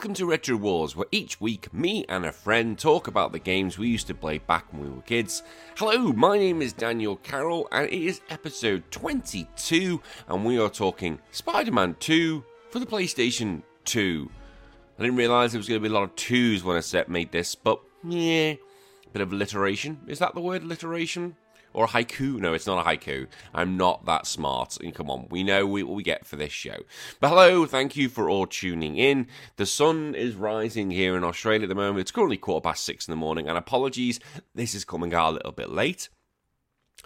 Welcome 0.00 0.14
to 0.14 0.24
Retro 0.24 0.56
Wars, 0.56 0.96
where 0.96 1.06
each 1.12 1.42
week 1.42 1.74
me 1.74 2.06
and 2.08 2.24
a 2.24 2.32
friend 2.32 2.78
talk 2.78 3.06
about 3.06 3.32
the 3.32 3.38
games 3.38 3.76
we 3.76 3.88
used 3.88 4.06
to 4.06 4.14
play 4.14 4.38
back 4.38 4.72
when 4.72 4.82
we 4.82 4.88
were 4.88 5.02
kids. 5.02 5.42
Hello, 5.76 6.10
my 6.14 6.38
name 6.38 6.62
is 6.62 6.72
Daniel 6.72 7.16
Carroll, 7.16 7.68
and 7.70 7.84
it 7.84 7.92
is 7.92 8.22
episode 8.30 8.82
22, 8.92 10.00
and 10.26 10.42
we 10.42 10.58
are 10.58 10.70
talking 10.70 11.20
Spider 11.32 11.72
Man 11.72 11.96
2 12.00 12.42
for 12.70 12.78
the 12.78 12.86
PlayStation 12.86 13.62
2. 13.84 14.30
I 14.98 15.02
didn't 15.02 15.18
realise 15.18 15.52
there 15.52 15.58
was 15.58 15.68
going 15.68 15.82
to 15.82 15.86
be 15.86 15.94
a 15.94 15.94
lot 15.94 16.04
of 16.04 16.16
twos 16.16 16.64
when 16.64 16.78
I 16.78 16.80
set 16.80 17.10
made 17.10 17.30
this, 17.30 17.54
but 17.54 17.78
yeah, 18.02 18.54
bit 19.12 19.20
of 19.20 19.34
alliteration. 19.34 20.00
Is 20.06 20.18
that 20.20 20.34
the 20.34 20.40
word 20.40 20.62
alliteration? 20.62 21.36
Or 21.72 21.84
a 21.84 21.88
haiku? 21.88 22.38
No, 22.40 22.52
it's 22.52 22.66
not 22.66 22.84
a 22.84 22.88
haiku. 22.88 23.26
I'm 23.54 23.76
not 23.76 24.04
that 24.06 24.26
smart. 24.26 24.76
And 24.80 24.94
come 24.94 25.10
on, 25.10 25.28
we 25.30 25.44
know 25.44 25.66
what 25.66 25.86
we 25.88 26.02
get 26.02 26.26
for 26.26 26.36
this 26.36 26.52
show. 26.52 26.78
But 27.20 27.28
hello, 27.28 27.64
thank 27.66 27.96
you 27.96 28.08
for 28.08 28.28
all 28.28 28.46
tuning 28.46 28.96
in. 28.96 29.28
The 29.56 29.66
sun 29.66 30.14
is 30.14 30.34
rising 30.34 30.90
here 30.90 31.16
in 31.16 31.24
Australia 31.24 31.64
at 31.64 31.68
the 31.68 31.74
moment. 31.74 32.00
It's 32.00 32.10
currently 32.10 32.38
quarter 32.38 32.64
past 32.64 32.84
six 32.84 33.06
in 33.06 33.12
the 33.12 33.16
morning, 33.16 33.48
and 33.48 33.56
apologies, 33.56 34.18
this 34.54 34.74
is 34.74 34.84
coming 34.84 35.14
out 35.14 35.30
a 35.30 35.34
little 35.34 35.52
bit 35.52 35.70
late. 35.70 36.08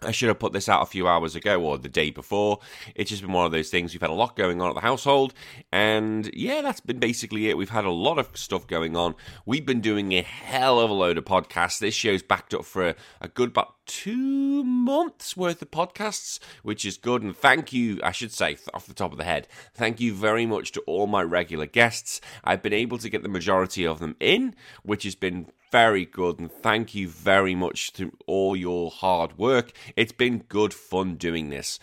I 0.02 0.10
should 0.10 0.28
have 0.28 0.38
put 0.38 0.52
this 0.52 0.68
out 0.68 0.82
a 0.82 0.86
few 0.86 1.06
hours 1.06 1.36
ago 1.36 1.62
or 1.62 1.78
the 1.78 1.88
day 1.88 2.10
before. 2.10 2.58
It's 2.94 3.10
just 3.10 3.22
been 3.22 3.32
one 3.32 3.46
of 3.46 3.52
those 3.52 3.70
things. 3.70 3.92
We've 3.92 4.00
had 4.00 4.10
a 4.10 4.14
lot 4.14 4.36
going 4.36 4.60
on 4.60 4.68
at 4.68 4.74
the 4.74 4.80
household, 4.80 5.34
and 5.70 6.28
yeah, 6.34 6.62
that's 6.62 6.80
been 6.80 6.98
basically 6.98 7.48
it. 7.48 7.56
We've 7.56 7.70
had 7.70 7.84
a 7.84 7.90
lot 7.90 8.18
of 8.18 8.28
stuff 8.34 8.66
going 8.66 8.96
on. 8.96 9.14
We've 9.46 9.64
been 9.64 9.80
doing 9.80 10.12
a 10.12 10.22
hell 10.22 10.80
of 10.80 10.90
a 10.90 10.94
load 10.94 11.16
of 11.16 11.24
podcasts. 11.24 11.78
This 11.78 11.94
show's 11.94 12.22
backed 12.22 12.54
up 12.54 12.64
for 12.64 12.88
a, 12.88 12.94
a 13.20 13.28
good 13.28 13.50
about 13.50 13.83
two 13.86 14.64
months 14.64 15.36
worth 15.36 15.62
of 15.62 15.70
podcasts, 15.70 16.38
which 16.62 16.84
is 16.84 16.96
good. 16.96 17.22
And 17.22 17.36
thank 17.36 17.72
you, 17.72 18.00
I 18.02 18.12
should 18.12 18.32
say, 18.32 18.56
off 18.72 18.86
the 18.86 18.94
top 18.94 19.12
of 19.12 19.18
the 19.18 19.24
head, 19.24 19.48
thank 19.74 20.00
you 20.00 20.14
very 20.14 20.46
much 20.46 20.72
to 20.72 20.80
all 20.82 21.06
my 21.06 21.22
regular 21.22 21.66
guests. 21.66 22.20
I've 22.42 22.62
been 22.62 22.72
able 22.72 22.98
to 22.98 23.08
get 23.08 23.22
the 23.22 23.28
majority 23.28 23.86
of 23.86 23.98
them 24.00 24.16
in, 24.20 24.54
which 24.82 25.04
has 25.04 25.14
been 25.14 25.48
very 25.70 26.04
good 26.04 26.38
and 26.38 26.52
thank 26.52 26.94
you 26.94 27.08
very 27.08 27.54
much 27.56 27.92
to 27.92 28.12
all 28.28 28.54
your 28.54 28.92
hard 28.92 29.36
work. 29.36 29.72
It's 29.96 30.12
been 30.12 30.44
good 30.48 30.72
fun 30.72 31.16
doing 31.16 31.50
this. 31.50 31.80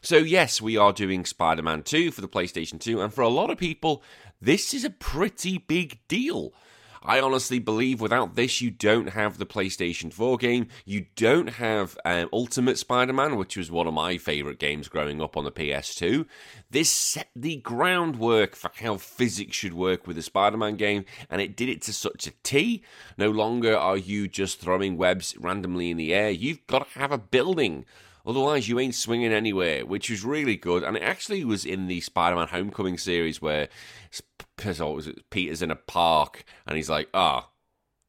So, 0.00 0.16
yes, 0.16 0.62
we 0.62 0.78
are 0.78 0.94
doing 0.94 1.26
Spider 1.26 1.62
Man 1.62 1.82
2 1.82 2.10
for 2.10 2.22
the 2.22 2.28
PlayStation 2.28 2.80
2, 2.80 3.02
and 3.02 3.12
for 3.12 3.20
a 3.20 3.28
lot 3.28 3.50
of 3.50 3.58
people, 3.58 4.02
this 4.40 4.72
is 4.72 4.84
a 4.84 4.90
pretty 4.90 5.58
big 5.58 5.98
deal. 6.08 6.54
I 7.06 7.20
honestly 7.20 7.58
believe 7.58 8.00
without 8.00 8.34
this, 8.34 8.62
you 8.62 8.70
don't 8.70 9.10
have 9.10 9.36
the 9.36 9.44
PlayStation 9.44 10.10
4 10.10 10.38
game. 10.38 10.68
You 10.86 11.04
don't 11.16 11.50
have 11.50 11.98
um, 12.02 12.30
Ultimate 12.32 12.78
Spider 12.78 13.12
Man, 13.12 13.36
which 13.36 13.58
was 13.58 13.70
one 13.70 13.86
of 13.86 13.92
my 13.92 14.16
favourite 14.16 14.58
games 14.58 14.88
growing 14.88 15.20
up 15.20 15.36
on 15.36 15.44
the 15.44 15.52
PS2. 15.52 16.24
This 16.70 16.90
set 16.90 17.28
the 17.36 17.56
groundwork 17.56 18.56
for 18.56 18.70
how 18.76 18.96
physics 18.96 19.54
should 19.54 19.74
work 19.74 20.06
with 20.06 20.16
a 20.16 20.22
Spider 20.22 20.56
Man 20.56 20.76
game, 20.76 21.04
and 21.28 21.42
it 21.42 21.56
did 21.56 21.68
it 21.68 21.82
to 21.82 21.92
such 21.92 22.26
a 22.26 22.32
T. 22.42 22.82
No 23.18 23.30
longer 23.30 23.76
are 23.76 23.98
you 23.98 24.26
just 24.26 24.58
throwing 24.58 24.96
webs 24.96 25.36
randomly 25.38 25.90
in 25.90 25.98
the 25.98 26.14
air, 26.14 26.30
you've 26.30 26.66
got 26.66 26.90
to 26.90 26.98
have 26.98 27.12
a 27.12 27.18
building. 27.18 27.84
Otherwise, 28.26 28.68
you 28.68 28.80
ain't 28.80 28.94
swinging 28.94 29.32
anywhere, 29.32 29.84
which 29.84 30.08
was 30.08 30.24
really 30.24 30.56
good. 30.56 30.82
And 30.82 30.96
it 30.96 31.02
actually 31.02 31.44
was 31.44 31.64
in 31.64 31.88
the 31.88 32.00
Spider 32.00 32.36
Man 32.36 32.48
Homecoming 32.48 32.96
series 32.96 33.42
where 33.42 33.68
Peter's 34.56 35.62
in 35.62 35.70
a 35.70 35.76
park 35.76 36.44
and 36.66 36.76
he's 36.76 36.88
like, 36.88 37.08
ah, 37.12 37.46
oh, 37.46 37.52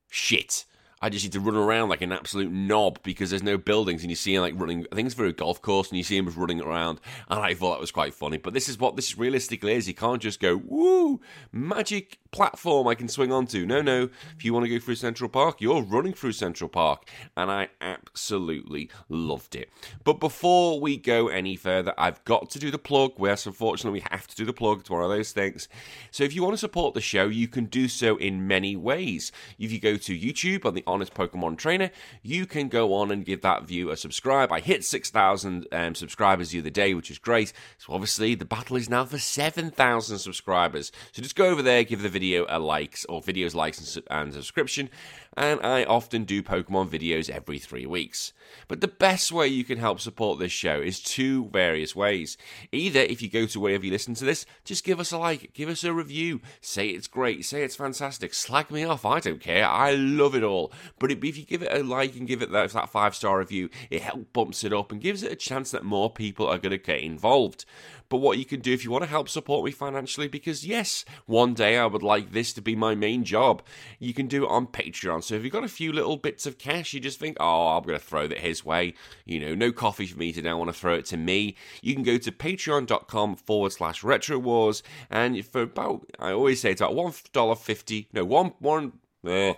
shit. 0.09 0.65
I 1.05 1.09
just 1.09 1.23
need 1.23 1.33
to 1.33 1.39
run 1.39 1.55
around 1.55 1.89
like 1.89 2.01
an 2.01 2.11
absolute 2.11 2.51
knob 2.51 2.97
because 3.03 3.29
there's 3.29 3.43
no 3.43 3.59
buildings 3.59 4.01
and 4.01 4.09
you 4.09 4.15
see 4.15 4.33
him 4.33 4.41
like 4.41 4.55
running. 4.57 4.87
I 4.91 4.95
think 4.95 5.05
it's 5.05 5.13
for 5.13 5.25
a 5.25 5.31
golf 5.31 5.61
course 5.61 5.89
and 5.89 5.99
you 5.99 6.03
see 6.03 6.17
him 6.17 6.27
running 6.35 6.59
around. 6.59 6.99
And 7.29 7.39
I 7.39 7.53
thought 7.53 7.73
that 7.73 7.79
was 7.79 7.91
quite 7.91 8.15
funny. 8.15 8.37
But 8.37 8.55
this 8.55 8.67
is 8.67 8.79
what 8.79 8.95
this 8.95 9.15
realistically 9.15 9.75
is. 9.75 9.87
You 9.87 9.93
can't 9.93 10.19
just 10.19 10.39
go, 10.39 10.59
woo, 10.65 11.21
magic 11.51 12.17
platform 12.31 12.87
I 12.87 12.95
can 12.95 13.07
swing 13.07 13.31
onto. 13.31 13.67
No, 13.67 13.83
no. 13.83 14.09
If 14.35 14.43
you 14.43 14.51
want 14.51 14.65
to 14.65 14.69
go 14.71 14.79
through 14.79 14.95
Central 14.95 15.29
Park, 15.29 15.61
you're 15.61 15.83
running 15.83 16.13
through 16.13 16.31
Central 16.31 16.71
Park. 16.71 17.07
And 17.37 17.51
I 17.51 17.69
absolutely 17.81 18.89
loved 19.07 19.53
it. 19.53 19.69
But 20.03 20.19
before 20.19 20.79
we 20.79 20.97
go 20.97 21.27
any 21.27 21.55
further, 21.55 21.93
I've 21.99 22.25
got 22.25 22.49
to 22.49 22.57
do 22.57 22.71
the 22.71 22.79
plug. 22.79 23.11
Yes, 23.19 23.45
unfortunately, 23.45 23.99
we 23.99 24.05
have 24.09 24.25
to 24.25 24.35
do 24.35 24.43
the 24.43 24.53
plug. 24.53 24.79
It's 24.79 24.89
one 24.89 25.03
of 25.03 25.09
those 25.11 25.33
things. 25.33 25.69
So 26.09 26.23
if 26.23 26.33
you 26.33 26.41
want 26.41 26.55
to 26.55 26.57
support 26.57 26.95
the 26.95 26.99
show, 26.99 27.27
you 27.27 27.47
can 27.47 27.65
do 27.65 27.87
so 27.87 28.17
in 28.17 28.47
many 28.47 28.75
ways. 28.75 29.31
If 29.59 29.71
you 29.71 29.79
go 29.79 29.97
to 29.97 30.19
YouTube 30.19 30.65
on 30.65 30.73
the 30.73 30.83
Honest 30.95 31.13
Pokemon 31.13 31.57
Trainer, 31.57 31.91
you 32.23 32.45
can 32.45 32.69
go 32.69 32.93
on 32.93 33.11
and 33.11 33.25
give 33.25 33.41
that 33.41 33.63
view 33.63 33.89
a 33.89 33.97
subscribe. 33.97 34.49
I 34.49 34.61
hit 34.61 34.85
6,000 34.85 35.67
um, 35.73 35.93
subscribers 35.93 36.51
the 36.51 36.59
other 36.59 36.69
day, 36.69 36.93
which 36.93 37.11
is 37.11 37.19
great. 37.19 37.51
So 37.77 37.91
obviously, 37.91 38.33
the 38.33 38.45
battle 38.45 38.77
is 38.77 38.89
now 38.89 39.03
for 39.03 39.17
7,000 39.17 40.17
subscribers. 40.17 40.93
So 41.11 41.21
just 41.21 41.35
go 41.35 41.47
over 41.47 41.61
there, 41.61 41.83
give 41.83 42.01
the 42.01 42.07
video 42.07 42.45
a 42.47 42.59
likes 42.59 43.03
or 43.05 43.21
videos 43.21 43.53
likes 43.53 43.99
and 44.09 44.33
subscription 44.33 44.89
and 45.37 45.59
I 45.61 45.83
often 45.83 46.23
do 46.23 46.41
Pokemon 46.41 46.89
videos 46.89 47.29
every 47.29 47.59
three 47.59 47.85
weeks. 47.85 48.33
But 48.67 48.81
the 48.81 48.87
best 48.87 49.31
way 49.31 49.47
you 49.47 49.63
can 49.63 49.77
help 49.77 49.99
support 49.99 50.39
this 50.39 50.51
show 50.51 50.79
is 50.79 50.99
two 50.99 51.45
various 51.45 51.95
ways. 51.95 52.37
Either 52.71 53.01
if 53.01 53.21
you 53.21 53.29
go 53.29 53.45
to 53.47 53.59
wherever 53.59 53.85
you 53.85 53.91
listen 53.91 54.13
to 54.15 54.25
this, 54.25 54.45
just 54.63 54.83
give 54.83 54.99
us 54.99 55.11
a 55.11 55.17
like, 55.17 55.53
give 55.53 55.69
us 55.69 55.83
a 55.83 55.93
review, 55.93 56.41
say 56.61 56.89
it's 56.89 57.07
great, 57.07 57.43
say 57.45 57.63
it's 57.63 57.75
fantastic, 57.75 58.33
slag 58.33 58.71
me 58.71 58.83
off, 58.83 59.05
I 59.05 59.19
don't 59.19 59.41
care, 59.41 59.67
I 59.67 59.93
love 59.93 60.35
it 60.35 60.43
all. 60.43 60.71
But 60.99 61.11
if 61.11 61.37
you 61.37 61.43
give 61.43 61.63
it 61.63 61.73
a 61.73 61.83
like 61.83 62.15
and 62.15 62.27
give 62.27 62.41
it 62.41 62.51
that, 62.51 62.71
that 62.71 62.89
five 62.89 63.15
star 63.15 63.39
review, 63.39 63.69
it 63.89 64.01
helps 64.01 64.25
bumps 64.33 64.63
it 64.63 64.73
up 64.73 64.91
and 64.91 65.01
gives 65.01 65.23
it 65.23 65.31
a 65.31 65.35
chance 65.35 65.71
that 65.71 65.83
more 65.83 66.09
people 66.09 66.47
are 66.47 66.57
going 66.57 66.71
to 66.71 66.77
get 66.77 67.01
involved 67.01 67.65
but 68.09 68.17
what 68.17 68.37
you 68.37 68.45
can 68.45 68.59
do 68.59 68.73
if 68.73 68.83
you 68.83 68.91
want 68.91 69.03
to 69.03 69.09
help 69.09 69.29
support 69.29 69.65
me 69.65 69.71
financially, 69.71 70.27
because 70.27 70.65
yes, 70.65 71.05
one 71.25 71.53
day 71.53 71.77
I 71.77 71.85
would 71.85 72.03
like 72.03 72.31
this 72.31 72.53
to 72.53 72.61
be 72.61 72.75
my 72.75 72.95
main 72.95 73.23
job, 73.23 73.63
you 73.99 74.13
can 74.13 74.27
do 74.27 74.45
it 74.45 74.49
on 74.49 74.67
Patreon. 74.67 75.23
So 75.23 75.35
if 75.35 75.43
you've 75.43 75.53
got 75.53 75.63
a 75.63 75.69
few 75.69 75.91
little 75.91 76.17
bits 76.17 76.45
of 76.45 76.57
cash, 76.57 76.93
you 76.93 76.99
just 76.99 77.19
think, 77.19 77.37
oh, 77.39 77.77
I'm 77.77 77.83
going 77.83 77.99
to 77.99 78.05
throw 78.05 78.27
that 78.27 78.39
his 78.39 78.63
way, 78.63 78.93
you 79.25 79.39
know, 79.39 79.55
no 79.55 79.71
coffee 79.71 80.07
for 80.07 80.17
me 80.17 80.31
today, 80.31 80.49
I 80.49 80.53
want 80.53 80.69
to 80.69 80.79
throw 80.79 80.95
it 80.95 81.05
to 81.05 81.17
me. 81.17 81.55
You 81.81 81.93
can 81.93 82.03
go 82.03 82.17
to 82.17 82.31
patreon.com 82.31 83.35
forward 83.37 83.71
slash 83.71 84.03
retro 84.03 84.37
wars, 84.37 84.83
and 85.09 85.43
for 85.45 85.61
about, 85.61 86.05
I 86.19 86.31
always 86.31 86.61
say 86.61 86.71
it's 86.71 86.81
about 86.81 86.95
$1.50, 86.95 88.07
no, 88.13 88.25
one, 88.25 88.53
one, 88.59 88.93
uh, 89.25 89.53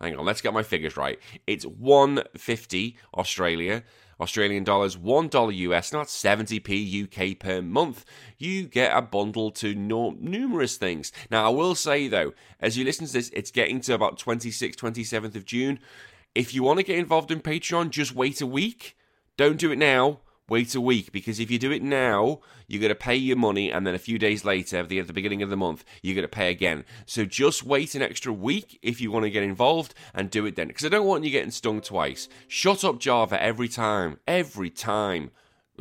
hang 0.00 0.16
on, 0.16 0.24
let's 0.24 0.40
get 0.40 0.54
my 0.54 0.62
figures 0.62 0.96
right. 0.96 1.18
It's 1.46 1.66
150 1.66 2.96
Australia. 3.14 3.82
Australian 4.20 4.64
dollars, 4.64 4.96
$1 4.96 5.56
US, 5.56 5.92
not 5.92 6.08
70p 6.08 7.04
UK 7.04 7.38
per 7.38 7.62
month. 7.62 8.04
You 8.38 8.64
get 8.64 8.96
a 8.96 9.02
bundle 9.02 9.50
to 9.52 9.74
numerous 9.74 10.76
things. 10.76 11.12
Now, 11.30 11.46
I 11.46 11.48
will 11.48 11.74
say 11.74 12.06
though, 12.08 12.34
as 12.60 12.76
you 12.76 12.84
listen 12.84 13.06
to 13.06 13.12
this, 13.12 13.30
it's 13.30 13.50
getting 13.50 13.80
to 13.82 13.94
about 13.94 14.18
26th, 14.18 14.76
27th 14.76 15.36
of 15.36 15.44
June. 15.44 15.78
If 16.34 16.54
you 16.54 16.62
want 16.62 16.78
to 16.78 16.84
get 16.84 16.98
involved 16.98 17.30
in 17.30 17.40
Patreon, 17.40 17.90
just 17.90 18.14
wait 18.14 18.40
a 18.40 18.46
week. 18.46 18.96
Don't 19.36 19.58
do 19.58 19.72
it 19.72 19.78
now 19.78 20.20
wait 20.50 20.74
a 20.74 20.80
week 20.80 21.12
because 21.12 21.40
if 21.40 21.50
you 21.50 21.58
do 21.58 21.70
it 21.70 21.82
now, 21.82 22.40
you're 22.66 22.80
going 22.80 22.90
to 22.90 22.94
pay 22.94 23.14
your 23.14 23.36
money, 23.36 23.70
and 23.70 23.86
then 23.86 23.94
a 23.94 23.98
few 23.98 24.18
days 24.18 24.44
later, 24.44 24.78
at 24.78 24.88
the, 24.88 25.02
beginning 25.02 25.42
of 25.42 25.48
the 25.48 25.56
month, 25.56 25.84
you're 26.02 26.14
going 26.14 26.22
to 26.22 26.28
pay 26.28 26.50
again. 26.50 26.84
So 27.06 27.24
just 27.24 27.64
wait 27.64 27.94
an 27.94 28.02
extra 28.02 28.32
week 28.32 28.78
if 28.82 29.00
you 29.00 29.10
want 29.10 29.24
to 29.24 29.30
get 29.30 29.42
involved 29.42 29.94
and 30.12 30.30
do 30.30 30.44
it 30.44 30.56
then. 30.56 30.68
Because 30.68 30.84
I 30.84 30.90
don't 30.90 31.06
want 31.06 31.24
you 31.24 31.30
getting 31.30 31.50
stung 31.50 31.80
twice. 31.80 32.28
Shut 32.48 32.84
up, 32.84 32.98
Java, 32.98 33.42
every 33.42 33.68
time. 33.68 34.18
Every 34.26 34.70
time. 34.70 35.30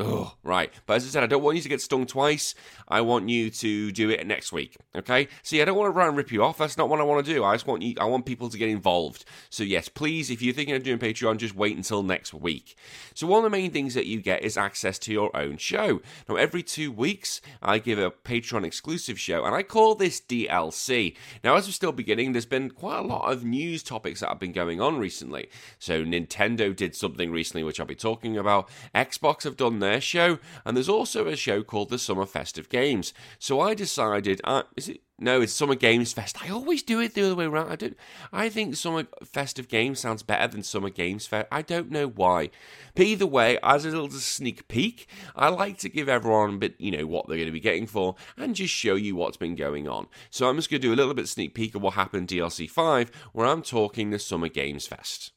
Oh, 0.02 0.36
right. 0.44 0.72
But 0.86 0.96
as 0.96 1.06
I 1.06 1.10
said, 1.10 1.24
I 1.24 1.28
don't 1.28 1.44
want 1.44 1.58
you 1.58 1.62
to 1.64 1.70
get 1.70 1.82
stung 1.82 2.06
twice. 2.06 2.56
I 2.88 3.02
want 3.02 3.28
you 3.28 3.50
to 3.50 3.92
do 3.92 4.10
it 4.10 4.26
next 4.26 4.54
week. 4.54 4.78
Okay? 4.96 5.28
See, 5.44 5.62
I 5.62 5.66
don't 5.66 5.78
want 5.78 5.88
to 5.94 5.98
run 5.98 6.08
and 6.08 6.18
rip 6.18 6.32
you 6.32 6.42
off. 6.42 6.58
That's 6.58 6.78
not 6.78 6.88
what 6.88 7.02
I 7.02 7.04
want 7.04 7.26
to 7.26 7.34
do. 7.34 7.44
I 7.44 7.54
just 7.54 7.68
want 7.68 7.82
you 7.82 7.96
I 8.00 8.06
want 8.06 8.26
people 8.26 8.48
to 8.50 8.58
get 8.58 8.70
involved. 8.70 9.26
So 9.50 9.64
yes, 9.64 9.90
please, 9.90 10.30
if 10.30 10.42
you're 10.42 10.54
thinking 10.54 10.76
of 10.76 10.84
doing 10.84 11.00
Patreon, 11.00 11.38
just 11.38 11.56
wait 11.56 11.76
until 11.76 12.02
next 12.02 12.34
week. 12.34 12.78
So 13.14 13.28
one 13.28 13.40
of 13.40 13.44
the 13.44 13.58
main 13.58 13.72
things 13.72 13.94
that 13.94 14.06
you 14.06 14.22
get 14.22 14.42
is 14.42 14.58
access 14.58 14.98
to 15.00 15.12
your 15.12 15.36
own 15.36 15.58
show. 15.58 16.02
Now 16.30 16.36
every 16.38 16.64
two 16.64 16.94
weeks 16.94 17.42
I 17.62 17.80
give 17.80 18.00
a 18.00 18.12
Patreon 18.12 18.64
exclusive 18.64 19.20
show, 19.20 19.44
and 19.44 19.54
I 19.54 19.64
call 19.64 19.96
this 19.96 20.22
DLC. 20.22 21.16
Now, 21.44 21.56
as 21.56 21.68
we're 21.68 21.74
still 21.74 21.92
beginning, 21.92 22.32
there's 22.32 22.46
been 22.46 22.72
quite 22.72 23.00
a 23.00 23.08
lot 23.08 23.32
of 23.32 23.44
news 23.44 23.84
topics 23.84 24.22
that 24.22 24.30
have 24.30 24.40
been 24.40 24.54
going 24.54 24.80
on 24.80 24.98
recently. 24.98 25.50
So 25.78 26.04
Nintendo 26.06 26.74
did 26.74 26.96
something 26.96 27.32
recently 27.32 27.64
which 27.64 27.80
I'll 27.80 27.86
be 27.86 27.96
talking 27.96 28.38
about. 28.38 28.70
Xbox 28.96 29.44
have 29.44 29.58
done 29.58 29.80
their 29.90 30.02
show, 30.02 30.40
and 30.66 30.78
there's 30.78 30.90
also 30.90 31.28
a 31.28 31.36
show 31.36 31.64
called 31.64 31.90
the 31.90 31.98
Summer 31.98 32.26
Festive 32.26 32.70
Games. 32.70 33.14
So 33.40 33.60
I 33.60 33.74
decided, 33.74 34.40
uh, 34.44 34.64
is 34.76 34.90
it? 34.90 35.02
No, 35.22 35.42
it's 35.42 35.52
Summer 35.52 35.76
Games 35.76 36.14
Fest. 36.14 36.42
I 36.42 36.50
always 36.50 36.82
do 36.82 37.02
it 37.02 37.14
the 37.14 37.26
other 37.26 37.36
way 37.36 37.44
around. 37.44 37.70
I 37.70 37.76
don't. 37.76 37.98
I 38.32 38.48
think 38.48 38.76
Summer 38.76 39.06
Festive 39.26 39.68
Games 39.68 40.00
sounds 40.00 40.24
better 40.24 40.48
than 40.48 40.64
Summer 40.64 40.90
Games 40.90 41.28
Fest. 41.28 41.50
I 41.52 41.62
don't 41.62 41.92
know 41.92 42.08
why. 42.08 42.52
But 42.96 43.06
either 43.06 43.26
way, 43.26 43.60
as 43.62 43.84
a 43.84 43.90
little 43.90 44.10
sneak 44.12 44.70
peek, 44.70 45.08
I 45.36 45.50
like 45.50 45.78
to 45.80 45.90
give 45.90 46.08
everyone 46.08 46.54
a 46.54 46.58
bit, 46.58 46.76
you 46.80 46.92
know, 46.92 47.06
what 47.06 47.28
they're 47.28 47.36
going 47.36 47.48
to 47.48 47.52
be 47.52 47.60
getting 47.60 47.86
for, 47.86 48.16
and 48.38 48.56
just 48.56 48.74
show 48.74 48.96
you 48.96 49.18
what's 49.18 49.36
been 49.36 49.56
going 49.56 49.90
on. 49.90 50.08
So 50.30 50.48
I'm 50.48 50.56
just 50.56 50.72
going 50.72 50.82
to 50.82 50.88
do 50.88 50.94
a 50.94 50.96
little 50.96 51.14
bit 51.14 51.28
sneak 51.28 51.54
peek 51.54 51.76
of 51.76 51.82
what 51.82 51.96
happened 51.96 52.30
DLC 52.30 52.70
5, 52.70 53.12
where 53.34 53.46
I'm 53.46 53.62
talking 53.62 54.12
the 54.12 54.20
Summer 54.20 54.48
Games 54.48 54.88
Fest. 54.88 55.34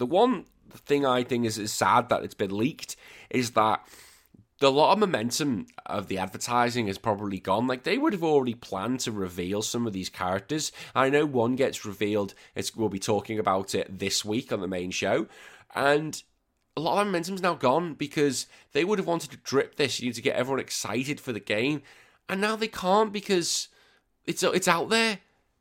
The 0.00 0.06
one 0.06 0.46
thing 0.70 1.04
I 1.04 1.24
think 1.24 1.44
is, 1.44 1.58
is 1.58 1.74
sad 1.74 2.08
that 2.08 2.24
it's 2.24 2.32
been 2.32 2.56
leaked 2.56 2.96
is 3.28 3.50
that 3.50 3.86
the 4.58 4.72
lot 4.72 4.94
of 4.94 4.98
momentum 4.98 5.66
of 5.84 6.08
the 6.08 6.16
advertising 6.16 6.86
has 6.86 6.96
probably 6.96 7.38
gone. 7.38 7.66
Like 7.66 7.82
they 7.82 7.98
would 7.98 8.14
have 8.14 8.24
already 8.24 8.54
planned 8.54 9.00
to 9.00 9.12
reveal 9.12 9.60
some 9.60 9.86
of 9.86 9.92
these 9.92 10.08
characters. 10.08 10.72
I 10.94 11.10
know 11.10 11.26
one 11.26 11.54
gets 11.54 11.84
revealed. 11.84 12.32
It's, 12.54 12.74
we'll 12.74 12.88
be 12.88 12.98
talking 12.98 13.38
about 13.38 13.74
it 13.74 13.98
this 13.98 14.24
week 14.24 14.50
on 14.54 14.62
the 14.62 14.66
main 14.66 14.90
show, 14.90 15.26
and 15.74 16.22
a 16.78 16.80
lot 16.80 17.02
of 17.02 17.06
momentum's 17.06 17.42
now 17.42 17.52
gone 17.52 17.92
because 17.92 18.46
they 18.72 18.86
would 18.86 18.98
have 18.98 19.06
wanted 19.06 19.32
to 19.32 19.36
drip 19.36 19.76
this, 19.76 20.00
you 20.00 20.08
know, 20.08 20.14
to 20.14 20.22
get 20.22 20.34
everyone 20.34 20.60
excited 20.60 21.20
for 21.20 21.34
the 21.34 21.40
game, 21.40 21.82
and 22.26 22.40
now 22.40 22.56
they 22.56 22.68
can't 22.68 23.12
because 23.12 23.68
it's 24.24 24.42
it's 24.42 24.66
out 24.66 24.88
there. 24.88 25.18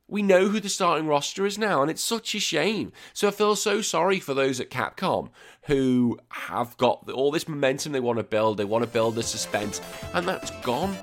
We 0.09 0.23
know 0.23 0.47
who 0.47 0.59
the 0.59 0.69
starting 0.69 1.07
roster 1.07 1.45
is 1.45 1.59
now, 1.59 1.83
and 1.83 1.91
it's 1.91 2.01
such 2.01 2.33
a 2.33 2.39
shame. 2.39 2.91
So 3.13 3.27
I 3.27 3.31
feel 3.31 3.55
so 3.55 3.81
sorry 3.81 4.19
for 4.19 4.33
those 4.33 4.59
at 4.59 4.71
Capcom 4.71 5.29
who 5.63 6.19
have 6.29 6.75
got 6.77 7.07
all 7.11 7.29
this 7.29 7.47
momentum 7.47 7.91
they 7.91 7.99
want 7.99 8.17
to 8.17 8.23
build, 8.23 8.57
they 8.57 8.65
want 8.65 8.83
to 8.83 8.89
build 8.89 9.13
the 9.13 9.23
suspense, 9.23 9.79
and 10.15 10.27
that's 10.27 10.49
gone. 10.61 10.97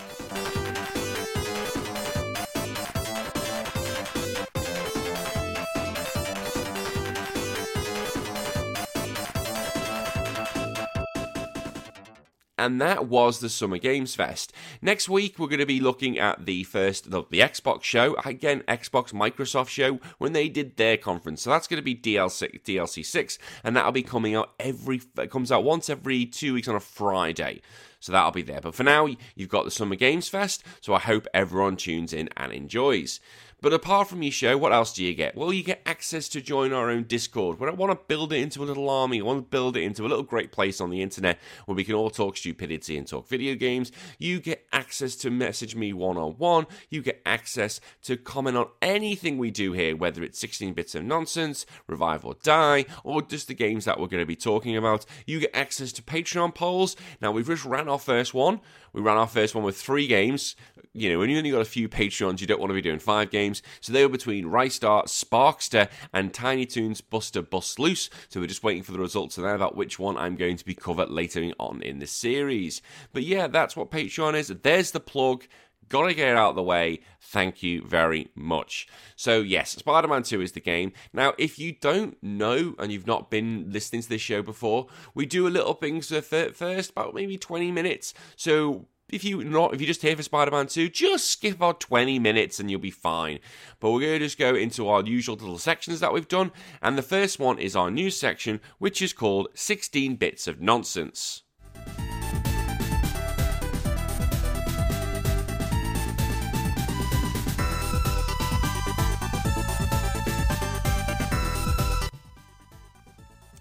And 12.59 12.81
that 12.81 13.07
was 13.07 13.41
the 13.41 13.49
Summer 13.49 13.79
Games 13.79 14.15
Fest. 14.15 14.53
Next 14.81 15.09
week, 15.09 15.39
we're 15.39 15.49
going 15.49 15.61
to 15.61 15.67
be 15.67 15.81
looking 15.81 16.19
at 16.19 16.47
the 16.47 16.65
first, 16.65 17.11
the, 17.11 17.25
the, 17.31 17.41
Xbox 17.41 17.83
show, 17.83 18.17
again, 18.25 18.63
Xbox 18.67 19.13
Microsoft 19.13 19.69
show, 19.69 20.01
when 20.19 20.33
they 20.33 20.49
did 20.49 20.77
their 20.77 20.97
conference. 20.97 21.43
So 21.43 21.51
that's 21.51 21.67
going 21.67 21.79
to 21.79 21.85
be 21.85 21.95
DLC, 21.95 22.63
DLC 22.63 23.05
6, 23.05 23.39
and 23.63 23.77
that'll 23.77 23.93
be 23.93 24.03
coming 24.03 24.35
out 24.35 24.55
every, 24.59 25.03
it 25.19 25.31
comes 25.31 25.53
out 25.53 25.65
once 25.65 25.91
every 25.91 26.25
two 26.25 26.55
weeks 26.55 26.69
on 26.69 26.77
a 26.77 26.81
Friday. 26.81 27.61
So 28.01 28.13
that'll 28.13 28.31
be 28.31 28.43
there. 28.43 28.61
But 28.61 28.75
for 28.75 28.85
now, 28.85 29.09
you've 29.35 29.49
got 29.49 29.65
the 29.65 29.71
Summer 29.71 29.97
Games 29.97 30.29
Fest, 30.29 30.65
so 30.81 30.95
I 30.95 31.01
hope 31.01 31.27
everyone 31.35 31.77
tunes 31.77 32.13
in 32.13 32.29
and 32.37 32.53
enjoys. 32.53 33.21
But 33.67 33.75
apart 33.75 34.07
from 34.07 34.23
your 34.23 34.31
show, 34.31 34.57
what 34.57 34.73
else 34.73 34.93
do 34.93 35.05
you 35.05 35.13
get? 35.13 35.35
Well, 35.35 35.53
you 35.53 35.65
get 35.65 35.83
access 35.85 36.29
to 36.29 36.41
join 36.41 36.73
our 36.73 36.89
own 36.89 37.03
Discord. 37.03 37.59
Where 37.59 37.69
I 37.69 37.73
want 37.73 37.91
to 37.91 38.05
build 38.07 38.33
it 38.33 38.37
into 38.37 38.63
a 38.63 38.65
little 38.65 38.89
army. 38.89 39.19
I 39.19 39.25
want 39.25 39.39
to 39.41 39.51
build 39.51 39.77
it 39.77 39.83
into 39.83 40.07
a 40.07 40.07
little 40.07 40.23
great 40.23 40.53
place 40.53 40.81
on 40.81 40.89
the 40.89 41.03
internet 41.03 41.41
where 41.65 41.75
we 41.75 41.83
can 41.83 41.97
all 41.97 42.09
talk 42.09 42.37
stupidity 42.37 42.97
and 42.97 43.09
talk 43.09 43.27
video 43.27 43.57
games. 43.57 43.91
You 44.21 44.39
get 44.39 44.65
access 44.73 45.17
to 45.17 45.33
message 45.33 45.75
me 45.75 45.93
one 45.93 46.17
on 46.17 46.35
one. 46.35 46.69
You 46.91 47.03
get 47.03 47.21
access 47.27 47.81
to 48.03 48.17
comment 48.17 48.57
on 48.57 48.69
anything 48.83 49.37
we 49.37 49.51
do 49.51 49.73
here, 49.73 49.97
whether 49.97 50.23
it's 50.23 50.39
16 50.39 50.73
bits 50.73 50.95
of 50.95 51.03
nonsense, 51.03 51.67
revive 51.89 52.25
or 52.25 52.37
die, 52.45 52.85
or 53.03 53.21
just 53.21 53.49
the 53.49 53.55
games 53.55 53.85
that 53.87 53.99
we're 53.99 54.07
going 54.07 54.23
to 54.23 54.27
be 54.27 54.37
talking 54.37 54.77
about. 54.77 55.05
You 55.27 55.41
get 55.41 55.51
access 55.55 55.91
to 55.95 56.03
Patreon 56.03 56.55
polls. 56.55 56.95
Now, 57.21 57.33
we've 57.33 57.45
just 57.45 57.65
ran 57.65 57.89
our 57.89 57.99
first 57.99 58.33
one. 58.33 58.61
We 58.97 59.03
ran 59.03 59.19
our 59.19 59.27
first 59.27 59.55
one 59.55 59.63
with 59.63 59.77
three 59.77 60.07
games. 60.07 60.57
You 60.95 61.13
know, 61.13 61.19
when 61.19 61.29
you 61.29 61.37
only 61.37 61.51
got 61.51 61.61
a 61.61 61.67
few 61.67 61.87
Patreons, 61.87 62.41
you 62.41 62.47
don't 62.47 62.59
want 62.59 62.71
to 62.71 62.75
be 62.75 62.81
doing 62.81 62.99
five 62.99 63.31
games. 63.31 63.61
So 63.83 63.93
they 63.93 64.03
were 64.03 64.09
between 64.09 64.47
Ristar, 64.47 65.05
Sparkster, 65.05 65.91
and 66.15 66.33
Tiny 66.33 66.65
Toons 66.65 67.03
Buster 67.03 67.43
Bust 67.43 67.79
Loose. 67.79 68.09
So 68.31 68.41
we're 68.41 68.47
just 68.47 68.65
waiting 68.65 68.83
for 68.83 68.93
the 68.93 68.99
results 68.99 69.37
of 69.37 69.45
that 69.45 69.55
about 69.55 69.77
which 69.77 69.99
one 69.99 70.17
I'm 70.17 70.35
going 70.35 70.57
to 70.57 70.65
be 70.65 70.75
covered 70.75 71.11
later 71.11 71.53
on 71.61 71.83
in 71.83 71.99
the 71.99 72.07
series. 72.07 72.81
But 73.13 73.25
yeah, 73.25 73.49
that's 73.49 73.77
what 73.77 73.91
Patreon 73.91 74.33
is. 74.33 74.49
There's 74.49 74.93
the 74.93 75.01
plug. 75.01 75.45
Gotta 75.89 76.15
get 76.15 76.29
it 76.29 76.37
out 76.37 76.51
of 76.51 76.57
the 76.57 76.63
way. 76.63 77.01
Thank 77.21 77.63
you 77.63 77.83
very 77.83 78.29
much. 78.35 78.89
So, 79.15 79.41
yes, 79.41 79.73
Spider 79.73 80.09
Man 80.09 80.25
2 80.25 80.41
is 80.41 80.53
the 80.53 80.61
game. 80.61 80.93
Now, 81.13 81.35
if 81.39 81.59
you 81.59 81.73
don't 81.73 82.21
know 82.23 82.75
and 82.79 82.91
you've 82.91 83.07
not 83.07 83.31
been 83.31 83.71
listening 83.71 84.03
to 84.03 84.09
this 84.09 84.21
show 84.21 84.43
before, 84.43 84.89
we 85.15 85.27
do 85.27 85.47
a 85.47 85.51
little 85.51 85.75
things 85.75 86.09
first, 86.09 86.91
about 86.91 87.15
maybe 87.15 87.39
20 87.39 87.71
minutes. 87.71 88.15
So, 88.37 88.89
if 89.09 89.23
you 89.23 89.45
not 89.45 89.73
if 89.73 89.81
you 89.81 89.87
just 89.87 90.03
here 90.03 90.17
for 90.17 90.23
Spider-Man 90.23 90.67
2, 90.67 90.89
just 90.89 91.29
skip 91.29 91.55
about 91.55 91.79
20 91.79 92.19
minutes 92.19 92.59
and 92.59 92.71
you'll 92.71 92.81
be 92.81 92.91
fine. 92.91 93.39
But 93.79 93.93
we're 93.93 94.19
to 94.19 94.25
just 94.25 94.39
go 94.39 94.55
into 94.55 94.89
our 94.89 95.03
usual 95.03 95.37
little 95.37 95.59
sections 95.59 96.01
that 96.01 96.13
we've 96.13 96.27
done, 96.27 96.51
and 96.83 96.99
the 96.99 97.03
first 97.03 97.39
one 97.39 97.59
is 97.59 97.77
our 97.77 97.91
news 97.91 98.19
section, 98.19 98.61
which 98.79 99.01
is 99.01 99.13
called 99.13 99.49
16 99.55 100.17
Bits 100.17 100.49
of 100.49 100.61
Nonsense. 100.61 101.43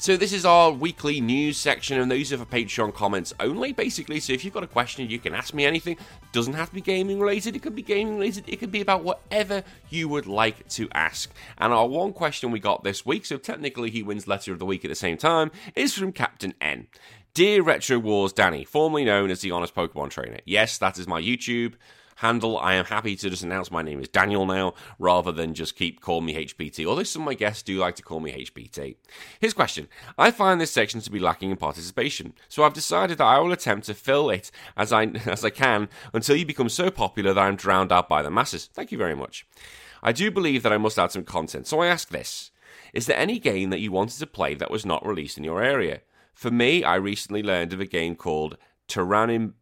So 0.06 0.16
this 0.16 0.34
is 0.34 0.46
our 0.46 0.72
weekly 0.72 1.20
news 1.20 1.58
section, 1.58 2.00
and 2.00 2.12
those 2.12 2.32
are 2.32 2.38
for 2.38 2.46
Patreon 2.46 2.94
comments 2.94 3.34
only, 3.40 3.74
basically. 3.74 4.20
So 4.20 4.34
if 4.34 4.46
you've 4.46 4.54
got 4.54 4.62
a 4.62 4.68
question, 4.68 5.10
you 5.10 5.18
can 5.18 5.34
ask 5.34 5.52
me 5.52 5.66
anything. 5.66 5.98
Doesn't 6.32 6.54
have 6.54 6.70
to 6.70 6.76
be 6.76 6.82
gaming 6.82 7.20
related. 7.20 7.56
It 7.56 7.64
could 7.64 7.76
be 7.76 7.82
gaming 7.82 8.20
related. 8.20 8.44
It 8.46 8.58
could 8.58 8.72
be 8.72 8.82
about 8.82 9.04
whatever 9.04 9.64
you 9.90 10.08
would 10.08 10.28
like 10.28 10.68
to 10.68 10.88
ask. 10.94 11.32
And 11.58 11.74
our 11.74 11.88
one 11.88 12.14
question 12.14 12.52
we 12.52 12.60
got 12.60 12.84
this 12.84 13.04
week, 13.04 13.26
so 13.26 13.38
technically 13.38 13.90
he 13.90 14.04
wins 14.04 14.28
letter 14.28 14.54
of 14.54 14.60
the 14.60 14.66
week 14.68 14.86
at 14.86 14.90
the 14.90 14.96
same 14.96 15.18
time, 15.18 15.50
is 15.76 15.96
from 15.96 16.12
Captain 16.12 16.54
N. 16.62 16.86
Dear 17.34 17.64
Retro 17.64 17.98
Wars 17.98 18.32
Danny, 18.32 18.64
formerly 18.64 19.06
known 19.06 19.32
as 19.32 19.42
the 19.42 19.50
Honest 19.50 19.74
Pokemon 19.74 20.12
Trainer. 20.12 20.38
Yes, 20.46 20.78
that 20.78 21.00
is 21.00 21.08
my 21.08 21.20
YouTube 21.20 21.74
handle. 22.16 22.58
I 22.58 22.76
am 22.76 22.86
happy 22.86 23.16
to 23.16 23.30
just 23.30 23.44
announce 23.44 23.72
my 23.72 23.82
name 23.82 24.02
is 24.02 24.08
Daniel 24.08 24.46
now, 24.46 24.74
rather 25.00 25.32
than 25.32 25.54
just 25.54 25.76
keep 25.76 26.02
calling 26.02 26.26
me 26.26 26.46
HPT, 26.46 26.86
although 26.86 27.04
some 27.04 27.24
of 27.24 27.26
my 27.26 27.34
guests 27.34 27.64
do 27.64 27.78
like 27.78 27.96
to 27.96 28.04
call 28.04 28.20
me 28.20 28.46
HPT. 28.46 28.96
His 29.40 29.54
question 29.54 29.88
I 30.18 30.32
find 30.32 30.60
this 30.60 30.72
section 30.72 31.02
to 31.02 31.12
be 31.12 31.20
lacking 31.20 31.52
in 31.52 31.58
participation, 31.58 32.34
so 32.50 32.64
I've 32.64 32.74
decided 32.74 33.18
that 33.18 33.26
I 33.26 33.40
will 33.40 33.52
attempt 33.52 33.88
to 33.88 33.94
fill 33.94 34.30
it 34.30 34.52
as 34.76 34.92
I, 34.92 35.04
as 35.26 35.44
I 35.46 35.50
can 35.50 35.90
until 36.14 36.36
you 36.36 36.46
become 36.46 36.70
so 36.70 36.90
popular 36.90 37.34
that 37.34 37.42
I'm 37.42 37.56
drowned 37.56 37.92
out 37.92 38.10
by 38.10 38.22
the 38.22 38.32
masses. 38.32 38.70
Thank 38.74 38.92
you 38.92 38.98
very 38.98 39.16
much. 39.16 39.46
I 40.02 40.12
do 40.12 40.30
believe 40.30 40.64
that 40.64 40.74
I 40.74 40.78
must 40.78 41.00
add 41.00 41.12
some 41.12 41.24
content, 41.24 41.68
so 41.68 41.82
I 41.82 41.88
ask 41.88 42.10
this. 42.10 42.52
Is 42.94 43.08
there 43.08 43.18
any 43.18 43.40
game 43.40 43.72
that 43.72 43.80
you 43.80 43.92
wanted 43.92 44.20
to 44.20 44.28
play 44.28 44.54
that 44.56 44.72
was 44.72 44.86
not 44.86 45.06
released 45.06 45.38
in 45.38 45.44
your 45.44 45.62
area? 45.62 46.02
For 46.34 46.52
me, 46.52 46.84
I 46.84 46.96
recently 46.96 47.42
learned 47.42 47.74
of 47.74 47.80
a 47.80 47.86
game 47.86 48.16
called 48.16 48.58
Tyrannim, 48.88 49.54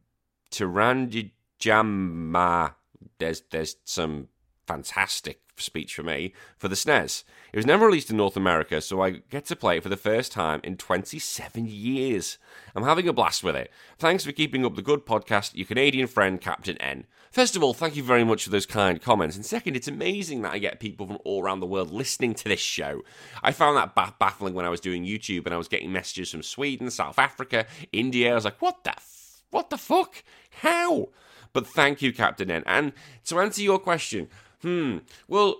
Tyrannid 0.51 1.31
Jamma. 1.63 2.75
There's 3.19 3.41
there's 3.51 3.77
some 3.85 4.27
fantastic 4.67 5.41
speech 5.57 5.95
for 5.95 6.03
me 6.03 6.33
for 6.57 6.67
the 6.67 6.75
SNES. 6.75 7.23
It 7.51 7.57
was 7.57 7.65
never 7.65 7.85
released 7.85 8.09
in 8.09 8.17
North 8.17 8.35
America, 8.35 8.81
so 8.81 9.01
I 9.01 9.11
get 9.29 9.45
to 9.45 9.55
play 9.55 9.77
it 9.77 9.83
for 9.83 9.89
the 9.89 9.97
first 9.97 10.31
time 10.31 10.59
in 10.63 10.77
27 10.77 11.67
years. 11.67 12.37
I'm 12.75 12.83
having 12.83 13.07
a 13.07 13.13
blast 13.13 13.43
with 13.43 13.55
it. 13.55 13.71
Thanks 13.99 14.25
for 14.25 14.31
keeping 14.31 14.65
up 14.65 14.75
the 14.75 14.81
good 14.81 15.05
podcast, 15.05 15.55
your 15.55 15.67
Canadian 15.67 16.07
friend 16.07 16.41
Captain 16.41 16.77
N. 16.77 17.05
First 17.31 17.55
of 17.55 17.63
all, 17.63 17.73
thank 17.73 17.95
you 17.95 18.03
very 18.03 18.23
much 18.23 18.43
for 18.43 18.49
those 18.49 18.65
kind 18.65 19.01
comments. 19.01 19.35
And 19.35 19.45
second, 19.45 19.75
it's 19.75 19.87
amazing 19.87 20.41
that 20.41 20.53
I 20.53 20.59
get 20.59 20.79
people 20.79 21.07
from 21.07 21.19
all 21.23 21.43
around 21.43 21.59
the 21.59 21.67
world 21.67 21.91
listening 21.91 22.33
to 22.35 22.49
this 22.49 22.59
show. 22.59 23.01
I 23.41 23.51
found 23.51 23.77
that 23.77 23.95
baffling 24.19 24.53
when 24.53 24.65
I 24.65 24.69
was 24.69 24.79
doing 24.79 25.05
YouTube 25.05 25.45
and 25.45 25.53
I 25.53 25.57
was 25.57 25.67
getting 25.67 25.91
messages 25.91 26.31
from 26.31 26.43
Sweden, 26.43 26.89
South 26.89 27.19
Africa, 27.19 27.65
India. 27.91 28.31
I 28.31 28.35
was 28.35 28.45
like, 28.45 28.61
what 28.61 28.83
the 28.83 28.91
f- 28.91 29.43
what 29.49 29.69
the 29.69 29.77
fuck? 29.77 30.23
How? 30.61 31.09
But 31.53 31.67
thank 31.67 32.01
you, 32.01 32.11
Captain 32.11 32.49
N. 32.51 32.63
And 32.65 32.93
to 33.25 33.39
answer 33.39 33.61
your 33.61 33.79
question, 33.79 34.27
hmm, 34.61 34.97
well, 35.27 35.57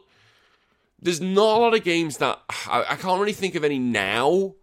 there's 1.00 1.22
not 1.22 1.58
a 1.58 1.62
lot 1.62 1.76
of 1.76 1.84
games 1.84 2.18
that 2.18 2.40
I, 2.68 2.86
I 2.90 2.96
can't 2.96 3.20
really 3.20 3.34
think 3.34 3.56
of 3.56 3.64
any 3.64 3.80
now 3.80 4.56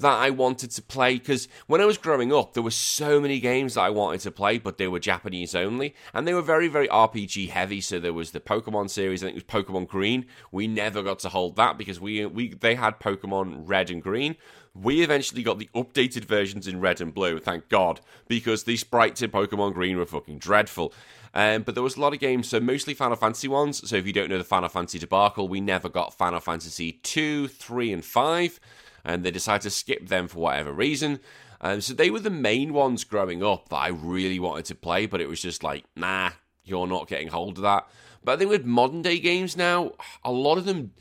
that 0.00 0.18
I 0.18 0.30
wanted 0.30 0.70
to 0.72 0.82
play 0.82 1.14
because 1.18 1.48
when 1.66 1.80
I 1.80 1.84
was 1.84 1.98
growing 1.98 2.32
up, 2.32 2.54
there 2.54 2.62
were 2.62 2.70
so 2.70 3.20
many 3.20 3.40
games 3.40 3.74
that 3.74 3.82
I 3.82 3.90
wanted 3.90 4.20
to 4.20 4.30
play, 4.30 4.58
but 4.58 4.78
they 4.78 4.88
were 4.88 4.98
Japanese 4.98 5.54
only, 5.54 5.94
and 6.12 6.26
they 6.26 6.34
were 6.34 6.42
very, 6.42 6.68
very 6.68 6.88
RPG 6.88 7.50
heavy. 7.50 7.80
So 7.80 7.98
there 7.98 8.12
was 8.12 8.30
the 8.30 8.40
Pokemon 8.40 8.90
series, 8.90 9.22
I 9.22 9.26
think 9.26 9.38
it 9.38 9.46
was 9.46 9.64
Pokemon 9.64 9.88
Green. 9.88 10.26
We 10.52 10.66
never 10.66 11.02
got 11.02 11.18
to 11.20 11.28
hold 11.28 11.56
that 11.56 11.78
because 11.78 12.00
we 12.00 12.24
we 12.26 12.54
they 12.54 12.74
had 12.74 13.00
Pokemon 13.00 13.62
Red 13.66 13.90
and 13.90 14.02
Green. 14.02 14.36
We 14.74 15.02
eventually 15.02 15.42
got 15.42 15.58
the 15.58 15.70
updated 15.74 16.24
versions 16.24 16.68
in 16.68 16.80
Red 16.80 17.00
and 17.00 17.12
Blue, 17.12 17.40
thank 17.40 17.68
God, 17.68 18.00
because 18.28 18.62
the 18.62 18.76
sprites 18.76 19.22
in 19.22 19.30
Pokemon 19.30 19.74
Green 19.74 19.96
were 19.96 20.06
fucking 20.06 20.38
dreadful. 20.38 20.92
Um, 21.34 21.62
but 21.62 21.74
there 21.74 21.82
was 21.82 21.96
a 21.96 22.00
lot 22.00 22.14
of 22.14 22.20
games, 22.20 22.48
so 22.48 22.60
mostly 22.60 22.94
Final 22.94 23.16
Fantasy 23.16 23.48
ones. 23.48 23.88
So 23.88 23.96
if 23.96 24.06
you 24.06 24.12
don't 24.12 24.30
know 24.30 24.38
the 24.38 24.44
Final 24.44 24.68
Fantasy 24.68 24.98
debacle, 24.98 25.48
we 25.48 25.60
never 25.60 25.88
got 25.88 26.14
Final 26.14 26.40
Fantasy 26.40 26.92
2, 26.92 27.48
3, 27.48 27.92
and 27.92 28.04
5 28.04 28.60
and 29.08 29.24
they 29.24 29.30
decided 29.30 29.62
to 29.62 29.70
skip 29.70 30.08
them 30.08 30.28
for 30.28 30.40
whatever 30.40 30.70
reason. 30.70 31.18
Um, 31.62 31.80
so 31.80 31.94
they 31.94 32.10
were 32.10 32.20
the 32.20 32.30
main 32.30 32.74
ones 32.74 33.04
growing 33.04 33.42
up 33.42 33.70
that 33.70 33.76
I 33.76 33.88
really 33.88 34.38
wanted 34.38 34.66
to 34.66 34.74
play, 34.74 35.06
but 35.06 35.22
it 35.22 35.28
was 35.28 35.40
just 35.40 35.64
like, 35.64 35.84
nah, 35.96 36.30
you're 36.62 36.86
not 36.86 37.08
getting 37.08 37.28
hold 37.28 37.56
of 37.56 37.62
that. 37.62 37.88
But 38.22 38.32
I 38.32 38.36
think 38.36 38.50
with 38.50 38.66
modern 38.66 39.00
day 39.00 39.18
games 39.18 39.56
now, 39.56 39.92
a 40.22 40.30
lot 40.30 40.58
of 40.58 40.66
them 40.66 40.92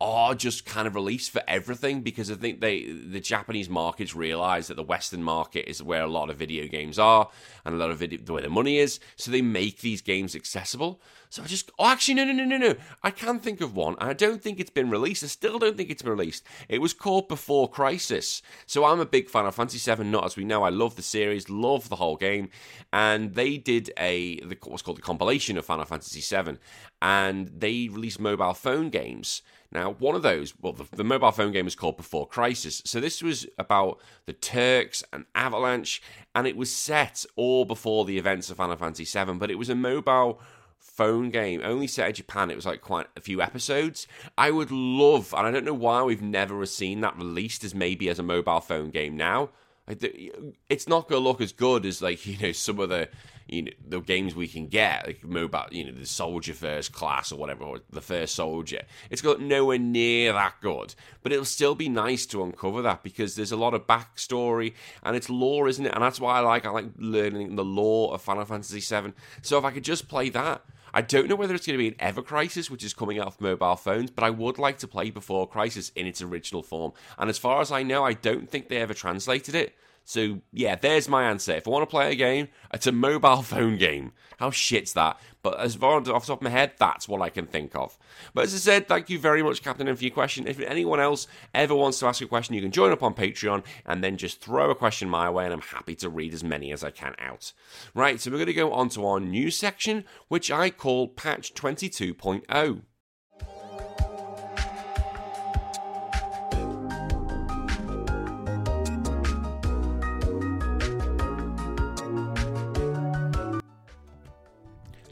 are 0.00 0.34
just 0.34 0.66
kind 0.66 0.86
of 0.88 0.94
released 0.94 1.30
for 1.30 1.42
everything 1.46 2.00
because 2.00 2.30
I 2.30 2.34
think 2.34 2.60
they 2.60 2.82
the 2.84 3.20
Japanese 3.20 3.68
markets 3.68 4.14
realize 4.14 4.66
that 4.66 4.74
the 4.74 4.82
Western 4.82 5.22
market 5.22 5.70
is 5.70 5.82
where 5.82 6.02
a 6.02 6.08
lot 6.08 6.30
of 6.30 6.36
video 6.36 6.66
games 6.66 6.98
are 6.98 7.30
and 7.64 7.74
a 7.74 7.78
lot 7.78 7.90
of 7.90 7.98
video 7.98 8.20
where 8.32 8.42
the 8.42 8.50
money 8.50 8.78
is. 8.78 8.98
So 9.16 9.30
they 9.30 9.40
make 9.40 9.80
these 9.80 10.02
games 10.02 10.34
accessible. 10.34 11.00
So 11.30 11.42
I 11.42 11.46
just 11.46 11.70
oh 11.78 11.86
actually 11.86 12.14
no 12.14 12.24
no 12.24 12.32
no 12.32 12.44
no 12.44 12.56
no 12.58 12.74
I 13.02 13.10
can 13.10 13.38
think 13.38 13.60
of 13.60 13.76
one. 13.76 13.94
I 13.98 14.12
don't 14.14 14.42
think 14.42 14.58
it's 14.58 14.70
been 14.70 14.90
released. 14.90 15.22
I 15.22 15.28
still 15.28 15.58
don't 15.60 15.76
think 15.76 15.90
it's 15.90 16.02
been 16.02 16.12
released. 16.12 16.44
It 16.68 16.80
was 16.80 16.92
called 16.92 17.28
Before 17.28 17.70
Crisis. 17.70 18.42
So 18.66 18.84
I'm 18.84 19.00
a 19.00 19.06
big 19.06 19.30
fan 19.30 19.46
of 19.46 19.54
Fantasy 19.54 19.78
Seven. 19.78 20.10
Not 20.10 20.24
as 20.24 20.36
we 20.36 20.44
know. 20.44 20.64
I 20.64 20.70
love 20.70 20.96
the 20.96 21.02
series, 21.02 21.48
love 21.48 21.88
the 21.88 21.96
whole 21.96 22.16
game, 22.16 22.50
and 22.92 23.34
they 23.34 23.58
did 23.58 23.92
a 23.98 24.40
what's 24.64 24.82
called 24.82 24.98
the 24.98 25.02
compilation 25.02 25.56
of 25.56 25.64
Final 25.64 25.84
Fantasy 25.84 26.20
Seven, 26.20 26.58
and 27.00 27.48
they 27.48 27.88
released 27.88 28.18
mobile 28.18 28.54
phone 28.54 28.90
games. 28.90 29.42
Now, 29.74 29.96
one 29.98 30.14
of 30.14 30.22
those, 30.22 30.54
well, 30.60 30.72
the, 30.72 30.84
the, 30.92 31.02
mobile 31.02 31.32
phone 31.32 31.50
game 31.50 31.64
was 31.64 31.74
called 31.74 31.96
Before 31.96 32.28
Crisis. 32.28 32.80
So 32.84 33.00
this 33.00 33.22
was 33.22 33.44
about 33.58 34.00
the 34.24 34.32
Turks 34.32 35.02
and 35.12 35.26
Avalanche, 35.34 36.00
and 36.32 36.46
it 36.46 36.56
was 36.56 36.72
set 36.72 37.24
all 37.34 37.64
before 37.64 38.04
the 38.04 38.16
events 38.16 38.50
of 38.50 38.56
Final 38.56 38.76
Fantasy 38.76 39.04
VII, 39.04 39.32
but 39.34 39.50
it 39.50 39.58
was 39.58 39.68
a 39.68 39.74
mobile 39.74 40.40
phone 40.78 41.30
game, 41.30 41.60
only 41.64 41.88
set 41.88 42.08
in 42.08 42.14
Japan. 42.14 42.52
It 42.52 42.56
was 42.56 42.66
like 42.66 42.82
quite 42.82 43.08
a 43.16 43.20
few 43.20 43.42
episodes. 43.42 44.06
I 44.38 44.52
would 44.52 44.70
love, 44.70 45.34
and 45.36 45.44
I 45.44 45.50
don't 45.50 45.64
know 45.64 45.74
why 45.74 46.02
we've 46.04 46.22
never 46.22 46.64
seen 46.66 47.00
that 47.00 47.16
released 47.16 47.64
as 47.64 47.74
maybe 47.74 48.08
as 48.08 48.20
a 48.20 48.22
mobile 48.22 48.60
phone 48.60 48.90
game 48.90 49.16
now. 49.16 49.50
It's 49.86 50.88
not 50.88 51.08
going 51.08 51.22
to 51.22 51.28
look 51.28 51.40
as 51.40 51.52
good 51.52 51.84
as 51.84 52.00
like 52.00 52.24
you 52.26 52.38
know 52.38 52.52
some 52.52 52.80
of 52.80 52.88
the 52.88 53.08
you 53.46 53.62
know 53.62 53.72
the 53.86 54.00
games 54.00 54.34
we 54.34 54.48
can 54.48 54.68
get 54.68 55.06
like 55.06 55.22
mobile 55.22 55.66
you 55.70 55.84
know 55.84 55.92
the 55.92 56.06
soldier 56.06 56.54
first 56.54 56.92
class 56.92 57.30
or 57.30 57.36
whatever 57.36 57.64
or 57.64 57.80
the 57.90 58.00
first 58.00 58.34
soldier. 58.34 58.82
It's 59.10 59.20
got 59.22 59.40
nowhere 59.40 59.78
near 59.78 60.32
that 60.32 60.54
good. 60.60 60.94
But 61.22 61.32
it'll 61.32 61.44
still 61.44 61.74
be 61.74 61.88
nice 61.88 62.26
to 62.26 62.42
uncover 62.42 62.82
that 62.82 63.02
because 63.02 63.36
there's 63.36 63.52
a 63.52 63.56
lot 63.56 63.74
of 63.74 63.86
backstory 63.86 64.72
and 65.02 65.16
it's 65.16 65.28
lore 65.28 65.68
isn't 65.68 65.84
it? 65.84 65.94
And 65.94 66.02
that's 66.02 66.20
why 66.20 66.38
i 66.38 66.40
like 66.40 66.64
i 66.66 66.70
like 66.70 66.86
learning 66.96 67.56
the 67.56 67.64
lore 67.64 68.14
of 68.14 68.22
final 68.22 68.44
fantasy 68.44 68.80
7 68.80 69.14
so 69.42 69.58
if 69.58 69.64
i 69.64 69.70
could 69.70 69.84
just 69.84 70.08
play 70.08 70.28
that 70.30 70.62
I 70.96 71.02
don't 71.02 71.28
know 71.28 71.34
whether 71.34 71.56
it's 71.56 71.66
going 71.66 71.76
to 71.76 71.82
be 71.82 71.88
an 71.88 71.96
Ever 71.98 72.22
Crisis, 72.22 72.70
which 72.70 72.84
is 72.84 72.94
coming 72.94 73.18
out 73.18 73.26
of 73.26 73.40
mobile 73.40 73.74
phones, 73.74 74.12
but 74.12 74.22
I 74.22 74.30
would 74.30 74.60
like 74.60 74.78
to 74.78 74.86
play 74.86 75.10
Before 75.10 75.48
Crisis 75.48 75.90
in 75.96 76.06
its 76.06 76.22
original 76.22 76.62
form. 76.62 76.92
And 77.18 77.28
as 77.28 77.36
far 77.36 77.60
as 77.60 77.72
I 77.72 77.82
know, 77.82 78.04
I 78.04 78.12
don't 78.12 78.48
think 78.48 78.68
they 78.68 78.76
ever 78.76 78.94
translated 78.94 79.56
it. 79.56 79.74
So 80.04 80.40
yeah, 80.52 80.76
there's 80.76 81.08
my 81.08 81.24
answer. 81.24 81.52
If 81.52 81.66
I 81.66 81.70
want 81.70 81.82
to 81.82 81.90
play 81.90 82.12
a 82.12 82.14
game, 82.14 82.48
it's 82.72 82.86
a 82.86 82.92
mobile 82.92 83.42
phone 83.42 83.76
game. 83.76 84.12
How 84.38 84.50
shit's 84.50 84.92
that? 84.92 85.18
But 85.42 85.60
as 85.60 85.74
far 85.74 85.96
off 85.96 86.04
the 86.04 86.12
top 86.12 86.28
of 86.28 86.42
my 86.42 86.50
head, 86.50 86.72
that's 86.78 87.08
what 87.08 87.22
I 87.22 87.28
can 87.28 87.46
think 87.46 87.74
of. 87.76 87.98
But 88.32 88.44
as 88.44 88.54
I 88.54 88.58
said, 88.58 88.88
thank 88.88 89.10
you 89.10 89.18
very 89.18 89.42
much, 89.42 89.62
Captain, 89.62 89.94
for 89.94 90.02
your 90.02 90.10
question. 90.12 90.46
If 90.46 90.58
anyone 90.60 91.00
else 91.00 91.26
ever 91.54 91.74
wants 91.74 91.98
to 92.00 92.06
ask 92.06 92.22
a 92.22 92.26
question, 92.26 92.54
you 92.54 92.62
can 92.62 92.70
join 92.70 92.92
up 92.92 93.02
on 93.02 93.14
Patreon 93.14 93.64
and 93.86 94.02
then 94.02 94.16
just 94.16 94.40
throw 94.40 94.70
a 94.70 94.74
question 94.74 95.08
my 95.08 95.30
way, 95.30 95.44
and 95.44 95.52
I'm 95.52 95.60
happy 95.60 95.94
to 95.96 96.08
read 96.08 96.34
as 96.34 96.42
many 96.42 96.72
as 96.72 96.82
I 96.82 96.90
can 96.90 97.14
out. 97.18 97.52
Right, 97.94 98.20
so 98.20 98.30
we're 98.30 98.38
going 98.38 98.46
to 98.46 98.54
go 98.54 98.72
on 98.72 98.88
to 98.90 99.06
our 99.06 99.20
new 99.20 99.50
section, 99.50 100.04
which 100.28 100.50
I 100.50 100.70
call 100.70 101.08
Patch 101.08 101.54
22.0. 101.54 102.82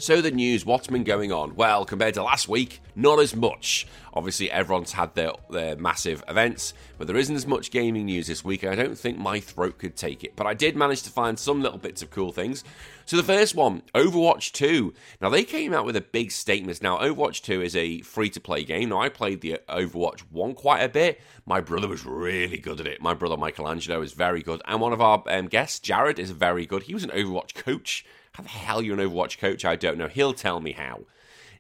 So, 0.02 0.20
the 0.20 0.32
news, 0.32 0.66
what's 0.66 0.88
been 0.88 1.04
going 1.04 1.30
on? 1.30 1.54
Well, 1.54 1.84
compared 1.84 2.14
to 2.14 2.24
last 2.24 2.48
week, 2.48 2.80
not 2.96 3.20
as 3.20 3.36
much. 3.36 3.86
Obviously, 4.12 4.50
everyone's 4.50 4.90
had 4.90 5.14
their, 5.14 5.30
their 5.48 5.76
massive 5.76 6.24
events, 6.26 6.74
but 6.98 7.06
there 7.06 7.16
isn't 7.16 7.36
as 7.36 7.46
much 7.46 7.70
gaming 7.70 8.06
news 8.06 8.26
this 8.26 8.44
week, 8.44 8.64
I 8.64 8.74
don't 8.74 8.98
think 8.98 9.16
my 9.16 9.38
throat 9.38 9.78
could 9.78 9.94
take 9.94 10.24
it. 10.24 10.34
But 10.34 10.48
I 10.48 10.54
did 10.54 10.74
manage 10.74 11.04
to 11.04 11.10
find 11.10 11.38
some 11.38 11.62
little 11.62 11.78
bits 11.78 12.02
of 12.02 12.10
cool 12.10 12.32
things. 12.32 12.64
So, 13.06 13.16
the 13.16 13.22
first 13.22 13.54
one, 13.54 13.82
Overwatch 13.94 14.50
2. 14.50 14.92
Now, 15.20 15.28
they 15.28 15.44
came 15.44 15.72
out 15.72 15.84
with 15.84 15.94
a 15.94 16.00
big 16.00 16.32
statement. 16.32 16.82
Now, 16.82 16.98
Overwatch 16.98 17.40
2 17.42 17.62
is 17.62 17.76
a 17.76 18.00
free 18.00 18.30
to 18.30 18.40
play 18.40 18.64
game. 18.64 18.88
Now, 18.88 19.02
I 19.02 19.08
played 19.08 19.40
the 19.40 19.60
Overwatch 19.68 20.22
1 20.32 20.54
quite 20.54 20.80
a 20.80 20.88
bit. 20.88 21.20
My 21.46 21.60
brother 21.60 21.86
was 21.86 22.04
really 22.04 22.58
good 22.58 22.80
at 22.80 22.88
it. 22.88 23.00
My 23.00 23.14
brother 23.14 23.36
Michelangelo 23.36 24.02
is 24.02 24.14
very 24.14 24.42
good. 24.42 24.62
And 24.64 24.80
one 24.80 24.92
of 24.92 25.00
our 25.00 25.22
um, 25.28 25.46
guests, 25.46 25.78
Jared, 25.78 26.18
is 26.18 26.32
very 26.32 26.66
good. 26.66 26.82
He 26.82 26.94
was 26.94 27.04
an 27.04 27.10
Overwatch 27.10 27.54
coach 27.54 28.04
how 28.32 28.42
the 28.42 28.48
hell 28.48 28.82
you're 28.82 28.98
an 28.98 29.10
Overwatch 29.10 29.38
coach? 29.38 29.64
I 29.64 29.76
don't 29.76 29.98
know. 29.98 30.08
He'll 30.08 30.32
tell 30.32 30.60
me 30.60 30.72
how. 30.72 31.00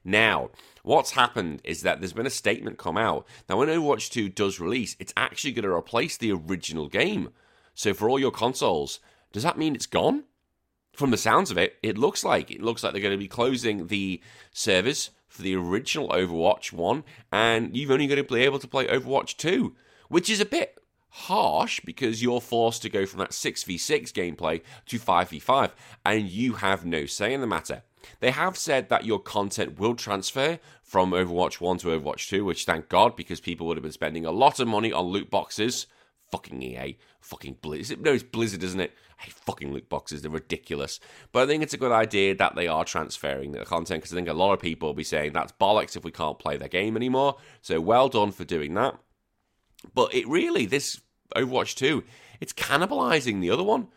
Now, 0.04 0.50
what's 0.82 1.12
happened 1.12 1.60
is 1.64 1.82
that 1.82 2.00
there's 2.00 2.12
been 2.12 2.26
a 2.26 2.30
statement 2.30 2.78
come 2.78 2.96
out 2.96 3.26
that 3.46 3.56
when 3.56 3.68
Overwatch 3.68 4.10
2 4.10 4.28
does 4.28 4.58
release, 4.58 4.96
it's 4.98 5.12
actually 5.16 5.52
going 5.52 5.64
to 5.64 5.72
replace 5.72 6.16
the 6.16 6.32
original 6.32 6.88
game. 6.88 7.30
So 7.74 7.94
for 7.94 8.08
all 8.08 8.18
your 8.18 8.30
consoles, 8.30 9.00
does 9.32 9.42
that 9.42 9.58
mean 9.58 9.74
it's 9.74 9.86
gone? 9.86 10.24
From 10.94 11.10
the 11.10 11.16
sounds 11.16 11.50
of 11.50 11.56
it, 11.56 11.76
it 11.82 11.96
looks 11.96 12.22
like 12.24 12.50
it 12.50 12.60
looks 12.60 12.82
like 12.82 12.92
they're 12.92 13.00
going 13.00 13.12
to 13.12 13.18
be 13.18 13.28
closing 13.28 13.86
the 13.86 14.20
servers 14.52 15.10
for 15.26 15.40
the 15.40 15.56
original 15.56 16.08
Overwatch 16.08 16.72
1 16.72 17.04
and 17.32 17.74
you've 17.74 17.90
only 17.90 18.06
going 18.06 18.22
to 18.22 18.34
be 18.34 18.42
able 18.42 18.58
to 18.58 18.68
play 18.68 18.86
Overwatch 18.86 19.38
2, 19.38 19.74
which 20.08 20.28
is 20.28 20.40
a 20.40 20.44
bit 20.44 20.81
harsh 21.14 21.78
because 21.84 22.22
you're 22.22 22.40
forced 22.40 22.80
to 22.80 22.88
go 22.88 23.04
from 23.04 23.18
that 23.18 23.30
6v6 23.30 24.12
gameplay 24.12 24.62
to 24.86 24.98
5v5 24.98 25.70
and 26.06 26.28
you 26.28 26.54
have 26.54 26.86
no 26.86 27.04
say 27.04 27.34
in 27.34 27.42
the 27.42 27.46
matter. 27.46 27.82
They 28.20 28.30
have 28.30 28.56
said 28.56 28.88
that 28.88 29.04
your 29.04 29.18
content 29.18 29.78
will 29.78 29.94
transfer 29.94 30.58
from 30.82 31.12
Overwatch 31.12 31.60
1 31.60 31.78
to 31.78 31.88
Overwatch 31.88 32.28
2, 32.28 32.44
which 32.44 32.64
thank 32.64 32.88
God 32.88 33.14
because 33.14 33.40
people 33.40 33.66
would 33.66 33.76
have 33.76 33.82
been 33.82 33.92
spending 33.92 34.24
a 34.24 34.32
lot 34.32 34.58
of 34.58 34.68
money 34.68 34.90
on 34.90 35.04
loot 35.06 35.30
boxes. 35.30 35.86
Fucking 36.30 36.62
EA. 36.62 36.96
Fucking 37.20 37.58
Blizzard. 37.60 38.00
No, 38.00 38.14
it's 38.14 38.22
Blizzard, 38.22 38.62
isn't 38.62 38.80
it? 38.80 38.92
Hate 39.18 39.34
fucking 39.34 39.70
loot 39.70 39.90
boxes. 39.90 40.22
They're 40.22 40.30
ridiculous. 40.30 40.98
But 41.30 41.42
I 41.42 41.46
think 41.46 41.62
it's 41.62 41.74
a 41.74 41.78
good 41.78 41.92
idea 41.92 42.34
that 42.36 42.56
they 42.56 42.66
are 42.66 42.84
transferring 42.86 43.52
the 43.52 43.66
content 43.66 44.00
because 44.00 44.14
I 44.14 44.16
think 44.16 44.28
a 44.28 44.32
lot 44.32 44.54
of 44.54 44.60
people 44.60 44.88
will 44.88 44.94
be 44.94 45.04
saying 45.04 45.34
that's 45.34 45.52
bollocks 45.52 45.94
if 45.94 46.04
we 46.04 46.10
can't 46.10 46.38
play 46.38 46.56
their 46.56 46.68
game 46.68 46.96
anymore. 46.96 47.36
So 47.60 47.82
well 47.82 48.08
done 48.08 48.32
for 48.32 48.44
doing 48.44 48.72
that. 48.74 48.98
But 49.94 50.14
it 50.14 50.26
really, 50.28 50.66
this 50.66 51.00
Overwatch 51.34 51.74
2, 51.76 52.04
it's 52.40 52.52
cannibalizing 52.52 53.40
the 53.40 53.50
other 53.50 53.62
one. 53.62 53.88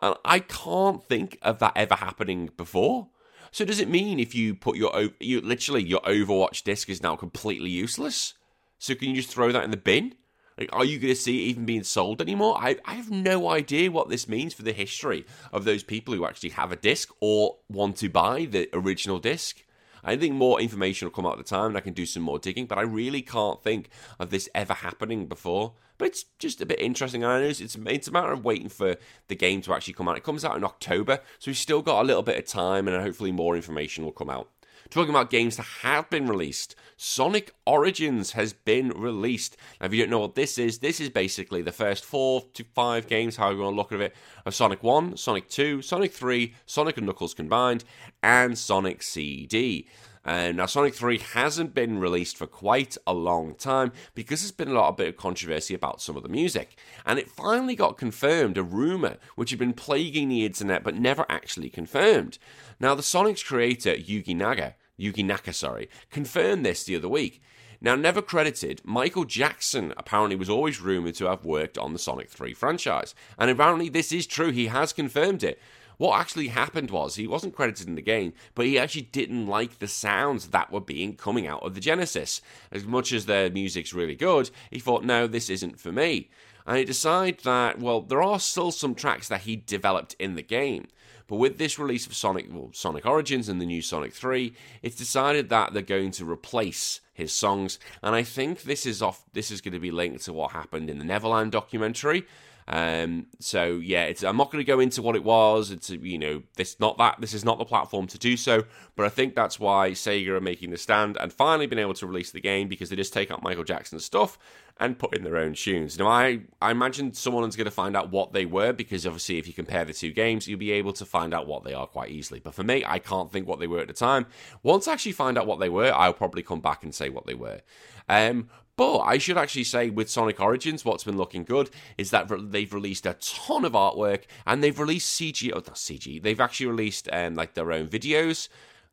And 0.00 0.14
I 0.24 0.38
can't 0.40 1.04
think 1.04 1.38
of 1.42 1.58
that 1.58 1.72
ever 1.76 1.94
happening 1.94 2.50
before. 2.56 3.08
So 3.52 3.64
does 3.64 3.80
it 3.80 3.88
mean 3.88 4.20
if 4.20 4.34
you 4.34 4.54
put 4.54 4.76
your 4.76 5.10
you 5.18 5.40
literally 5.40 5.82
your 5.82 6.00
Overwatch 6.02 6.62
disc 6.62 6.88
is 6.88 7.02
now 7.02 7.16
completely 7.16 7.70
useless? 7.70 8.34
So 8.78 8.94
can 8.94 9.08
you 9.08 9.16
just 9.16 9.28
throw 9.28 9.52
that 9.52 9.64
in 9.64 9.70
the 9.70 9.76
bin? 9.76 10.14
Like, 10.56 10.70
are 10.74 10.84
you 10.84 10.98
going 10.98 11.14
to 11.14 11.20
see 11.20 11.44
it 11.44 11.48
even 11.48 11.64
being 11.64 11.84
sold 11.84 12.20
anymore? 12.20 12.56
I, 12.58 12.76
I 12.84 12.94
have 12.94 13.10
no 13.10 13.48
idea 13.48 13.90
what 13.90 14.10
this 14.10 14.28
means 14.28 14.52
for 14.52 14.62
the 14.62 14.72
history 14.72 15.24
of 15.52 15.64
those 15.64 15.82
people 15.82 16.14
who 16.14 16.26
actually 16.26 16.50
have 16.50 16.70
a 16.70 16.76
disc 16.76 17.10
or 17.20 17.56
want 17.68 17.96
to 17.96 18.10
buy 18.10 18.44
the 18.44 18.68
original 18.74 19.18
disc. 19.18 19.64
I 20.04 20.16
think 20.16 20.34
more 20.34 20.60
information 20.60 21.06
will 21.06 21.12
come 21.12 21.26
out 21.26 21.38
at 21.38 21.38
the 21.38 21.44
time 21.44 21.68
and 21.68 21.76
I 21.76 21.80
can 21.80 21.92
do 21.92 22.06
some 22.06 22.22
more 22.22 22.38
digging, 22.38 22.66
but 22.66 22.78
I 22.78 22.82
really 22.82 23.22
can't 23.22 23.62
think 23.62 23.90
of 24.18 24.30
this 24.30 24.48
ever 24.54 24.74
happening 24.74 25.26
before. 25.26 25.74
But 25.98 26.08
it's 26.08 26.24
just 26.38 26.60
a 26.60 26.66
bit 26.66 26.80
interesting. 26.80 27.24
I 27.24 27.40
know 27.40 27.46
it's, 27.46 27.60
it's 27.60 28.08
a 28.08 28.12
matter 28.12 28.32
of 28.32 28.44
waiting 28.44 28.70
for 28.70 28.96
the 29.28 29.36
game 29.36 29.60
to 29.62 29.74
actually 29.74 29.94
come 29.94 30.08
out. 30.08 30.16
It 30.16 30.24
comes 30.24 30.44
out 30.44 30.56
in 30.56 30.64
October, 30.64 31.20
so 31.38 31.50
we've 31.50 31.56
still 31.56 31.82
got 31.82 32.02
a 32.02 32.06
little 32.06 32.22
bit 32.22 32.38
of 32.38 32.46
time 32.46 32.88
and 32.88 33.02
hopefully 33.02 33.32
more 33.32 33.54
information 33.54 34.04
will 34.04 34.12
come 34.12 34.30
out. 34.30 34.48
Talking 34.88 35.10
about 35.10 35.30
games 35.30 35.56
that 35.56 35.66
have 35.82 36.08
been 36.10 36.26
released, 36.26 36.74
Sonic 36.96 37.52
Origins 37.66 38.32
has 38.32 38.52
been 38.52 38.88
released. 38.90 39.56
Now, 39.80 39.86
if 39.86 39.94
you 39.94 40.02
don't 40.02 40.10
know 40.10 40.20
what 40.20 40.34
this 40.34 40.58
is, 40.58 40.78
this 40.78 41.00
is 41.00 41.10
basically 41.10 41.62
the 41.62 41.72
first 41.72 42.04
four 42.04 42.44
to 42.54 42.64
five 42.64 43.06
games, 43.06 43.36
however 43.36 43.58
you 43.58 43.62
want 43.62 43.74
to 43.74 43.76
look 43.76 43.92
at 43.92 44.00
it, 44.00 44.16
of 44.44 44.54
Sonic 44.54 44.82
1, 44.82 45.16
Sonic 45.16 45.48
2, 45.48 45.82
Sonic 45.82 46.12
3, 46.12 46.54
Sonic 46.66 46.96
and 46.96 47.06
Knuckles 47.06 47.34
combined, 47.34 47.84
and 48.22 48.58
Sonic 48.58 49.02
CD. 49.02 49.88
Uh, 50.24 50.52
now, 50.52 50.66
Sonic 50.66 50.94
3 50.94 51.18
hasn't 51.18 51.74
been 51.74 51.98
released 51.98 52.36
for 52.36 52.46
quite 52.46 52.98
a 53.06 53.14
long 53.14 53.54
time 53.54 53.92
because 54.14 54.42
there's 54.42 54.52
been 54.52 54.68
a 54.68 54.74
lot 54.74 54.88
of 54.88 54.96
bit 54.96 55.08
of 55.08 55.16
controversy 55.16 55.72
about 55.74 56.02
some 56.02 56.16
of 56.16 56.22
the 56.22 56.28
music. 56.28 56.76
And 57.06 57.18
it 57.18 57.30
finally 57.30 57.74
got 57.74 57.96
confirmed, 57.96 58.58
a 58.58 58.62
rumour 58.62 59.16
which 59.36 59.50
had 59.50 59.58
been 59.58 59.72
plaguing 59.72 60.28
the 60.28 60.44
internet 60.44 60.84
but 60.84 60.94
never 60.94 61.24
actually 61.28 61.70
confirmed. 61.70 62.38
Now, 62.78 62.94
the 62.94 63.02
Sonic's 63.02 63.42
creator, 63.42 63.94
Yugi 63.94 64.36
Naga, 64.36 64.74
Yuji 64.98 65.24
Naka, 65.24 65.54
sorry, 65.54 65.88
confirmed 66.10 66.66
this 66.66 66.84
the 66.84 66.96
other 66.96 67.08
week. 67.08 67.40
Now, 67.80 67.94
never 67.94 68.20
credited, 68.20 68.82
Michael 68.84 69.24
Jackson 69.24 69.94
apparently 69.96 70.36
was 70.36 70.50
always 70.50 70.82
rumoured 70.82 71.14
to 71.14 71.26
have 71.26 71.46
worked 71.46 71.78
on 71.78 71.94
the 71.94 71.98
Sonic 71.98 72.28
3 72.28 72.52
franchise. 72.52 73.14
And 73.38 73.50
apparently, 73.50 73.88
this 73.88 74.12
is 74.12 74.26
true. 74.26 74.50
He 74.50 74.66
has 74.66 74.92
confirmed 74.92 75.42
it. 75.42 75.58
What 76.00 76.18
actually 76.18 76.48
happened 76.48 76.90
was 76.90 77.16
he 77.16 77.26
wasn't 77.26 77.54
credited 77.54 77.86
in 77.86 77.94
the 77.94 78.00
game, 78.00 78.32
but 78.54 78.64
he 78.64 78.78
actually 78.78 79.02
didn't 79.02 79.46
like 79.46 79.80
the 79.80 79.86
sounds 79.86 80.46
that 80.46 80.72
were 80.72 80.80
being 80.80 81.14
coming 81.14 81.46
out 81.46 81.62
of 81.62 81.74
the 81.74 81.80
Genesis. 81.80 82.40
As 82.72 82.86
much 82.86 83.12
as 83.12 83.26
their 83.26 83.50
music's 83.50 83.92
really 83.92 84.14
good, 84.14 84.48
he 84.70 84.78
thought, 84.78 85.04
no, 85.04 85.26
this 85.26 85.50
isn't 85.50 85.78
for 85.78 85.92
me. 85.92 86.30
And 86.66 86.78
he 86.78 86.86
decided 86.86 87.40
that, 87.40 87.80
well, 87.80 88.00
there 88.00 88.22
are 88.22 88.40
still 88.40 88.70
some 88.70 88.94
tracks 88.94 89.28
that 89.28 89.42
he 89.42 89.56
developed 89.56 90.16
in 90.18 90.36
the 90.36 90.42
game, 90.42 90.86
But 91.30 91.36
with 91.36 91.58
this 91.58 91.78
release 91.78 92.08
of 92.08 92.16
Sonic 92.16 92.46
well, 92.50 92.70
Sonic 92.72 93.06
Origins 93.06 93.48
and 93.48 93.60
the 93.60 93.64
new 93.64 93.82
Sonic 93.82 94.12
3, 94.12 94.52
it's 94.82 94.96
decided 94.96 95.48
that 95.50 95.72
they're 95.72 95.80
going 95.80 96.10
to 96.12 96.28
replace 96.28 97.02
his 97.12 97.32
songs, 97.32 97.78
and 98.02 98.16
I 98.16 98.24
think 98.24 98.62
this 98.62 98.84
is 98.84 99.00
off. 99.00 99.22
This 99.32 99.52
is 99.52 99.60
going 99.60 99.74
to 99.74 99.78
be 99.78 99.92
linked 99.92 100.24
to 100.24 100.32
what 100.32 100.50
happened 100.50 100.90
in 100.90 100.98
the 100.98 101.04
Neverland 101.04 101.52
documentary. 101.52 102.26
Um, 102.68 103.26
so 103.40 103.76
yeah, 103.82 104.12
I'm 104.22 104.36
not 104.36 104.50
going 104.52 104.64
to 104.64 104.66
go 104.66 104.80
into 104.80 105.02
what 105.02 105.16
it 105.16 105.24
was. 105.24 105.70
It's 105.70 105.90
you 105.90 106.18
know, 106.18 106.42
this 106.56 106.78
not 106.78 106.98
that 106.98 107.20
this 107.20 107.34
is 107.34 107.44
not 107.44 107.58
the 107.58 107.64
platform 107.64 108.06
to 108.08 108.18
do 108.18 108.36
so. 108.36 108.64
But 108.96 109.06
I 109.06 109.08
think 109.08 109.34
that's 109.34 109.58
why 109.58 109.90
Sega 109.90 110.28
are 110.28 110.40
making 110.40 110.70
the 110.70 110.76
stand 110.76 111.16
and 111.18 111.32
finally 111.32 111.66
been 111.66 111.78
able 111.78 111.94
to 111.94 112.06
release 112.06 112.30
the 112.30 112.40
game 112.40 112.68
because 112.68 112.90
they 112.90 112.96
just 112.96 113.12
take 113.12 113.30
out 113.30 113.42
Michael 113.42 113.64
Jackson's 113.64 114.04
stuff 114.04 114.38
and 114.78 114.98
put 114.98 115.14
in 115.14 115.24
their 115.24 115.36
own 115.36 115.54
tunes. 115.54 115.98
Now, 115.98 116.08
I 116.08 116.40
I 116.60 116.70
imagine 116.70 117.12
someone's 117.12 117.56
going 117.56 117.66
to 117.66 117.70
find 117.70 117.96
out 117.96 118.10
what 118.10 118.32
they 118.32 118.46
were 118.46 118.72
because 118.72 119.06
obviously, 119.06 119.38
if 119.38 119.46
you 119.46 119.52
compare 119.52 119.84
the 119.84 119.92
two 119.92 120.12
games, 120.12 120.48
you'll 120.48 120.58
be 120.58 120.72
able 120.72 120.92
to 120.94 121.04
find 121.04 121.34
out 121.34 121.46
what 121.46 121.64
they 121.64 121.74
are 121.74 121.86
quite 121.86 122.10
easily. 122.10 122.40
But 122.40 122.54
for 122.54 122.64
me, 122.64 122.84
I 122.86 122.98
can't 122.98 123.30
think 123.30 123.46
what 123.46 123.60
they 123.60 123.66
were 123.66 123.80
at 123.80 123.88
the 123.88 123.94
time. 123.94 124.26
Once 124.62 124.88
I 124.88 124.92
actually 124.92 125.12
find 125.12 125.36
out 125.36 125.46
what 125.46 125.60
they 125.60 125.68
were, 125.68 125.92
I'll 125.92 126.12
probably 126.12 126.42
come 126.42 126.60
back 126.60 126.82
and 126.82 126.94
say 126.94 127.08
what 127.08 127.26
they 127.26 127.34
were. 127.34 127.60
Um, 128.08 128.48
but 128.80 129.00
I 129.00 129.18
should 129.18 129.36
actually 129.36 129.64
say 129.64 129.90
with 129.90 130.08
Sonic 130.08 130.40
Origins, 130.40 130.86
what's 130.86 131.04
been 131.04 131.18
looking 131.18 131.44
good 131.44 131.68
is 131.98 132.12
that 132.12 132.30
they've 132.50 132.72
released 132.72 133.04
a 133.04 133.12
ton 133.20 133.66
of 133.66 133.72
artwork 133.72 134.22
and 134.46 134.64
they've 134.64 134.78
released 134.80 135.20
CG. 135.20 135.50
Oh, 135.52 135.56
not 135.56 135.74
CG. 135.74 136.22
They've 136.22 136.40
actually 136.40 136.68
released 136.68 137.06
um, 137.12 137.34
like 137.34 137.52
their 137.52 137.72
own 137.72 137.88
videos, 137.88 138.48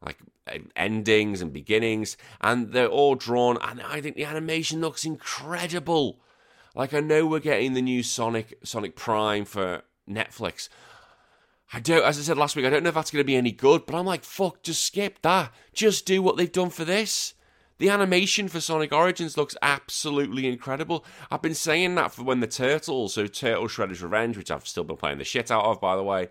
like 0.05 0.17
uh, 0.45 0.57
endings 0.75 1.41
and 1.41 1.53
beginnings, 1.53 2.17
and 2.41 2.73
they're 2.73 2.89
all 2.89 3.15
drawn. 3.15 3.57
And 3.61 3.81
I 3.81 4.01
think 4.01 4.17
the 4.17 4.25
animation 4.25 4.81
looks 4.81 5.05
incredible. 5.05 6.19
Like 6.75 6.93
I 6.93 6.99
know 6.99 7.25
we're 7.25 7.39
getting 7.39 7.73
the 7.73 7.81
new 7.81 8.03
Sonic 8.03 8.59
Sonic 8.65 8.97
Prime 8.97 9.45
for 9.45 9.83
Netflix. 10.05 10.67
I 11.71 11.79
don't, 11.79 12.03
as 12.03 12.19
I 12.19 12.23
said 12.23 12.37
last 12.37 12.57
week, 12.57 12.65
I 12.65 12.69
don't 12.69 12.83
know 12.83 12.89
if 12.89 12.95
that's 12.95 13.11
going 13.11 13.23
to 13.23 13.25
be 13.25 13.37
any 13.37 13.53
good, 13.53 13.85
but 13.85 13.95
I'm 13.95 14.05
like, 14.05 14.25
fuck, 14.25 14.63
just 14.63 14.83
skip 14.83 15.21
that. 15.21 15.53
Just 15.71 16.05
do 16.05 16.21
what 16.21 16.35
they've 16.35 16.51
done 16.51 16.71
for 16.71 16.83
this. 16.83 17.35
The 17.79 17.89
animation 17.89 18.47
for 18.47 18.59
Sonic 18.59 18.91
Origins 18.91 19.37
looks 19.37 19.55
absolutely 19.61 20.47
incredible. 20.47 21.05
I've 21.29 21.43
been 21.43 21.53
saying 21.53 21.93
that 21.95 22.11
for 22.11 22.23
when 22.23 22.39
the 22.39 22.47
Turtles, 22.47 23.13
so 23.13 23.27
Turtle 23.27 23.67
Shredder's 23.67 24.01
Revenge, 24.01 24.35
which 24.35 24.49
I've 24.49 24.67
still 24.67 24.83
been 24.83 24.97
playing 24.97 25.19
the 25.19 25.23
shit 25.23 25.51
out 25.51 25.63
of, 25.63 25.79
by 25.79 25.95
the 25.95 26.03
way, 26.03 26.29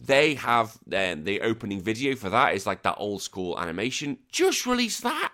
they 0.00 0.34
have 0.34 0.78
um, 0.92 1.24
the 1.24 1.40
opening 1.40 1.80
video 1.80 2.14
for 2.14 2.30
that 2.30 2.54
is 2.54 2.66
like 2.66 2.82
that 2.82 2.96
old 2.98 3.22
school 3.22 3.58
animation. 3.58 4.18
Just 4.30 4.66
release 4.66 5.00
that. 5.00 5.32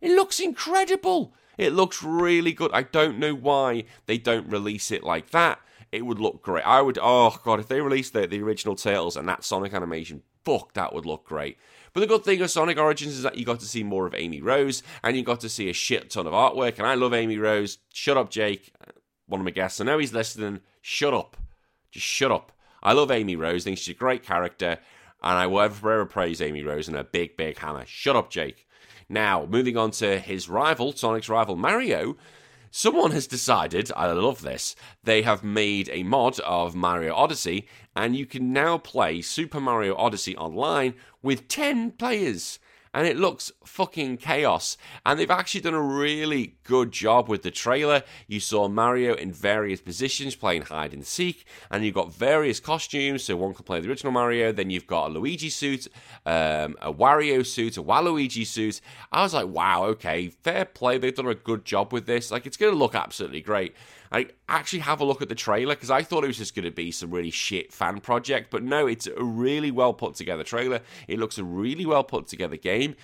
It 0.00 0.10
looks 0.10 0.38
incredible. 0.38 1.34
It 1.58 1.72
looks 1.72 2.02
really 2.02 2.52
good. 2.52 2.70
I 2.72 2.82
don't 2.82 3.18
know 3.18 3.34
why 3.34 3.84
they 4.06 4.18
don't 4.18 4.48
release 4.48 4.90
it 4.92 5.02
like 5.02 5.30
that. 5.30 5.60
It 5.90 6.06
would 6.06 6.20
look 6.20 6.42
great. 6.42 6.66
I 6.66 6.80
would, 6.80 6.98
oh 7.02 7.38
god, 7.44 7.58
if 7.58 7.68
they 7.68 7.80
released 7.80 8.12
the, 8.12 8.26
the 8.26 8.42
original 8.42 8.76
Turtles 8.76 9.16
and 9.16 9.28
that 9.28 9.44
Sonic 9.44 9.74
animation, 9.74 10.22
fuck, 10.44 10.74
that 10.74 10.94
would 10.94 11.06
look 11.06 11.24
great. 11.24 11.58
But 11.92 12.00
the 12.00 12.06
good 12.06 12.24
thing 12.24 12.40
of 12.40 12.50
Sonic 12.50 12.78
Origins 12.78 13.14
is 13.14 13.22
that 13.22 13.36
you 13.36 13.44
got 13.44 13.60
to 13.60 13.66
see 13.66 13.82
more 13.82 14.06
of 14.06 14.14
Amy 14.14 14.40
Rose 14.40 14.82
and 15.02 15.16
you 15.16 15.22
got 15.22 15.40
to 15.40 15.48
see 15.48 15.68
a 15.68 15.74
shit 15.74 16.10
ton 16.10 16.26
of 16.26 16.32
artwork. 16.32 16.78
And 16.78 16.86
I 16.86 16.94
love 16.94 17.12
Amy 17.12 17.36
Rose. 17.36 17.78
Shut 17.92 18.16
up, 18.16 18.30
Jake. 18.30 18.72
One 19.26 19.40
of 19.40 19.44
my 19.44 19.50
guests. 19.50 19.80
I 19.80 19.84
know 19.84 19.98
he's 19.98 20.12
listening. 20.12 20.60
Shut 20.80 21.12
up. 21.12 21.36
Just 21.90 22.06
shut 22.06 22.32
up. 22.32 22.52
I 22.82 22.94
love 22.94 23.10
Amy 23.10 23.36
Rose. 23.36 23.62
I 23.62 23.64
think 23.64 23.78
she's 23.78 23.94
a 23.94 23.98
great 23.98 24.24
character. 24.24 24.78
And 25.22 25.38
I 25.38 25.46
will 25.46 25.60
ever 25.60 26.06
praise 26.06 26.40
Amy 26.40 26.62
Rose 26.62 26.88
and 26.88 26.96
her 26.96 27.04
big, 27.04 27.36
big 27.36 27.58
hammer. 27.58 27.84
Shut 27.86 28.16
up, 28.16 28.30
Jake. 28.30 28.66
Now, 29.08 29.46
moving 29.46 29.76
on 29.76 29.90
to 29.92 30.18
his 30.18 30.48
rival, 30.48 30.92
Sonic's 30.92 31.28
rival 31.28 31.54
Mario. 31.54 32.16
Someone 32.74 33.10
has 33.10 33.26
decided, 33.26 33.92
I 33.94 34.10
love 34.12 34.40
this, 34.40 34.74
they 35.04 35.20
have 35.20 35.44
made 35.44 35.90
a 35.92 36.04
mod 36.04 36.40
of 36.40 36.74
Mario 36.74 37.14
Odyssey, 37.14 37.68
and 37.94 38.16
you 38.16 38.24
can 38.24 38.50
now 38.50 38.78
play 38.78 39.20
Super 39.20 39.60
Mario 39.60 39.94
Odyssey 39.96 40.34
online 40.38 40.94
with 41.22 41.48
10 41.48 41.90
players 41.90 42.58
and 42.94 43.06
it 43.06 43.16
looks 43.16 43.52
fucking 43.64 44.18
chaos. 44.18 44.76
And 45.04 45.18
they've 45.18 45.30
actually 45.30 45.62
done 45.62 45.74
a 45.74 45.82
really 45.82 46.56
good 46.64 46.92
job 46.92 47.28
with 47.28 47.42
the 47.42 47.50
trailer. 47.50 48.02
You 48.26 48.40
saw 48.40 48.68
Mario 48.68 49.14
in 49.14 49.32
various 49.32 49.80
positions 49.80 50.34
playing 50.34 50.62
hide 50.62 50.92
and 50.92 51.06
seek, 51.06 51.46
and 51.70 51.84
you've 51.84 51.94
got 51.94 52.12
various 52.12 52.60
costumes. 52.60 53.24
So 53.24 53.36
one 53.36 53.54
can 53.54 53.64
play 53.64 53.80
the 53.80 53.88
original 53.88 54.12
Mario, 54.12 54.52
then 54.52 54.70
you've 54.70 54.86
got 54.86 55.10
a 55.10 55.12
Luigi 55.12 55.48
suit, 55.50 55.88
um, 56.26 56.76
a 56.80 56.92
Wario 56.92 57.44
suit, 57.44 57.76
a 57.76 57.82
Waluigi 57.82 58.46
suit. 58.46 58.80
I 59.10 59.22
was 59.22 59.34
like, 59.34 59.48
wow, 59.48 59.84
okay, 59.86 60.28
fair 60.28 60.64
play. 60.64 60.98
They've 60.98 61.14
done 61.14 61.26
a 61.28 61.34
good 61.34 61.64
job 61.64 61.92
with 61.92 62.06
this. 62.06 62.30
Like, 62.30 62.46
it's 62.46 62.56
going 62.56 62.72
to 62.72 62.78
look 62.78 62.94
absolutely 62.94 63.40
great. 63.40 63.74
I 64.12 64.26
actually 64.46 64.80
have 64.80 65.00
a 65.00 65.04
look 65.04 65.22
at 65.22 65.30
the 65.30 65.34
trailer 65.34 65.74
because 65.74 65.90
I 65.90 66.02
thought 66.02 66.22
it 66.22 66.26
was 66.26 66.36
just 66.36 66.54
going 66.54 66.66
to 66.66 66.70
be 66.70 66.90
some 66.90 67.10
really 67.10 67.30
shit 67.30 67.72
fan 67.72 68.00
project, 68.00 68.50
but 68.50 68.62
no, 68.62 68.86
it's 68.86 69.06
a 69.06 69.24
really 69.24 69.70
well 69.70 69.94
put 69.94 70.16
together 70.16 70.44
trailer. 70.44 70.80
It 71.08 71.18
looks 71.18 71.38
a 71.38 71.44
really 71.44 71.86
well 71.86 72.04
put 72.04 72.26
together 72.26 72.56
game. 72.56 72.94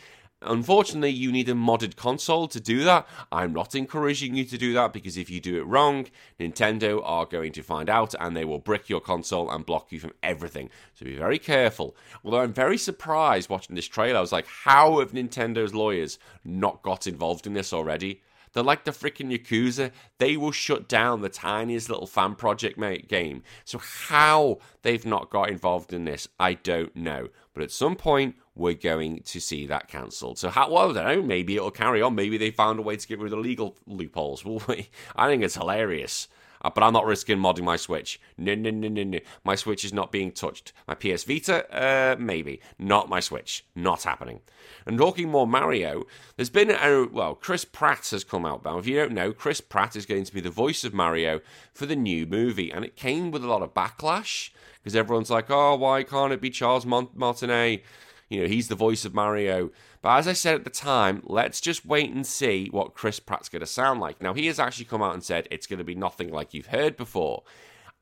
Unfortunately, 0.43 1.11
you 1.11 1.33
need 1.33 1.49
a 1.49 1.55
modded 1.55 1.97
console 1.97 2.47
to 2.47 2.61
do 2.61 2.85
that. 2.85 3.09
I'm 3.33 3.53
not 3.53 3.75
encouraging 3.75 4.37
you 4.37 4.45
to 4.45 4.59
do 4.59 4.73
that 4.75 4.93
because 4.93 5.17
if 5.17 5.31
you 5.31 5.41
do 5.41 5.57
it 5.57 5.67
wrong, 5.67 6.07
Nintendo 6.39 7.01
are 7.03 7.27
going 7.27 7.51
to 7.53 7.63
find 7.63 7.91
out 7.91 8.15
and 8.21 8.37
they 8.37 8.45
will 8.45 8.61
brick 8.61 8.89
your 8.89 9.01
console 9.01 9.51
and 9.51 9.67
block 9.67 9.91
you 9.91 9.99
from 9.99 10.13
everything. 10.23 10.71
So 10.95 11.07
be 11.07 11.17
very 11.17 11.41
careful. 11.41 11.97
Although 12.23 12.43
I'm 12.43 12.53
very 12.53 12.79
surprised 12.79 13.51
watching 13.51 13.75
this 13.75 13.89
trailer, 13.89 14.19
I 14.19 14.21
was 14.21 14.31
like, 14.31 14.47
how 14.47 15.01
have 15.01 15.11
Nintendo's 15.11 15.75
lawyers 15.75 16.21
not 16.45 16.83
got 16.83 17.09
involved 17.09 17.47
in 17.47 17.55
this 17.55 17.73
already? 17.73 18.21
They're 18.59 18.65
like 18.65 18.83
the 18.83 18.91
freaking 18.91 19.31
Yakuza. 19.31 19.93
They 20.19 20.37
will 20.37 20.51
shut 20.51 20.89
down 20.89 21.21
the 21.21 21.29
tiniest 21.29 21.89
little 21.89 22.09
fan 22.09 22.35
project 22.35 22.77
mate 22.77 23.07
game. 23.07 23.45
So 23.65 23.79
how 23.79 24.59
they've 24.83 25.07
not 25.07 25.31
got 25.31 25.49
involved 25.49 25.93
in 25.93 26.07
this, 26.07 26.27
I 26.41 26.55
don't 26.55 26.97
know. 26.97 27.29
But 27.55 27.63
at 27.63 27.71
some 27.71 27.95
point, 27.95 28.35
we're 28.57 28.75
going 28.75 29.23
to 29.27 29.41
see 29.41 29.65
that 29.69 29.87
cancelled. 29.87 30.41
So 30.41 30.49
how? 30.49 30.73
Well, 30.73 30.91
I 30.91 31.05
don't 31.05 31.21
know. 31.21 31.23
Maybe 31.23 31.55
it'll 31.55 31.71
carry 31.71 32.03
on. 32.03 32.17
Maybe 32.17 32.37
they 32.37 32.51
found 32.51 32.81
a 32.81 32.83
way 32.83 32.97
to 32.97 33.07
get 33.07 33.21
rid 33.21 33.33
of 33.33 33.39
the 33.39 33.49
legal 33.49 33.77
loopholes. 33.87 34.45
Will 34.45 34.61
we? 34.67 34.91
I 35.15 35.29
think 35.29 35.45
it's 35.45 35.55
hilarious. 35.55 36.27
Uh, 36.63 36.71
but 36.71 36.83
I'm 36.83 36.93
not 36.93 37.07
risking 37.07 37.39
modding 37.39 37.65
my 37.65 37.77
Switch. 37.77 38.21
No, 38.37 38.55
no, 38.55 38.71
no, 38.71 38.89
no, 38.89 39.03
no. 39.05 39.19
My 39.45 39.55
Switch 39.55 39.85
is 39.85 39.93
not 39.93 40.13
being 40.13 40.33
touched. 40.33 40.73
My 40.87 40.95
PS 40.95 41.25
Vita, 41.25 41.67
uh, 41.73 42.17
maybe. 42.19 42.61
Not 42.79 43.09
my 43.09 43.21
Switch. 43.21 43.65
Not 43.75 44.03
happening. 44.05 44.41
And 44.87 44.99
talking 44.99 45.29
more 45.29 45.47
Mario, 45.47 46.05
there's 46.37 46.51
been 46.51 46.71
a, 46.71 47.07
well, 47.11 47.35
Chris 47.35 47.65
Pratt 47.65 48.09
has 48.09 48.25
come 48.25 48.45
out 48.45 48.65
now. 48.65 48.79
If 48.79 48.87
you 48.87 48.97
don't 48.97 49.13
know, 49.13 49.33
Chris 49.33 49.61
Pratt 49.61 49.97
is 49.97 50.07
going 50.07 50.25
to 50.25 50.35
be 50.35 50.41
the 50.41 50.51
voice 50.51 50.85
of 50.85 50.95
Mario 50.95 51.41
for 51.73 51.87
the 51.87 51.97
new 51.97 52.27
movie, 52.27 52.71
and 52.71 52.85
it 52.85 52.97
came 52.97 53.31
with 53.31 53.45
a 53.45 53.49
lot 53.49 53.63
of 53.63 53.75
backlash 53.75 54.51
because 54.83 54.97
everyone's 54.97 55.31
like, 55.31 55.51
oh, 55.51 55.77
why 55.77 56.03
can't 56.03 56.33
it 56.33 56.41
be 56.41 56.51
Charles 56.51 56.87
Mont- 56.87 57.17
Martinet? 57.17 57.83
You 58.29 58.43
know, 58.43 58.49
he's 58.49 58.69
the 58.69 58.75
voice 58.75 59.05
of 59.05 59.15
Mario. 59.15 59.71
But 60.01 60.19
as 60.19 60.29
I 60.29 60.33
said 60.33 60.55
at 60.55 60.65
the 60.65 60.71
time, 60.71 61.23
let's 61.25 61.61
just 61.61 61.85
wait 61.85 62.11
and 62.11 62.27
see 62.27 62.69
what 62.71 62.95
Chris 62.95 63.19
Pratt's 63.21 63.49
going 63.49 63.61
to 63.61 63.67
sound 63.67 64.01
like. 64.01 64.23
Now, 64.23 64.35
he 64.35 64.47
has 64.47 64.59
actually 64.59 64.85
come 64.85 65.03
out 65.03 65.15
and 65.15 65.25
said 65.25 65.49
it's 65.51 65.67
going 65.67 65.79
to 65.79 65.85
be 65.85 65.95
nothing 65.95 66.31
like 66.31 66.55
you've 66.55 66.67
heard 66.67 66.97
before. 66.97 67.43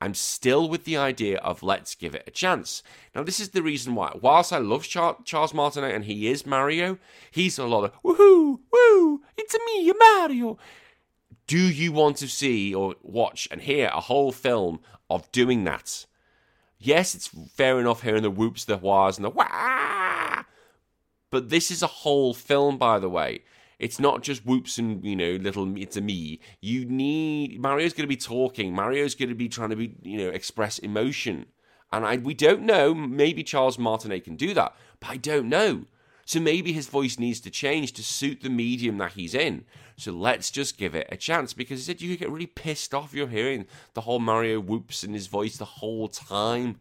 I'm 0.01 0.13
still 0.13 0.69
with 0.69 0.85
the 0.85 0.99
idea 0.99 1.39
of 1.39 1.63
let's 1.63 1.95
give 1.95 2.15
it 2.15 2.25
a 2.27 2.31
chance. 2.31 2.83
Now, 3.15 3.23
this 3.23 3.41
is 3.41 3.51
the 3.51 3.63
reason 3.63 3.95
why. 3.95 4.13
Whilst 4.21 4.53
I 4.53 4.59
love 4.59 4.85
Char- 4.85 5.17
Charles 5.25 5.55
Martinet 5.55 5.95
and 5.95 6.05
he 6.05 6.29
is 6.29 6.45
Mario, 6.45 6.99
he's 7.31 7.59
a 7.59 7.65
lot 7.65 7.85
of 7.85 8.03
woohoo, 8.03 8.59
woo, 8.71 9.23
it's 9.39 9.57
me, 9.67 9.91
Mario. 9.99 10.59
Do 11.47 11.59
you 11.59 11.93
want 11.93 12.19
to 12.19 12.29
see 12.29 12.75
or 12.75 12.97
watch 13.03 13.49
and 13.51 13.63
hear 13.63 13.89
a 13.93 14.01
whole 14.01 14.33
film 14.33 14.81
of 15.09 15.31
doing 15.33 15.65
that? 15.65 16.05
Yes, 16.79 17.15
it's 17.15 17.29
fair 17.55 17.81
enough 17.81 18.03
hearing 18.03 18.23
the 18.23 18.31
whoops, 18.31 18.67
the 18.67 18.77
whas, 18.77 19.17
and 19.17 19.25
the 19.25 19.31
wah. 19.31 20.36
But 21.31 21.49
this 21.49 21.71
is 21.71 21.83
a 21.83 21.89
whole 21.89 22.35
film, 22.35 22.79
by 22.79 22.99
the 22.99 23.09
way. 23.09 23.43
It's 23.79 24.01
not 24.01 24.23
just 24.23 24.47
whoops 24.47 24.79
and 24.79 25.05
you 25.05 25.17
know 25.17 25.33
little. 25.33 25.77
It's 25.77 25.97
a 25.97 26.01
me. 26.01 26.41
You 26.61 26.85
need 26.87 27.61
Mario's 27.61 27.93
going 27.93 28.05
to 28.05 28.09
be 28.09 28.17
talking. 28.17 28.75
Mario's 28.75 29.15
going 29.15 29.29
to 29.29 29.35
be 29.35 29.49
trying 29.49 29.71
to 29.71 29.77
be 29.77 29.95
you 30.03 30.19
know 30.19 30.29
express 30.29 30.79
emotion, 30.79 31.47
and 31.93 32.07
I 32.07 32.17
we 32.17 32.33
don't 32.33 32.63
know. 32.63 32.95
Maybe 32.95 33.43
Charles 33.43 33.79
Martinet 33.79 34.25
can 34.25 34.37
do 34.37 34.55
that, 34.55 34.75
but 35.01 35.11
I 35.11 35.17
don't 35.19 35.49
know. 35.49 35.85
So 36.25 36.41
maybe 36.41 36.73
his 36.73 36.89
voice 36.89 37.21
needs 37.21 37.41
to 37.41 37.51
change 37.51 37.93
to 37.93 38.03
suit 38.03 38.41
the 38.41 38.51
medium 38.51 38.99
that 38.99 39.13
he's 39.13 39.33
in. 39.33 39.65
So 39.97 40.11
let's 40.11 40.51
just 40.51 40.77
give 40.77 40.95
it 40.95 41.07
a 41.13 41.17
chance 41.17 41.53
because 41.53 41.79
he 41.79 41.85
said 41.85 42.01
you 42.03 42.17
get 42.17 42.31
really 42.31 42.47
pissed 42.47 42.93
off 42.93 43.15
you're 43.15 43.29
hearing 43.29 43.67
the 43.95 44.01
whole 44.01 44.19
Mario 44.19 44.59
whoops 44.59 45.05
in 45.05 45.15
his 45.15 45.29
voice 45.29 45.57
the 45.57 45.65
whole 45.65 46.09
time. 46.09 46.81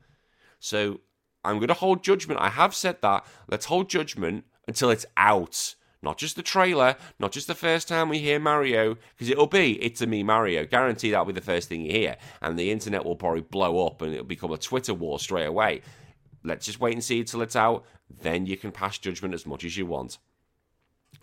So 0.59 1.01
I'm 1.45 1.57
going 1.57 1.67
to 1.67 1.73
hold 1.73 2.03
judgment. 2.03 2.39
I 2.39 2.49
have 2.49 2.75
said 2.75 3.01
that. 3.01 3.25
Let's 3.49 3.65
hold 3.65 3.89
judgment 3.89 4.45
until 4.67 4.89
it's 4.89 5.05
out. 5.15 5.75
Not 6.01 6.17
just 6.19 6.35
the 6.35 6.43
trailer, 6.43 6.97
not 7.19 7.31
just 7.31 7.47
the 7.47 7.55
first 7.55 7.87
time 7.87 8.09
we 8.09 8.19
hear 8.19 8.39
Mario, 8.39 8.95
because 9.15 9.29
it'll 9.29 9.47
be 9.47 9.81
It's 9.81 10.01
a 10.01 10.07
Me 10.07 10.21
Mario. 10.21 10.63
Guarantee 10.63 11.09
that'll 11.09 11.25
be 11.25 11.33
the 11.33 11.41
first 11.41 11.67
thing 11.67 11.81
you 11.81 11.91
hear. 11.91 12.17
And 12.41 12.59
the 12.59 12.71
internet 12.71 13.03
will 13.03 13.15
probably 13.15 13.41
blow 13.41 13.87
up 13.87 14.03
and 14.03 14.13
it'll 14.13 14.25
become 14.25 14.51
a 14.51 14.57
Twitter 14.57 14.93
war 14.93 15.17
straight 15.19 15.47
away. 15.47 15.81
Let's 16.43 16.67
just 16.67 16.79
wait 16.79 16.93
and 16.93 17.03
see 17.03 17.21
until 17.21 17.41
it's 17.41 17.55
out. 17.55 17.85
Then 18.21 18.45
you 18.45 18.55
can 18.55 18.71
pass 18.71 18.99
judgment 18.99 19.33
as 19.33 19.47
much 19.47 19.63
as 19.63 19.77
you 19.77 19.87
want. 19.87 20.19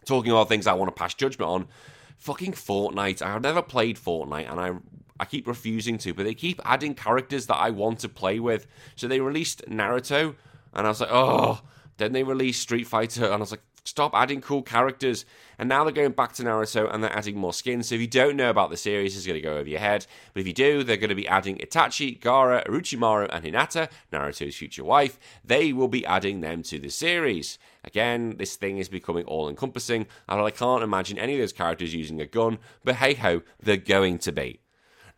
Talking 0.04 0.32
about 0.32 0.48
things 0.48 0.66
I 0.66 0.72
want 0.72 0.88
to 0.88 1.00
pass 1.00 1.14
judgment 1.14 1.48
on, 1.48 1.68
fucking 2.16 2.52
Fortnite. 2.52 3.22
I've 3.22 3.42
never 3.42 3.62
played 3.62 3.96
Fortnite 3.96 4.50
and 4.50 4.58
I 4.58 4.72
I 5.20 5.25
keep 5.25 5.46
refusing 5.46 5.98
to, 5.98 6.14
but 6.14 6.25
they 6.25 6.35
keep 6.35 6.61
adding 6.64 6.94
characters 6.94 7.46
that 7.46 7.57
I 7.57 7.70
want 7.70 8.01
to 8.01 8.09
play 8.09 8.40
with. 8.40 8.66
So 8.96 9.09
they 9.09 9.20
released 9.20 9.62
Naruto, 9.68 10.35
And 10.72 10.87
I 10.87 10.90
was 10.90 11.01
like, 11.01 11.12
oh. 11.12 11.61
Then 11.98 12.12
they 12.12 12.22
released 12.22 12.62
Street 12.62 12.87
Fighter, 12.87 13.27
and 13.27 13.35
I 13.35 13.38
was 13.38 13.51
like, 13.51 13.62
stop 13.85 14.14
adding 14.14 14.40
cool 14.40 14.62
characters. 14.62 15.25
And 15.59 15.68
now 15.68 15.85
they're 15.85 15.92
going 15.92 16.12
back 16.12 16.33
to 16.35 16.42
Naruto 16.42 16.92
and 16.92 17.03
they're 17.03 17.16
adding 17.16 17.37
more 17.37 17.53
skins. 17.53 17.88
So 17.88 17.94
if 17.94 18.01
you 18.01 18.07
don't 18.07 18.37
know 18.37 18.51
about 18.51 18.70
the 18.70 18.77
series, 18.77 19.16
it's 19.16 19.27
going 19.27 19.40
to 19.40 19.46
go 19.46 19.57
over 19.57 19.68
your 19.68 19.81
head. 19.81 20.07
But 20.33 20.40
if 20.40 20.46
you 20.46 20.53
do, 20.53 20.83
they're 20.83 20.96
going 20.96 21.11
to 21.11 21.14
be 21.14 21.29
adding 21.29 21.59
Itachi, 21.59 22.18
Gaara, 22.18 22.66
Orochimaru, 22.66 23.29
and 23.33 23.44
Hinata, 23.44 23.90
Naruto's 24.12 24.57
future 24.57 24.85
wife. 24.85 25.18
They 25.44 25.72
will 25.72 25.88
be 25.88 26.07
adding 26.07 26.40
them 26.40 26.62
to 26.64 26.79
the 26.79 26.90
series. 26.90 27.59
Again, 27.85 28.37
this 28.38 28.57
thing 28.57 28.79
is 28.79 28.88
becoming 28.88 29.25
all 29.25 29.48
encompassing, 29.48 30.07
and 30.29 30.40
I 30.40 30.51
can't 30.51 30.85
imagine 30.85 31.18
any 31.18 31.35
of 31.35 31.40
those 31.40 31.53
characters 31.53 31.94
using 31.94 32.20
a 32.20 32.27
gun, 32.27 32.59
but 32.85 32.96
hey 32.96 33.14
ho, 33.14 33.42
they're 33.61 33.77
going 33.77 34.18
to 34.18 34.33
be. 34.33 34.62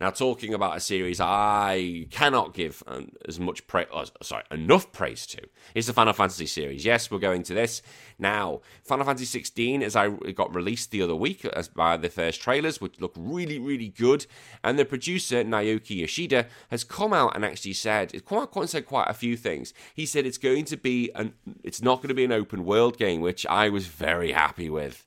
Now, 0.04 0.10
talking 0.10 0.52
about 0.52 0.76
a 0.76 0.80
series 0.80 1.18
I 1.18 2.08
cannot 2.10 2.52
give 2.52 2.82
um, 2.86 3.12
as 3.26 3.40
much 3.40 3.66
praise, 3.66 3.86
oh, 3.90 4.04
sorry, 4.20 4.44
enough 4.50 4.92
praise 4.92 5.24
to 5.28 5.40
is 5.74 5.86
the 5.86 5.94
Final 5.94 6.12
Fantasy 6.12 6.44
series. 6.44 6.84
Yes, 6.84 7.10
we're 7.10 7.18
going 7.18 7.42
to 7.44 7.54
this 7.54 7.80
now. 8.18 8.60
Final 8.82 9.06
Fantasy 9.06 9.24
16, 9.24 9.82
as 9.82 9.96
I 9.96 10.10
got 10.10 10.54
released 10.54 10.90
the 10.90 11.00
other 11.00 11.16
week 11.16 11.46
as 11.46 11.68
by 11.68 11.96
the 11.96 12.10
first 12.10 12.42
trailers, 12.42 12.82
which 12.82 13.00
look 13.00 13.14
really, 13.16 13.58
really 13.58 13.88
good, 13.88 14.26
and 14.62 14.78
the 14.78 14.84
producer 14.84 15.42
Naoki 15.42 15.96
Yoshida 16.00 16.48
has 16.70 16.84
come 16.84 17.14
out 17.14 17.34
and 17.34 17.42
actually 17.42 17.72
said, 17.72 18.12
it's 18.12 18.24
quite, 18.24 18.50
quite 18.50 18.68
said 18.68 18.84
quite 18.84 19.08
a 19.08 19.14
few 19.14 19.38
things. 19.38 19.72
He 19.94 20.04
said 20.04 20.26
it's 20.26 20.36
going 20.36 20.66
to 20.66 20.76
be 20.76 21.12
an, 21.14 21.32
it's 21.62 21.80
not 21.80 22.00
going 22.00 22.08
to 22.08 22.14
be 22.14 22.26
an 22.26 22.32
open 22.32 22.66
world 22.66 22.98
game, 22.98 23.22
which 23.22 23.46
I 23.46 23.70
was 23.70 23.86
very 23.86 24.32
happy 24.32 24.68
with. 24.68 25.06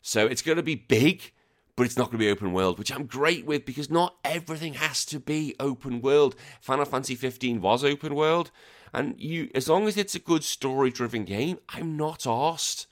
So 0.00 0.28
it's 0.28 0.42
going 0.42 0.58
to 0.58 0.62
be 0.62 0.76
big 0.76 1.32
but 1.76 1.84
it's 1.84 1.96
not 1.96 2.06
going 2.06 2.18
to 2.18 2.24
be 2.24 2.30
open 2.30 2.52
world, 2.52 2.78
which 2.78 2.90
I'm 2.90 3.04
great 3.04 3.44
with 3.44 3.66
because 3.66 3.90
not 3.90 4.16
everything 4.24 4.74
has 4.74 5.04
to 5.06 5.20
be 5.20 5.54
open 5.60 6.00
world. 6.00 6.34
Final 6.60 6.86
Fantasy 6.86 7.14
15 7.14 7.60
was 7.60 7.84
open 7.84 8.14
world, 8.14 8.50
and 8.92 9.14
you, 9.20 9.50
as 9.54 9.68
long 9.68 9.86
as 9.86 9.96
it's 9.98 10.14
a 10.14 10.18
good 10.18 10.42
story-driven 10.42 11.24
game, 11.24 11.58
I'm 11.68 11.96
not 11.96 12.26
asked. 12.26 12.86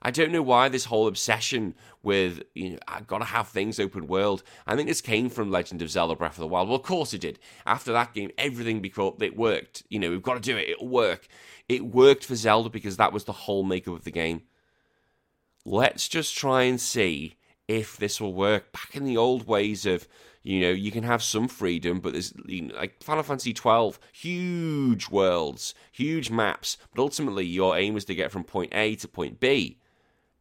I 0.00 0.10
don't 0.10 0.32
know 0.32 0.42
why 0.42 0.68
this 0.68 0.86
whole 0.86 1.06
obsession 1.06 1.74
with 2.02 2.42
you 2.54 2.70
know 2.70 2.78
I've 2.86 3.06
gotta 3.06 3.24
have 3.24 3.48
things 3.48 3.80
open 3.80 4.06
world. 4.06 4.42
I 4.66 4.76
think 4.76 4.88
this 4.88 5.00
came 5.00 5.30
from 5.30 5.50
Legend 5.50 5.80
of 5.80 5.90
Zelda 5.90 6.14
Breath 6.14 6.32
of 6.32 6.40
the 6.40 6.46
Wild. 6.46 6.68
Well, 6.68 6.76
of 6.76 6.82
course 6.82 7.14
it 7.14 7.22
did. 7.22 7.38
After 7.64 7.92
that 7.92 8.12
game, 8.12 8.30
everything 8.36 8.80
became 8.80 9.12
it 9.20 9.36
worked. 9.36 9.82
You 9.88 9.98
know, 9.98 10.10
we've 10.10 10.22
got 10.22 10.34
to 10.34 10.40
do 10.40 10.58
it. 10.58 10.68
It'll 10.68 10.88
work. 10.88 11.26
It 11.70 11.86
worked 11.86 12.26
for 12.26 12.34
Zelda 12.34 12.68
because 12.68 12.98
that 12.98 13.14
was 13.14 13.24
the 13.24 13.32
whole 13.32 13.62
makeup 13.64 13.94
of 13.94 14.04
the 14.04 14.10
game. 14.10 14.42
Let's 15.64 16.06
just 16.06 16.36
try 16.36 16.64
and 16.64 16.78
see 16.78 17.36
if 17.68 17.96
this 17.96 18.20
will 18.20 18.34
work. 18.34 18.72
Back 18.72 18.94
in 18.94 19.04
the 19.04 19.16
old 19.16 19.46
ways 19.46 19.86
of, 19.86 20.06
you 20.42 20.60
know, 20.60 20.70
you 20.70 20.90
can 20.90 21.04
have 21.04 21.22
some 21.22 21.48
freedom, 21.48 22.00
but 22.00 22.12
there's 22.12 22.34
you 22.46 22.62
know, 22.62 22.74
like 22.74 23.02
Final 23.02 23.22
Fantasy 23.22 23.52
12, 23.52 23.98
huge 24.12 25.08
worlds, 25.08 25.74
huge 25.90 26.30
maps, 26.30 26.76
but 26.94 27.02
ultimately 27.02 27.46
your 27.46 27.76
aim 27.76 27.94
was 27.94 28.04
to 28.06 28.14
get 28.14 28.30
from 28.30 28.44
point 28.44 28.74
A 28.74 28.94
to 28.96 29.08
point 29.08 29.40
B 29.40 29.78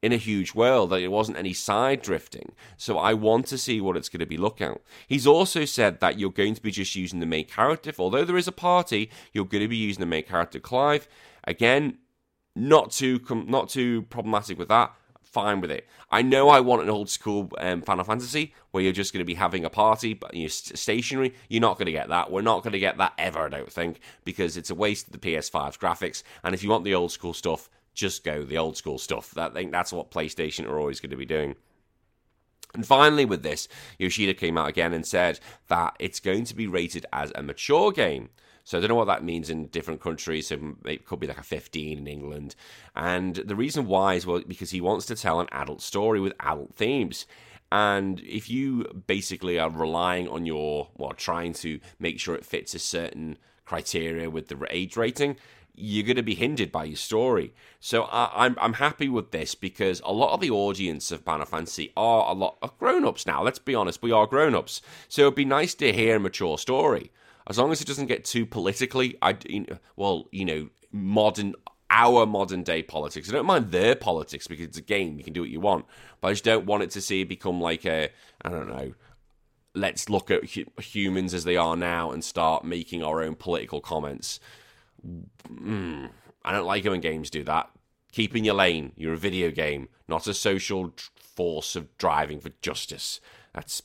in 0.01 0.11
a 0.11 0.17
huge 0.17 0.53
world. 0.53 0.91
Like 0.91 1.01
it 1.01 1.07
wasn't 1.07 1.37
any 1.37 1.53
side 1.53 2.01
drifting. 2.01 2.51
So 2.75 2.97
I 2.97 3.13
want 3.13 3.47
to 3.47 3.57
see 3.57 3.79
what 3.79 3.95
it's 3.95 4.09
going 4.09 4.19
to 4.19 4.25
be 4.25 4.37
look 4.37 4.59
at. 4.59 4.81
He's 5.07 5.25
also 5.25 5.63
said 5.63 6.01
that 6.01 6.19
you're 6.19 6.29
going 6.29 6.55
to 6.55 6.61
be 6.61 6.71
just 6.71 6.95
using 6.95 7.21
the 7.21 7.25
main 7.25 7.45
character. 7.45 7.93
Although 7.97 8.25
there 8.25 8.37
is 8.37 8.47
a 8.47 8.51
party, 8.51 9.09
you're 9.31 9.45
going 9.45 9.63
to 9.63 9.69
be 9.69 9.77
using 9.77 10.01
the 10.01 10.05
main 10.05 10.23
character 10.23 10.59
Clive. 10.59 11.07
Again, 11.45 11.99
not 12.55 12.91
too 12.91 13.19
com- 13.19 13.45
not 13.47 13.69
too 13.69 14.03
problematic 14.03 14.59
with 14.59 14.67
that 14.67 14.93
fine 15.33 15.59
with 15.59 15.71
it. 15.71 15.87
I 16.11 16.21
know 16.21 16.49
I 16.49 16.59
want 16.59 16.83
an 16.83 16.89
old 16.89 17.09
school 17.09 17.51
um, 17.57 17.81
Final 17.81 18.05
Fantasy 18.05 18.53
where 18.71 18.83
you're 18.83 18.93
just 18.93 19.11
going 19.11 19.19
to 19.19 19.25
be 19.25 19.33
having 19.33 19.65
a 19.65 19.69
party, 19.69 20.13
but 20.13 20.33
you're 20.35 20.49
stationary. 20.49 21.33
You're 21.49 21.61
not 21.61 21.77
going 21.77 21.87
to 21.87 21.91
get 21.91 22.09
that. 22.09 22.31
We're 22.31 22.41
not 22.41 22.63
going 22.63 22.73
to 22.73 22.79
get 22.79 22.97
that 22.99 23.13
ever, 23.17 23.39
I 23.39 23.49
don't 23.49 23.71
think, 23.71 23.99
because 24.23 24.55
it's 24.55 24.69
a 24.69 24.75
waste 24.75 25.07
of 25.07 25.13
the 25.13 25.19
PS5's 25.19 25.77
graphics. 25.77 26.23
And 26.43 26.53
if 26.53 26.63
you 26.63 26.69
want 26.69 26.83
the 26.83 26.95
old 26.95 27.11
school 27.11 27.33
stuff, 27.33 27.69
just 27.93 28.23
go 28.23 28.43
the 28.43 28.57
old 28.57 28.77
school 28.77 28.97
stuff. 28.97 29.37
I 29.37 29.49
think 29.49 29.71
that's 29.71 29.91
what 29.91 30.11
PlayStation 30.11 30.67
are 30.67 30.79
always 30.79 30.99
going 30.99 31.11
to 31.11 31.17
be 31.17 31.25
doing. 31.25 31.55
And 32.75 32.85
finally, 32.85 33.25
with 33.25 33.43
this, 33.43 33.67
Yoshida 33.99 34.33
came 34.33 34.57
out 34.57 34.69
again 34.69 34.93
and 34.93 35.05
said 35.05 35.39
that 35.67 35.95
it's 35.99 36.19
going 36.19 36.45
to 36.45 36.55
be 36.55 36.65
rated 36.65 37.05
as 37.13 37.31
a 37.35 37.43
mature 37.43 37.91
game. 37.91 38.29
So 38.63 38.77
I 38.77 38.81
don't 38.81 38.89
know 38.89 38.95
what 38.95 39.05
that 39.05 39.23
means 39.23 39.49
in 39.49 39.67
different 39.67 40.01
countries. 40.01 40.47
So 40.47 40.75
it 40.85 41.05
could 41.05 41.19
be 41.19 41.27
like 41.27 41.37
a 41.37 41.43
15 41.43 41.97
in 41.97 42.07
England. 42.07 42.55
And 42.95 43.35
the 43.35 43.55
reason 43.55 43.87
why 43.87 44.15
is 44.15 44.25
well 44.25 44.41
because 44.47 44.71
he 44.71 44.81
wants 44.81 45.05
to 45.07 45.15
tell 45.15 45.39
an 45.39 45.47
adult 45.51 45.81
story 45.81 46.19
with 46.19 46.33
adult 46.39 46.75
themes. 46.75 47.25
And 47.71 48.19
if 48.21 48.49
you 48.49 49.03
basically 49.07 49.57
are 49.59 49.69
relying 49.69 50.27
on 50.27 50.45
your, 50.45 50.89
well, 50.95 51.13
trying 51.13 51.53
to 51.53 51.79
make 51.99 52.19
sure 52.19 52.35
it 52.35 52.45
fits 52.45 52.75
a 52.75 52.79
certain 52.79 53.37
criteria 53.65 54.29
with 54.29 54.47
the 54.47 54.67
age 54.69 54.95
rating, 54.95 55.37
you're 55.75 56.05
going 56.05 56.17
to 56.17 56.23
be 56.23 56.35
hindered 56.35 56.71
by 56.71 56.83
your 56.83 56.95
story. 56.95 57.53
So 57.79 58.03
I, 58.03 58.45
am 58.45 58.51
I'm, 58.51 58.57
I'm 58.61 58.73
happy 58.73 59.09
with 59.09 59.31
this 59.31 59.55
because 59.55 60.01
a 60.05 60.13
lot 60.13 60.33
of 60.33 60.39
the 60.39 60.51
audience 60.51 61.11
of 61.11 61.21
Final 61.21 61.47
Fantasy 61.47 61.91
are 61.97 62.29
a 62.29 62.33
lot 62.33 62.57
of 62.61 62.77
grown 62.77 63.05
ups 63.05 63.25
now. 63.25 63.41
Let's 63.41 63.57
be 63.57 63.73
honest, 63.73 64.03
we 64.03 64.11
are 64.11 64.27
grown 64.27 64.53
ups. 64.53 64.81
So 65.07 65.23
it'd 65.23 65.35
be 65.35 65.45
nice 65.45 65.73
to 65.75 65.91
hear 65.91 66.17
a 66.17 66.19
mature 66.19 66.59
story 66.59 67.11
as 67.47 67.57
long 67.57 67.71
as 67.71 67.81
it 67.81 67.87
doesn't 67.87 68.07
get 68.07 68.25
too 68.25 68.45
politically, 68.45 69.17
I 69.21 69.37
well, 69.95 70.27
you 70.31 70.45
know, 70.45 70.69
modern 70.91 71.55
our 71.89 72.25
modern 72.25 72.63
day 72.63 72.81
politics. 72.81 73.29
I 73.29 73.33
don't 73.33 73.45
mind 73.45 73.71
their 73.71 73.95
politics 73.95 74.47
because 74.47 74.65
it's 74.65 74.77
a 74.77 74.81
game; 74.81 75.17
you 75.17 75.23
can 75.23 75.33
do 75.33 75.41
what 75.41 75.49
you 75.49 75.59
want. 75.59 75.85
But 76.21 76.29
I 76.29 76.31
just 76.31 76.43
don't 76.43 76.65
want 76.65 76.83
it 76.83 76.91
to 76.91 77.01
see 77.01 77.21
it 77.21 77.29
become 77.29 77.61
like 77.61 77.85
a 77.85 78.09
I 78.41 78.49
don't 78.49 78.67
know. 78.67 78.93
Let's 79.75 80.09
look 80.09 80.29
at 80.29 80.43
humans 80.43 81.33
as 81.33 81.45
they 81.45 81.57
are 81.57 81.75
now 81.75 82.11
and 82.11 82.23
start 82.23 82.63
making 82.63 83.03
our 83.03 83.23
own 83.23 83.35
political 83.35 83.81
comments. 83.81 84.39
Mm, 85.49 86.09
I 86.45 86.51
don't 86.51 86.65
like 86.65 86.85
it 86.85 86.89
when 86.89 87.01
games 87.01 87.29
do 87.31 87.43
that. 87.45 87.71
Keep 88.11 88.35
in 88.35 88.45
your 88.45 88.53
lane. 88.53 88.91
You're 88.95 89.13
a 89.13 89.17
video 89.17 89.49
game, 89.49 89.89
not 90.07 90.27
a 90.27 90.33
social 90.35 90.93
force 91.15 91.75
of 91.75 91.97
driving 91.97 92.39
for 92.39 92.51
justice. 92.61 93.19
That's 93.53 93.81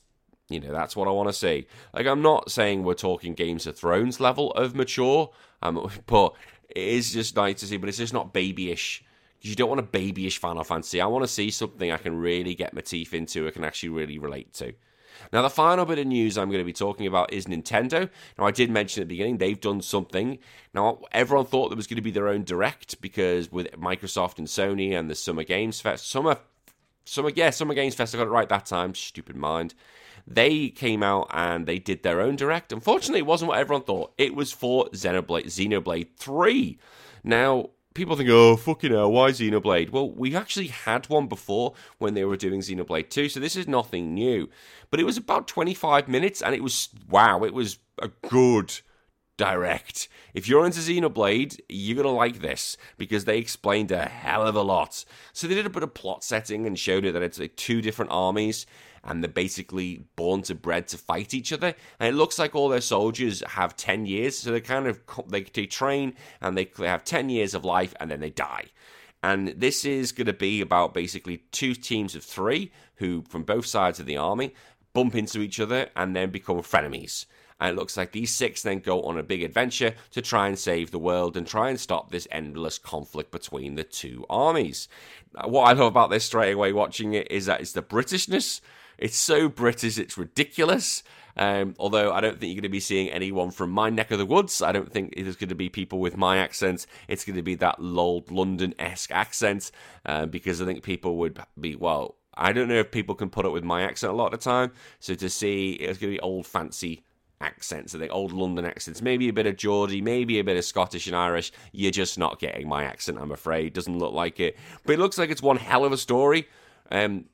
you 0.48 0.60
know, 0.60 0.72
that's 0.72 0.96
what 0.96 1.08
I 1.08 1.10
want 1.10 1.28
to 1.28 1.32
see. 1.32 1.66
Like, 1.92 2.06
I'm 2.06 2.22
not 2.22 2.50
saying 2.50 2.84
we're 2.84 2.94
talking 2.94 3.34
Games 3.34 3.66
of 3.66 3.76
Thrones 3.76 4.20
level 4.20 4.52
of 4.52 4.74
mature, 4.74 5.30
um, 5.62 5.90
but 6.06 6.34
it 6.68 6.82
is 6.82 7.12
just 7.12 7.36
nice 7.36 7.60
to 7.60 7.66
see. 7.66 7.76
But 7.76 7.88
it's 7.88 7.98
just 7.98 8.14
not 8.14 8.32
babyish 8.32 9.04
you 9.40 9.54
don't 9.54 9.68
want 9.68 9.80
a 9.80 9.84
babyish 9.84 10.38
Final 10.38 10.64
Fantasy. 10.64 11.00
I 11.00 11.06
want 11.06 11.22
to 11.22 11.28
see 11.28 11.50
something 11.50 11.92
I 11.92 11.96
can 11.96 12.16
really 12.16 12.54
get 12.54 12.74
my 12.74 12.80
teeth 12.80 13.14
into. 13.14 13.46
I 13.46 13.50
can 13.50 13.64
actually 13.64 13.90
really 13.90 14.18
relate 14.18 14.52
to. 14.54 14.72
Now, 15.32 15.42
the 15.42 15.50
final 15.50 15.84
bit 15.84 15.98
of 15.98 16.06
news 16.06 16.38
I'm 16.38 16.48
going 16.48 16.60
to 16.60 16.64
be 16.64 16.72
talking 16.72 17.06
about 17.06 17.32
is 17.32 17.46
Nintendo. 17.46 18.08
Now, 18.38 18.46
I 18.46 18.50
did 18.50 18.70
mention 18.70 19.02
at 19.02 19.08
the 19.08 19.14
beginning 19.14 19.38
they've 19.38 19.60
done 19.60 19.80
something. 19.80 20.38
Now, 20.74 21.00
everyone 21.12 21.46
thought 21.46 21.70
there 21.70 21.76
was 21.76 21.86
going 21.86 21.96
to 21.96 22.02
be 22.02 22.10
their 22.10 22.28
own 22.28 22.44
direct 22.44 23.00
because 23.00 23.50
with 23.50 23.70
Microsoft 23.72 24.38
and 24.38 24.46
Sony 24.46 24.96
and 24.96 25.10
the 25.10 25.14
Summer 25.14 25.44
Games 25.44 25.80
Fest, 25.80 26.08
Summer, 26.08 26.38
Summer, 27.04 27.30
yeah, 27.34 27.50
Summer 27.50 27.74
Games 27.74 27.94
Fest, 27.94 28.14
I 28.14 28.18
got 28.18 28.26
it 28.26 28.30
right 28.30 28.48
that 28.48 28.66
time. 28.66 28.94
Stupid 28.94 29.36
mind. 29.36 29.74
They 30.30 30.68
came 30.68 31.02
out 31.02 31.28
and 31.32 31.66
they 31.66 31.78
did 31.78 32.02
their 32.02 32.20
own 32.20 32.36
direct. 32.36 32.70
Unfortunately, 32.70 33.20
it 33.20 33.26
wasn't 33.26 33.48
what 33.48 33.58
everyone 33.58 33.84
thought. 33.84 34.12
It 34.18 34.34
was 34.34 34.52
for 34.52 34.86
Xenoblade, 34.90 35.46
Xenoblade 35.46 36.16
3. 36.18 36.78
Now, 37.24 37.70
people 37.94 38.14
think, 38.14 38.28
oh, 38.28 38.56
fucking 38.56 38.92
hell, 38.92 39.10
why 39.10 39.30
Xenoblade? 39.30 39.90
Well, 39.90 40.10
we 40.10 40.36
actually 40.36 40.66
had 40.66 41.08
one 41.08 41.28
before 41.28 41.72
when 41.96 42.12
they 42.12 42.26
were 42.26 42.36
doing 42.36 42.60
Xenoblade 42.60 43.08
2, 43.08 43.30
so 43.30 43.40
this 43.40 43.56
is 43.56 43.66
nothing 43.66 44.12
new. 44.12 44.50
But 44.90 45.00
it 45.00 45.04
was 45.04 45.16
about 45.16 45.48
25 45.48 46.08
minutes, 46.08 46.42
and 46.42 46.54
it 46.54 46.62
was, 46.62 46.90
wow, 47.08 47.42
it 47.42 47.54
was 47.54 47.78
a 48.00 48.08
good 48.28 48.80
direct. 49.38 50.08
If 50.34 50.46
you're 50.46 50.66
into 50.66 50.80
Xenoblade, 50.80 51.58
you're 51.70 51.96
going 51.96 52.06
to 52.06 52.10
like 52.12 52.40
this 52.40 52.76
because 52.98 53.24
they 53.24 53.38
explained 53.38 53.90
a 53.90 54.04
hell 54.04 54.46
of 54.46 54.56
a 54.56 54.62
lot. 54.62 55.06
So 55.32 55.46
they 55.46 55.54
did 55.54 55.64
a 55.64 55.70
bit 55.70 55.82
of 55.82 55.94
plot 55.94 56.22
setting 56.22 56.66
and 56.66 56.78
showed 56.78 57.06
it 57.06 57.12
that 57.12 57.22
it's 57.22 57.38
like 57.38 57.56
two 57.56 57.80
different 57.80 58.10
armies 58.10 58.66
and 59.04 59.22
they're 59.22 59.30
basically 59.30 60.04
born 60.16 60.42
to 60.42 60.54
bred 60.54 60.88
to 60.88 60.98
fight 60.98 61.34
each 61.34 61.52
other. 61.52 61.74
And 61.98 62.14
it 62.14 62.18
looks 62.18 62.38
like 62.38 62.54
all 62.54 62.68
their 62.68 62.80
soldiers 62.80 63.42
have 63.46 63.76
10 63.76 64.06
years, 64.06 64.38
so 64.38 64.52
they 64.52 64.60
kind 64.60 64.86
of 64.86 65.00
they, 65.28 65.42
they 65.42 65.66
train 65.66 66.14
and 66.40 66.56
they, 66.56 66.64
they 66.64 66.88
have 66.88 67.04
10 67.04 67.30
years 67.30 67.54
of 67.54 67.64
life 67.64 67.94
and 68.00 68.10
then 68.10 68.20
they 68.20 68.30
die. 68.30 68.66
And 69.22 69.48
this 69.48 69.84
is 69.84 70.12
going 70.12 70.26
to 70.26 70.32
be 70.32 70.60
about 70.60 70.94
basically 70.94 71.38
two 71.50 71.74
teams 71.74 72.14
of 72.14 72.22
three 72.22 72.70
who, 72.96 73.22
from 73.28 73.42
both 73.42 73.66
sides 73.66 73.98
of 73.98 74.06
the 74.06 74.16
army, 74.16 74.54
bump 74.92 75.14
into 75.14 75.40
each 75.40 75.58
other 75.60 75.88
and 75.96 76.14
then 76.14 76.30
become 76.30 76.58
frenemies. 76.58 77.26
And 77.60 77.76
it 77.76 77.80
looks 77.80 77.96
like 77.96 78.12
these 78.12 78.32
six 78.32 78.62
then 78.62 78.78
go 78.78 79.02
on 79.02 79.18
a 79.18 79.22
big 79.24 79.42
adventure 79.42 79.94
to 80.12 80.22
try 80.22 80.46
and 80.46 80.56
save 80.56 80.92
the 80.92 80.98
world 80.98 81.36
and 81.36 81.46
try 81.46 81.70
and 81.70 81.80
stop 81.80 82.10
this 82.10 82.28
endless 82.30 82.78
conflict 82.78 83.32
between 83.32 83.74
the 83.74 83.82
two 83.82 84.24
armies. 84.30 84.86
What 85.44 85.64
I 85.64 85.72
love 85.72 85.88
about 85.88 86.10
this 86.10 86.24
straight 86.24 86.52
away 86.52 86.72
watching 86.72 87.14
it 87.14 87.30
is 87.32 87.46
that 87.46 87.60
it's 87.60 87.72
the 87.72 87.82
Britishness 87.82 88.60
it's 88.98 89.16
so 89.16 89.48
British, 89.48 89.98
it's 89.98 90.18
ridiculous. 90.18 91.02
Um, 91.36 91.74
although 91.78 92.12
I 92.12 92.20
don't 92.20 92.38
think 92.38 92.48
you're 92.48 92.60
going 92.60 92.62
to 92.62 92.68
be 92.68 92.80
seeing 92.80 93.10
anyone 93.10 93.52
from 93.52 93.70
my 93.70 93.90
neck 93.90 94.10
of 94.10 94.18
the 94.18 94.26
woods. 94.26 94.60
I 94.60 94.72
don't 94.72 94.90
think 94.92 95.14
there's 95.14 95.36
going 95.36 95.50
to 95.50 95.54
be 95.54 95.68
people 95.68 96.00
with 96.00 96.16
my 96.16 96.38
accent. 96.38 96.86
It's 97.06 97.24
going 97.24 97.36
to 97.36 97.42
be 97.42 97.54
that 97.56 97.76
old 97.78 98.30
London 98.32 98.74
esque 98.78 99.12
accent 99.12 99.70
uh, 100.04 100.26
because 100.26 100.60
I 100.60 100.64
think 100.64 100.82
people 100.82 101.16
would 101.18 101.40
be, 101.58 101.76
well, 101.76 102.16
I 102.34 102.52
don't 102.52 102.68
know 102.68 102.80
if 102.80 102.90
people 102.90 103.14
can 103.14 103.30
put 103.30 103.46
up 103.46 103.52
with 103.52 103.64
my 103.64 103.82
accent 103.82 104.12
a 104.12 104.16
lot 104.16 104.32
of 104.32 104.40
the 104.40 104.44
time. 104.50 104.72
So 104.98 105.14
to 105.14 105.30
see 105.30 105.72
it's 105.72 105.98
going 105.98 106.12
to 106.12 106.16
be 106.16 106.20
old 106.20 106.44
fancy 106.44 107.04
accents, 107.40 107.94
I 107.94 108.00
think 108.00 108.12
old 108.12 108.32
London 108.32 108.64
accents, 108.64 109.00
maybe 109.00 109.28
a 109.28 109.32
bit 109.32 109.46
of 109.46 109.56
Geordie, 109.56 110.00
maybe 110.00 110.40
a 110.40 110.44
bit 110.44 110.56
of 110.56 110.64
Scottish 110.64 111.06
and 111.06 111.14
Irish. 111.14 111.52
You're 111.70 111.92
just 111.92 112.18
not 112.18 112.40
getting 112.40 112.68
my 112.68 112.82
accent, 112.82 113.18
I'm 113.20 113.30
afraid. 113.30 113.74
Doesn't 113.74 113.98
look 113.98 114.12
like 114.12 114.40
it. 114.40 114.56
But 114.84 114.94
it 114.94 114.98
looks 114.98 115.18
like 115.18 115.30
it's 115.30 115.42
one 115.42 115.56
hell 115.56 115.84
of 115.84 115.92
a 115.92 115.96
story. 115.96 116.48
Um, 116.90 117.26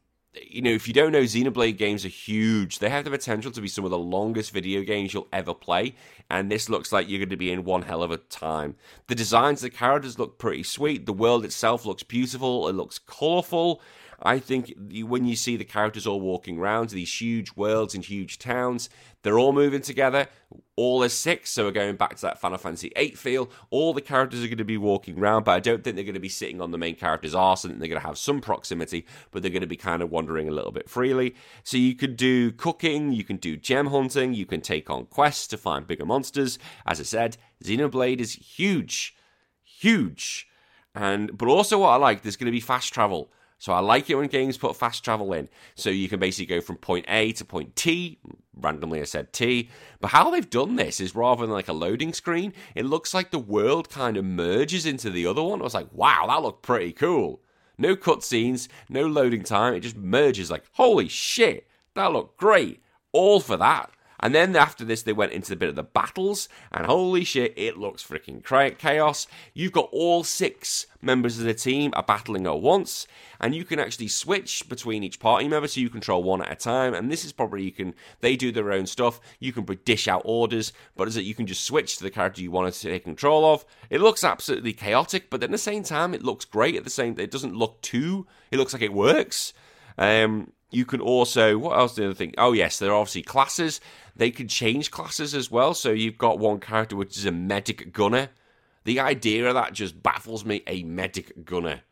you 0.42 0.62
know, 0.62 0.70
if 0.70 0.88
you 0.88 0.94
don't 0.94 1.12
know, 1.12 1.22
Xenoblade 1.22 1.76
games 1.76 2.04
are 2.04 2.08
huge. 2.08 2.78
They 2.78 2.88
have 2.88 3.04
the 3.04 3.10
potential 3.10 3.50
to 3.52 3.60
be 3.60 3.68
some 3.68 3.84
of 3.84 3.90
the 3.90 3.98
longest 3.98 4.52
video 4.52 4.82
games 4.82 5.14
you'll 5.14 5.28
ever 5.32 5.54
play, 5.54 5.94
and 6.34 6.50
this 6.50 6.68
looks 6.68 6.90
like 6.90 7.08
you're 7.08 7.20
going 7.20 7.28
to 7.28 7.36
be 7.36 7.52
in 7.52 7.62
one 7.62 7.82
hell 7.82 8.02
of 8.02 8.10
a 8.10 8.16
time. 8.16 8.74
The 9.06 9.14
designs 9.14 9.60
the 9.60 9.70
characters 9.70 10.18
look 10.18 10.36
pretty 10.36 10.64
sweet. 10.64 11.06
The 11.06 11.12
world 11.12 11.44
itself 11.44 11.86
looks 11.86 12.02
beautiful. 12.02 12.68
It 12.68 12.74
looks 12.74 12.98
colourful. 12.98 13.80
I 14.20 14.38
think 14.38 14.74
when 15.06 15.26
you 15.26 15.36
see 15.36 15.56
the 15.56 15.64
characters 15.64 16.06
all 16.06 16.20
walking 16.20 16.58
around 16.58 16.90
these 16.90 17.20
huge 17.20 17.54
worlds 17.54 17.94
and 17.94 18.04
huge 18.04 18.38
towns, 18.38 18.88
they're 19.22 19.38
all 19.38 19.52
moving 19.52 19.80
together. 19.80 20.28
All 20.76 21.02
as 21.02 21.12
six, 21.12 21.50
so 21.50 21.64
we're 21.64 21.72
going 21.72 21.96
back 21.96 22.16
to 22.16 22.22
that 22.22 22.40
Final 22.40 22.58
Fantasy 22.58 22.92
VIII 22.96 23.12
feel. 23.12 23.50
All 23.70 23.92
the 23.92 24.00
characters 24.00 24.42
are 24.42 24.48
going 24.48 24.58
to 24.58 24.64
be 24.64 24.76
walking 24.76 25.18
around, 25.18 25.44
but 25.44 25.52
I 25.52 25.60
don't 25.60 25.84
think 25.84 25.96
they're 25.96 26.04
going 26.04 26.14
to 26.14 26.20
be 26.20 26.28
sitting 26.28 26.60
on 26.60 26.70
the 26.70 26.78
main 26.78 26.94
character's 26.94 27.34
arse. 27.34 27.64
and 27.64 27.80
they're 27.80 27.88
going 27.88 28.00
to 28.00 28.06
have 28.06 28.18
some 28.18 28.40
proximity, 28.40 29.06
but 29.30 29.42
they're 29.42 29.50
going 29.50 29.60
to 29.62 29.66
be 29.66 29.76
kind 29.76 30.02
of 30.02 30.10
wandering 30.10 30.48
a 30.48 30.52
little 30.52 30.72
bit 30.72 30.88
freely. 30.88 31.34
So 31.62 31.76
you 31.76 31.94
can 31.94 32.16
do 32.16 32.50
cooking, 32.50 33.12
you 33.12 33.24
can 33.24 33.36
do 33.36 33.56
gem 33.56 33.88
hunting, 33.88 34.34
you 34.34 34.46
can 34.46 34.60
take 34.60 34.90
on 34.90 35.06
quests 35.06 35.46
to 35.48 35.56
find 35.56 35.86
bigger 35.86 36.06
monsters. 36.06 36.23
As 36.86 37.00
I 37.00 37.04
said, 37.04 37.36
Xenoblade 37.62 38.20
is 38.20 38.32
huge, 38.32 39.16
huge. 39.62 40.48
And 40.94 41.36
but 41.36 41.48
also 41.48 41.78
what 41.78 41.90
I 41.90 41.96
like, 41.96 42.22
there's 42.22 42.36
going 42.36 42.46
to 42.46 42.52
be 42.52 42.60
fast 42.60 42.92
travel. 42.92 43.30
So 43.58 43.72
I 43.72 43.78
like 43.78 44.10
it 44.10 44.16
when 44.16 44.26
games 44.26 44.58
put 44.58 44.76
fast 44.76 45.04
travel 45.04 45.32
in. 45.32 45.48
So 45.74 45.88
you 45.88 46.08
can 46.08 46.20
basically 46.20 46.54
go 46.54 46.60
from 46.60 46.76
point 46.76 47.06
A 47.08 47.32
to 47.32 47.44
point 47.44 47.74
T. 47.76 48.18
Randomly, 48.54 49.00
I 49.00 49.04
said 49.04 49.32
T. 49.32 49.70
But 50.00 50.10
how 50.10 50.30
they've 50.30 50.50
done 50.50 50.76
this 50.76 51.00
is 51.00 51.14
rather 51.14 51.42
than 51.42 51.50
like 51.50 51.68
a 51.68 51.72
loading 51.72 52.12
screen, 52.12 52.52
it 52.74 52.84
looks 52.84 53.14
like 53.14 53.30
the 53.30 53.38
world 53.38 53.88
kind 53.88 54.16
of 54.16 54.24
merges 54.24 54.84
into 54.86 55.08
the 55.08 55.26
other 55.26 55.42
one. 55.42 55.60
I 55.60 55.64
was 55.64 55.74
like, 55.74 55.88
wow, 55.92 56.26
that 56.28 56.42
looked 56.42 56.62
pretty 56.62 56.92
cool. 56.92 57.40
No 57.78 57.96
cutscenes, 57.96 58.68
no 58.88 59.06
loading 59.06 59.42
time. 59.42 59.74
It 59.74 59.80
just 59.80 59.96
merges 59.96 60.50
like, 60.50 60.64
holy 60.72 61.08
shit, 61.08 61.66
that 61.94 62.12
looked 62.12 62.36
great. 62.36 62.82
All 63.12 63.40
for 63.40 63.56
that. 63.56 63.90
And 64.24 64.34
then 64.34 64.56
after 64.56 64.86
this, 64.86 65.02
they 65.02 65.12
went 65.12 65.32
into 65.32 65.50
the 65.50 65.56
bit 65.56 65.68
of 65.68 65.74
the 65.74 65.82
battles, 65.82 66.48
and 66.72 66.86
holy 66.86 67.24
shit, 67.24 67.52
it 67.58 67.76
looks 67.76 68.02
freaking 68.02 68.42
chaos. 68.78 69.26
You've 69.52 69.72
got 69.72 69.90
all 69.92 70.24
six 70.24 70.86
members 71.02 71.38
of 71.38 71.44
the 71.44 71.52
team 71.52 71.92
are 71.94 72.02
battling 72.02 72.46
at 72.46 72.62
once, 72.62 73.06
and 73.38 73.54
you 73.54 73.66
can 73.66 73.78
actually 73.78 74.08
switch 74.08 74.66
between 74.66 75.04
each 75.04 75.20
party 75.20 75.46
member, 75.46 75.68
so 75.68 75.78
you 75.78 75.90
control 75.90 76.22
one 76.22 76.40
at 76.40 76.50
a 76.50 76.54
time. 76.54 76.94
And 76.94 77.12
this 77.12 77.22
is 77.26 77.32
probably 77.32 77.64
you 77.64 77.70
can 77.70 77.94
they 78.22 78.34
do 78.34 78.50
their 78.50 78.72
own 78.72 78.86
stuff. 78.86 79.20
You 79.40 79.52
can 79.52 79.66
dish 79.84 80.08
out 80.08 80.22
orders, 80.24 80.72
but 80.96 81.06
is 81.06 81.18
it 81.18 81.26
you 81.26 81.34
can 81.34 81.46
just 81.46 81.66
switch 81.66 81.98
to 81.98 82.02
the 82.02 82.08
character 82.10 82.40
you 82.40 82.50
want 82.50 82.72
to 82.72 82.80
take 82.80 83.04
control 83.04 83.44
of. 83.44 83.66
It 83.90 84.00
looks 84.00 84.24
absolutely 84.24 84.72
chaotic, 84.72 85.28
but 85.28 85.42
at 85.42 85.50
the 85.50 85.58
same 85.58 85.82
time, 85.82 86.14
it 86.14 86.24
looks 86.24 86.46
great. 86.46 86.76
At 86.76 86.84
the 86.84 86.88
same, 86.88 87.20
it 87.20 87.30
doesn't 87.30 87.56
look 87.56 87.82
too. 87.82 88.26
It 88.50 88.56
looks 88.56 88.72
like 88.72 88.80
it 88.80 88.94
works. 88.94 89.52
Um, 89.98 90.52
you 90.74 90.84
can 90.84 91.00
also 91.00 91.56
what 91.58 91.78
else 91.78 91.94
did 91.94 92.10
I 92.10 92.14
think? 92.14 92.34
Oh 92.38 92.52
yes, 92.52 92.78
there 92.78 92.90
are 92.90 92.96
obviously 93.00 93.22
classes. 93.22 93.80
They 94.16 94.30
can 94.30 94.48
change 94.48 94.90
classes 94.90 95.34
as 95.34 95.50
well. 95.50 95.74
So 95.74 95.90
you've 95.90 96.18
got 96.18 96.38
one 96.38 96.60
character 96.60 96.96
which 96.96 97.16
is 97.16 97.24
a 97.24 97.32
medic 97.32 97.92
gunner. 97.92 98.30
The 98.84 99.00
idea 99.00 99.46
of 99.48 99.54
that 99.54 99.72
just 99.72 100.02
baffles 100.02 100.44
me. 100.44 100.62
A 100.66 100.82
medic 100.82 101.44
gunner 101.44 101.82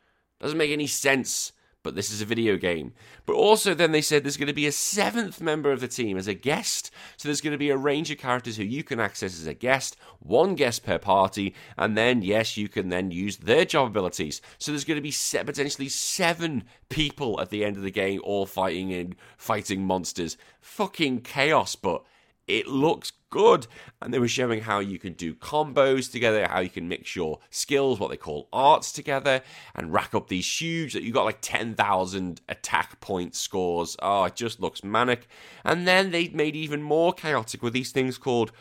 doesn't 0.41 0.59
make 0.59 0.71
any 0.71 0.87
sense 0.87 1.53
but 1.83 1.95
this 1.95 2.11
is 2.11 2.23
a 2.23 2.27
video 2.27 2.57
game. 2.57 2.93
But 3.27 3.35
also, 3.35 3.75
then 3.75 3.93
they 3.93 4.01
said 4.01 4.23
there's 4.25 4.37
going 4.37 4.47
to 4.47 4.53
be 4.53 4.67
a 4.67 4.73
seventh 4.73 5.41
member 5.41 5.73
of 5.73 5.81
the 5.81 5.89
team 5.89 6.17
as 6.17 6.29
a 6.29 6.35
guest. 6.35 6.91
So 7.17 7.29
there's 7.29 7.41
going 7.41 7.53
to 7.53 7.59
be 7.59 7.71
a 7.71 7.77
range 7.77 8.11
of 8.11 8.19
characters 8.19 8.57
who 8.57 8.65
you 8.65 8.85
can 8.85 9.01
access 9.01 9.39
as 9.39 9.47
a 9.47 9.55
guest, 9.55 9.97
one 10.21 10.55
guest 10.55 10.85
per 10.85 10.99
party, 10.99 11.55
and 11.77 11.97
then, 11.97 12.23
yes, 12.23 12.57
you 12.57 12.69
can 12.69 12.89
then 12.89 13.11
use 13.11 13.39
their 13.39 13.65
job 13.65 13.89
abilities. 13.89 14.41
So 14.59 14.73
there's 14.73 14.85
going 14.85 14.97
to 14.97 15.03
be 15.03 15.15
potentially 15.45 15.89
seven 15.89 16.65
people 16.89 17.41
at 17.41 17.51
the 17.51 17.65
end 17.65 17.77
of 17.77 17.83
the 17.83 17.91
game 17.91 18.21
all 18.25 18.47
fighting 18.47 18.91
in 18.91 19.17
fighting 19.37 19.85
monsters. 19.85 20.37
Fucking 20.61 21.23
chaos, 21.23 21.75
but 21.75 22.05
it 22.47 22.67
looks 22.67 23.13
good. 23.33 23.67
And 24.01 24.15
they 24.15 24.21
were 24.21 24.29
showing 24.29 24.61
how 24.61 24.79
you 24.79 25.01
can 25.01 25.15
do 25.15 25.35
combos 25.35 26.13
together, 26.13 26.47
how 26.49 26.61
you 26.61 26.71
can 26.71 26.87
mix 26.87 27.17
your 27.17 27.41
skills, 27.51 27.99
what 27.99 28.11
they 28.11 28.17
call 28.17 28.49
arts 28.53 28.93
together, 28.93 29.41
and 29.75 29.93
rack 29.93 30.15
up 30.15 30.29
these 30.29 30.61
huge 30.61 30.93
that 30.93 31.03
you 31.03 31.13
got 31.13 31.25
like 31.25 31.39
10,000 31.41 32.41
attack 32.49 33.01
point 33.01 33.35
scores. 33.35 33.97
Oh, 34.01 34.25
it 34.25 34.37
just 34.37 34.61
looks 34.61 34.85
manic. 34.85 35.27
And 35.65 35.89
then 35.89 36.13
they 36.13 36.29
made 36.29 36.55
even 36.55 36.83
more 36.83 37.13
chaotic 37.13 37.63
with 37.63 37.73
these 37.73 37.91
things 37.91 38.19
called 38.19 38.53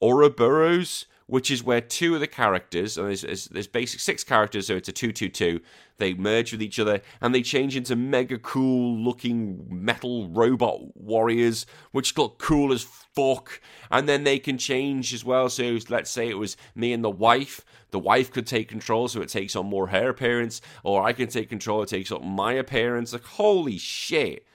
Ouroboros, 0.00 1.06
which 1.32 1.50
is 1.50 1.64
where 1.64 1.80
two 1.80 2.14
of 2.14 2.20
the 2.20 2.26
characters, 2.26 2.98
and 2.98 3.08
there's, 3.08 3.22
there's, 3.22 3.46
there's 3.46 3.66
basic 3.66 4.00
six 4.00 4.22
characters, 4.22 4.66
so 4.66 4.76
it's 4.76 4.90
a 4.90 4.92
222, 4.92 5.60
they 5.96 6.12
merge 6.12 6.52
with 6.52 6.60
each 6.60 6.78
other 6.78 7.00
and 7.22 7.34
they 7.34 7.40
change 7.40 7.74
into 7.74 7.96
mega 7.96 8.36
cool 8.36 8.98
looking 8.98 9.64
metal 9.70 10.28
robot 10.28 10.94
warriors, 10.94 11.64
which 11.92 12.18
look 12.18 12.36
cool 12.36 12.70
as 12.70 12.82
fuck. 12.82 13.62
And 13.90 14.06
then 14.06 14.24
they 14.24 14.38
can 14.38 14.58
change 14.58 15.14
as 15.14 15.24
well. 15.24 15.48
So 15.48 15.78
let's 15.88 16.10
say 16.10 16.28
it 16.28 16.36
was 16.36 16.58
me 16.74 16.92
and 16.92 17.02
the 17.02 17.08
wife. 17.08 17.64
The 17.92 17.98
wife 17.98 18.30
could 18.30 18.46
take 18.46 18.68
control, 18.68 19.08
so 19.08 19.22
it 19.22 19.30
takes 19.30 19.56
on 19.56 19.64
more 19.64 19.86
her 19.86 20.10
appearance, 20.10 20.60
or 20.84 21.02
I 21.02 21.14
can 21.14 21.28
take 21.28 21.48
control, 21.48 21.82
it 21.82 21.88
takes 21.88 22.12
on 22.12 22.28
my 22.28 22.52
appearance. 22.52 23.14
Like, 23.14 23.24
holy 23.24 23.78
shit. 23.78 24.46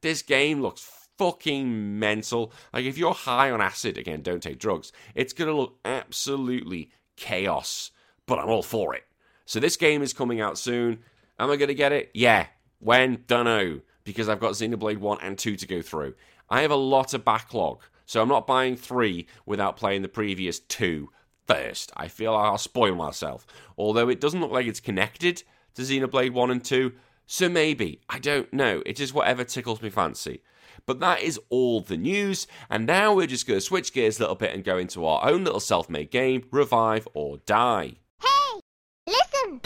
This 0.00 0.22
game 0.22 0.62
looks 0.62 0.99
fucking 1.20 1.98
mental. 1.98 2.50
Like, 2.72 2.86
if 2.86 2.96
you're 2.96 3.12
high 3.12 3.50
on 3.50 3.60
acid, 3.60 3.98
again, 3.98 4.22
don't 4.22 4.42
take 4.42 4.58
drugs, 4.58 4.90
it's 5.14 5.34
going 5.34 5.50
to 5.50 5.56
look 5.56 5.78
absolutely 5.84 6.90
chaos. 7.16 7.90
But 8.24 8.38
I'm 8.38 8.48
all 8.48 8.62
for 8.62 8.94
it. 8.94 9.04
So, 9.44 9.60
this 9.60 9.76
game 9.76 10.00
is 10.00 10.14
coming 10.14 10.40
out 10.40 10.56
soon. 10.56 11.00
Am 11.38 11.50
I 11.50 11.56
going 11.56 11.68
to 11.68 11.74
get 11.74 11.92
it? 11.92 12.10
Yeah. 12.14 12.46
When? 12.78 13.24
Dunno. 13.26 13.82
Because 14.02 14.30
I've 14.30 14.40
got 14.40 14.52
Xenoblade 14.52 14.96
1 14.96 15.18
and 15.20 15.36
2 15.36 15.56
to 15.56 15.66
go 15.66 15.82
through. 15.82 16.14
I 16.48 16.62
have 16.62 16.70
a 16.70 16.76
lot 16.76 17.12
of 17.12 17.22
backlog. 17.22 17.82
So, 18.06 18.22
I'm 18.22 18.28
not 18.28 18.46
buying 18.46 18.76
3 18.76 19.26
without 19.44 19.76
playing 19.76 20.00
the 20.00 20.08
previous 20.08 20.58
2 20.58 21.10
first. 21.46 21.92
I 21.98 22.08
feel 22.08 22.34
I'll 22.34 22.56
spoil 22.56 22.94
myself. 22.94 23.46
Although 23.76 24.08
it 24.08 24.22
doesn't 24.22 24.40
look 24.40 24.52
like 24.52 24.66
it's 24.66 24.80
connected 24.80 25.42
to 25.74 25.82
Xenoblade 25.82 26.32
1 26.32 26.50
and 26.50 26.64
2. 26.64 26.92
So 27.26 27.50
maybe. 27.50 28.00
I 28.08 28.18
don't 28.18 28.50
know. 28.54 28.82
It 28.86 28.98
is 29.00 29.12
whatever 29.12 29.44
tickles 29.44 29.82
me 29.82 29.90
fancy. 29.90 30.40
But 30.86 31.00
that 31.00 31.22
is 31.22 31.38
all 31.48 31.80
the 31.80 31.96
news, 31.96 32.46
and 32.68 32.86
now 32.86 33.14
we're 33.14 33.26
just 33.26 33.46
going 33.46 33.58
to 33.58 33.64
switch 33.64 33.92
gears 33.92 34.18
a 34.18 34.22
little 34.22 34.36
bit 34.36 34.54
and 34.54 34.64
go 34.64 34.78
into 34.78 35.04
our 35.06 35.28
own 35.28 35.44
little 35.44 35.60
self 35.60 35.88
made 35.88 36.10
game 36.10 36.44
Revive 36.50 37.06
or 37.14 37.38
Die. 37.46 37.94
Hey, 38.20 38.60
listen! 39.06 39.60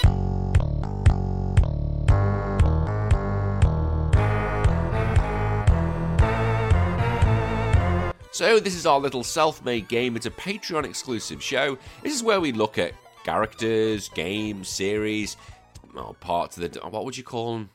So, 8.31 8.59
this 8.59 8.75
is 8.75 8.85
our 8.85 8.99
little 8.99 9.23
self 9.23 9.65
made 9.65 9.89
game. 9.89 10.17
It's 10.17 10.27
a 10.27 10.31
Patreon 10.31 10.85
exclusive 10.85 11.43
show. 11.43 11.79
This 12.03 12.15
is 12.15 12.23
where 12.23 12.41
we 12.41 12.53
look 12.53 12.79
at 12.79 12.93
characters, 13.25 14.09
games, 14.09 14.69
series, 14.69 15.37
parts 16.21 16.57
of 16.57 16.73
the. 16.73 16.81
What 16.81 17.05
would 17.05 17.17
you 17.17 17.23
call 17.23 17.55
them? 17.55 17.71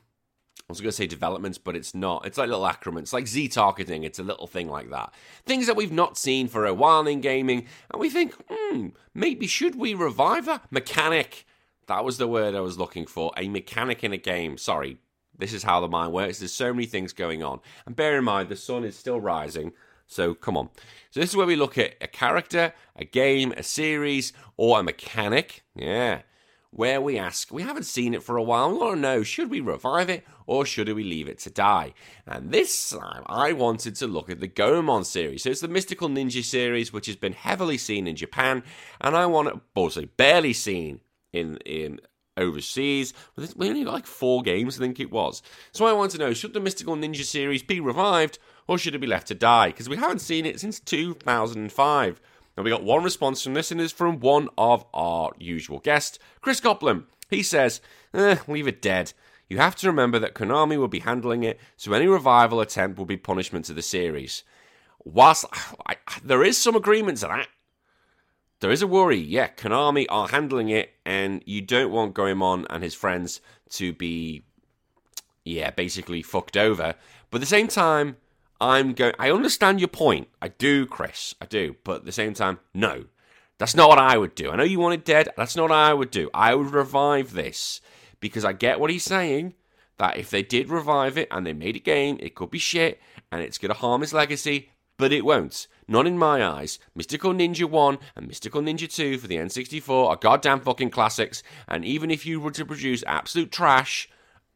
I 0.69 0.71
was 0.71 0.81
going 0.81 0.89
to 0.89 0.95
say 0.95 1.07
developments, 1.07 1.57
but 1.57 1.75
it's 1.75 1.95
not. 1.95 2.27
It's 2.27 2.37
like 2.37 2.47
little 2.47 2.63
acronyms. 2.63 3.11
Like 3.11 3.25
Z 3.25 3.47
targeting. 3.47 4.03
It's 4.03 4.19
a 4.19 4.23
little 4.23 4.45
thing 4.45 4.69
like 4.69 4.91
that. 4.91 5.11
Things 5.43 5.65
that 5.65 5.75
we've 5.75 5.91
not 5.91 6.15
seen 6.15 6.47
for 6.47 6.67
a 6.67 6.75
while 6.75 7.07
in 7.07 7.21
gaming, 7.21 7.65
and 7.89 7.99
we 7.99 8.11
think, 8.11 8.35
hmm, 8.47 8.89
maybe 9.15 9.47
should 9.47 9.73
we 9.73 9.95
revive 9.95 10.47
a 10.47 10.61
mechanic? 10.69 11.47
That 11.87 12.05
was 12.05 12.19
the 12.19 12.27
word 12.27 12.53
I 12.53 12.59
was 12.59 12.77
looking 12.77 13.07
for. 13.07 13.31
A 13.35 13.49
mechanic 13.49 14.03
in 14.03 14.13
a 14.13 14.17
game. 14.17 14.59
Sorry, 14.59 14.99
this 15.35 15.53
is 15.53 15.63
how 15.63 15.79
the 15.79 15.87
mind 15.87 16.13
works. 16.13 16.37
There's 16.37 16.53
so 16.53 16.71
many 16.71 16.85
things 16.85 17.13
going 17.13 17.41
on. 17.41 17.61
And 17.87 17.95
bear 17.95 18.19
in 18.19 18.23
mind, 18.23 18.49
the 18.49 18.55
sun 18.55 18.83
is 18.83 18.95
still 18.95 19.19
rising. 19.19 19.71
So 20.05 20.35
come 20.35 20.55
on. 20.55 20.69
So 21.09 21.19
this 21.19 21.31
is 21.31 21.35
where 21.35 21.47
we 21.47 21.55
look 21.55 21.79
at 21.79 21.95
a 21.99 22.07
character, 22.07 22.73
a 22.95 23.05
game, 23.05 23.53
a 23.57 23.63
series, 23.63 24.33
or 24.55 24.79
a 24.79 24.83
mechanic. 24.83 25.63
Yeah 25.73 26.21
where 26.71 27.01
we 27.01 27.17
ask, 27.17 27.51
we 27.51 27.63
haven't 27.63 27.83
seen 27.83 28.13
it 28.13 28.23
for 28.23 28.37
a 28.37 28.43
while, 28.43 28.65
oh, 28.65 28.73
we 28.73 28.77
want 28.77 28.95
to 28.95 29.01
know 29.01 29.23
should 29.23 29.49
we 29.49 29.59
revive 29.59 30.09
it 30.09 30.25
or 30.45 30.65
should 30.65 30.87
we 30.87 31.03
leave 31.03 31.27
it 31.27 31.39
to 31.39 31.49
die? 31.49 31.93
And 32.25 32.51
this 32.51 32.89
time 32.91 33.23
I 33.25 33.53
wanted 33.53 33.95
to 33.95 34.07
look 34.07 34.29
at 34.29 34.39
the 34.39 34.47
Goemon 34.47 35.03
series. 35.03 35.43
So 35.43 35.49
it's 35.49 35.61
the 35.61 35.67
Mystical 35.67 36.09
Ninja 36.09 36.43
series, 36.43 36.93
which 36.93 37.07
has 37.07 37.15
been 37.15 37.33
heavily 37.33 37.77
seen 37.77 38.07
in 38.07 38.15
Japan, 38.15 38.63
and 39.01 39.15
I 39.15 39.25
want 39.25 39.49
to, 39.49 39.61
also 39.75 40.05
barely 40.17 40.53
seen 40.53 41.01
in, 41.33 41.57
in 41.65 41.99
overseas. 42.37 43.13
We 43.55 43.69
only 43.69 43.83
got 43.83 43.93
like 43.93 44.07
four 44.07 44.41
games, 44.41 44.77
I 44.77 44.79
think 44.79 44.99
it 44.99 45.11
was. 45.11 45.41
So 45.71 45.85
I 45.85 45.93
want 45.93 46.11
to 46.11 46.17
know 46.17 46.33
should 46.33 46.53
the 46.53 46.59
Mystical 46.59 46.95
Ninja 46.95 47.23
series 47.23 47.63
be 47.63 47.79
revived 47.79 48.39
or 48.67 48.77
should 48.77 48.95
it 48.95 48.99
be 48.99 49.07
left 49.07 49.27
to 49.27 49.35
die? 49.35 49.69
Because 49.69 49.89
we 49.89 49.97
haven't 49.97 50.19
seen 50.19 50.45
it 50.45 50.59
since 50.59 50.79
2005. 50.79 52.21
Now, 52.59 52.63
we 52.63 52.71
got 52.71 52.83
one 52.83 53.05
response 53.05 53.41
from 53.41 53.53
this, 53.53 53.71
and 53.71 53.79
it's 53.79 53.93
from 53.93 54.19
one 54.19 54.49
of 54.57 54.83
our 54.93 55.31
usual 55.39 55.79
guests, 55.79 56.19
Chris 56.41 56.59
Coplin. 56.59 57.05
He 57.29 57.41
says, 57.41 57.79
eh, 58.13 58.35
leave 58.49 58.67
it 58.67 58.81
dead. 58.81 59.13
You 59.47 59.59
have 59.59 59.77
to 59.77 59.87
remember 59.87 60.19
that 60.19 60.33
Konami 60.33 60.77
will 60.77 60.89
be 60.89 60.99
handling 60.99 61.43
it, 61.43 61.57
so 61.77 61.93
any 61.93 62.05
revival 62.05 62.59
attempt 62.59 62.97
will 62.97 63.05
be 63.05 63.15
punishment 63.15 63.63
to 63.65 63.73
the 63.73 63.81
series. 63.81 64.43
whilst 65.05 65.45
I, 65.87 65.95
there 66.21 66.43
is 66.43 66.57
some 66.57 66.75
agreement 66.75 67.19
to 67.19 67.27
that, 67.27 67.47
there 68.59 68.71
is 68.71 68.81
a 68.81 68.87
worry. 68.87 69.19
Yeah, 69.19 69.47
Konami 69.47 70.05
are 70.09 70.27
handling 70.27 70.67
it, 70.67 70.91
and 71.05 71.41
you 71.45 71.61
don't 71.61 71.93
want 71.93 72.13
Goemon 72.13 72.67
and 72.69 72.83
his 72.83 72.93
friends 72.93 73.39
to 73.69 73.93
be, 73.93 74.43
yeah, 75.45 75.71
basically 75.71 76.21
fucked 76.21 76.57
over. 76.57 76.95
But 77.31 77.37
at 77.37 77.39
the 77.39 77.45
same 77.45 77.69
time, 77.69 78.17
I'm 78.61 78.93
going. 78.93 79.13
I 79.17 79.31
understand 79.31 79.79
your 79.79 79.87
point. 79.87 80.27
I 80.41 80.49
do, 80.49 80.85
Chris. 80.85 81.35
I 81.41 81.45
do. 81.45 81.75
But 81.83 81.97
at 81.97 82.05
the 82.05 82.11
same 82.11 82.33
time, 82.33 82.59
no, 82.73 83.05
that's 83.57 83.75
not 83.75 83.89
what 83.89 83.99
I 83.99 84.17
would 84.17 84.35
do. 84.35 84.51
I 84.51 84.55
know 84.55 84.63
you 84.63 84.79
want 84.79 84.95
it 84.95 85.05
dead. 85.05 85.29
That's 85.37 85.55
not 85.55 85.69
what 85.69 85.71
I 85.71 85.93
would 85.93 86.11
do. 86.11 86.29
I 86.33 86.55
would 86.55 86.71
revive 86.71 87.33
this 87.33 87.81
because 88.19 88.43
I 88.43 88.53
get 88.53 88.79
what 88.79 88.91
he's 88.91 89.03
saying. 89.03 89.53
That 89.97 90.17
if 90.17 90.29
they 90.29 90.43
did 90.43 90.69
revive 90.69 91.17
it 91.17 91.27
and 91.29 91.45
they 91.45 91.51
made 91.51 91.75
a 91.75 91.79
game, 91.79 92.17
it 92.21 92.33
could 92.33 92.49
be 92.49 92.59
shit 92.59 93.01
and 93.31 93.41
it's 93.41 93.57
going 93.57 93.73
to 93.73 93.79
harm 93.79 93.99
his 93.99 94.13
legacy 94.13 94.69
but 94.99 95.13
it 95.13 95.25
won't. 95.25 95.65
Not 95.87 96.05
in 96.05 96.19
my 96.19 96.45
eyes. 96.45 96.77
Mystical 96.93 97.33
Ninja 97.33 97.63
1 97.63 97.97
and 98.15 98.27
Mystical 98.27 98.61
Ninja 98.61 98.93
2 98.93 99.17
for 99.17 99.27
the 99.27 99.37
N64 99.37 100.09
are 100.09 100.15
goddamn 100.17 100.59
fucking 100.59 100.91
classics, 100.91 101.41
and 101.67 101.83
even 101.83 102.11
if 102.11 102.25
you 102.25 102.39
were 102.39 102.51
to 102.51 102.65
produce 102.65 103.03
absolute 103.07 103.51
trash, 103.51 104.09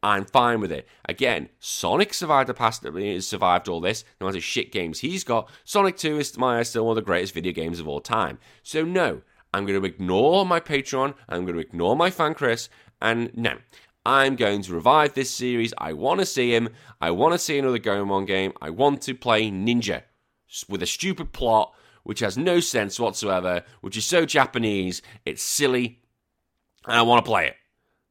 I'm 0.04 0.26
fine 0.26 0.60
with 0.60 0.70
it. 0.70 0.86
Again, 1.08 1.48
Sonic 1.58 2.12
survived 2.12 2.50
the 2.50 2.54
past, 2.54 2.84
survived 3.20 3.68
all 3.68 3.80
this, 3.80 4.04
no 4.20 4.26
matter 4.26 4.38
shit 4.38 4.70
games 4.70 5.00
he's 5.00 5.24
got. 5.24 5.50
Sonic 5.64 5.96
2 5.96 6.18
is, 6.18 6.30
to 6.32 6.40
my 6.40 6.58
eyes, 6.58 6.68
still 6.68 6.84
one 6.84 6.92
of 6.92 6.96
the 6.96 7.06
greatest 7.06 7.32
video 7.32 7.52
games 7.52 7.80
of 7.80 7.88
all 7.88 8.00
time. 8.00 8.38
So, 8.62 8.84
no, 8.84 9.22
I'm 9.54 9.64
going 9.64 9.80
to 9.80 9.86
ignore 9.86 10.44
my 10.44 10.60
Patreon, 10.60 11.14
I'm 11.26 11.46
going 11.46 11.54
to 11.54 11.60
ignore 11.60 11.96
my 11.96 12.10
fan 12.10 12.34
Chris, 12.34 12.68
and 13.00 13.30
no. 13.34 13.56
I'm 14.04 14.36
going 14.36 14.60
to 14.60 14.74
revive 14.74 15.14
this 15.14 15.30
series. 15.30 15.72
I 15.78 15.94
want 15.94 16.20
to 16.20 16.26
see 16.26 16.54
him. 16.54 16.68
I 17.00 17.10
want 17.10 17.32
to 17.32 17.38
see 17.38 17.58
another 17.58 17.78
Goemon 17.78 18.26
game. 18.26 18.52
I 18.60 18.68
want 18.68 19.00
to 19.02 19.14
play 19.14 19.50
Ninja 19.50 20.02
with 20.68 20.82
a 20.82 20.86
stupid 20.86 21.32
plot 21.32 21.72
which 22.02 22.20
has 22.20 22.36
no 22.36 22.60
sense 22.60 23.00
whatsoever, 23.00 23.62
which 23.80 23.96
is 23.96 24.04
so 24.04 24.26
Japanese, 24.26 25.00
it's 25.24 25.42
silly, 25.42 26.02
and 26.86 26.96
I 26.96 27.00
want 27.00 27.24
to 27.24 27.30
play 27.30 27.46
it. 27.46 27.56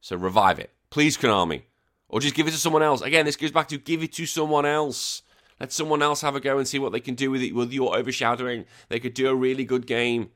So 0.00 0.16
revive 0.16 0.58
it. 0.58 0.72
Please, 0.90 1.16
Konami. 1.16 1.62
Or 2.14 2.20
just 2.20 2.36
give 2.36 2.46
it 2.46 2.52
to 2.52 2.58
someone 2.58 2.84
else. 2.84 3.00
Again, 3.00 3.26
this 3.26 3.34
goes 3.34 3.50
back 3.50 3.66
to 3.66 3.76
give 3.76 4.00
it 4.04 4.12
to 4.12 4.24
someone 4.24 4.64
else. 4.64 5.22
Let 5.58 5.72
someone 5.72 6.00
else 6.00 6.20
have 6.20 6.36
a 6.36 6.40
go 6.40 6.58
and 6.58 6.68
see 6.68 6.78
what 6.78 6.92
they 6.92 7.00
can 7.00 7.16
do 7.16 7.28
with 7.28 7.42
it 7.42 7.56
with 7.56 7.72
your 7.72 7.96
overshadowing. 7.96 8.66
They 8.88 9.00
could 9.00 9.14
do 9.14 9.28
a 9.28 9.34
really 9.34 9.64
good 9.64 9.84
game. 9.84 10.30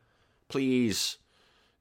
Please. 0.49 1.19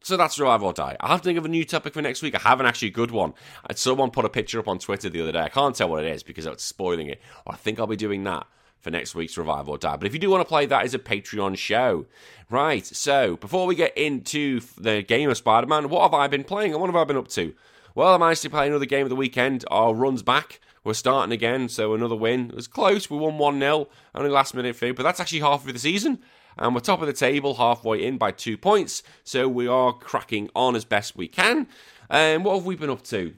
So 0.04 0.16
that's 0.16 0.38
Revive 0.38 0.62
or 0.62 0.72
Die. 0.72 0.98
I 1.00 1.08
have 1.08 1.22
to 1.22 1.26
think 1.26 1.40
of 1.40 1.46
a 1.46 1.50
new 1.50 1.66
topic 1.66 1.96
for 1.96 2.04
next 2.04 2.22
week. 2.22 2.36
I 2.36 2.48
haven't 2.48 2.68
actually 2.68 2.90
a 2.90 2.92
good 2.92 3.10
one. 3.10 3.34
Someone 3.74 4.12
put 4.12 4.24
a 4.24 4.30
picture 4.30 4.60
up 4.60 4.68
on 4.68 4.78
Twitter 4.78 5.10
the 5.10 5.20
other 5.24 5.32
day. 5.32 5.42
I 5.42 5.50
can't 5.50 5.76
tell 5.76 5.90
what 5.90 6.06
it 6.06 6.12
is 6.12 6.22
because 6.22 6.46
it's 6.46 6.64
spoiling 6.64 7.08
it. 7.08 7.20
I 7.48 7.56
think 7.56 7.80
I'll 7.80 7.88
be 7.88 7.96
doing 7.96 8.24
that 8.26 8.46
for 8.80 8.92
next 8.92 9.16
week's 9.16 9.36
Revive 9.36 9.68
or 9.68 9.80
Die. 9.80 9.96
But 9.96 10.06
if 10.06 10.14
you 10.14 10.20
do 10.20 10.30
want 10.30 10.42
to 10.42 10.48
play, 10.48 10.68
that 10.68 10.86
is 10.86 10.94
a 10.94 11.00
Patreon 11.00 11.58
show. 11.58 12.06
Right, 12.52 12.86
so 12.86 13.36
before 13.38 13.66
we 13.66 13.74
get 13.74 13.98
into 13.98 14.62
the 14.78 15.02
game 15.02 15.32
of 15.32 15.38
Spider 15.38 15.66
Man, 15.66 15.90
what 15.90 16.04
have 16.04 16.14
I 16.14 16.28
been 16.28 16.44
playing 16.44 16.74
and 16.74 16.80
what 16.80 16.88
have 16.88 16.96
I 16.96 17.04
been 17.04 17.18
up 17.18 17.30
to? 17.30 17.56
Well, 17.98 18.14
I 18.14 18.18
managed 18.20 18.44
to 18.44 18.50
play 18.52 18.68
another 18.68 18.86
game 18.86 19.08
of 19.08 19.10
the 19.10 19.16
weekend. 19.16 19.66
Our 19.72 19.92
run's 19.92 20.22
back. 20.22 20.60
We're 20.84 20.94
starting 20.94 21.34
again, 21.34 21.68
so 21.68 21.96
another 21.96 22.16
win. 22.16 22.52
It 22.52 22.56
was 22.56 22.68
close. 22.68 23.10
We 23.10 23.18
won 23.18 23.40
1 23.40 23.60
0, 23.60 23.88
only 24.14 24.30
last 24.30 24.54
minute 24.54 24.76
food, 24.76 24.96
but 24.96 25.02
that's 25.02 25.20
actually 25.20 25.40
half 25.40 25.66
of 25.66 25.74
the 25.74 25.80
season. 25.80 26.20
And 26.60 26.76
we're 26.76 26.82
top 26.82 27.02
of 27.02 27.08
the 27.08 27.14
table, 27.14 27.56
halfway 27.56 28.06
in 28.06 28.20
by 28.20 28.30
two 28.30 28.56
points. 28.56 29.02
So 29.24 29.48
we 29.50 29.68
are 29.68 29.94
cracking 29.94 30.52
on 30.56 30.76
as 30.76 30.86
best 30.86 31.18
we 31.18 31.28
can. 31.28 31.66
And 32.08 32.46
what 32.46 32.58
have 32.58 32.68
we 32.68 32.76
been 32.76 32.92
up 32.92 33.02
to? 33.06 33.34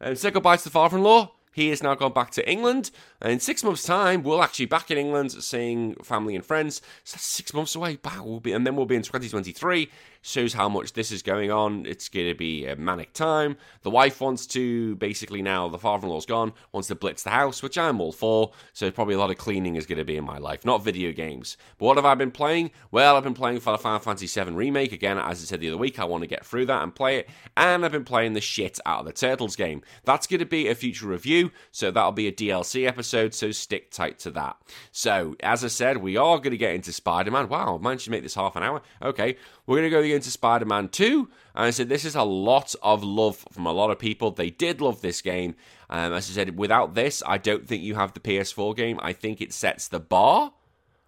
Uh, 0.00 0.14
say 0.14 0.30
goodbye 0.30 0.56
to 0.56 0.64
the 0.64 0.70
father 0.70 0.96
in 0.96 1.02
law. 1.02 1.32
He 1.52 1.68
has 1.68 1.82
now 1.82 1.94
gone 1.94 2.14
back 2.14 2.30
to 2.30 2.50
England, 2.50 2.92
and 3.20 3.32
in 3.32 3.40
six 3.40 3.62
months' 3.62 3.82
time, 3.82 4.22
we'll 4.22 4.42
actually 4.42 4.66
back 4.66 4.90
in 4.90 4.96
England 4.96 5.32
seeing 5.32 5.94
family 5.96 6.36
and 6.36 6.46
friends. 6.46 6.80
So 7.04 7.16
that's 7.16 7.26
six 7.26 7.52
months 7.52 7.74
away. 7.74 7.98
Wow, 8.02 8.22
we'll 8.24 8.40
be, 8.40 8.52
and 8.52 8.66
then 8.66 8.76
we'll 8.76 8.86
be 8.86 8.94
in 8.94 9.02
2023 9.02 9.90
shows 10.22 10.52
how 10.52 10.68
much 10.68 10.92
this 10.92 11.10
is 11.12 11.22
going 11.22 11.50
on. 11.50 11.86
It's 11.86 12.08
going 12.08 12.28
to 12.28 12.34
be 12.34 12.66
a 12.66 12.76
manic 12.76 13.12
time. 13.12 13.56
The 13.82 13.90
wife 13.90 14.20
wants 14.20 14.46
to 14.48 14.96
basically 14.96 15.42
now 15.42 15.68
the 15.68 15.78
father-in-law's 15.78 16.26
gone, 16.26 16.52
wants 16.72 16.88
to 16.88 16.94
blitz 16.94 17.22
the 17.22 17.30
house, 17.30 17.62
which 17.62 17.78
I'm 17.78 18.00
all 18.00 18.12
for. 18.12 18.52
So 18.72 18.90
probably 18.90 19.14
a 19.14 19.18
lot 19.18 19.30
of 19.30 19.38
cleaning 19.38 19.76
is 19.76 19.86
going 19.86 19.98
to 19.98 20.04
be 20.04 20.16
in 20.16 20.24
my 20.24 20.38
life, 20.38 20.64
not 20.64 20.84
video 20.84 21.12
games. 21.12 21.56
But 21.78 21.86
what 21.86 21.96
have 21.96 22.04
I 22.04 22.14
been 22.14 22.30
playing? 22.30 22.70
Well, 22.90 23.16
I've 23.16 23.24
been 23.24 23.34
playing 23.34 23.60
Final 23.60 23.98
Fantasy 23.98 24.26
VII 24.26 24.52
remake 24.52 24.92
again. 24.92 25.18
As 25.18 25.42
I 25.42 25.44
said 25.44 25.60
the 25.60 25.68
other 25.68 25.78
week, 25.78 25.98
I 25.98 26.04
want 26.04 26.22
to 26.22 26.28
get 26.28 26.44
through 26.44 26.66
that 26.66 26.82
and 26.82 26.94
play 26.94 27.18
it. 27.18 27.28
And 27.56 27.84
I've 27.84 27.92
been 27.92 28.04
playing 28.04 28.34
the 28.34 28.40
shit 28.40 28.78
out 28.86 29.00
of 29.00 29.06
the 29.06 29.12
Turtles 29.12 29.56
game. 29.56 29.82
That's 30.04 30.26
going 30.26 30.40
to 30.40 30.46
be 30.46 30.68
a 30.68 30.74
future 30.74 31.06
review, 31.06 31.50
so 31.70 31.90
that'll 31.90 32.12
be 32.12 32.28
a 32.28 32.32
DLC 32.32 32.86
episode. 32.86 33.34
So 33.34 33.50
stick 33.50 33.90
tight 33.90 34.18
to 34.20 34.30
that. 34.32 34.56
So 34.92 35.36
as 35.40 35.64
I 35.64 35.68
said, 35.68 35.98
we 35.98 36.16
are 36.16 36.38
going 36.38 36.50
to 36.50 36.56
get 36.56 36.74
into 36.74 36.92
Spider-Man. 36.92 37.48
Wow, 37.48 37.78
I 37.78 37.82
managed 37.82 38.04
to 38.04 38.10
make 38.10 38.22
this 38.22 38.34
half 38.34 38.56
an 38.56 38.62
hour. 38.62 38.82
Okay, 39.02 39.36
we're 39.70 39.76
going 39.76 40.02
to 40.02 40.08
go 40.08 40.14
into 40.16 40.32
Spider 40.32 40.64
Man 40.64 40.88
2. 40.88 41.28
And 41.54 41.64
I 41.64 41.70
said, 41.70 41.88
this 41.88 42.04
is 42.04 42.16
a 42.16 42.24
lot 42.24 42.74
of 42.82 43.04
love 43.04 43.46
from 43.52 43.66
a 43.66 43.72
lot 43.72 43.92
of 43.92 44.00
people. 44.00 44.32
They 44.32 44.50
did 44.50 44.80
love 44.80 45.00
this 45.00 45.22
game. 45.22 45.54
Um, 45.88 46.12
as 46.12 46.28
I 46.28 46.32
said, 46.32 46.58
without 46.58 46.94
this, 46.94 47.22
I 47.24 47.38
don't 47.38 47.68
think 47.68 47.84
you 47.84 47.94
have 47.94 48.12
the 48.12 48.18
PS4 48.18 48.74
game. 48.76 48.98
I 49.00 49.12
think 49.12 49.40
it 49.40 49.52
sets 49.52 49.86
the 49.86 50.00
bar. 50.00 50.52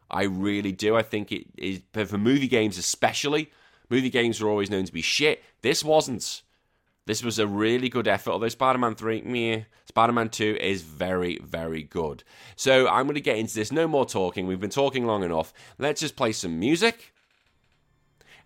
I 0.08 0.22
really 0.22 0.70
do. 0.70 0.94
I 0.94 1.02
think 1.02 1.32
it 1.32 1.46
is, 1.58 1.80
for 1.92 2.16
movie 2.16 2.46
games 2.46 2.78
especially, 2.78 3.50
movie 3.90 4.10
games 4.10 4.40
are 4.40 4.48
always 4.48 4.70
known 4.70 4.84
to 4.84 4.92
be 4.92 5.02
shit. 5.02 5.42
This 5.62 5.82
wasn't. 5.82 6.42
This 7.04 7.24
was 7.24 7.40
a 7.40 7.48
really 7.48 7.88
good 7.88 8.06
effort, 8.06 8.30
although 8.30 8.48
Spider 8.48 8.78
Man 8.78 8.94
3, 8.94 9.22
meh. 9.22 9.62
Spider 9.86 10.12
Man 10.12 10.28
2 10.28 10.58
is 10.60 10.82
very, 10.82 11.40
very 11.42 11.82
good. 11.82 12.22
So 12.54 12.86
I'm 12.86 13.06
going 13.06 13.16
to 13.16 13.20
get 13.20 13.38
into 13.38 13.56
this. 13.56 13.72
No 13.72 13.88
more 13.88 14.06
talking. 14.06 14.46
We've 14.46 14.60
been 14.60 14.70
talking 14.70 15.04
long 15.04 15.24
enough. 15.24 15.52
Let's 15.80 16.00
just 16.00 16.14
play 16.14 16.30
some 16.30 16.60
music. 16.60 17.11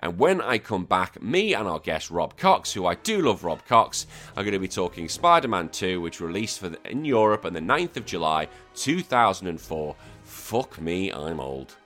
And 0.01 0.19
when 0.19 0.41
I 0.41 0.59
come 0.59 0.85
back, 0.85 1.23
me 1.23 1.55
and 1.55 1.67
our 1.67 1.79
guest 1.79 2.11
Rob 2.11 2.37
Cox, 2.37 2.73
who 2.73 2.87
I 2.87 2.95
do 2.97 3.23
love 3.23 3.45
Rob 3.45 3.65
Cox, 3.67 4.07
are 4.37 4.43
going 4.43 4.53
to 4.53 4.59
be 4.59 4.69
talking 4.69 5.09
Spider 5.09 5.49
Man 5.49 5.69
2, 5.69 6.01
which 6.01 6.21
released 6.21 6.61
the, 6.61 6.79
in 6.85 7.05
Europe 7.05 7.45
on 7.45 7.53
the 7.53 7.61
9th 7.61 7.97
of 7.97 8.07
July 8.07 8.49
2004. 8.75 9.97
Fuck 10.25 10.81
me, 10.81 11.13
I'm 11.13 11.41
old. 11.41 11.77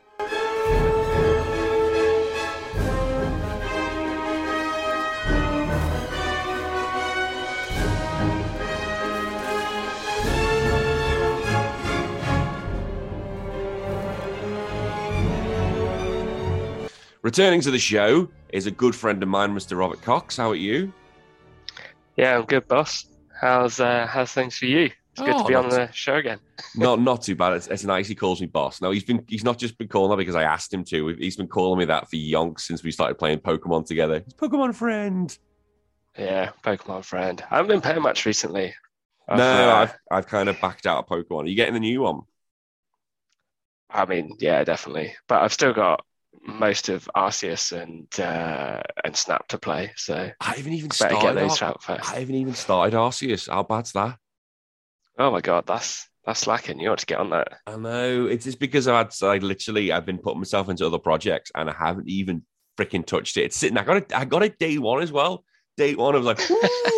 Returning 17.23 17.61
to 17.61 17.71
the 17.71 17.79
show 17.79 18.29
is 18.49 18.67
a 18.67 18.71
good 18.71 18.95
friend 18.95 19.23
of 19.23 19.29
mine, 19.29 19.55
Mr. 19.55 19.77
Robert 19.77 20.01
Cox. 20.01 20.39
How 20.39 20.51
are 20.51 20.55
you? 20.55 20.91
Yeah, 22.17 22.39
I'm 22.39 22.47
good, 22.47 22.67
boss. 22.67 23.07
How's 23.39 23.79
uh, 23.79 24.07
how's 24.07 24.33
things 24.33 24.57
for 24.57 24.65
you? 24.65 24.91
It's 25.13 25.21
good 25.21 25.35
oh, 25.35 25.43
to 25.43 25.49
be 25.49 25.55
on 25.55 25.69
the 25.69 25.91
show 25.93 26.15
again. 26.15 26.39
not 26.77 26.99
not 26.99 27.21
too 27.21 27.35
bad. 27.35 27.53
It's, 27.53 27.67
it's 27.67 27.85
nice. 27.85 28.09
He 28.09 28.15
calls 28.15 28.41
me 28.41 28.47
boss. 28.47 28.81
Now 28.81 28.91
he's 28.91 29.05
been 29.05 29.23
he's 29.29 29.45
not 29.45 29.59
just 29.59 29.77
been 29.77 29.89
calling 29.89 30.17
me 30.17 30.23
because 30.23 30.35
I 30.35 30.45
asked 30.45 30.73
him 30.73 30.83
to. 30.85 31.09
He's 31.09 31.37
been 31.37 31.47
calling 31.47 31.79
me 31.79 31.85
that 31.87 32.09
for 32.09 32.17
yonks 32.17 32.61
since 32.61 32.83
we 32.83 32.91
started 32.91 33.19
playing 33.19 33.41
Pokemon 33.41 33.87
together. 33.87 34.23
He's 34.25 34.33
Pokemon 34.33 34.75
friend. 34.75 35.37
Yeah, 36.19 36.53
Pokemon 36.65 37.05
friend. 37.05 37.45
I 37.51 37.57
haven't 37.57 37.69
been 37.69 37.81
playing 37.83 38.03
much 38.03 38.25
recently. 38.25 38.75
I've, 39.29 39.39
no, 39.39 39.45
uh, 39.45 39.75
I've 39.75 39.95
I've 40.11 40.27
kind 40.27 40.49
of 40.49 40.59
backed 40.59 40.87
out 40.87 41.05
of 41.05 41.07
Pokemon. 41.07 41.45
Are 41.45 41.49
you 41.49 41.57
getting 41.57 41.75
the 41.75 41.81
new 41.81 42.01
one? 42.01 42.23
I 43.91 44.07
mean, 44.07 44.37
yeah, 44.39 44.65
definitely. 44.65 45.17
But 45.29 45.43
I've 45.43 45.53
still 45.53 45.75
got 45.75 46.05
most 46.43 46.89
of 46.89 47.09
Arceus 47.17 47.73
and 47.73 48.09
uh, 48.21 48.81
and 49.05 49.17
Snap 49.17 49.49
to 49.49 49.59
play. 49.59 49.93
So 49.97 50.31
I 50.41 50.55
haven't 50.55 50.73
even 50.73 50.91
started. 50.91 51.21
Get 51.21 51.35
those 51.35 51.63
Ar- 51.63 51.77
first. 51.81 52.13
I 52.13 52.21
haven't 52.21 52.35
even 52.35 52.55
started 52.55 52.97
Arceus. 52.97 53.49
How 53.49 53.63
bad's 53.63 53.93
that? 53.93 54.17
Oh 55.19 55.31
my 55.31 55.41
god, 55.41 55.67
that's 55.67 56.09
that's 56.25 56.47
lacking. 56.47 56.81
You 56.81 56.91
ought 56.91 56.99
to 56.99 57.07
get 57.07 57.19
on 57.19 57.31
that. 57.31 57.59
I 57.67 57.77
know. 57.77 58.27
It's 58.27 58.45
just 58.45 58.61
because 58.61 58.89
I've 58.89 59.07
had 59.07 59.23
like 59.23 59.43
literally 59.43 59.93
I've 59.93 60.07
been 60.07 60.19
putting 60.19 60.41
myself 60.41 60.69
into 60.69 60.87
other 60.87 60.99
projects 60.99 61.51
and 61.55 61.69
I 61.69 61.75
haven't 61.75 62.09
even 62.09 62.43
freaking 62.79 63.07
touched 63.07 63.37
it. 63.37 63.45
It's 63.45 63.57
sitting. 63.57 63.79
I 63.79 63.85
got 63.85 63.99
it. 63.99 64.13
I 64.15 64.25
got 64.25 64.43
it 64.43 64.59
day 64.59 64.79
one 64.79 65.03
as 65.03 65.13
well. 65.13 65.45
Day 65.77 65.95
one, 65.95 66.15
I 66.15 66.19
was 66.19 66.27
like, 66.27 66.41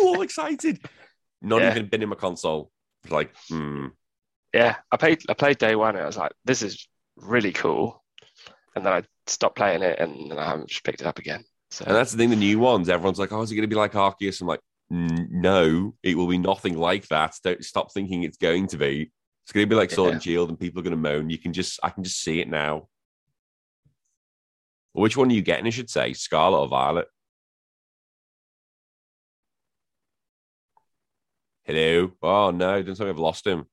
all 0.03 0.21
excited. 0.23 0.79
Not 1.41 1.61
yeah. 1.61 1.71
even 1.71 1.87
been 1.87 2.01
in 2.03 2.09
my 2.09 2.15
console. 2.15 2.71
Like, 3.09 3.33
hmm. 3.49 3.87
Yeah, 4.53 4.77
I 4.91 4.97
played. 4.97 5.21
I 5.29 5.33
played 5.33 5.57
day 5.57 5.75
one. 5.75 5.95
and 5.95 6.03
I 6.03 6.05
was 6.05 6.17
like, 6.17 6.31
this 6.45 6.61
is 6.61 6.87
really 7.17 7.51
cool 7.51 8.02
and 8.75 8.85
then 8.85 8.93
I 8.93 9.03
stopped 9.27 9.55
playing 9.55 9.81
it, 9.83 9.99
and, 9.99 10.33
I 10.33 10.45
haven't 10.45 10.69
just 10.69 10.83
picked 10.83 11.01
it 11.01 11.07
up 11.07 11.19
again. 11.19 11.43
So. 11.71 11.85
And 11.85 11.95
that's 11.95 12.11
the 12.11 12.17
thing, 12.17 12.29
the 12.29 12.35
new 12.35 12.59
ones, 12.59 12.89
everyone's 12.89 13.19
like, 13.19 13.31
"Oh, 13.31 13.41
is 13.41 13.51
it 13.51 13.55
going 13.55 13.63
to 13.63 13.67
be 13.67 13.75
like 13.75 13.93
Arceus?" 13.93 14.41
I'm 14.41 14.47
like, 14.47 14.61
"No, 14.89 15.95
it 16.03 16.15
will 16.15 16.27
be 16.27 16.37
nothing 16.37 16.77
like 16.77 17.07
that. 17.07 17.35
Don't 17.43 17.63
stop 17.63 17.91
thinking 17.91 18.23
it's 18.23 18.37
going 18.37 18.67
to 18.67 18.77
be. 18.77 19.11
It's 19.43 19.51
going 19.51 19.65
to 19.65 19.69
be 19.69 19.75
like 19.75 19.91
Sword 19.91 20.09
yeah. 20.09 20.13
and 20.13 20.23
Shield, 20.23 20.49
and 20.49 20.59
people 20.59 20.79
are 20.79 20.83
going 20.83 20.91
to 20.91 20.97
moan. 20.97 21.29
You 21.29 21.37
can 21.37 21.51
just, 21.51 21.79
I 21.83 21.89
can 21.89 22.03
just 22.03 22.21
see 22.21 22.39
it 22.39 22.49
now. 22.49 22.87
Which 24.93 25.17
one 25.17 25.29
are 25.29 25.33
you 25.33 25.41
getting? 25.41 25.67
I 25.67 25.71
should 25.71 25.89
say, 25.89 26.13
Scarlet 26.13 26.59
or 26.59 26.67
Violet? 26.67 27.07
Hello. 31.63 32.11
Oh 32.21 32.51
no! 32.51 32.83
Don't 32.83 32.95
tell 32.95 33.05
me 33.05 33.09
I've 33.09 33.17
lost 33.17 33.47
him. 33.47 33.65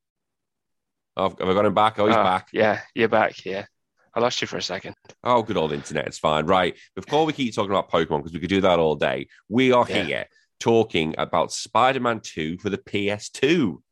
Oh, 1.17 1.29
have 1.29 1.41
I 1.41 1.55
got 1.55 1.67
him 1.67 1.75
back? 1.75 1.99
Oh, 1.99 2.07
he's 2.07 2.17
uh, 2.17 2.23
back. 2.23 2.49
Yeah, 2.53 2.81
you're 2.95 3.09
back. 3.09 3.45
Yeah. 3.45 3.67
I 4.15 4.21
lost 4.21 4.41
you 4.41 4.47
for 4.49 4.57
a 4.57 4.63
second. 4.63 4.95
Oh, 5.23 5.43
good 5.43 5.57
old 5.57 5.73
internet. 5.73 6.07
It's 6.07 6.19
fine. 6.19 6.47
Right. 6.47 6.77
Before 6.95 7.25
we 7.27 7.33
keep 7.33 7.55
talking 7.55 7.71
about 7.71 7.91
Pokemon, 7.91 8.19
because 8.19 8.33
we 8.33 8.41
could 8.41 8.49
do 8.49 8.61
that 8.63 8.79
all 8.79 8.97
day, 8.97 9.29
we 9.49 9.73
are 9.73 9.87
Yeah. 9.89 10.03
here 10.05 10.27
talking 10.59 11.15
about 11.19 11.53
Spider 11.53 12.01
Man 12.01 12.21
2 12.21 12.59
for 12.59 12.71
the 12.71 12.79
PS2. 12.79 13.83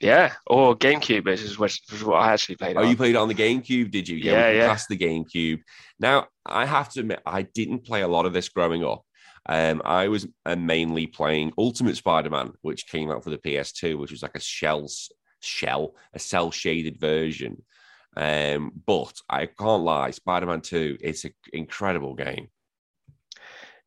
Yeah, 0.00 0.32
or 0.46 0.76
GameCube, 0.76 1.24
which 1.24 1.40
is 1.42 1.58
which 1.58 1.80
is 1.92 2.04
what 2.04 2.22
I 2.22 2.32
actually 2.32 2.54
played. 2.54 2.76
Oh, 2.76 2.82
on. 2.82 2.88
you 2.88 2.96
played 2.96 3.16
it 3.16 3.18
on 3.18 3.26
the 3.26 3.34
GameCube, 3.34 3.90
did 3.90 4.08
you? 4.08 4.16
Yeah, 4.16 4.48
can 4.50 4.56
yeah. 4.56 4.68
Pass 4.68 4.86
the 4.86 4.96
GameCube. 4.96 5.60
Now, 5.98 6.28
I 6.46 6.66
have 6.66 6.88
to 6.92 7.00
admit, 7.00 7.20
I 7.26 7.42
didn't 7.42 7.84
play 7.84 8.02
a 8.02 8.08
lot 8.08 8.24
of 8.24 8.32
this 8.32 8.48
growing 8.48 8.84
up. 8.84 9.02
Um, 9.46 9.82
I 9.84 10.06
was 10.06 10.26
uh, 10.46 10.54
mainly 10.54 11.08
playing 11.08 11.52
Ultimate 11.58 11.96
Spider-Man, 11.96 12.52
which 12.60 12.86
came 12.86 13.10
out 13.10 13.24
for 13.24 13.30
the 13.30 13.38
PS2, 13.38 13.98
which 13.98 14.12
was 14.12 14.22
like 14.22 14.36
a 14.36 14.40
shells 14.40 15.10
shell, 15.40 15.94
a 16.14 16.18
cell 16.20 16.52
shaded 16.52 17.00
version. 17.00 17.64
Um, 18.18 18.72
but 18.84 19.14
I 19.30 19.46
can't 19.46 19.84
lie, 19.84 20.10
Spider-Man 20.10 20.60
2, 20.62 20.98
it's 21.00 21.24
an 21.24 21.32
incredible 21.52 22.14
game. 22.14 22.48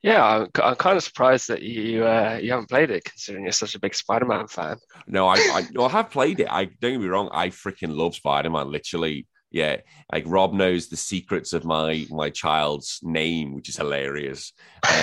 Yeah, 0.01 0.25
I'm, 0.25 0.47
I'm 0.63 0.75
kind 0.75 0.97
of 0.97 1.03
surprised 1.03 1.49
that 1.49 1.61
you 1.61 2.05
uh, 2.05 2.39
you 2.41 2.51
haven't 2.51 2.69
played 2.69 2.89
it, 2.89 3.03
considering 3.03 3.43
you're 3.43 3.51
such 3.51 3.75
a 3.75 3.79
big 3.79 3.93
Spider-Man 3.93 4.47
fan. 4.47 4.77
No, 5.05 5.27
I, 5.27 5.35
I, 5.35 5.67
no, 5.73 5.85
I 5.85 5.89
have 5.89 6.09
played 6.09 6.39
it. 6.39 6.47
I 6.49 6.65
don't 6.65 6.93
get 6.93 7.01
me 7.01 7.07
wrong. 7.07 7.29
I 7.31 7.49
freaking 7.49 7.95
love 7.95 8.15
Spider 8.15 8.49
Man. 8.49 8.71
Literally, 8.71 9.27
yeah. 9.51 9.77
Like 10.11 10.23
Rob 10.25 10.53
knows 10.53 10.87
the 10.87 10.97
secrets 10.97 11.53
of 11.53 11.65
my 11.65 12.07
my 12.09 12.31
child's 12.31 12.99
name, 13.03 13.53
which 13.53 13.69
is 13.69 13.77
hilarious. 13.77 14.53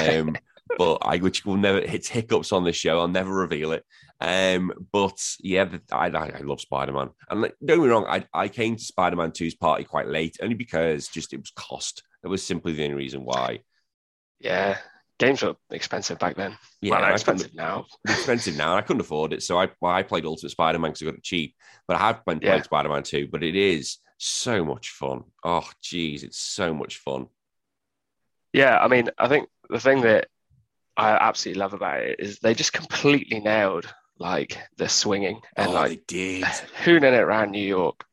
Um, 0.08 0.36
but 0.76 0.98
I, 1.02 1.18
which 1.18 1.46
will 1.46 1.56
never. 1.56 1.78
It's 1.78 2.08
hiccups 2.08 2.52
on 2.52 2.64
this 2.64 2.76
show. 2.76 2.98
I'll 3.00 3.08
never 3.08 3.32
reveal 3.32 3.72
it. 3.72 3.84
Um, 4.20 4.72
but 4.92 5.18
yeah, 5.40 5.68
I, 5.92 6.08
I, 6.08 6.28
I 6.38 6.40
love 6.40 6.60
Spider 6.60 6.92
Man. 6.92 7.10
And 7.30 7.42
like, 7.42 7.54
don't 7.64 7.78
get 7.78 7.84
me 7.84 7.90
wrong. 7.90 8.06
I, 8.08 8.24
I 8.34 8.48
came 8.48 8.76
to 8.76 8.82
Spider 8.84 9.16
Man 9.16 9.30
2's 9.30 9.54
party 9.54 9.84
quite 9.84 10.08
late, 10.08 10.36
only 10.42 10.54
because 10.54 11.08
just 11.08 11.32
it 11.32 11.38
was 11.38 11.52
cost. 11.54 12.02
That 12.22 12.28
was 12.28 12.44
simply 12.44 12.72
the 12.72 12.84
only 12.84 12.96
reason 12.96 13.24
why. 13.24 13.60
Yeah, 14.40 14.78
games 15.18 15.42
were 15.42 15.54
expensive 15.70 16.18
back 16.18 16.36
then. 16.36 16.56
Yeah, 16.80 17.00
well, 17.00 17.12
expensive 17.12 17.54
now. 17.54 17.86
expensive 18.08 18.56
now, 18.56 18.70
and 18.70 18.78
I 18.78 18.82
couldn't 18.82 19.00
afford 19.00 19.32
it. 19.32 19.42
So 19.42 19.58
I 19.58 19.68
well, 19.80 19.92
I 19.92 20.02
played 20.02 20.26
Ultimate 20.26 20.50
Spider 20.50 20.78
Man 20.78 20.90
because 20.90 21.02
I 21.02 21.06
got 21.06 21.14
it 21.14 21.22
cheap. 21.24 21.54
But 21.86 21.96
I 21.96 22.00
have 22.00 22.24
been 22.24 22.40
playing 22.40 22.56
Yeah. 22.58 22.62
Spider 22.62 22.88
Man 22.88 23.02
2, 23.02 23.28
but 23.30 23.42
it 23.42 23.56
is 23.56 23.98
so 24.18 24.64
much 24.64 24.90
fun. 24.90 25.22
Oh, 25.44 25.68
geez, 25.80 26.22
it's 26.24 26.38
so 26.38 26.74
much 26.74 26.98
fun. 26.98 27.26
Yeah, 28.52 28.78
I 28.78 28.88
mean, 28.88 29.10
I 29.18 29.28
think 29.28 29.48
the 29.68 29.80
thing 29.80 30.00
that 30.02 30.28
I 30.98 31.12
absolutely 31.12 31.60
love 31.60 31.74
about 31.74 32.00
it 32.00 32.18
is 32.18 32.40
they 32.40 32.54
just 32.54 32.72
completely 32.72 33.38
nailed 33.38 33.92
like 34.18 34.58
the 34.76 34.88
swinging 34.88 35.40
and 35.56 35.68
oh, 35.68 35.72
like 35.72 35.90
they 35.90 36.02
did. 36.06 36.44
hooning 36.84 37.14
it 37.14 37.20
around 37.20 37.52
New 37.52 37.66
York. 37.66 38.04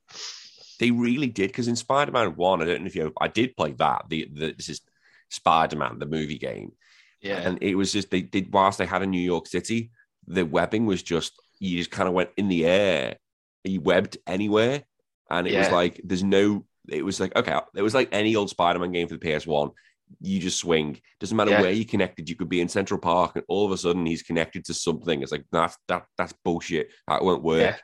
They 0.79 0.91
really 0.91 1.27
did. 1.27 1.47
Because 1.47 1.67
in 1.67 1.75
Spider 1.75 2.11
Man 2.11 2.35
1, 2.35 2.61
I 2.61 2.65
don't 2.65 2.81
know 2.81 2.87
if 2.87 2.95
you 2.95 3.11
I 3.19 3.27
did 3.27 3.57
play 3.57 3.71
that. 3.73 4.05
The, 4.09 4.29
the 4.31 4.53
This 4.53 4.69
is 4.69 4.81
Spider 5.29 5.77
Man, 5.77 5.99
the 5.99 6.05
movie 6.05 6.37
game. 6.37 6.73
Yeah, 7.21 7.39
And 7.39 7.57
it 7.61 7.73
was 7.73 7.91
just, 7.91 8.11
they 8.11 8.21
did, 8.21 8.53
whilst 8.53 8.77
they 8.77 8.85
had 8.85 9.01
a 9.01 9.07
New 9.07 9.21
York 9.21 9.47
City, 9.47 9.89
the 10.27 10.45
webbing 10.45 10.85
was 10.85 11.01
just, 11.01 11.33
you 11.59 11.79
just 11.79 11.89
kind 11.89 12.07
of 12.07 12.13
went 12.13 12.29
in 12.37 12.49
the 12.49 12.67
air. 12.67 13.15
You 13.63 13.81
webbed 13.81 14.19
anywhere. 14.27 14.83
And 15.31 15.47
it 15.47 15.57
was 15.57 15.71
like, 15.71 15.99
there's 16.03 16.23
no, 16.23 16.65
it 16.87 17.03
was 17.03 17.19
like, 17.19 17.35
okay, 17.35 17.59
it 17.73 17.81
was 17.81 17.95
like 17.95 18.09
any 18.11 18.35
old 18.35 18.51
Spider 18.51 18.77
Man 18.77 18.91
game 18.91 19.07
for 19.07 19.17
the 19.17 19.25
PS1. 19.25 19.71
You 20.21 20.39
just 20.39 20.59
swing. 20.59 20.99
Doesn't 21.19 21.35
matter 21.35 21.51
Yeah. 21.51 21.61
where 21.61 21.71
you 21.71 21.85
connected. 21.85 22.29
You 22.29 22.35
could 22.35 22.49
be 22.49 22.61
in 22.61 22.69
Central 22.69 22.99
Park, 22.99 23.35
and 23.35 23.45
all 23.47 23.65
of 23.65 23.71
a 23.71 23.77
sudden 23.77 24.05
he's 24.05 24.23
connected 24.23 24.65
to 24.65 24.73
something. 24.73 25.21
It's 25.21 25.31
like 25.31 25.45
that's 25.51 25.77
that 25.87 26.05
that's 26.17 26.33
bullshit. 26.43 26.89
That 27.07 27.23
won't 27.23 27.43
work. 27.43 27.61
Yeah. 27.61 27.77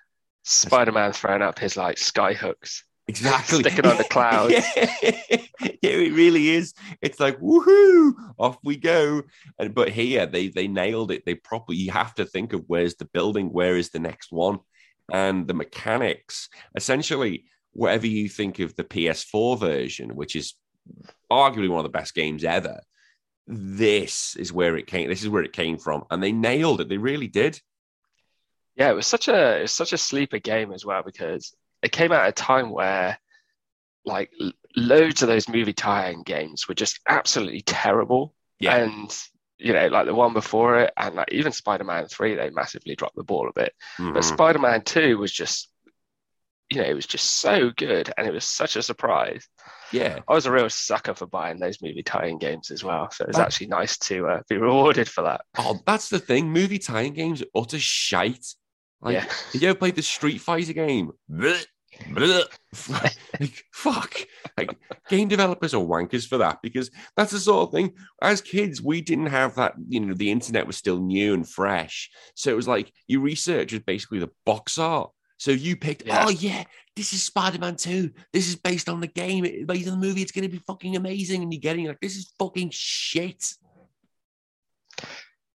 Spider-Man 0.43 1.13
throwing 1.13 1.41
up 1.41 1.59
his 1.59 1.77
like 1.77 1.97
sky 1.97 2.33
hooks. 2.33 2.83
Exactly. 3.07 3.59
Sticking 3.59 3.85
on 3.85 3.97
the 3.97 4.03
clouds. 4.09 4.53
yeah. 4.53 4.95
yeah, 5.01 5.77
it 5.81 6.13
really 6.13 6.49
is. 6.49 6.73
It's 7.01 7.19
like 7.19 7.39
woohoo, 7.39 8.13
off 8.37 8.57
we 8.63 8.77
go. 8.77 9.23
And 9.59 9.73
but 9.75 9.89
here 9.89 10.25
they 10.25 10.47
they 10.49 10.67
nailed 10.67 11.11
it. 11.11 11.23
They 11.25 11.35
properly 11.35 11.77
you 11.77 11.91
have 11.91 12.13
to 12.15 12.25
think 12.25 12.53
of 12.53 12.63
where's 12.67 12.95
the 12.95 13.05
building, 13.05 13.51
where 13.51 13.75
is 13.77 13.89
the 13.89 13.99
next 13.99 14.31
one, 14.31 14.59
and 15.11 15.47
the 15.47 15.53
mechanics. 15.53 16.49
Essentially, 16.75 17.45
whatever 17.73 18.07
you 18.07 18.29
think 18.29 18.59
of 18.59 18.75
the 18.75 18.83
PS4 18.83 19.59
version, 19.59 20.15
which 20.15 20.35
is 20.35 20.53
arguably 21.31 21.69
one 21.69 21.79
of 21.79 21.83
the 21.83 21.97
best 21.97 22.13
games 22.13 22.43
ever. 22.43 22.81
This 23.47 24.35
is 24.35 24.53
where 24.53 24.77
it 24.77 24.87
came. 24.87 25.09
This 25.09 25.23
is 25.23 25.29
where 25.29 25.43
it 25.43 25.53
came 25.53 25.77
from, 25.77 26.05
and 26.09 26.21
they 26.21 26.31
nailed 26.31 26.81
it. 26.81 26.89
They 26.89 26.97
really 26.97 27.27
did. 27.27 27.59
Yeah, 28.75 28.91
it 28.91 28.95
was 28.95 29.07
such 29.07 29.27
a 29.27 29.57
it 29.59 29.61
was 29.63 29.71
such 29.71 29.93
a 29.93 29.97
sleeper 29.97 30.39
game 30.39 30.71
as 30.71 30.85
well 30.85 31.03
because 31.03 31.53
it 31.81 31.91
came 31.91 32.11
out 32.11 32.23
at 32.23 32.29
a 32.29 32.31
time 32.31 32.69
where 32.69 33.17
like 34.05 34.31
loads 34.75 35.21
of 35.21 35.27
those 35.27 35.49
movie 35.49 35.73
tie-in 35.73 36.23
games 36.23 36.67
were 36.67 36.75
just 36.75 36.99
absolutely 37.07 37.61
terrible. 37.61 38.33
Yeah. 38.59 38.77
And 38.77 39.17
you 39.57 39.73
know, 39.73 39.87
like 39.87 40.05
the 40.05 40.15
one 40.15 40.33
before 40.33 40.79
it, 40.79 40.93
and 40.97 41.15
like 41.15 41.31
even 41.31 41.51
Spider-Man 41.51 42.07
3, 42.07 42.35
they 42.35 42.49
massively 42.49 42.95
dropped 42.95 43.15
the 43.15 43.23
ball 43.23 43.47
a 43.47 43.53
bit. 43.53 43.73
But 43.97 44.13
Mhm. 44.15 44.23
Spider-Man 44.23 44.83
2 44.83 45.17
was 45.17 45.31
just 45.31 45.70
you 46.71 46.77
know, 46.77 46.87
it 46.87 46.93
was 46.93 47.05
just 47.05 47.41
so 47.41 47.69
good 47.75 48.11
and 48.17 48.25
it 48.25 48.33
was 48.33 48.45
such 48.45 48.77
a 48.77 48.81
surprise. 48.81 49.45
Yeah, 49.91 50.19
I 50.25 50.33
was 50.33 50.45
a 50.45 50.51
real 50.51 50.69
sucker 50.69 51.13
for 51.13 51.25
buying 51.25 51.59
those 51.59 51.81
movie 51.81 52.01
tie-in 52.01 52.39
games 52.39 52.71
as 52.71 52.81
well. 52.81 53.11
So 53.11 53.25
it 53.25 53.27
was 53.27 53.35
That- 53.35 53.47
actually 53.47 53.67
nice 53.67 53.97
to 53.99 54.25
uh, 54.27 54.41
be 54.47 54.55
rewarded 54.55 55.09
for 55.09 55.21
that. 55.23 55.41
Oh, 55.57 55.79
that's 55.85 56.07
the 56.07 56.17
thing. 56.19 56.49
Movie 56.49 56.79
tie-in 56.79 57.13
games 57.13 57.41
are 57.41 57.59
utter 57.61 57.77
shite. 57.77 58.45
Like, 59.01 59.15
yeah. 59.15 59.25
have 59.51 59.61
you 59.61 59.67
ever 59.69 59.77
played 59.77 59.95
the 59.95 60.01
Street 60.01 60.37
Fighter 60.39 60.71
game? 60.71 61.11
Blech, 61.29 61.65
blech. 62.11 62.57
like, 63.41 63.63
fuck. 63.73 64.15
Like, 64.57 64.77
game 65.09 65.27
developers 65.27 65.73
are 65.73 65.83
wankers 65.83 66.25
for 66.25 66.37
that 66.37 66.59
because 66.63 66.89
that's 67.17 67.31
the 67.31 67.39
sort 67.39 67.67
of 67.67 67.73
thing. 67.73 67.95
As 68.21 68.39
kids, 68.39 68.81
we 68.81 69.01
didn't 69.01 69.25
have 69.25 69.55
that. 69.55 69.73
You 69.89 69.99
know, 69.99 70.13
the 70.13 70.31
internet 70.31 70.67
was 70.67 70.77
still 70.77 71.01
new 71.01 71.33
and 71.33 71.45
fresh, 71.49 72.09
so 72.35 72.49
it 72.49 72.55
was 72.55 72.67
like 72.67 72.93
your 73.07 73.21
research 73.21 73.73
was 73.73 73.81
basically 73.81 74.19
the 74.19 74.31
box 74.45 74.77
art. 74.77 75.09
So 75.41 75.49
you 75.49 75.75
picked, 75.75 76.05
Yeah. 76.05 76.25
oh 76.27 76.29
yeah, 76.29 76.65
this 76.95 77.13
is 77.13 77.23
Spider-Man 77.23 77.75
2. 77.75 78.11
This 78.31 78.47
is 78.47 78.55
based 78.55 78.87
on 78.87 78.99
the 78.99 79.07
game, 79.07 79.43
it's 79.43 79.65
based 79.65 79.89
on 79.89 79.99
the 79.99 80.07
movie. 80.07 80.21
It's 80.21 80.31
going 80.31 80.43
to 80.43 80.55
be 80.55 80.61
fucking 80.67 80.95
amazing, 80.95 81.41
and 81.41 81.51
you're 81.51 81.59
getting 81.59 81.87
like, 81.87 81.99
this 81.99 82.15
is 82.15 82.31
fucking 82.37 82.69
shit. 82.71 83.55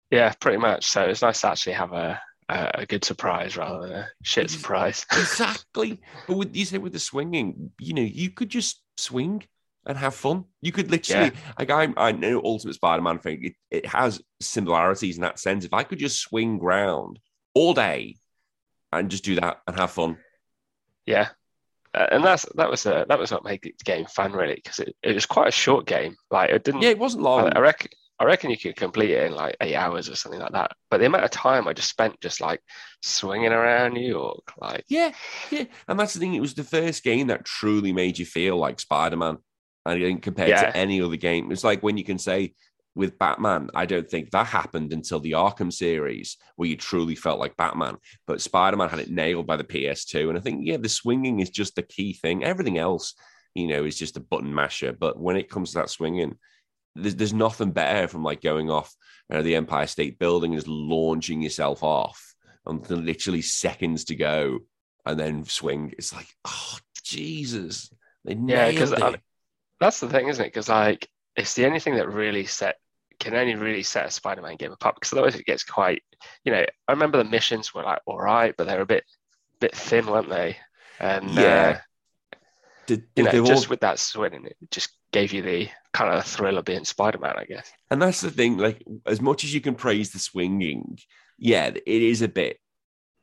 Yeah, 0.09 0.31
pretty 0.39 0.57
much. 0.57 0.86
So 0.86 1.01
it's 1.01 1.21
nice 1.21 1.41
to 1.41 1.49
actually 1.49 1.73
have 1.73 1.91
a 1.91 2.21
a, 2.47 2.71
a 2.75 2.86
good 2.86 3.03
surprise 3.03 3.57
rather 3.57 3.86
than 3.86 3.97
a 3.97 4.09
shit 4.21 4.49
surprise. 4.49 5.05
exactly. 5.11 5.99
But 6.29 6.38
with 6.38 6.55
you 6.55 6.63
said 6.63 6.81
with 6.81 6.93
the 6.93 6.99
swinging, 6.99 7.71
you 7.77 7.93
know, 7.93 8.03
you 8.03 8.29
could 8.29 8.47
just 8.47 8.81
swing 8.95 9.43
and 9.86 9.97
have 9.97 10.15
fun. 10.15 10.45
You 10.61 10.71
could 10.71 10.91
literally, 10.91 11.34
like 11.59 11.71
I, 11.71 11.89
I 11.97 12.13
know 12.13 12.41
Ultimate 12.41 12.75
Spider-Man 12.75 13.19
thing. 13.19 13.43
It, 13.43 13.53
it 13.69 13.86
has 13.88 14.21
similarities 14.39 15.17
in 15.17 15.23
that 15.23 15.39
sense. 15.39 15.65
If 15.65 15.73
I 15.73 15.84
could 15.84 15.99
just 15.99 16.21
swing 16.21 16.61
round 16.61 17.19
all 17.53 17.73
day 17.73 18.15
and 19.00 19.10
just 19.12 19.24
do 19.24 19.36
that 19.36 19.62
and 19.68 19.78
have 19.78 19.91
fun, 19.91 20.18
Yeah, 21.06 21.30
uh, 21.94 22.08
and 22.12 22.24
that's 22.24 22.46
that 22.56 22.70
was 22.70 22.86
uh, 22.86 23.06
that 23.10 23.20
was 23.20 23.32
what 23.32 23.44
made 23.44 23.62
the 23.64 23.74
game 23.84 24.06
fun 24.06 24.32
really 24.34 24.56
because 24.56 24.80
it, 24.80 24.96
it 25.04 25.14
was 25.14 25.26
quite 25.26 25.48
a 25.48 25.52
short 25.52 25.86
game. 25.86 26.16
Like 26.32 26.50
it 26.50 26.64
didn't. 26.64 26.82
yeah, 26.82 26.89
it 26.89 27.00
wasn't 27.00 27.24
long. 27.24 27.48
I, 27.48 27.58
I 27.58 27.60
reckon. 27.60 27.89
I 28.20 28.26
reckon 28.26 28.52
you 28.52 28.58
could 28.58 28.76
complete 28.76 29.10
it 29.10 29.24
in 29.26 29.34
like 29.34 29.58
eight 29.60 29.76
hours 29.76 30.08
or 30.08 30.16
something 30.16 30.39
like 30.39 30.52
that. 30.54 30.72
But 30.89 31.00
the 31.00 31.08
amount 31.08 31.24
of 31.26 31.32
time 31.32 31.68
I 31.68 31.74
just 31.74 31.89
spent 31.89 32.22
just 32.22 32.39
like 32.39 32.62
swinging 33.02 33.52
around 33.52 33.94
New 33.94 34.08
York, 34.08 34.54
like 34.62 34.86
Yeah, 34.88 35.12
yeah, 35.52 35.66
and 35.88 36.00
that's 36.00 36.14
the 36.14 36.20
thing. 36.20 36.36
It 36.36 36.39
was 36.39 36.54
the 36.54 36.64
first 36.64 37.04
game 37.04 37.28
that 37.28 37.44
truly 37.44 37.91
made 37.91 38.18
you 38.20 38.26
feel 38.26 38.56
like 38.58 38.80
Spider-Man, 38.80 39.39
and 39.86 40.22
compared 40.22 40.50
Yeah. 40.50 40.62
to 40.72 40.78
any 40.78 41.02
other 41.02 41.18
game, 41.18 41.52
it's 41.52 41.64
like 41.64 41.82
when 41.84 41.98
you 41.98 42.06
can 42.06 42.20
say 42.20 42.54
with 42.96 43.18
Batman, 43.18 43.70
I 43.74 43.86
don't 43.86 44.08
think 44.10 44.32
that 44.32 44.46
happened 44.48 44.94
until 44.94 45.20
the 45.20 45.32
Arkham 45.32 45.74
series, 45.74 46.38
where 46.56 46.70
you 46.70 46.78
truly 46.78 47.16
felt 47.16 47.39
like 47.39 47.58
Batman. 47.58 47.98
But 48.28 48.41
Spider-Man 48.41 48.89
had 48.89 49.00
it 49.00 49.10
nailed 49.10 49.48
by 49.48 49.58
the 49.58 49.64
PS2, 49.64 50.30
and 50.30 50.38
I 50.38 50.41
think 50.41 50.62
yeah, 50.64 50.78
the 50.78 50.89
swinging 50.89 51.39
is 51.39 51.50
just 51.50 51.76
the 51.76 51.82
key 51.84 52.14
thing. 52.14 52.44
Everything 52.44 52.78
else, 52.78 53.16
you 53.56 53.68
know, 53.68 53.84
is 53.84 53.98
just 53.98 54.18
a 54.18 54.22
button 54.22 54.54
masher. 54.54 54.94
But 54.94 55.20
when 55.20 55.38
it 55.38 55.50
comes 55.50 55.72
to 55.72 55.80
that 55.80 55.89
swinging, 55.89 56.38
there's, 56.96 57.16
there's 57.16 57.34
nothing 57.34 57.72
better 57.72 58.08
from 58.08 58.24
like 58.24 58.41
going 58.41 58.70
off 58.70 58.94
uh, 59.32 59.41
the 59.41 59.56
Empire 59.56 59.88
State 59.88 60.20
Building 60.20 60.52
and 60.52 60.60
just 60.60 60.68
launching 60.68 61.41
yourself 61.41 61.82
off 61.84 62.36
until 62.66 62.98
literally 62.98 63.41
seconds 63.41 64.06
to 64.06 64.16
go 64.16 64.60
and 65.06 65.20
then 65.20 65.44
swing. 65.46 65.94
It's 65.98 66.14
like, 66.14 66.28
oh 66.46 66.78
Jesus, 67.04 67.91
they 68.24 68.36
Yeah, 68.36 68.66
nailed 68.68 68.78
'cause 68.78 68.91
it. 68.91 69.02
I- 69.04 69.22
that's 69.80 70.00
the 70.00 70.08
thing, 70.10 70.28
isn't 70.30 70.46
it? 70.46 70.48
Because 70.50 70.70
like 70.70 71.10
it's 71.36 71.56
the 71.56 71.66
only 71.66 71.80
thing 71.80 71.96
that 71.96 72.08
really 72.08 72.46
set 72.46 72.78
can 73.24 73.36
only 73.36 73.55
really 73.55 73.84
set 73.84 74.05
a 74.05 74.11
Spider-Man 74.11 74.57
game 74.57 74.71
apart. 74.71 74.95
Because 74.95 75.13
otherwise 75.13 75.36
it 75.36 75.45
gets 75.45 75.63
quite, 75.63 76.01
you 76.43 76.51
know. 76.51 76.65
I 76.88 76.91
remember 76.91 77.17
the 77.17 77.30
missions 77.30 77.74
were 77.74 77.84
like 77.84 78.01
all 78.05 78.19
right, 78.19 78.53
but 78.57 78.67
they 78.67 78.76
were 78.76 78.82
a 78.82 78.86
bit 78.86 79.03
bit 79.59 79.76
thin, 79.76 80.05
weren't 80.07 80.30
they? 80.30 80.57
And 80.99 81.30
Yeah. 81.32 81.80
uh, 82.34 82.38
Did- 82.86 83.07
you 83.15 83.24
know, 83.24 83.32
they've 83.32 83.41
all- 83.41 83.47
just 83.47 83.69
with 83.69 83.80
that 83.82 83.97
swinging, 83.99 84.45
it 84.45 84.57
just 84.71 84.89
gave 85.11 85.32
you 85.32 85.41
the 85.41 85.69
kind 85.93 86.13
of 86.13 86.26
thrill 86.26 86.57
of 86.57 86.65
being 86.65 86.84
Spider-Man, 86.84 87.36
I 87.38 87.45
guess. 87.45 87.71
and 87.89 88.01
that's 88.01 88.19
the 88.21 88.32
thing. 88.32 88.57
Like, 88.57 88.84
as 89.05 89.21
much 89.21 89.43
as 89.43 89.53
you 89.53 89.61
can 89.61 89.76
praise 89.76 90.11
the 90.11 90.19
swinging, 90.19 90.97
yeah, 91.38 91.67
it 91.67 91.86
is 91.86 92.21
a 92.21 92.28
bit 92.28 92.59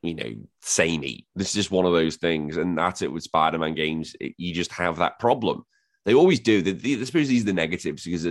you 0.02 0.14
know, 0.14 0.32
samey. 0.62 1.26
This 1.36 1.48
is 1.48 1.54
just 1.54 1.70
one 1.70 1.84
of 1.84 1.92
those 1.92 2.16
things, 2.16 2.56
and 2.56 2.78
that's 2.78 3.02
it 3.02 3.12
with 3.12 3.22
Spider-Man 3.22 3.74
games. 3.74 4.16
It, 4.18 4.32
you 4.38 4.54
just 4.54 4.72
have 4.72 4.96
that 4.96 5.18
problem. 5.18 5.64
They 6.06 6.14
always 6.14 6.40
do. 6.40 6.62
The, 6.62 6.72
the, 6.72 7.02
I 7.02 7.04
suppose 7.04 7.28
these 7.28 7.42
are 7.42 7.46
the 7.46 7.52
negatives 7.52 8.04
because 8.04 8.24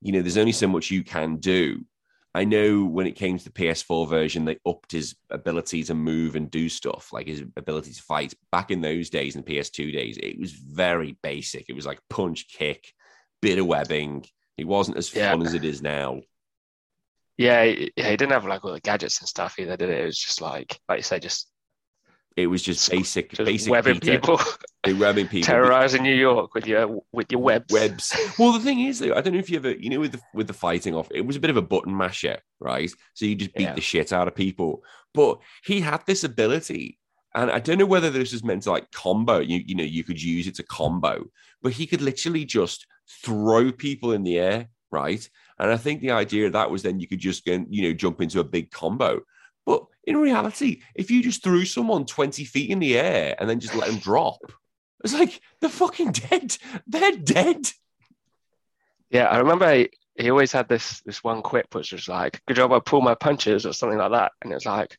you 0.00 0.12
know 0.12 0.20
there's 0.22 0.36
only 0.36 0.52
so 0.52 0.68
much 0.68 0.90
you 0.90 1.02
can 1.04 1.36
do. 1.36 1.84
I 2.34 2.44
know 2.44 2.84
when 2.84 3.06
it 3.06 3.12
came 3.16 3.38
to 3.38 3.44
the 3.44 3.50
PS4 3.50 4.08
version, 4.10 4.44
they 4.44 4.58
upped 4.66 4.92
his 4.92 5.16
ability 5.30 5.82
to 5.84 5.94
move 5.94 6.36
and 6.36 6.50
do 6.50 6.68
stuff, 6.68 7.10
like 7.10 7.26
his 7.26 7.42
ability 7.56 7.94
to 7.94 8.02
fight. 8.02 8.34
Back 8.52 8.70
in 8.70 8.82
those 8.82 9.08
days, 9.08 9.36
in 9.36 9.42
PS2 9.42 9.90
days, 9.90 10.18
it 10.18 10.38
was 10.38 10.52
very 10.52 11.16
basic. 11.22 11.70
It 11.70 11.74
was 11.74 11.86
like 11.86 11.98
punch, 12.10 12.46
kick, 12.48 12.92
bit 13.40 13.58
of 13.58 13.66
webbing. 13.66 14.26
It 14.58 14.66
wasn't 14.66 14.98
as 14.98 15.14
Yeah. 15.14 15.30
fun 15.32 15.46
as 15.46 15.54
it 15.54 15.64
is 15.64 15.80
now. 15.80 16.20
Yeah, 17.38 17.64
he, 17.64 17.90
yeah, 17.96 18.10
he 18.10 18.16
didn't 18.18 18.32
have 18.32 18.44
like 18.46 18.64
all 18.64 18.72
the 18.72 18.80
gadgets 18.80 19.20
and 19.20 19.28
stuff 19.28 19.58
either, 19.58 19.76
did 19.76 19.88
it? 19.90 20.00
It 20.00 20.04
was 20.06 20.18
just 20.18 20.40
like, 20.42 20.78
like 20.90 20.98
you 20.98 21.02
say, 21.04 21.18
just, 21.18 21.50
It 22.36 22.48
was 22.48 22.62
just 22.62 22.90
basic, 22.90 23.30
just 23.32 23.46
basic 23.46 23.70
webbing 23.70 23.98
Peter. 24.00 24.18
people, 24.20 24.38
They 24.84 24.92
webbing 24.92 25.26
people. 25.28 25.46
terrorizing 25.46 26.02
New 26.02 26.14
York 26.14 26.54
with 26.54 26.66
your 26.66 27.00
with 27.12 27.32
your 27.32 27.40
webs. 27.40 27.72
webs. 27.72 28.14
Well, 28.38 28.52
the 28.52 28.60
thing 28.60 28.80
is, 28.80 28.98
though, 28.98 29.14
I 29.14 29.22
don't 29.22 29.32
know 29.32 29.38
if 29.38 29.48
you 29.48 29.56
ever, 29.56 29.70
you 29.72 29.88
know, 29.88 30.00
with 30.00 30.12
the 30.12 30.20
with 30.34 30.46
the 30.46 30.52
fighting 30.52 30.94
off, 30.94 31.08
it 31.10 31.22
was 31.26 31.36
a 31.36 31.40
bit 31.40 31.48
of 31.50 31.56
a 31.56 31.62
button 31.62 31.96
masher, 31.96 32.38
right? 32.60 32.90
So 33.14 33.24
you 33.24 33.34
just 33.36 33.54
beat 33.54 33.62
Yeah. 33.64 33.74
the 33.74 33.80
shit 33.80 34.12
out 34.12 34.28
of 34.28 34.34
people. 34.34 34.82
But 35.14 35.40
he 35.64 35.80
had 35.80 36.04
this 36.06 36.24
ability, 36.24 36.98
and 37.34 37.50
I 37.50 37.58
don't 37.58 37.78
know 37.78 37.86
whether 37.86 38.10
this 38.10 38.32
was 38.32 38.44
meant 38.44 38.64
to 38.64 38.70
like 38.70 38.90
combo. 38.92 39.38
You 39.38 39.62
you 39.64 39.74
know, 39.74 39.82
you 39.84 40.04
could 40.04 40.22
use 40.22 40.46
it 40.46 40.56
to 40.56 40.62
combo, 40.62 41.24
but 41.62 41.72
he 41.72 41.86
could 41.86 42.02
literally 42.02 42.44
just 42.44 42.86
throw 43.24 43.72
people 43.72 44.12
in 44.12 44.24
the 44.24 44.38
air, 44.38 44.68
right? 44.90 45.26
And 45.58 45.70
I 45.70 45.78
think 45.78 46.02
the 46.02 46.10
idea 46.10 46.46
of 46.48 46.52
that 46.52 46.70
was 46.70 46.82
then 46.82 47.00
you 47.00 47.08
could 47.08 47.18
just 47.20 47.46
you 47.46 47.82
know, 47.82 47.94
jump 47.94 48.20
into 48.20 48.40
a 48.40 48.44
big 48.44 48.70
combo. 48.70 49.20
In 50.06 50.16
reality, 50.16 50.82
if 50.94 51.10
you 51.10 51.22
just 51.22 51.42
threw 51.42 51.64
someone 51.64 52.06
20 52.06 52.44
feet 52.44 52.70
in 52.70 52.78
the 52.78 52.96
air 52.96 53.34
and 53.38 53.50
then 53.50 53.60
just 53.60 53.74
let 53.74 53.88
them 53.88 53.98
drop, 53.98 54.38
it's 55.02 55.12
like 55.12 55.40
they're 55.60 55.68
fucking 55.70 56.12
dead. 56.12 56.56
They're 56.86 57.16
dead. 57.16 57.68
Yeah, 59.10 59.26
I 59.26 59.38
remember 59.38 59.86
he, 60.16 60.30
always 60.30 60.52
had 60.52 60.68
this 60.68 61.00
this 61.02 61.22
one 61.22 61.42
quip 61.42 61.74
which 61.74 61.92
was 61.92 62.08
like, 62.08 62.40
"Good 62.46 62.56
job, 62.56 62.72
I 62.72 62.80
pulled 62.80 63.04
my 63.04 63.14
punches" 63.14 63.66
or 63.66 63.72
something 63.72 63.98
like 63.98 64.12
that, 64.12 64.32
and 64.42 64.50
it 64.50 64.56
was 64.56 64.66
like, 64.66 64.98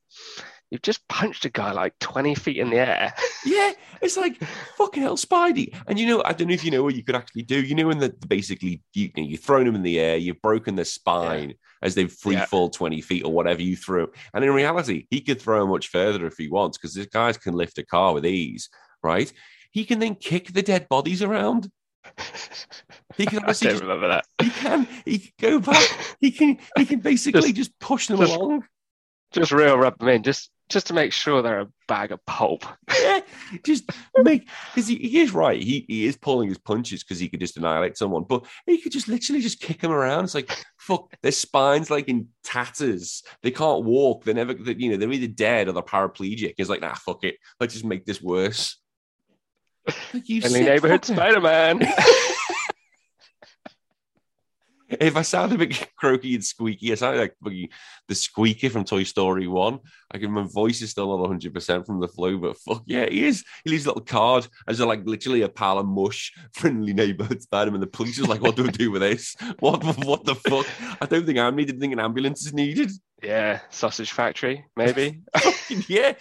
"You've 0.72 0.82
just 0.82 1.07
punched 1.07 1.45
a 1.45 1.49
guy 1.49 1.72
like 1.72 1.97
twenty 1.99 2.36
feet 2.36 2.57
in 2.57 2.70
the 2.70 2.78
air." 2.78 3.13
Yeah, 3.45 3.72
it's 4.01 4.18
like 4.18 4.43
fucking 4.78 5.01
hell, 5.03 5.15
Spidey. 5.15 5.74
And 5.88 5.97
you 5.97 6.05
know, 6.05 6.22
I 6.26 6.34
don't 6.34 6.49
know 6.49 6.53
if 6.53 6.65
you 6.65 6.72
know 6.72 6.84
what 6.84 6.95
you 6.95 7.03
could 7.03 7.15
actually 7.15 7.43
do. 7.43 7.61
You 7.61 7.76
know, 7.76 7.88
when 7.88 7.99
the 7.99 8.09
basically 8.28 8.82
you, 8.93 9.09
you've 9.15 9.39
thrown 9.39 9.65
them 9.65 9.76
in 9.76 9.84
the 9.84 9.99
air, 9.99 10.18
you've 10.18 10.41
broken 10.41 10.76
their 10.76 10.84
spine 10.86 11.53
as 11.82 11.95
they've 11.95 12.11
free 12.11 12.34
Yeah. 12.36 12.45
fall 12.45 12.70
twenty 12.70 12.99
feet 13.01 13.24
or 13.24 13.32
whatever 13.32 13.61
you 13.61 13.78
threw. 13.78 14.11
And 14.34 14.43
in 14.43 14.51
reality, 14.51 15.07
he 15.09 15.22
could 15.22 15.41
throw 15.41 15.63
him 15.63 15.70
much 15.70 15.88
further 15.88 16.26
if 16.26 16.36
he 16.38 16.49
wants 16.49 16.78
because 16.78 16.93
these 16.93 17.07
guys 17.07 17.38
can 17.38 17.53
lift 17.53 17.78
a 17.78 17.86
car 17.86 18.13
with 18.13 18.26
ease, 18.26 18.70
right? 19.01 19.32
He 19.72 19.86
can 19.86 19.99
then 19.99 20.15
kick 20.15 20.51
the 20.51 20.61
dead 20.63 20.89
bodies 20.89 21.22
around. 21.22 21.70
He 23.15 23.26
can 23.26 23.43
I 23.47 23.53
don't 23.53 23.80
remember 23.82 24.07
that. 24.09 24.26
he 24.41 24.49
can 24.49 24.88
he 25.05 25.20
can 25.20 25.32
go 25.39 25.59
back. 25.59 25.89
He 26.20 26.32
can 26.32 26.57
he 26.76 26.86
can 26.86 26.99
basically 27.11 27.53
just, 27.53 27.78
push 27.80 28.07
them 28.07 28.18
just- 28.20 28.36
along. 28.36 28.65
Just 29.32 29.51
real 29.51 29.78
rub 29.78 29.97
them 29.99 30.07
in, 30.09 30.24
just 30.24 30.49
just 30.70 30.88
to 30.88 30.93
make 30.93 31.13
sure 31.13 31.41
they're 31.41 31.61
a 31.61 31.72
bag 31.88 32.11
of 32.11 32.26
pulp. 32.26 32.65
yeah, 33.01 33.22
just 33.65 33.89
make 34.18 34.47
because 34.74 34.88
he, 34.88 34.95
he 34.95 35.20
is 35.22 35.34
right. 35.34 35.61
He 35.61 35.86
he 35.88 36.05
is 36.05 36.18
pulling 36.18 36.49
his 36.49 36.57
punches 36.57 37.03
because 37.03 37.20
he 37.20 37.30
could 37.30 37.39
just 37.39 37.57
annihilate 37.57 37.97
someone, 37.97 38.24
but 38.24 38.45
he 38.65 38.82
could 38.82 38.91
just 38.91 39.07
literally 39.07 39.41
just 39.41 39.61
kick 39.61 39.82
them 39.82 39.91
around. 39.91 40.26
It's 40.26 40.36
like 40.36 40.51
fuck, 40.78 41.13
their 41.22 41.32
spines 41.32 41.89
like 41.89 42.07
in 42.07 42.28
tatters. 42.43 43.24
They 43.43 43.51
can't 43.51 43.84
walk. 43.86 44.24
They're 44.24 44.34
never, 44.34 44.53
they, 44.53 44.76
you 44.76 44.91
know, 44.91 44.97
they're 44.97 45.11
either 45.11 45.28
dead 45.28 45.68
or 45.68 45.72
they're 45.74 45.84
paraplegic. 45.84 46.55
It's 46.57 46.70
like 46.70 46.82
nah, 46.82 46.95
fuck 46.95 47.24
it. 47.24 47.36
Let's 47.59 47.74
just 47.74 47.86
make 47.86 48.05
this 48.05 48.22
worse. 48.22 48.78
Like, 50.13 50.28
you 50.30 50.41
Friendly 50.41 50.63
neighborhood. 50.63 51.05
Spider 51.05 51.41
Man. 51.41 51.82
If 54.90 55.18
I 55.18 55.22
sound 55.22 55.52
a 55.54 55.58
bit 55.58 55.88
croaky 55.98 56.36
and 56.36 56.44
squeaky, 56.44 56.92
I 56.92 56.96
sound 56.96 57.18
like 57.18 57.36
fucking 57.44 57.70
the 58.08 58.16
squeaker 58.16 58.70
from 58.70 58.86
Toy 58.86 59.04
Story 59.04 59.48
1. 59.48 59.80
I 60.12 60.18
can, 60.18 60.32
my 60.32 60.44
voice 60.44 60.82
is 60.82 60.92
still 60.92 61.18
not 61.18 61.30
100% 61.30 61.86
from 61.86 62.00
the 62.00 62.08
flu, 62.08 62.40
but 62.40 62.58
fuck 62.58 62.84
yeah, 62.86 63.08
he 63.10 63.26
is. 63.26 63.44
He 63.64 63.72
leaves 63.72 63.86
a 63.86 63.90
little 63.90 64.04
card 64.04 64.48
as 64.68 64.80
a, 64.80 64.86
like 64.86 65.06
literally 65.06 65.42
a 65.42 65.50
pile 65.50 65.80
of 65.80 65.86
mush, 65.86 66.34
friendly 66.54 66.94
neighborhood 66.94 67.42
Spider 67.42 67.72
Man. 67.72 67.82
The 67.82 67.88
police 67.88 68.18
is 68.18 68.28
like, 68.28 68.42
what 68.42 68.56
do 68.56 68.64
we 68.64 68.72
do 68.72 68.92
with 68.92 69.02
this? 69.02 69.36
What, 69.60 69.84
what 70.06 70.24
the 70.24 70.36
fuck? 70.36 70.68
I 71.02 71.06
don't 71.06 71.26
think 71.26 71.40
I'm 71.40 71.56
needed. 71.56 71.78
I 71.78 71.80
think 71.80 71.94
an 71.94 72.00
ambulance 72.00 72.46
is 72.46 72.54
needed. 72.54 72.92
yeah, 73.24 73.62
sausage 73.70 74.12
factory, 74.12 74.66
maybe. 74.76 75.22
yeah, 75.88 76.14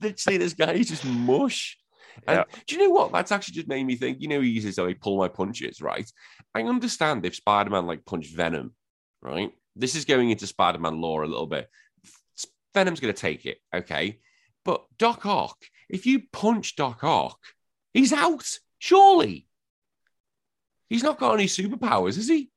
literally, 0.00 0.38
this 0.38 0.54
guy 0.54 0.72
is 0.72 0.88
just 0.88 1.04
mush. 1.04 1.78
And 2.26 2.38
Yeah. 2.38 2.44
do 2.66 2.76
you 2.76 2.82
know 2.82 2.90
what? 2.90 3.12
That's 3.12 3.32
actually 3.32 3.54
just 3.54 3.68
made 3.68 3.84
me 3.84 3.96
think. 3.96 4.20
You 4.20 4.28
know, 4.28 4.40
he 4.40 4.50
uses 4.50 4.76
how 4.76 4.86
he 4.86 4.94
pull 4.94 5.18
my 5.18 5.28
punches, 5.28 5.80
right? 5.80 6.10
I 6.54 6.62
understand 6.62 7.24
if 7.24 7.34
Spider 7.36 7.70
Man 7.70 7.86
like 7.86 8.04
punched 8.04 8.34
Venom, 8.34 8.74
right? 9.20 9.52
This 9.76 9.94
is 9.94 10.04
going 10.04 10.30
into 10.30 10.46
Spider 10.46 10.78
Man 10.78 11.00
lore 11.00 11.22
a 11.22 11.28
little 11.28 11.46
bit. 11.46 11.68
Venom's 12.74 13.00
going 13.00 13.12
to 13.12 13.20
take 13.20 13.44
it, 13.46 13.58
okay? 13.74 14.18
But 14.64 14.84
Doc 14.98 15.26
Ock, 15.26 15.58
if 15.88 16.06
you 16.06 16.22
punch 16.32 16.76
Doc 16.76 17.04
Ock, 17.04 17.38
he's 17.92 18.12
out, 18.12 18.48
surely. 18.78 19.46
He's 20.88 21.02
not 21.02 21.18
got 21.18 21.34
any 21.34 21.46
superpowers, 21.46 22.18
is 22.18 22.28
he? 22.28 22.50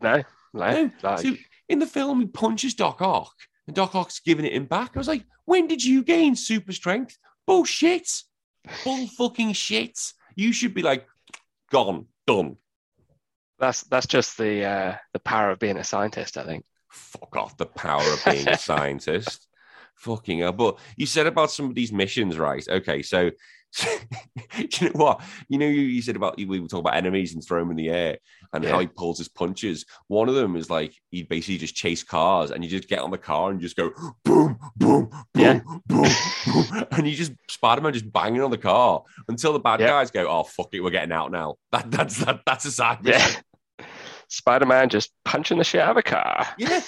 No, 0.00 0.22
no. 0.52 0.90
No. 1.02 1.16
So 1.16 1.36
in 1.68 1.78
the 1.78 1.86
film, 1.86 2.20
he 2.20 2.26
punches 2.26 2.74
Doc 2.74 3.02
Ock, 3.02 3.34
and 3.66 3.74
Doc 3.74 3.94
Ock's 3.94 4.20
giving 4.20 4.44
it 4.44 4.52
him 4.52 4.66
back. 4.66 4.92
I 4.94 4.98
was 4.98 5.08
like, 5.08 5.24
when 5.44 5.66
did 5.66 5.84
you 5.84 6.02
gain 6.02 6.36
super 6.36 6.72
strength? 6.72 7.18
Bullshit. 7.46 8.10
Bull 8.84 9.06
fucking 9.08 9.52
shit. 9.52 9.98
You 10.34 10.52
should 10.52 10.74
be 10.74 10.82
like, 10.82 11.06
gone, 11.70 12.06
done. 12.26 12.56
that's 13.58 13.82
that's 13.84 14.06
just 14.06 14.38
the 14.38 14.64
uh, 14.64 14.96
the 15.12 15.20
power 15.20 15.50
of 15.50 15.58
being 15.58 15.76
a 15.76 15.84
scientist, 15.84 16.36
I 16.36 16.44
think. 16.44 16.64
Fuck 16.90 17.36
off 17.36 17.56
the 17.56 17.66
power 17.66 18.02
of 18.02 18.22
being 18.24 18.48
a 18.48 18.58
scientist. 18.70 19.46
Fucking 19.96 20.40
hell. 20.40 20.52
But 20.52 20.78
you 20.96 21.06
said 21.06 21.26
about 21.26 21.50
some 21.50 21.66
of 21.66 21.74
these 21.74 21.92
missions, 21.92 22.38
right? 22.38 22.66
Okay, 22.68 23.02
so 23.02 23.30
you 24.58 24.88
know 24.88 24.92
what? 24.92 25.20
You 25.48 25.58
know, 25.58 25.66
you, 25.66 25.82
you 25.82 26.02
said 26.02 26.16
about 26.16 26.36
we 26.36 26.46
were 26.46 26.68
talking 26.68 26.80
about 26.80 26.96
enemies 26.96 27.34
and 27.34 27.44
throw 27.44 27.60
them 27.60 27.70
in 27.70 27.76
the 27.76 27.88
air 27.88 28.18
and 28.56 28.64
how 28.72 28.78
he 28.80 28.86
pulls 28.86 29.18
his 29.18 29.28
punches. 29.28 29.84
One 30.08 30.28
of 30.28 30.34
them 30.34 30.56
is 30.56 30.68
like 30.70 30.94
he 31.10 31.22
basically 31.22 31.58
just 31.58 31.74
chase 31.74 32.02
cars 32.02 32.50
and 32.50 32.62
you 32.64 32.70
just 32.70 32.88
get 32.88 33.00
on 33.00 33.10
the 33.10 33.18
car 33.18 33.50
and 33.50 33.60
just 33.60 33.76
go 33.76 33.90
boom, 34.24 34.58
boom, 34.76 35.08
boom, 35.10 35.26
Yeah. 35.34 35.60
boom, 35.86 36.08
boom, 36.46 36.84
and 36.92 37.06
you 37.08 37.14
just 37.16 37.32
Spider 37.50 37.80
Man 37.80 37.92
just 37.92 38.12
banging 38.12 38.42
on 38.42 38.50
the 38.50 38.58
car 38.58 39.02
until 39.28 39.52
the 39.52 39.58
bad 39.60 39.80
Yeah. 39.80 39.88
guys 39.88 40.10
go, 40.10 40.26
oh 40.28 40.42
fuck 40.44 40.68
it, 40.72 40.80
we're 40.80 40.90
getting 40.90 41.12
out 41.12 41.30
now. 41.30 41.56
That 41.72 41.90
that's 41.90 42.18
that, 42.24 42.40
that's 42.46 42.64
a 42.64 42.70
side 42.72 43.02
mission. 43.02 43.42
Yeah. 43.78 43.86
Spider 44.28 44.66
Man 44.66 44.88
just 44.88 45.12
punching 45.24 45.56
the 45.58 45.62
shit 45.62 45.80
out 45.80 45.92
of 45.92 45.96
a 45.98 46.02
car. 46.02 46.48
Yeah. 46.58 46.80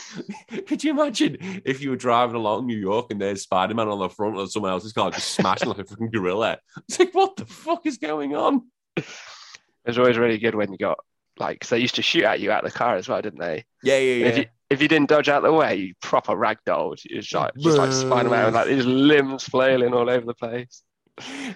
Could 0.67 0.83
you 0.83 0.91
imagine 0.91 1.37
if 1.65 1.81
you 1.81 1.91
were 1.91 1.97
driving 1.97 2.35
along 2.35 2.67
New 2.67 2.77
York 2.77 3.13
and 3.13 3.21
there's 3.21 3.43
Spider 3.43 3.75
Man 3.75 3.87
on 3.87 4.01
the 4.01 4.09
front 4.09 4.37
of 4.39 4.51
someone 4.51 4.73
else's 4.73 4.93
car 4.93 5.13
just 5.13 5.31
smashing 5.33 5.69
like 5.69 5.79
a 5.79 5.85
fucking 5.85 6.11
gorilla? 6.11 6.59
It's 6.89 6.99
like, 6.99 7.15
what 7.15 7.37
the 7.37 7.47
fuck 7.47 7.87
is 7.87 7.99
going 7.99 8.35
on? 8.35 8.63
It's 8.97 9.99
always 9.99 10.19
really 10.19 10.39
good 10.39 10.57
when 10.57 10.73
you 10.73 10.79
got 10.79 10.99
like, 11.41 11.61
'cause 11.61 11.71
they 11.71 11.79
used 11.79 11.95
to 11.97 12.03
shoot 12.03 12.25
at 12.25 12.41
you 12.41 12.51
out 12.51 12.65
of 12.65 12.73
the 12.73 12.79
car 12.79 12.97
as 12.97 13.09
well, 13.09 13.21
didn't 13.23 13.41
they? 13.41 13.65
Yeah, 13.83 13.99
yeah, 13.99 14.27
If 14.27 14.39
you 14.39 14.45
if 14.71 14.83
you 14.83 14.89
didn't 14.89 15.09
dodge 15.09 15.29
out 15.29 15.43
the 15.43 15.53
way, 15.53 15.77
you 15.77 15.95
proper 16.03 16.33
ragdolled. 16.35 17.05
It 17.07 17.17
was 17.17 17.33
like 17.33 17.53
just 17.59 17.79
like 17.79 17.93
Spider 17.93 18.29
Man 18.31 18.53
like 18.53 18.69
his 18.69 18.87
limbs 18.87 19.45
flailing 19.45 19.95
all 19.95 20.11
over 20.11 20.27
the 20.27 20.35
place. 20.35 20.83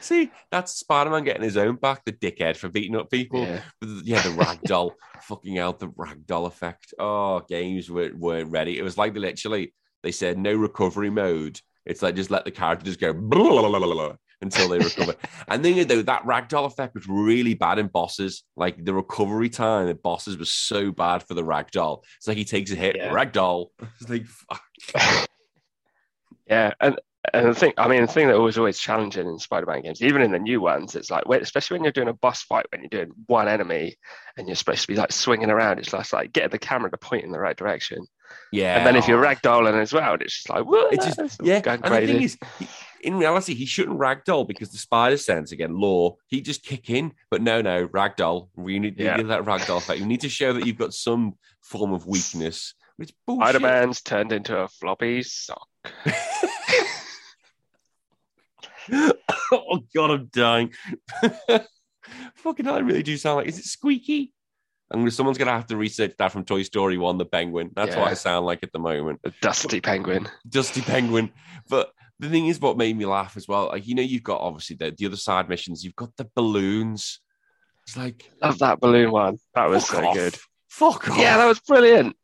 See, 0.01 0.31
that's 0.51 0.73
Spider 0.73 1.11
Man 1.11 1.25
getting 1.25 1.43
his 1.43 1.57
own 1.57 1.77
back, 1.77 2.05
the 2.05 2.13
dickhead 2.13 2.57
for 2.57 2.69
beating 2.69 2.97
up 2.97 3.11
people. 3.11 3.47
Yeah. 3.47 3.61
Yeah, 4.03 4.23
the 4.23 4.31
ragdoll, 4.31 4.93
fucking 5.23 5.59
out 5.59 5.79
the 5.79 5.89
ragdoll 5.89 6.47
effect. 6.47 6.95
Oh, 6.99 7.41
games 7.49 7.91
were, 7.91 8.11
weren't 8.15 8.51
ready. 8.51 8.79
It 8.79 8.83
was 8.83 8.99
like 8.99 9.15
they 9.15 9.21
literally, 9.21 9.73
they 10.03 10.11
said 10.13 10.39
no 10.39 10.55
recovery 10.55 11.11
mode. 11.11 11.61
It's 11.85 12.03
like 12.03 12.17
just 12.17 12.31
let 12.31 12.45
the 12.45 12.51
character 12.51 12.85
just 12.87 13.01
go 13.01 13.13
blah, 13.13 13.39
blah, 13.43 13.69
blah, 13.69 13.79
blah, 13.79 13.95
blah, 13.95 14.17
until 14.43 14.69
they 14.69 14.79
recover. 14.79 15.15
and 15.49 15.65
then, 15.65 15.87
though, 15.89 16.03
that 16.03 16.25
ragdoll 16.25 16.67
effect 16.67 16.95
was 16.95 17.07
really 17.09 17.55
bad 17.55 17.79
in 17.79 17.87
bosses. 17.87 18.43
Like 18.57 18.85
the 18.85 18.93
recovery 18.93 19.49
time 19.49 19.89
in 19.89 19.97
bosses 19.97 20.37
was 20.37 20.53
so 20.53 20.91
bad 20.93 21.23
for 21.23 21.35
the 21.35 21.43
ragdoll. 21.43 22.03
It's 22.19 22.29
like 22.29 22.37
he 22.37 22.45
takes 22.45 22.71
a 22.73 22.77
hit, 22.77 22.97
Yeah. 22.97 23.13
ragdoll. 23.13 23.69
It's 24.01 24.11
like, 24.11 24.27
fuck. 24.27 24.63
Yeah, 26.49 26.75
and 26.81 27.01
and 27.33 27.47
the 27.47 27.55
thing, 27.55 27.73
I 27.79 27.87
mean, 27.87 28.01
the 28.03 28.09
thing 28.13 28.27
that 28.27 28.39
was 28.39 28.59
always 28.59 28.79
challenging 28.81 29.29
in 29.29 29.39
Spider-Man 29.39 29.83
games, 29.83 30.03
even 30.03 30.23
in 30.23 30.33
the 30.33 30.41
new 30.41 30.61
ones, 30.61 30.97
it's 30.97 31.09
like, 31.11 31.27
wait, 31.29 31.41
especially 31.41 31.77
when 31.77 31.85
you're 31.85 31.93
doing 31.93 32.09
a 32.09 32.13
boss 32.13 32.43
fight, 32.43 32.67
when 32.73 32.81
you're 32.83 32.89
doing 33.05 33.13
one 33.27 33.47
enemy 33.47 33.95
and 34.37 34.49
you're 34.49 34.57
supposed 34.57 34.83
to 34.83 34.89
be 34.89 34.97
like 34.97 35.13
swinging 35.13 35.49
around, 35.49 35.79
it's 35.79 35.93
just 35.93 36.13
like 36.13 36.33
getting 36.33 36.51
the 36.51 36.59
camera 36.59 36.91
to 36.91 36.97
point 36.97 37.25
in 37.25 37.31
the 37.31 37.39
right 37.39 37.57
direction. 37.57 38.05
Yeah. 38.53 38.79
And 38.79 38.87
then 38.87 38.97
if 38.97 39.09
you're 39.09 39.23
ragdolling 39.23 39.81
as 39.81 39.93
well, 39.93 40.15
it's 40.15 40.35
just 40.35 40.51
like, 40.51 40.65
what? 40.65 40.93
It's 40.93 41.17
just 41.17 41.41
yeah. 41.43 41.61
And 41.67 41.83
the 41.83 42.07
thing 42.07 42.23
is, 42.23 42.39
he- 42.59 42.69
in 43.03 43.17
reality, 43.17 43.55
he 43.55 43.67
shouldn't 43.67 43.99
ragdoll 43.99 44.47
because 44.47 44.71
the 44.71 44.79
spider 44.79 45.17
sense 45.17 45.51
again, 45.51 45.75
law. 45.77 46.17
He 46.29 46.41
just 46.41 46.63
kick 46.63 46.89
in, 46.89 47.13
but 47.31 47.43
no, 47.43 47.61
no, 47.61 47.89
ragdoll. 47.89 48.49
We 48.55 48.79
need 48.79 48.99
Yeah. 48.99 49.17
give 49.17 49.27
that 49.29 49.43
ragdoll 49.43 49.79
effect. 49.79 49.99
You 49.99 50.07
need 50.07 50.21
to 50.21 50.29
show 50.29 50.53
that 50.53 50.67
you've 50.67 50.79
got 50.79 50.95
some 50.95 51.35
form 51.63 51.93
of 51.93 52.07
weakness. 52.07 52.75
It's 52.99 53.13
bullshit. 53.27 53.43
Spider-Man's 53.57 54.03
turned 54.03 54.31
into 54.33 54.57
a 54.57 54.69
floppy 54.69 55.23
sock. 55.25 55.67
oh 58.93 59.81
god, 59.95 60.11
I'm 60.11 60.27
dying. 60.33 60.73
Fucking 62.37 62.69
I 62.69 62.79
really 62.81 63.03
do 63.03 63.17
sound 63.17 63.39
like. 63.39 63.49
Is 63.49 63.59
it 63.59 63.65
squeaky? 63.65 64.33
And 64.93 65.13
someone's 65.13 65.39
gonna 65.39 65.53
have 65.53 65.67
to 65.69 65.77
research 65.77 66.15
that 66.19 66.33
from 66.33 66.45
Toy 66.45 66.63
Story 66.63 66.99
One, 66.99 67.19
the 67.19 67.25
penguin. 67.25 67.71
That's 67.75 67.97
what 67.97 68.09
I 68.09 68.15
sound 68.15 68.47
like 68.47 68.63
at 68.63 68.73
the 68.73 68.79
moment. 68.79 69.21
A 69.25 69.33
dusty 69.41 69.81
penguin. 69.81 70.29
Dusty 70.49 70.81
penguin. 70.83 71.31
But 71.69 71.93
the 72.19 72.29
thing 72.29 72.47
is, 72.47 72.61
what 72.61 72.77
made 72.77 72.97
me 72.97 73.07
laugh 73.07 73.37
as 73.37 73.49
well, 73.49 73.69
like 73.69 73.87
you 73.87 73.95
know, 73.95 74.03
you've 74.03 74.23
got 74.23 74.41
obviously 74.41 74.77
the, 74.77 74.91
the 74.97 75.07
other 75.07 75.17
side 75.17 75.49
missions. 75.49 75.83
You've 75.85 75.97
got 75.97 76.17
the 76.17 76.29
balloons. 76.37 77.21
It's 77.87 77.97
like 77.97 78.31
Love 78.41 78.59
that 78.61 78.81
balloon 78.81 79.11
one. 79.11 79.39
That 79.55 79.69
was 79.69 79.89
so 79.89 80.05
off. 80.05 80.15
good. 80.15 80.37
Fuck 80.69 81.09
off. 81.09 81.19
Yeah, 81.19 81.37
that 81.39 81.47
was 81.47 81.61
brilliant. 81.61 82.17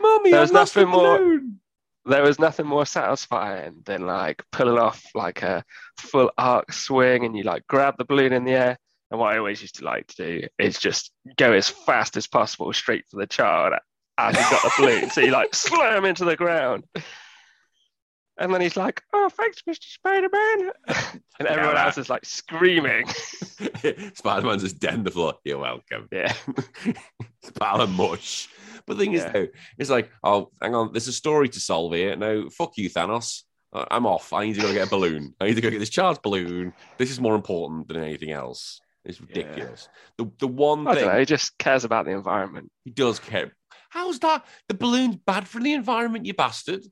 Mummy, 0.00 0.30
there 0.30 0.40
was 0.40 0.50
the 0.50 0.58
nothing 0.58 0.88
more- 0.88 1.18
balloon. 1.18 1.60
There 2.04 2.22
was 2.22 2.38
nothing 2.38 2.66
more 2.66 2.86
satisfying 2.86 3.82
than 3.84 4.06
like 4.06 4.42
pulling 4.50 4.78
off 4.78 5.02
like 5.14 5.42
a 5.42 5.62
full 5.98 6.30
arc 6.38 6.72
swing 6.72 7.26
and 7.26 7.36
you 7.36 7.42
like 7.42 7.66
grab 7.66 7.96
the 7.98 8.04
balloon 8.06 8.32
in 8.32 8.44
the 8.44 8.52
air. 8.52 8.78
And 9.10 9.18
what 9.18 9.34
I 9.34 9.38
always 9.38 9.62
used 9.62 9.76
to 9.76 9.84
like 9.84 10.06
to 10.08 10.16
do 10.16 10.46
is 10.58 10.78
just 10.78 11.12
go 11.36 11.52
as 11.52 11.68
fast 11.68 12.16
as 12.16 12.26
possible 12.26 12.72
straight 12.72 13.04
for 13.10 13.18
the 13.18 13.26
child 13.26 13.72
as 14.18 14.36
he 14.36 14.42
got 14.42 14.62
the 14.62 14.72
balloon. 14.78 15.10
So 15.10 15.20
you 15.20 15.30
like 15.30 15.54
slam 15.54 16.04
into 16.04 16.24
the 16.24 16.36
ground. 16.36 16.84
And 18.40 18.52
then 18.54 18.60
he's 18.60 18.76
like, 18.76 19.02
Oh, 19.12 19.28
thanks, 19.30 19.62
Mr. 19.68 19.84
Spider 19.84 20.28
Man. 20.32 20.70
And 21.38 21.48
everyone 21.48 21.74
that- 21.76 21.86
else 21.86 21.98
is 21.98 22.10
like 22.10 22.24
screaming. 22.26 23.06
Spider 24.14 24.46
Man's 24.46 24.62
just 24.62 24.78
dead 24.78 24.94
on 24.94 25.04
the 25.04 25.10
floor. 25.10 25.34
You're 25.44 25.58
welcome. 25.58 26.08
Yeah. 26.12 26.32
it's 26.84 27.52
a 27.60 27.86
mush. 27.86 28.48
But 28.86 28.96
the 28.98 29.04
thing 29.04 29.12
is, 29.14 29.24
though, 29.24 29.46
it's 29.78 29.90
like, 29.90 30.10
oh, 30.24 30.50
hang 30.62 30.74
on, 30.74 30.92
there's 30.92 31.08
a 31.08 31.12
story 31.12 31.48
to 31.50 31.60
solve 31.60 31.92
here. 31.94 32.16
No, 32.16 32.48
fuck 32.50 32.76
you, 32.76 32.88
Thanos. 32.90 33.42
Uh, 33.72 33.84
I'm 33.90 34.06
off. 34.06 34.32
I 34.32 34.46
need 34.46 34.54
to 34.54 34.62
go 34.62 34.72
get 34.72 34.86
a 34.86 34.90
balloon. 34.90 35.34
I 35.40 35.46
need 35.46 35.54
to 35.54 35.60
go 35.60 35.70
get 35.70 35.78
this 35.78 35.90
child's 35.90 36.18
balloon. 36.20 36.72
This 36.96 37.10
is 37.10 37.20
more 37.20 37.34
important 37.34 37.86
than 37.88 38.02
anything 38.02 38.30
else. 38.32 38.80
It's 39.08 39.20
ridiculous. 39.20 39.88
The 40.18 40.30
the 40.38 40.46
one 40.46 40.86
I 40.86 40.94
thing 40.94 41.04
don't 41.04 41.14
know. 41.14 41.18
He 41.20 41.24
just 41.24 41.56
cares 41.58 41.84
about 41.84 42.04
the 42.04 42.12
environment. 42.12 42.70
he 42.84 42.90
does 42.92 43.18
care. 43.18 43.56
How's 43.90 44.18
that? 44.20 44.44
The 44.68 44.74
balloon's 44.74 45.16
bad 45.16 45.48
for 45.48 45.60
the 45.60 45.72
environment, 45.72 46.26
you 46.26 46.34
bastard. 46.34 46.84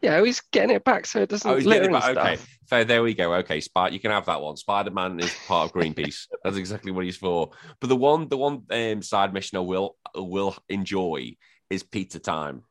Yeah, 0.00 0.22
he's 0.24 0.40
getting 0.52 0.76
it 0.76 0.84
back 0.84 1.06
so 1.06 1.22
it 1.22 1.28
doesn't 1.30 1.50
Oh, 1.50 1.56
he's 1.56 1.66
litter 1.66 1.84
getting 1.88 1.96
it 1.96 2.04
and 2.04 2.14
back. 2.14 2.24
Okay, 2.24 2.36
stuff. 2.36 2.48
fair. 2.68 2.84
There 2.84 3.02
we 3.02 3.14
go. 3.14 3.34
Okay, 3.36 3.60
Spider, 3.60 3.94
you 3.94 3.98
can 4.00 4.12
have 4.12 4.26
that 4.26 4.40
one. 4.40 4.56
Spider 4.56 4.90
Man 4.92 5.18
is 5.18 5.34
part 5.48 5.66
of 5.68 5.74
Greenpeace. 5.74 6.26
That's 6.44 6.56
exactly 6.56 6.92
what 6.92 7.04
he's 7.04 7.16
for. 7.16 7.50
But 7.80 7.88
the 7.88 7.96
one, 7.96 8.28
the 8.28 8.36
one 8.36 8.62
um, 8.70 9.02
side 9.02 9.32
mission 9.34 9.58
I 9.58 9.62
will 9.62 9.96
will 10.14 10.54
enjoy 10.68 11.34
is 11.68 11.82
pizza 11.82 12.20
time. 12.20 12.62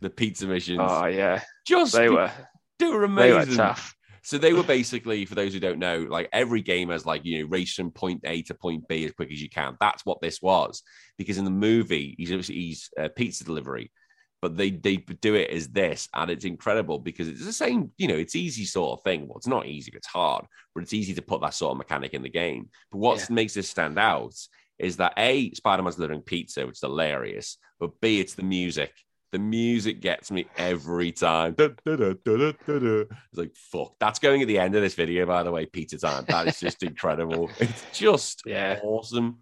The 0.00 0.10
pizza 0.10 0.46
missions, 0.46 0.80
Oh 0.82 1.06
yeah, 1.06 1.40
just 1.66 1.94
they 1.94 2.10
were 2.10 2.30
they 2.78 2.88
were 2.88 3.00
they 3.08 3.30
amazing. 3.30 3.50
were 3.52 3.56
tough. 3.56 3.94
So 4.24 4.38
they 4.38 4.54
were 4.54 4.62
basically, 4.62 5.26
for 5.26 5.34
those 5.34 5.52
who 5.52 5.60
don't 5.60 5.78
know, 5.78 6.06
like 6.08 6.30
every 6.32 6.62
game 6.62 6.88
has 6.88 7.04
like 7.04 7.24
you 7.26 7.40
know 7.42 7.48
race 7.50 7.74
from 7.74 7.90
point 7.90 8.22
A 8.24 8.40
to 8.42 8.54
point 8.54 8.88
B 8.88 9.04
as 9.04 9.12
quick 9.12 9.30
as 9.30 9.40
you 9.42 9.50
can. 9.50 9.76
That's 9.80 10.06
what 10.06 10.22
this 10.22 10.40
was 10.40 10.82
because 11.18 11.36
in 11.36 11.44
the 11.44 11.50
movie 11.50 12.14
he's 12.16 12.30
obviously 12.30 12.54
he's 12.54 12.88
uh, 12.98 13.08
pizza 13.14 13.44
delivery, 13.44 13.92
but 14.40 14.56
they 14.56 14.70
they 14.70 14.96
do 14.96 15.34
it 15.34 15.50
as 15.50 15.68
this, 15.68 16.08
and 16.14 16.30
it's 16.30 16.46
incredible 16.46 16.98
because 16.98 17.28
it's 17.28 17.44
the 17.44 17.52
same. 17.52 17.90
You 17.98 18.08
know, 18.08 18.16
it's 18.16 18.34
easy 18.34 18.64
sort 18.64 18.98
of 18.98 19.04
thing. 19.04 19.28
Well, 19.28 19.36
it's 19.36 19.46
not 19.46 19.66
easy; 19.66 19.92
it's 19.94 20.06
hard, 20.06 20.46
but 20.74 20.82
it's 20.82 20.94
easy 20.94 21.12
to 21.14 21.22
put 21.22 21.42
that 21.42 21.52
sort 21.52 21.72
of 21.72 21.78
mechanic 21.78 22.14
in 22.14 22.22
the 22.22 22.30
game. 22.30 22.70
But 22.90 22.98
what 22.98 23.18
Yeah. 23.18 23.26
makes 23.28 23.52
this 23.52 23.68
stand 23.68 23.98
out 23.98 24.34
is 24.78 24.96
that 24.96 25.12
a 25.18 25.52
Spider 25.52 25.82
Man's 25.82 25.96
delivering 25.96 26.22
pizza, 26.22 26.66
which 26.66 26.76
is 26.76 26.80
hilarious, 26.80 27.58
but 27.78 28.00
b 28.00 28.20
it's 28.20 28.34
the 28.34 28.42
music. 28.42 28.92
The 29.34 29.40
music 29.40 30.00
gets 30.00 30.30
me 30.30 30.46
every 30.56 31.10
time. 31.10 31.54
Da, 31.54 31.70
da, 31.84 31.96
da. 31.96 32.14
It's 32.24 33.08
like, 33.32 33.56
fuck. 33.56 33.96
That's 33.98 34.20
going 34.20 34.40
at 34.42 34.46
the 34.46 34.60
end 34.60 34.76
of 34.76 34.82
this 34.82 34.94
video, 34.94 35.26
by 35.26 35.42
the 35.42 35.50
way, 35.50 35.66
Peter 35.66 35.98
time. 35.98 36.24
That 36.28 36.46
is 36.46 36.60
just 36.60 36.82
incredible. 36.84 37.50
It's 37.58 37.84
just 37.92 38.44
Yeah. 38.46 38.78
awesome. 38.84 39.38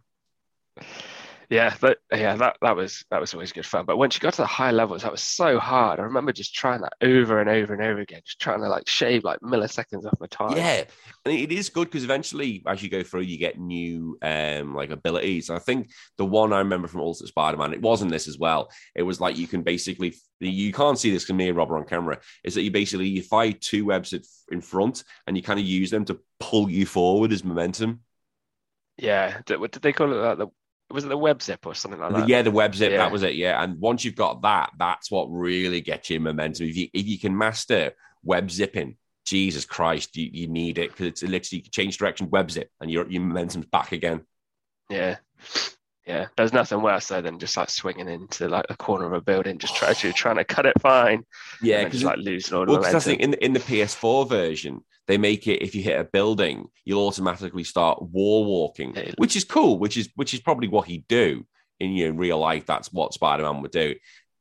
Yeah, 1.53 1.75
but 1.83 1.99
yeah, 2.11 2.35
that, 2.37 2.57
that 2.63 2.77
was 2.77 3.05
that 3.11 3.21
was 3.21 3.35
always 3.35 3.53
good 3.53 3.67
fun. 3.67 3.85
But 3.85 3.99
once 3.99 4.15
you 4.15 4.23
got 4.23 4.33
to 4.33 4.41
the 4.41 4.47
high 4.47 4.71
levels, 4.71 5.03
that 5.03 5.13
was 5.13 5.23
so 5.23 5.59
hard. 5.59 6.01
I 6.01 6.05
remember 6.05 6.33
just 6.33 6.55
trying 6.55 6.81
that 6.81 6.95
over 7.03 7.41
and 7.41 7.51
over 7.51 7.75
and 7.75 7.83
over 7.83 8.01
again, 8.01 8.23
just 8.25 8.41
trying 8.41 8.61
to 8.61 8.71
like 8.71 8.89
shave 8.89 9.23
like 9.23 9.39
milliseconds 9.41 10.07
off 10.07 10.19
my 10.19 10.29
time. 10.29 10.57
Yeah. 10.57 10.85
And 11.27 11.35
it 11.35 11.53
is 11.53 11.69
good 11.69 11.89
because 11.89 12.05
eventually, 12.05 12.63
as 12.67 12.83
you 12.83 12.89
go 12.89 13.03
through, 13.03 13.25
you 13.25 13.37
get 13.37 13.61
new 13.61 14.17
um 14.23 14.75
like 14.75 14.93
abilities. 14.93 15.51
I 15.51 15.59
think 15.59 15.91
the 16.17 16.25
one 16.25 16.55
I 16.55 16.59
remember 16.61 16.89
from 16.89 17.03
Ultimate 17.03 17.29
Spider-Man, 17.29 17.75
it 17.75 17.83
wasn't 17.83 18.13
this 18.13 18.29
as 18.29 18.39
well. 18.39 18.71
It 18.95 19.03
was 19.03 19.21
like 19.21 19.37
you 19.37 19.47
can 19.47 19.63
basically 19.63 20.15
you 20.41 20.73
can't 20.73 20.99
see 20.99 21.11
this 21.11 21.25
because 21.25 21.37
me 21.37 21.49
and 21.49 21.59
Rob 21.59 21.71
are 21.71 21.77
on 21.77 21.85
camera, 21.85 22.19
is 22.45 22.55
that 22.55 22.63
you 22.63 22.71
basically 22.71 23.09
you 23.09 23.21
fight 23.21 23.61
two 23.61 23.85
webs 23.85 24.15
in 24.51 24.63
front 24.63 25.05
and 25.27 25.37
you 25.37 25.43
kind 25.43 25.61
of 25.61 25.67
use 25.67 25.91
them 25.91 26.07
to 26.07 26.19
pull 26.41 26.71
you 26.71 26.87
forward 26.87 27.31
as 27.31 27.45
momentum. 27.45 28.01
Yeah. 28.97 29.41
Did, 29.45 29.61
what 29.61 29.73
did 29.73 29.83
they 29.83 29.93
call 29.93 30.13
it? 30.13 30.17
Like 30.17 30.39
the 30.39 30.49
was 30.93 31.05
it 31.05 31.09
the 31.09 31.17
web 31.17 31.43
zip 31.43 31.67
or 31.67 31.75
something 31.75 32.01
like 32.01 32.13
that? 32.15 32.29
yeah, 32.29 32.43
the 32.43 32.51
web 32.51 32.75
zip, 32.75 32.91
Yeah. 32.93 32.99
that 32.99 33.13
was 33.13 33.23
it. 33.23 33.35
Yeah, 33.35 33.63
and 33.63 33.79
once 33.81 34.05
you've 34.05 34.17
got 34.17 34.43
that, 34.43 34.71
that's 34.79 35.11
what 35.11 35.27
really 35.27 35.81
gets 35.81 36.11
you 36.11 36.21
momentum. 36.21 36.67
If 36.67 36.77
you 36.77 36.89
if 36.93 37.07
you 37.07 37.19
can 37.19 37.37
master 37.37 37.93
web 38.25 38.51
zipping, 38.51 38.97
Jesus 39.25 39.65
Christ, 39.65 40.17
you, 40.17 40.29
you 40.33 40.49
need 40.49 40.79
it 40.79 40.91
because 40.91 41.07
it's 41.07 41.23
literally 41.23 41.59
you 41.59 41.63
can 41.63 41.73
change 41.73 41.99
direction, 41.99 42.31
web 42.31 42.51
zip, 42.51 42.71
and 42.81 42.91
your 42.91 43.09
your 43.11 43.23
momentum's 43.23 43.67
back 43.67 43.93
again. 43.93 44.23
Yeah. 44.91 45.17
Yeah. 46.07 46.27
There's 46.37 46.53
nothing 46.53 46.83
worse 46.83 47.07
though 47.09 47.21
than 47.23 47.39
just 47.39 47.57
like 47.57 47.71
swinging 47.71 48.09
into 48.09 48.49
like 48.49 48.67
the 48.67 48.77
corner 48.77 49.07
of 49.07 49.13
a 49.13 49.21
building, 49.21 49.59
just 49.59 49.77
trying 49.77 49.95
to 49.95 50.13
trying 50.13 50.37
to 50.37 50.45
cut 50.45 50.67
it 50.67 50.81
fine. 50.81 51.25
Yeah, 51.63 51.85
because 51.85 52.03
like 52.03 52.19
losing 52.19 52.57
all 52.59 52.67
the 52.67 52.73
well, 52.73 52.83
that's 52.83 53.05
the 53.05 53.11
momentum. 53.13 53.13
thing, 53.13 53.21
in 53.21 53.31
the, 53.31 53.45
in 53.45 53.53
the 53.53 53.61
PS4 53.61 54.29
version, 54.29 54.85
they 55.09 55.19
make 55.19 55.47
it 55.47 55.63
if 55.63 55.75
you 55.75 55.83
hit 55.83 56.01
a 56.01 56.05
building, 56.05 56.67
you'll 56.85 57.07
automatically 57.07 57.65
start 57.65 58.03
wall 58.03 58.45
walking, 58.45 58.95
which 59.19 59.37
is 59.37 59.45
cool. 59.45 59.79
Which 59.79 59.97
is 59.97 60.09
which 60.15 60.35
is 60.35 60.41
probably 60.41 60.69
what 60.69 60.87
he'd 60.87 61.09
do 61.09 61.45
in 61.81 61.93
you 61.93 62.13
know, 62.13 62.19
real 62.19 62.39
life. 62.39 62.67
That's 62.67 62.93
what 62.93 63.15
Spider 63.15 63.43
Man 63.43 63.63
would 63.63 63.73
do. 63.73 63.95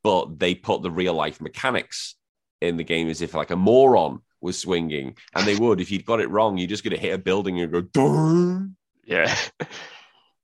But 0.03 0.39
they 0.39 0.55
put 0.55 0.81
the 0.81 0.91
real 0.91 1.13
life 1.13 1.41
mechanics 1.41 2.15
in 2.61 2.77
the 2.77 2.83
game 2.83 3.09
as 3.09 3.21
if 3.21 3.33
like 3.33 3.51
a 3.51 3.55
moron 3.55 4.19
was 4.39 4.57
swinging, 4.57 5.15
and 5.35 5.47
they 5.47 5.55
would 5.55 5.81
if 5.81 5.91
you'd 5.91 6.05
got 6.05 6.19
it 6.19 6.29
wrong, 6.29 6.57
you're 6.57 6.67
just 6.67 6.83
going 6.83 6.95
to 6.95 7.01
hit 7.01 7.13
a 7.13 7.17
building 7.17 7.59
and 7.59 7.71
go. 7.71 7.81
Dun! 7.81 8.75
Yeah. 9.03 9.35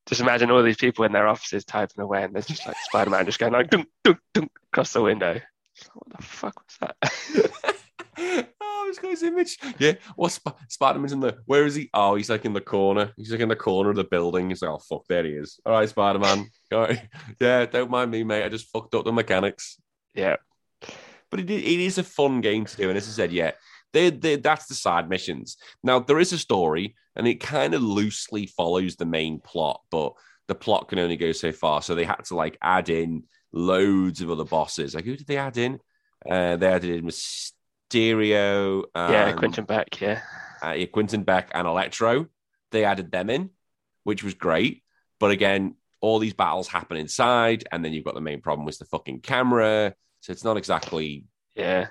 Just 0.07 0.21
imagine 0.21 0.49
all 0.51 0.63
these 0.63 0.77
people 0.77 1.03
in 1.03 1.11
their 1.11 1.27
offices 1.27 1.65
typing 1.65 2.01
away, 2.01 2.23
and 2.23 2.33
there's 2.33 2.45
just 2.45 2.65
like 2.65 2.77
Spider 2.85 3.09
Man 3.09 3.25
just 3.25 3.39
going 3.39 3.51
like 3.51 3.69
dunk, 3.69 3.89
dunk, 4.05 4.19
dunk 4.33 4.51
across 4.71 4.93
the 4.93 5.01
window. 5.01 5.41
What 5.93 6.17
the 6.17 6.23
fuck 6.23 6.63
was 6.63 6.95
that? 8.17 8.53
oh, 8.87 8.91
this 8.91 8.99
guy's 8.99 9.23
image. 9.23 9.57
Yeah. 9.79 9.93
What's 10.15 10.35
Sp- 10.39 10.57
Spider-Man's 10.69 11.13
in 11.13 11.19
the 11.19 11.37
where 11.45 11.65
is 11.65 11.75
he? 11.75 11.89
Oh, 11.93 12.15
he's 12.15 12.29
like 12.29 12.45
in 12.45 12.53
the 12.53 12.61
corner. 12.61 13.11
He's 13.17 13.31
like 13.31 13.41
in 13.41 13.49
the 13.49 13.55
corner 13.55 13.89
of 13.89 13.95
the 13.95 14.03
building. 14.03 14.49
He's 14.49 14.61
like, 14.61 14.71
oh 14.71 14.79
fuck, 14.79 15.05
there 15.07 15.23
he 15.23 15.31
is. 15.31 15.59
All 15.65 15.73
right, 15.73 15.89
Spider-Man. 15.89 16.49
All 16.71 16.79
right. 16.79 17.07
Yeah, 17.39 17.65
don't 17.65 17.91
mind 17.91 18.11
me, 18.11 18.23
mate. 18.23 18.43
I 18.43 18.49
just 18.49 18.71
fucked 18.71 18.95
up 18.95 19.05
the 19.05 19.11
mechanics. 19.11 19.79
yeah. 20.13 20.37
But 21.29 21.41
it, 21.41 21.49
it 21.49 21.79
is 21.79 21.97
a 21.97 22.03
fun 22.03 22.39
game 22.39 22.63
to 22.63 22.77
do. 22.77 22.87
And 22.89 22.97
as 22.97 23.07
I 23.07 23.11
said, 23.11 23.33
yeah, 23.33 23.51
they, 23.91 24.09
they, 24.09 24.37
that's 24.37 24.67
the 24.67 24.75
side 24.75 25.09
missions. 25.09 25.57
Now, 25.83 25.99
there 25.99 26.19
is 26.19 26.31
a 26.31 26.37
story, 26.37 26.95
and 27.17 27.27
it 27.27 27.41
kind 27.41 27.73
of 27.73 27.81
loosely 27.81 28.45
follows 28.45 28.95
the 28.95 29.05
main 29.05 29.41
plot, 29.41 29.81
but 29.91 30.13
the 30.47 30.55
plot 30.55 30.87
can 30.87 30.99
only 30.99 31.17
go 31.17 31.33
so 31.33 31.51
far. 31.51 31.81
So 31.81 31.95
they 31.95 32.05
had 32.05 32.23
to 32.25 32.35
like 32.35 32.57
add 32.61 32.87
in 32.87 33.23
loads 33.51 34.21
of 34.21 34.31
other 34.31 34.45
bosses. 34.45 34.95
Like, 34.95 35.03
who 35.03 35.17
did 35.17 35.27
they 35.27 35.37
add 35.37 35.57
in? 35.57 35.79
Uh, 36.29 36.55
they 36.55 36.67
added 36.67 36.91
in 36.91 37.05
Mysterio. 37.89 38.83
Yeah, 38.95 39.29
and- 39.29 39.37
Quentin 39.37 39.65
Beck, 39.65 39.99
yeah. 40.01 40.21
uh, 40.63 40.71
yeah, 40.71 40.85
Quentin 40.87 41.23
Beck 41.23 41.49
and 41.53 41.67
Electro. 41.67 42.27
They 42.71 42.83
added 42.83 43.11
them 43.11 43.29
in, 43.29 43.51
which 44.03 44.23
was 44.23 44.33
great. 44.33 44.83
But 45.19 45.31
again, 45.31 45.75
all 46.01 46.19
these 46.19 46.33
battles 46.33 46.67
happen 46.67 46.97
inside, 46.97 47.63
and 47.71 47.83
then 47.83 47.93
you've 47.93 48.05
got 48.05 48.13
the 48.15 48.21
main 48.21 48.41
problem 48.41 48.65
with 48.65 48.77
the 48.77 48.85
fucking 48.85 49.21
camera. 49.21 49.95
So 50.21 50.31
it's 50.31 50.43
not 50.43 50.57
exactly 50.57 51.25
Yeah. 51.55 51.87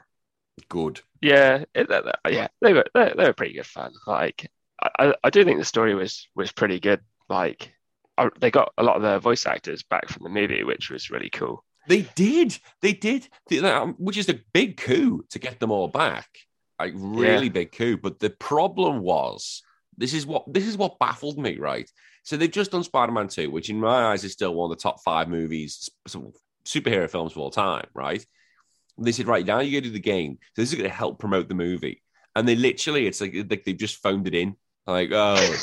good. 0.69 1.01
Yeah, 1.23 1.65
it, 1.75 1.89
that- 1.89 2.05
that- 2.05 2.21
yeah, 2.33 2.49
they 2.61 2.73
were 2.73 2.85
they, 2.95 3.13
they 3.17 3.25
were 3.25 3.33
pretty 3.33 3.55
good 3.55 3.67
fun. 3.67 3.93
Like, 4.07 4.51
I, 4.81 4.91
I- 5.09 5.15
I 5.25 5.31
do 5.31 5.45
think 5.45 5.59
the 5.59 5.65
story 5.65 5.95
was 5.95 6.29
was 6.35 6.53
pretty 6.53 6.79
good. 6.81 7.01
Like, 7.29 7.73
I, 8.19 8.29
they 8.41 8.51
got 8.51 8.73
a 8.79 8.83
lot 8.83 8.97
of 8.97 9.03
the 9.03 9.19
voice 9.19 9.47
actors 9.47 9.83
back 9.83 10.09
from 10.09 10.23
the 10.25 10.29
movie, 10.31 10.63
which 10.65 10.91
was 10.91 11.11
really 11.11 11.31
cool. 11.31 11.65
They 11.89 12.03
did, 12.14 12.59
they 12.82 12.93
did, 12.93 13.28
um, 13.64 13.95
which 13.99 14.16
is 14.16 14.28
a 14.28 14.41
big 14.53 14.76
coup 14.76 15.24
to 15.30 15.39
get 15.39 15.61
them 15.61 15.70
all 15.70 15.89
back. 15.89 16.28
Like 16.78 16.93
really 16.97 17.47
Yeah. 17.47 17.53
big 17.53 17.72
coup. 17.72 17.97
But 17.97 18.18
the 18.18 18.30
problem 18.30 19.01
was, 19.01 19.62
this 19.97 20.12
is 20.12 20.26
what 20.26 20.45
this 20.53 20.66
is 20.66 20.76
what 20.76 20.99
baffled 20.99 21.39
me, 21.39 21.57
right? 21.59 21.91
So 22.22 22.37
they've 22.37 22.51
just 22.51 22.72
done 22.72 22.82
Spider-Man 22.82 23.28
2, 23.28 23.51
which 23.51 23.70
in 23.70 23.80
my 23.80 24.07
eyes 24.07 24.24
is 24.24 24.32
still 24.32 24.55
one 24.55 24.70
of 24.70 24.76
the 24.76 24.82
top 24.82 25.03
five 25.05 25.28
movies, 25.28 25.89
superhero 26.64 27.09
films 27.09 27.32
of 27.32 27.39
all 27.39 27.51
time, 27.51 27.87
right? 27.95 28.24
And 28.99 29.07
they 29.07 29.12
said, 29.12 29.28
right, 29.28 29.47
now 29.47 29.61
you 29.61 29.80
go 29.80 29.84
to 29.87 29.93
the 29.93 30.01
game. 30.01 30.39
So 30.55 30.62
this 30.62 30.70
is 30.70 30.74
going 30.78 30.91
to 30.91 30.95
help 30.97 31.20
promote 31.20 31.49
the 31.49 31.55
movie. 31.55 32.03
And 32.34 32.47
they 32.47 32.57
literally, 32.57 33.07
it's 33.07 33.20
like, 33.20 33.34
like 33.49 33.64
they've 33.64 33.76
just 33.76 34.03
phoned 34.03 34.26
it 34.26 34.34
in. 34.34 34.57
Like, 34.87 35.11
oh, 35.12 35.55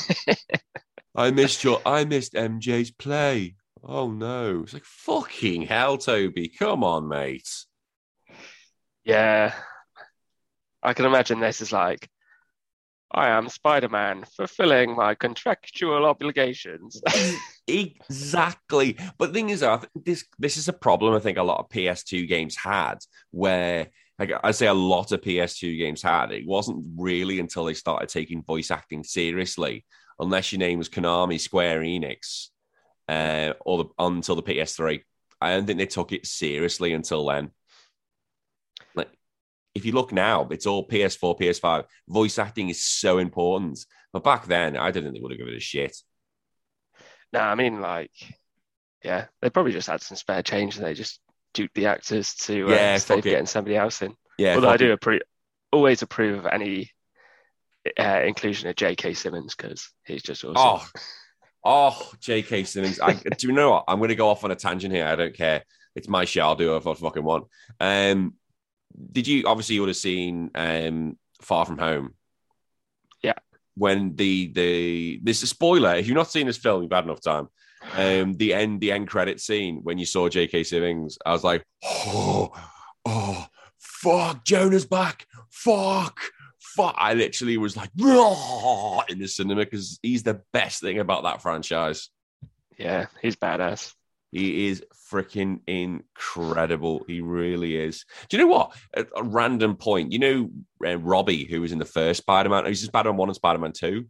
I 1.15 1.31
missed 1.31 1.63
your, 1.63 1.81
I 1.85 2.05
missed 2.05 2.33
MJ's 2.33 2.91
play. 2.91 3.55
Oh 3.83 4.09
no. 4.09 4.61
It's 4.63 4.73
like, 4.73 4.85
fucking 4.85 5.63
hell, 5.63 5.97
Tobey. 5.97 6.47
Come 6.47 6.83
on, 6.83 7.07
mate. 7.07 7.49
Yeah, 9.03 9.53
I 10.81 10.93
can 10.93 11.05
imagine 11.05 11.39
this 11.39 11.59
is 11.59 11.73
like 11.73 12.09
I 13.11 13.29
am 13.29 13.47
Spider 13.49 13.89
Man, 13.89 14.23
fulfilling 14.35 14.95
my 14.95 15.13
contractual 15.13 16.05
obligations. 16.05 17.01
exactly. 17.67 18.97
But 19.17 19.27
the 19.27 19.33
thing 19.33 19.49
is, 19.49 19.61
I 19.61 19.77
think 19.77 20.05
this 20.05 20.25
this 20.39 20.57
is 20.57 20.67
a 20.67 20.73
problem. 20.73 21.13
I 21.13 21.19
think 21.19 21.37
a 21.37 21.43
lot 21.43 21.59
of 21.59 21.69
PS2 21.69 22.27
games 22.27 22.55
had, 22.55 22.99
where 23.31 23.89
like 24.17 24.31
I 24.43 24.51
say, 24.51 24.67
a 24.67 24.73
lot 24.73 25.11
of 25.11 25.21
PS2 25.21 25.77
games 25.77 26.01
had. 26.01 26.31
It 26.31 26.47
wasn't 26.47 26.83
really 26.97 27.39
until 27.39 27.65
they 27.65 27.73
started 27.73 28.09
taking 28.09 28.43
voice 28.43 28.71
acting 28.71 29.03
seriously, 29.03 29.85
unless 30.19 30.51
your 30.51 30.59
name 30.59 30.79
was 30.79 30.89
Konami, 30.89 31.39
Square 31.39 31.81
Enix, 31.81 32.49
uh, 33.13 33.53
or 33.61 33.83
the, 33.83 33.89
until 33.99 34.35
the 34.35 34.43
PS3. 34.43 35.01
I 35.41 35.53
don't 35.53 35.65
think 35.65 35.79
they 35.79 35.85
took 35.85 36.11
it 36.11 36.25
seriously 36.25 36.93
until 36.93 37.25
then. 37.25 37.51
Like, 38.95 39.09
if 39.75 39.85
you 39.85 39.91
look 39.91 40.11
now, 40.11 40.47
it's 40.51 40.65
all 40.65 40.87
PS4, 40.87 41.39
PS5. 41.39 41.85
Voice 42.07 42.39
acting 42.39 42.69
is 42.69 42.83
so 42.83 43.17
important. 43.17 43.79
But 44.13 44.23
back 44.23 44.45
then, 44.45 44.77
I 44.77 44.91
didn't 44.91 45.11
think 45.11 45.15
they 45.15 45.21
would 45.21 45.31
have 45.31 45.39
given 45.39 45.53
it 45.53 45.57
a 45.57 45.59
shit. 45.59 45.97
no, 47.33 47.39
I 47.39 47.55
mean, 47.55 47.81
like, 47.81 48.11
yeah, 49.03 49.25
they 49.41 49.49
probably 49.49 49.73
just 49.73 49.89
had 49.89 50.01
some 50.01 50.17
spare 50.17 50.43
change 50.43 50.77
and 50.77 50.85
they 50.85 50.93
just 50.93 51.19
duped 51.53 51.75
the 51.75 51.87
actors 51.87 52.33
to 52.35 52.67
uh, 52.67 52.71
Yeah, 52.71 52.97
save 52.97 53.23
getting 53.23 53.45
somebody 53.45 53.75
else 53.75 54.01
in. 54.01 54.15
Yeah, 54.37 54.55
Although 54.55 54.69
I 54.69 54.77
do 54.77 54.91
approve, 54.91 55.21
always 55.71 56.01
approve 56.01 56.39
of 56.39 56.45
any 56.45 56.91
uh, 57.99 58.21
inclusion 58.23 58.69
of 58.69 58.75
J.K. 58.75 59.13
Simmons 59.13 59.55
because 59.55 59.91
he's 60.05 60.23
just 60.23 60.45
awesome. 60.45 60.55
Oh, 60.57 60.87
oh, 61.63 62.11
J.K. 62.19 62.63
Simmons. 62.65 62.99
I, 62.99 63.13
do 63.13 63.47
you 63.47 63.53
know 63.53 63.71
what? 63.71 63.85
I'm 63.87 63.97
going 63.97 64.09
to 64.09 64.15
go 64.15 64.29
off 64.29 64.43
on 64.43 64.51
a 64.51 64.55
tangent 64.55 64.93
here. 64.93 65.05
I 65.05 65.15
don't 65.15 65.33
care. 65.33 65.63
It's 65.95 66.07
my 66.07 66.25
show. 66.25 66.41
I'll 66.41 66.55
do 66.55 66.73
it 66.73 66.77
if 66.77 66.87
I 66.87 66.93
fucking 66.93 67.23
want. 67.23 67.45
Um, 67.79 68.33
did 69.11 69.27
you 69.27 69.45
obviously 69.45 69.75
you 69.75 69.81
would 69.81 69.89
have 69.89 69.97
seen 69.97 70.51
um, 70.55 71.17
Far 71.41 71.65
From 71.65 71.77
Home? 71.77 72.13
Yeah. 73.21 73.33
When 73.75 74.15
the 74.15 74.51
the 74.53 75.19
this 75.23 75.37
is 75.37 75.43
a 75.43 75.47
spoiler. 75.47 75.95
If 75.95 76.07
you've 76.07 76.15
not 76.15 76.31
seen 76.31 76.47
this 76.47 76.57
film, 76.57 76.83
you've 76.83 76.91
had 76.91 77.05
enough 77.05 77.21
time. 77.21 77.47
Um, 77.97 78.33
the 78.33 78.53
end 78.53 78.79
the 78.79 78.91
end 78.91 79.07
credit 79.07 79.41
scene 79.41 79.81
when 79.83 79.97
you 79.97 80.05
saw 80.05 80.29
J.K. 80.29 80.63
Simmons, 80.63 81.17
I 81.25 81.31
was 81.31 81.43
like, 81.43 81.65
oh, 81.83 82.51
oh, 83.05 83.47
fuck, 83.77 84.45
Jonah's 84.45 84.85
back. 84.85 85.27
Fuck. 85.49 86.19
Fuck. 86.75 86.95
I 86.97 87.13
literally 87.13 87.57
was 87.57 87.75
like, 87.77 87.89
"Raw," 87.99 89.01
in 89.09 89.19
the 89.19 89.27
cinema 89.27 89.63
because 89.65 89.99
he's 90.01 90.23
the 90.23 90.41
best 90.53 90.81
thing 90.81 90.99
about 90.99 91.23
that 91.23 91.41
franchise. 91.41 92.09
Yeah, 92.77 93.07
he's 93.21 93.35
badass. 93.35 93.93
He 94.31 94.67
is 94.67 94.83
freaking 95.11 95.59
incredible. 95.67 97.03
He 97.07 97.21
really 97.21 97.75
is. 97.77 98.05
Do 98.29 98.37
you 98.37 98.43
know 98.43 98.49
what? 98.51 98.75
A, 98.95 99.05
a 99.15 99.23
random 99.23 99.75
point. 99.75 100.11
You 100.11 100.19
know, 100.19 100.49
uh, 100.85 100.97
Robbie, 100.97 101.45
who 101.45 101.61
was 101.61 101.71
in 101.71 101.77
the 101.79 101.85
first 101.85 102.21
Spider 102.23 102.49
Man, 102.49 102.65
he's 102.65 102.81
Spider 102.83 103.09
Man 103.09 103.17
1 103.17 103.29
and 103.29 103.35
Spider 103.35 103.59
Man 103.59 103.71
2. 103.73 104.05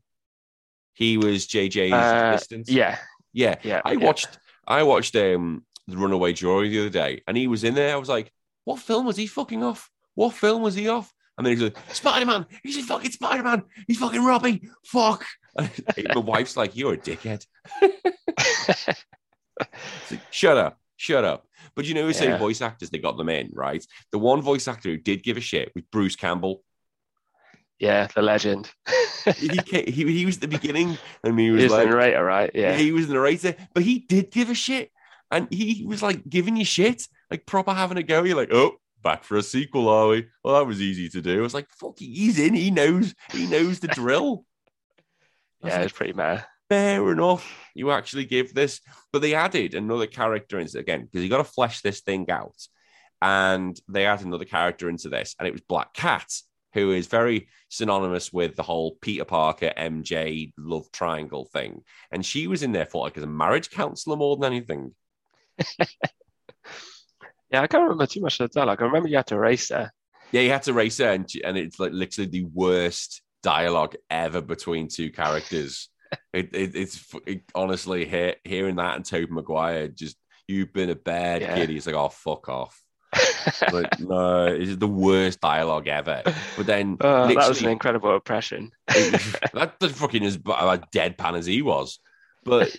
He 0.93 1.18
was 1.18 1.47
JJ's 1.47 1.91
Uh, 1.91 2.32
assistant. 2.36 2.70
Yeah, 2.70 2.97
Yeah. 3.34 3.55
yeah. 3.64 3.82
I 3.84 3.93
yeah. 3.93 4.05
watched 4.05 4.38
I 4.66 4.84
watched 4.84 5.16
um 5.18 5.66
The 5.88 5.97
Runaway 5.97 6.32
Jury 6.34 6.70
the 6.70 6.80
other 6.82 6.89
day, 6.89 7.22
and 7.28 7.36
he 7.36 7.47
was 7.47 7.64
in 7.66 7.74
there. 7.76 7.93
I 7.93 7.97
was 7.97 8.09
like, 8.09 8.32
what 8.64 8.80
film 8.80 9.05
was 9.05 9.18
he 9.18 9.28
fucking 9.28 9.61
off? 9.64 9.89
What 10.16 10.34
film 10.34 10.61
was 10.61 10.76
he 10.76 10.88
off? 10.88 11.11
And 11.38 11.46
then 11.46 11.54
he's 11.54 11.64
like, 11.64 11.78
Spider 11.94 12.26
Man. 12.26 12.46
He's 12.64 12.78
a 12.78 12.84
fucking 12.84 13.12
Spider 13.12 13.44
Man. 13.44 13.64
He's 13.88 13.98
fucking 13.98 14.24
Robbie. 14.24 14.70
Fuck. 14.86 15.26
My 15.58 16.20
wife's 16.20 16.56
like, 16.58 16.76
you're 16.76 16.94
a 16.94 16.98
dickhead. 16.98 17.46
Like, 19.60 20.22
shut 20.32 20.58
up, 20.58 20.80
shut 20.98 21.24
up. 21.24 21.46
But 21.76 21.86
you 21.86 21.94
know, 21.94 22.04
who 22.04 22.14
say 22.14 22.26
Yeah. 22.28 22.38
voice 22.38 22.62
actors, 22.62 22.90
they 22.90 22.98
got 23.00 23.18
them 23.18 23.30
in, 23.30 23.50
right? 23.54 23.86
The 24.12 24.20
one 24.20 24.42
voice 24.42 24.68
actor 24.68 24.90
who 24.90 24.98
did 24.98 25.24
give 25.24 25.38
a 25.38 25.42
shit 25.42 25.72
was 25.76 25.84
Bruce 25.92 26.16
Campbell. 26.16 26.64
yeah, 27.80 28.08
the 28.14 28.22
legend. 28.22 28.72
He, 29.38 29.58
ca- 29.58 29.90
he, 29.90 30.12
he 30.12 30.26
was 30.26 30.40
the 30.40 30.48
beginning 30.48 30.98
and 31.24 31.40
he 31.40 31.46
He 31.46 31.52
was 31.52 31.64
was 31.64 31.72
like, 31.72 31.84
the 31.86 31.90
narrator, 31.96 32.24
right? 32.24 32.52
Yeah. 32.54 32.76
he 32.76 32.92
was 32.92 33.08
the 33.08 33.14
narrator, 33.14 33.56
but 33.74 33.84
he 33.84 34.00
did 34.00 34.32
give 34.32 34.50
a 34.50 34.54
shit. 34.56 34.92
And 35.32 35.48
he 35.52 35.84
was 35.88 36.04
like 36.04 36.28
giving 36.30 36.58
you 36.58 36.66
shit, 36.66 37.04
like 37.32 37.46
proper 37.46 37.74
having 37.74 37.98
a 37.98 38.04
go. 38.04 38.24
You're 38.24 38.36
like, 38.38 38.52
oh, 38.54 38.74
back 39.04 39.24
for 39.24 39.38
a 39.38 39.43
sequel, 39.43 39.88
are 39.89 40.08
we? 40.08 40.28
Well, 40.43 40.56
that 40.56 40.66
was 40.68 40.82
easy 40.82 41.10
to 41.10 41.22
do. 41.22 41.39
I 41.39 41.41
was 41.41 41.54
like, 41.54 41.70
fuck, 41.70 41.99
he's 41.99 42.39
in. 42.39 42.54
He 42.54 42.72
knows, 42.72 43.14
he 43.32 43.45
knows 43.45 43.80
the 43.80 43.88
drill. 43.89 44.45
Yeah, 45.66 45.78
like, 45.78 45.86
it's 45.86 45.93
pretty 45.93 46.12
mad. 46.12 46.45
fair 46.68 47.10
enough. 47.10 47.49
You 47.74 47.91
actually 47.91 48.26
give 48.26 48.54
this, 48.54 48.82
but 49.14 49.22
they 49.22 49.34
added 49.34 49.76
another 49.76 50.08
character 50.08 50.60
into 50.60 50.78
again 50.78 51.04
because 51.06 51.24
you 51.24 51.30
got 51.30 51.38
to 51.38 51.45
flesh 51.45 51.80
this 51.80 52.01
thing 52.01 52.30
out, 52.30 52.68
and 53.22 53.80
they 53.88 54.06
add 54.06 54.24
another 54.24 54.43
character 54.43 54.89
into 54.89 55.08
this, 55.08 55.36
and 55.39 55.47
it 55.47 55.54
was 55.54 55.62
Black 55.62 55.93
Cat, 55.93 56.30
who 56.74 56.91
is 56.91 57.08
very 57.08 57.47
synonymous 57.70 58.34
with 58.34 58.58
the 58.58 58.64
whole 58.64 58.97
Peter 58.99 59.24
Parker 59.24 59.72
MJ 59.78 60.51
love 60.58 60.91
triangle 60.91 61.45
thing, 61.45 61.82
and 62.12 62.26
she 62.26 62.47
was 62.47 62.62
in 62.62 62.74
there 62.74 62.86
for 62.86 63.06
like 63.06 63.16
as 63.16 63.24
a 63.24 63.28
marriage 63.28 63.70
counselor 63.70 64.18
more 64.18 64.36
than 64.36 64.51
anything. 64.51 64.93
Yeah, 67.54 67.62
I 67.62 67.68
can't 67.68 67.84
remember 67.84 68.08
too 68.08 68.22
much 68.22 68.39
of 68.39 68.49
the 68.49 68.60
dialogue. 68.60 68.82
I 68.82 68.86
remember 68.86 69.10
you 69.10 69.18
had 69.18 69.28
to 69.28 69.38
race 69.39 69.70
her. 69.70 69.91
Yeah, 70.32 70.41
you 70.41 70.49
had 70.49 70.64
to 70.64 70.74
race 70.74 70.97
her, 70.97 71.12
and, 71.12 71.30
and 71.45 71.56
it's 71.58 71.80
like 71.80 71.91
literally 71.91 72.30
the 72.30 72.45
worst 72.51 73.22
dialogue 73.43 73.95
ever 74.10 74.41
between 74.41 74.88
two 74.88 75.12
characters. 75.12 75.89
it, 76.34 76.49
it, 76.54 76.76
it's 76.76 77.14
it, 77.28 77.43
honestly 77.54 78.06
he- 78.06 78.36
hearing 78.43 78.78
that 78.78 78.95
and 78.95 79.06
Tobey 79.06 79.32
Maguire 79.32 79.88
just 79.88 80.18
you've 80.47 80.74
been 80.74 80.89
a 80.89 80.95
bad 80.95 81.41
Yeah. 81.41 81.56
kid. 81.56 81.70
He's 81.70 81.86
like, 81.86 81.95
oh 81.95 82.10
fuck 82.10 82.49
off. 82.49 82.80
Like, 83.72 83.99
no, 83.99 84.45
it's 84.47 84.78
the 84.78 84.88
worst 84.88 85.39
dialogue 85.41 85.88
ever. 85.88 86.24
But 86.58 86.66
then 86.66 86.97
Oh, 87.01 87.28
that 87.28 87.49
was 87.49 87.62
an 87.62 87.70
incredible 87.70 88.16
impression. 88.16 88.72
that, 88.88 89.76
fucking 89.82 90.24
as 90.24 90.38
b- 90.38 90.54
as 90.58 90.80
deadpan 90.93 91.38
as 91.38 91.45
he 91.45 91.62
was. 91.62 91.99
But 92.44 92.76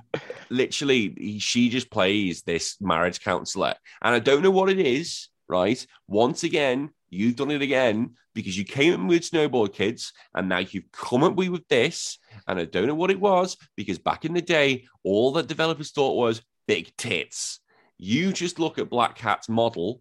literally, 0.50 1.14
he- 1.18 1.38
she 1.38 1.68
just 1.68 1.90
plays 1.90 2.42
this 2.42 2.76
marriage 2.80 3.20
counselor, 3.20 3.74
and 4.02 4.14
I 4.14 4.18
don't 4.18 4.42
know 4.42 4.50
what 4.50 4.70
it 4.70 4.78
is. 4.80 5.28
Right? 5.48 5.84
Once 6.08 6.44
again, 6.44 6.90
you've 7.10 7.36
done 7.36 7.50
it 7.50 7.60
again 7.60 8.14
because 8.34 8.56
you 8.56 8.64
came 8.64 8.94
up 8.94 9.06
with 9.06 9.28
Snowboard 9.30 9.74
Kids, 9.74 10.12
and 10.34 10.48
now 10.48 10.58
you've 10.58 10.90
come 10.92 11.22
up 11.24 11.34
with 11.34 11.66
this, 11.68 12.18
and 12.48 12.58
I 12.58 12.64
don't 12.64 12.86
know 12.86 12.94
what 12.94 13.10
it 13.10 13.20
was 13.20 13.58
because 13.76 13.98
back 13.98 14.24
in 14.24 14.32
the 14.32 14.40
day, 14.40 14.86
all 15.04 15.32
that 15.32 15.48
developers 15.48 15.90
thought 15.90 16.16
was 16.16 16.40
big 16.66 16.96
tits. 16.96 17.60
You 17.98 18.32
just 18.32 18.58
look 18.58 18.78
at 18.78 18.88
Black 18.88 19.16
Cat's 19.16 19.48
model, 19.50 20.00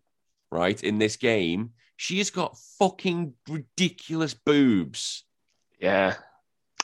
right? 0.51 0.81
In 0.81 0.99
this 0.99 1.17
game, 1.17 1.71
she 1.97 2.19
has 2.19 2.29
got 2.29 2.57
fucking 2.79 3.33
ridiculous 3.49 4.33
boobs. 4.33 5.25
Yeah. 5.79 6.15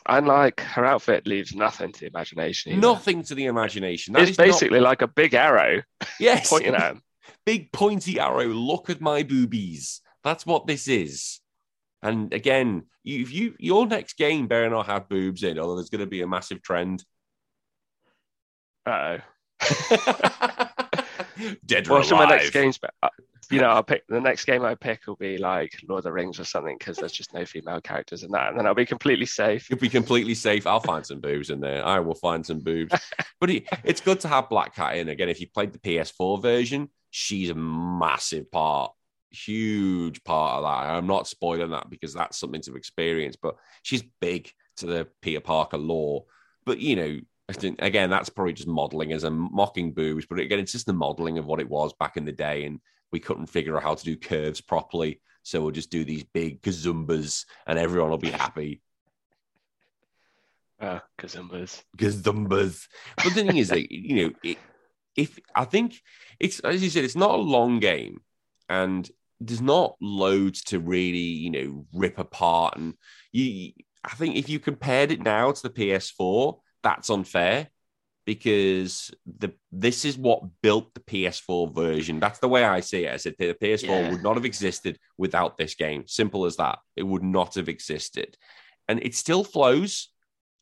And 0.08 0.26
like 0.28 0.62
her 0.62 0.86
outfit 0.86 1.28
leaves 1.28 1.54
nothing 1.54 1.92
to 1.92 2.00
the 2.00 2.06
imagination. 2.08 2.72
either. 2.72 2.82
Nothing 2.82 3.24
to 3.24 3.36
the 3.36 3.46
imagination. 3.46 4.14
That 4.14 4.22
It's 4.24 4.32
is 4.32 4.38
not- 4.38 4.46
basically 4.48 4.80
like 4.80 5.02
a 5.02 5.08
big 5.08 5.34
arrow 5.34 5.82
yes, 6.20 6.50
pointing 6.50 6.76
at 6.76 6.92
him. 6.92 7.02
big 7.46 7.72
pointy 7.74 8.20
arrow. 8.20 8.46
Look 8.48 8.90
at 8.90 9.02
my 9.02 9.24
boobies. 9.24 10.02
That's 10.24 10.46
what 10.46 10.66
this 10.66 10.88
is. 10.88 11.40
And 12.02 12.32
again, 12.34 12.84
you, 13.04 13.22
if 13.22 13.32
you 13.34 13.56
your 13.60 13.86
next 13.88 14.18
game 14.18 14.48
better 14.48 14.70
not 14.70 14.86
have 14.86 15.10
boobs 15.10 15.44
in, 15.44 15.58
or 15.60 15.76
there's 15.76 15.90
going 15.90 16.00
to 16.02 16.06
be 16.06 16.22
a 16.22 16.28
massive 16.28 16.62
trend. 16.62 17.04
Uh 18.86 19.18
Dead 21.66 21.88
or 21.88 21.94
Well, 21.94 22.04
some 22.04 22.20
of 22.20 22.30
my 22.30 22.36
next 22.36 22.52
games, 22.52 22.78
but 22.78 22.94
uh, 23.04 23.10
you 23.50 23.62
know, 23.62 23.68
I'll 23.68 23.84
pick 23.84 24.06
the 24.08 24.20
next 24.20 24.46
game 24.46 24.66
I 24.66 24.76
pick 24.76 25.08
will 25.08 25.16
be 25.16 25.38
like 25.38 25.72
Lord 25.88 26.00
of 26.00 26.04
the 26.04 26.12
Rings 26.12 26.40
or 26.40 26.44
something 26.44 26.76
because 26.78 26.98
there's 26.98 27.12
just 27.12 27.34
no 27.34 27.46
female 27.46 27.80
characters 27.80 28.24
in 28.24 28.32
that, 28.32 28.50
and 28.50 28.60
then 28.60 28.68
I'll 28.68 28.76
be 28.76 28.86
completely 28.86 29.26
safe. 29.26 29.70
You'll 29.70 29.80
be 29.80 29.90
completely 29.90 30.34
safe. 30.34 30.68
I'll 30.68 30.80
find 30.80 31.06
some 31.06 31.22
boobs 31.22 31.50
in 31.50 31.60
there. 31.60 31.86
I 31.86 32.00
will 32.00 32.16
find 32.16 32.46
some 32.46 32.60
boobs. 32.60 32.94
but 33.40 33.50
it, 33.50 33.68
it's 33.84 34.02
good 34.02 34.20
to 34.22 34.28
have 34.28 34.50
Black 34.50 34.76
Cat 34.76 34.98
in 34.98 35.10
again. 35.10 35.30
If 35.30 35.40
you 35.40 35.48
played 35.48 35.72
the 35.72 35.80
PS4 35.80 36.42
version, 36.42 36.90
she's 37.12 37.50
a 37.50 37.56
massive 37.56 38.52
part, 38.52 38.92
huge 39.32 40.24
part 40.24 40.58
of 40.58 40.64
that. 40.64 40.92
I'm 40.92 41.08
not 41.08 41.28
spoiling 41.28 41.72
that 41.72 41.90
because 41.90 42.14
that's 42.14 42.38
something 42.38 42.62
to 42.62 42.76
experience. 42.76 43.38
But 43.42 43.56
she's 43.82 44.04
big 44.20 44.52
to 44.78 44.86
the 44.88 45.08
Peter 45.22 45.42
Parker 45.42 45.78
lore. 45.78 46.26
But 46.66 46.80
you 46.80 46.96
know, 46.98 47.20
again, 47.50 48.10
that's 48.10 48.30
probably 48.30 48.54
just 48.54 48.68
modeling 48.68 49.14
as 49.14 49.24
a 49.24 49.30
mocking 49.30 49.94
boobs. 49.94 50.26
But 50.26 50.40
again, 50.40 50.60
it's 50.60 50.72
just 50.72 50.86
the 50.86 50.94
modeling 50.94 51.38
of 51.38 51.46
what 51.46 51.60
it 51.60 51.70
was 51.70 51.94
back 51.94 52.18
in 52.18 52.26
the 52.26 52.32
day, 52.32 52.66
and 52.66 52.80
we 53.12 53.20
couldn't 53.20 53.48
figure 53.48 53.78
out 53.78 53.84
how 53.84 53.96
to 53.96 54.04
do 54.04 54.18
curves 54.18 54.62
properly. 54.62 55.22
So 55.44 55.62
we'll 55.62 55.72
just 55.72 55.92
do 55.92 56.04
these 56.04 56.24
big 56.24 56.62
gazumbas, 56.62 57.46
and 57.66 57.80
everyone 57.80 58.10
will 58.10 58.18
be 58.18 58.32
happy. 58.32 58.82
Uh, 60.80 61.00
Kazumbas. 61.18 61.84
gazumbas. 61.98 62.88
But 63.16 63.34
the 63.34 63.44
thing 63.44 63.58
is, 63.58 63.70
that, 63.70 63.92
you 63.92 64.28
know, 64.28 64.34
it, 64.44 64.58
if 65.16 65.40
I 65.56 65.66
think 65.66 66.02
it's 66.40 66.60
as 66.60 66.84
you 66.84 66.90
said, 66.90 67.06
it's 67.06 67.16
not 67.16 67.32
a 67.32 67.42
long 67.42 67.80
game, 67.80 68.22
and 68.68 69.10
there's 69.40 69.62
not 69.62 69.96
loads 70.02 70.64
to 70.66 70.80
really, 70.80 71.18
you 71.18 71.50
know, 71.50 71.86
rip 71.94 72.20
apart. 72.20 72.76
And 72.78 72.96
you, 73.32 73.72
I 74.04 74.16
think 74.16 74.36
if 74.36 74.50
you 74.50 74.60
compared 74.60 75.12
it 75.12 75.22
now 75.24 75.52
to 75.52 75.64
the 75.64 75.70
PS4, 75.70 76.60
that's 76.88 77.10
unfair 77.10 77.68
because 78.26 79.12
the 79.26 79.50
this 79.72 80.04
is 80.10 80.18
what 80.18 80.42
built 80.62 80.94
the 80.94 81.00
PS4 81.12 81.74
version. 81.74 82.20
That's 82.20 82.40
the 82.40 82.48
way 82.56 82.64
I 82.64 82.82
see 82.82 83.06
it. 83.06 83.14
I 83.14 83.18
said 83.18 83.36
the 83.40 83.54
PS4 83.54 83.84
Yeah. 83.88 84.12
would 84.12 84.24
not 84.24 84.36
have 84.36 84.46
existed 84.54 85.00
without 85.18 85.58
this 85.58 85.76
game. 85.76 86.02
Simple 86.08 86.46
as 86.46 86.56
that. 86.58 86.80
It 86.96 87.04
would 87.04 87.24
not 87.24 87.56
have 87.56 87.70
existed. 87.70 88.38
and 88.90 89.04
it 89.04 89.14
still 89.16 89.44
flows. 89.44 89.94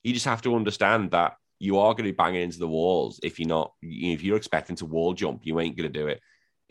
You 0.03 0.11
just 0.13 0.25
have 0.25 0.41
to 0.43 0.55
understand 0.55 1.11
that 1.11 1.31
you 1.59 1.73
are 1.77 1.93
going 1.93 2.05
to 2.07 2.11
be 2.13 2.21
banging 2.23 2.41
into 2.41 2.57
the 2.57 2.67
walls 2.67 3.19
if 3.21 3.33
you're 3.39 3.47
not. 3.57 3.71
If 3.83 4.23
you're 4.23 4.37
expecting 4.41 4.75
to 4.77 4.85
wall 4.87 5.13
jump, 5.13 5.41
you 5.43 5.59
ain't 5.59 5.77
going 5.77 5.91
to 5.93 5.99
do 6.01 6.07
it. 6.07 6.19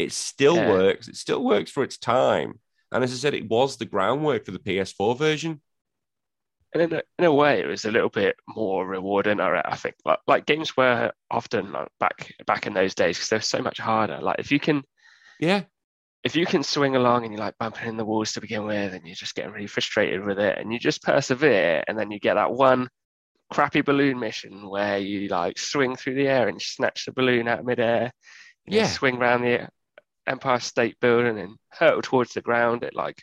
It 0.05 0.11
still 0.13 0.57
Yeah. 0.57 0.69
works. 0.79 1.07
It 1.07 1.17
still 1.17 1.43
works 1.45 1.71
for 1.71 1.85
its 1.85 1.97
time. 1.97 2.51
And 2.91 3.05
as 3.05 3.13
I 3.13 3.17
said, 3.17 3.35
it 3.35 3.49
was 3.49 3.77
the 3.77 3.85
groundwork 3.95 4.45
for 4.45 4.51
the 4.57 4.59
PS4 4.67 5.15
version. 5.17 5.63
And 6.75 6.83
in 6.83 6.93
a, 6.99 7.03
in 7.19 7.25
a 7.25 7.33
way, 7.33 7.61
it 7.61 7.67
was 7.67 7.85
a 7.85 7.91
little 7.93 8.09
bit 8.11 8.37
more 8.49 8.87
rewarding. 8.87 9.41
I 9.41 9.63
I 9.65 9.77
think 9.77 9.95
like, 10.05 10.19
like 10.27 10.47
games 10.47 10.77
were 10.77 11.13
often 11.31 11.73
like 11.73 11.89
back 12.01 12.33
back 12.47 12.67
in 12.67 12.75
those 12.75 12.95
days 12.95 13.17
because 13.17 13.29
they're 13.31 13.41
so 13.41 13.63
much 13.63 13.79
harder. 13.79 14.21
Like 14.21 14.41
if 14.41 14.51
you 14.53 14.61
can 14.61 14.83
Yeah, 15.39 15.65
if 16.25 16.35
you 16.37 16.47
can 16.47 16.63
swing 16.63 16.97
along 16.97 17.25
and 17.25 17.33
you're 17.33 17.41
like 17.43 17.59
bumping 17.59 17.89
in 17.89 17.97
the 17.97 18.05
walls 18.05 18.33
to 18.33 18.41
begin 18.41 18.65
with, 18.65 18.95
and 18.95 19.07
you're 19.07 19.15
just 19.15 19.35
getting 19.35 19.53
really 19.53 19.67
frustrated 19.67 20.25
with 20.25 20.39
it, 20.39 20.59
and 20.59 20.73
you 20.73 20.79
just 20.79 21.03
persevere, 21.03 21.85
and 21.87 21.99
then 21.99 22.11
you 22.11 22.19
get 22.19 22.35
that 22.35 22.53
one 22.53 22.89
crappy 23.53 23.83
balloon 23.83 24.21
mission 24.21 24.69
where 24.71 24.99
you 24.99 25.29
like 25.29 25.59
swing 25.59 25.97
through 25.97 26.15
the 26.17 26.29
air 26.29 26.49
and 26.49 26.63
snatch 26.63 27.07
the 27.07 27.13
balloon 27.13 27.49
out 27.49 27.61
of 27.61 27.67
midair, 27.67 28.13
you 28.67 28.81
Yeah. 28.81 28.85
swing 28.85 29.19
around 29.19 29.43
the 29.43 29.69
Empire 30.27 30.61
State 30.61 30.99
Building 31.01 31.39
and 31.39 31.57
hurtle 31.71 32.03
towards 32.03 32.33
the 32.35 32.41
ground 32.41 32.83
at 32.85 32.95
like 32.95 33.23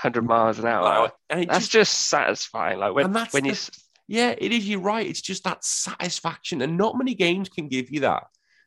100 0.00 0.22
miles 0.22 0.58
an 0.58 0.66
hour. 0.66 1.10
and 1.30 1.48
That's 1.48 1.60
just, 1.68 1.70
just 1.72 1.92
satisfying. 2.08 2.78
Like 2.78 2.94
when 2.94 3.12
when 3.12 3.44
you 3.44 3.52
the- 3.52 3.70
yeah, 4.08 4.34
it 4.36 4.52
is. 4.52 4.68
You're 4.68 4.80
right. 4.80 5.06
It's 5.06 5.22
just 5.22 5.44
that 5.44 5.64
satisfaction, 5.64 6.60
and 6.62 6.76
not 6.76 6.98
many 6.98 7.14
games 7.14 7.48
can 7.48 7.68
give 7.68 7.90
you 7.90 8.00
that. 8.00 8.24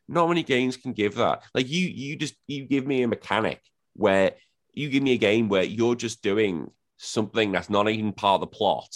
Not 0.07 0.29
many 0.29 0.43
games 0.43 0.77
can 0.77 0.93
give 0.93 1.15
that. 1.15 1.43
Like 1.53 1.69
you, 1.69 1.87
you 1.87 2.15
just 2.15 2.35
you 2.47 2.65
give 2.65 2.87
me 2.87 3.03
a 3.03 3.07
mechanic 3.07 3.61
where 3.95 4.31
you 4.73 4.89
give 4.89 5.03
me 5.03 5.13
a 5.13 5.17
game 5.17 5.49
where 5.49 5.63
you're 5.63 5.95
just 5.95 6.21
doing 6.23 6.71
something 6.97 7.51
that's 7.51 7.69
not 7.69 7.89
even 7.89 8.13
part 8.13 8.35
of 8.35 8.41
the 8.41 8.55
plot, 8.55 8.87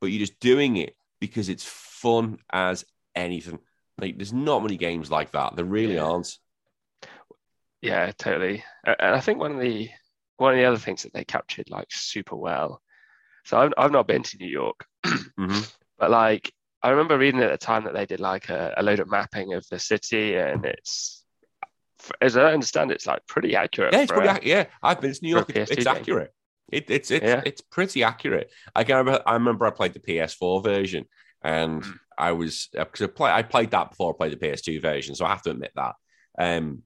but 0.00 0.06
you're 0.08 0.20
just 0.20 0.38
doing 0.40 0.76
it 0.76 0.94
because 1.20 1.48
it's 1.48 1.64
fun 1.64 2.38
as 2.52 2.84
anything. 3.14 3.58
Like 3.98 4.16
there's 4.16 4.32
not 4.32 4.62
many 4.62 4.76
games 4.76 5.10
like 5.10 5.32
that. 5.32 5.56
There 5.56 5.64
really 5.64 5.94
Yeah. 5.94 6.04
aren't. 6.04 6.38
Yeah, 7.82 8.12
totally. 8.16 8.64
And 8.86 9.14
I 9.14 9.20
think 9.20 9.38
one 9.38 9.52
of 9.52 9.60
the 9.60 9.90
one 10.38 10.54
of 10.54 10.58
the 10.58 10.64
other 10.64 10.78
things 10.78 11.02
that 11.02 11.12
they 11.12 11.24
captured 11.24 11.68
like 11.70 11.88
super 11.90 12.36
well. 12.36 12.80
So 13.44 13.58
I've 13.58 13.72
I've 13.76 13.92
not 13.92 14.06
been 14.06 14.22
to 14.22 14.36
New 14.38 14.48
York, 14.48 14.86
Mhm. 15.06 15.72
but 15.98 16.10
like 16.10 16.52
I 16.82 16.90
remember 16.90 17.18
reading 17.18 17.42
at 17.42 17.50
the 17.50 17.58
time 17.58 17.84
that 17.84 17.92
they 17.94 18.06
did 18.06 18.20
like 18.20 18.48
a, 18.48 18.74
a 18.76 18.82
load 18.82 19.00
of 19.00 19.10
mapping 19.10 19.54
of 19.54 19.66
the 19.68 19.78
city, 19.78 20.36
and 20.36 20.64
it's 20.64 21.24
as 22.20 22.36
I 22.36 22.52
understand, 22.52 22.90
it's 22.90 23.06
like 23.06 23.24
pretty 23.26 23.54
accurate. 23.54 23.92
Yeah, 23.92 24.00
it's 24.02 24.12
pretty. 24.12 24.28
a- 24.28 24.40
yeah, 24.42 24.64
I've 24.82 25.00
been 25.00 25.12
to 25.12 25.18
New 25.22 25.30
York. 25.30 25.50
It's, 25.54 25.70
it's 25.70 25.86
accurate. 25.86 26.32
It, 26.70 26.88
it's 26.90 27.10
it's 27.10 27.24
Yeah. 27.24 27.42
it's 27.44 27.60
pretty 27.60 28.02
accurate. 28.02 28.50
I 28.74 28.84
can 28.84 28.96
remember. 28.96 29.22
I 29.26 29.34
remember 29.34 29.66
I 29.66 29.70
played 29.70 29.92
the 29.94 30.00
PS4 30.00 30.62
version, 30.62 31.04
and 31.42 31.82
Mm. 31.82 31.98
I 32.18 32.28
I 32.28 32.32
was 32.32 32.68
because 32.72 33.02
I, 33.02 33.06
play, 33.08 33.30
I 33.30 33.42
played 33.42 33.70
that 33.72 33.90
before 33.90 34.12
I 34.12 34.16
played 34.16 34.32
the 34.38 34.46
PS2 34.46 34.80
version, 34.80 35.14
so 35.16 35.24
I 35.24 35.30
have 35.30 35.42
to 35.42 35.50
admit 35.50 35.72
that. 35.74 35.94
Um, 36.38 36.82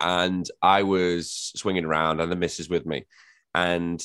and 0.00 0.48
I 0.62 0.82
was 0.82 1.52
swinging 1.56 1.84
around, 1.84 2.20
and 2.20 2.30
the 2.30 2.36
missus 2.36 2.68
with 2.68 2.86
me, 2.86 3.06
and 3.54 4.02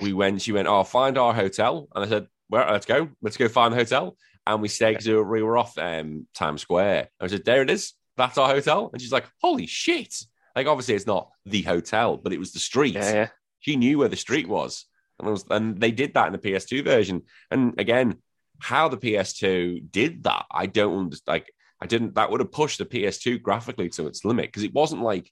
we 0.00 0.12
went. 0.12 0.42
She 0.42 0.52
went, 0.52 0.68
"Oh, 0.68 0.84
find 0.84 1.18
our 1.18 1.34
hotel," 1.34 1.88
and 1.94 2.04
I 2.04 2.08
said, 2.08 2.26
"Well, 2.50 2.70
let's 2.70 2.86
go. 2.86 3.08
Let's 3.22 3.36
go 3.36 3.48
find 3.48 3.72
the 3.72 3.78
hotel." 3.78 4.16
And 4.46 4.62
we 4.62 4.68
stayed. 4.68 4.94
'cause 4.96 5.06
we 5.06 5.42
were 5.42 5.58
off 5.58 5.76
um, 5.78 6.26
Times 6.34 6.62
Square. 6.62 7.08
I 7.20 7.26
said, 7.26 7.44
"There 7.44 7.62
it 7.62 7.70
is. 7.70 7.92
That's 8.16 8.38
our 8.38 8.48
hotel." 8.48 8.90
And 8.92 9.00
she's 9.00 9.12
like, 9.12 9.26
"Holy 9.42 9.66
shit!" 9.66 10.14
Like, 10.56 10.66
obviously, 10.66 10.94
it's 10.94 11.06
not 11.06 11.30
the 11.44 11.62
hotel, 11.62 12.16
but 12.16 12.32
it 12.32 12.38
was 12.38 12.52
the 12.52 12.58
street. 12.58 12.94
Yeah, 12.94 13.12
yeah, 13.12 13.28
She 13.60 13.76
knew 13.76 13.98
where 13.98 14.08
the 14.08 14.16
street 14.16 14.48
was, 14.48 14.86
and, 15.20 15.28
was, 15.30 15.44
and 15.50 15.78
they 15.80 15.92
did 15.92 16.14
that 16.14 16.26
in 16.26 16.32
the 16.32 16.38
PS2 16.38 16.82
version. 16.82 17.22
And 17.50 17.78
again, 17.78 18.16
how 18.60 18.88
the 18.88 18.96
PS2 18.96 19.90
did 19.92 20.24
that, 20.24 20.46
I 20.50 20.66
don't 20.66 20.98
understand. 20.98 21.28
Like, 21.28 21.52
I 21.80 21.86
didn't. 21.86 22.14
That 22.16 22.30
would 22.30 22.40
have 22.40 22.52
pushed 22.52 22.78
the 22.78 22.84
PS2 22.84 23.40
graphically 23.42 23.88
to 23.90 24.06
its 24.06 24.24
limit 24.24 24.46
because 24.46 24.64
it 24.64 24.74
wasn't 24.74 25.02
like, 25.02 25.30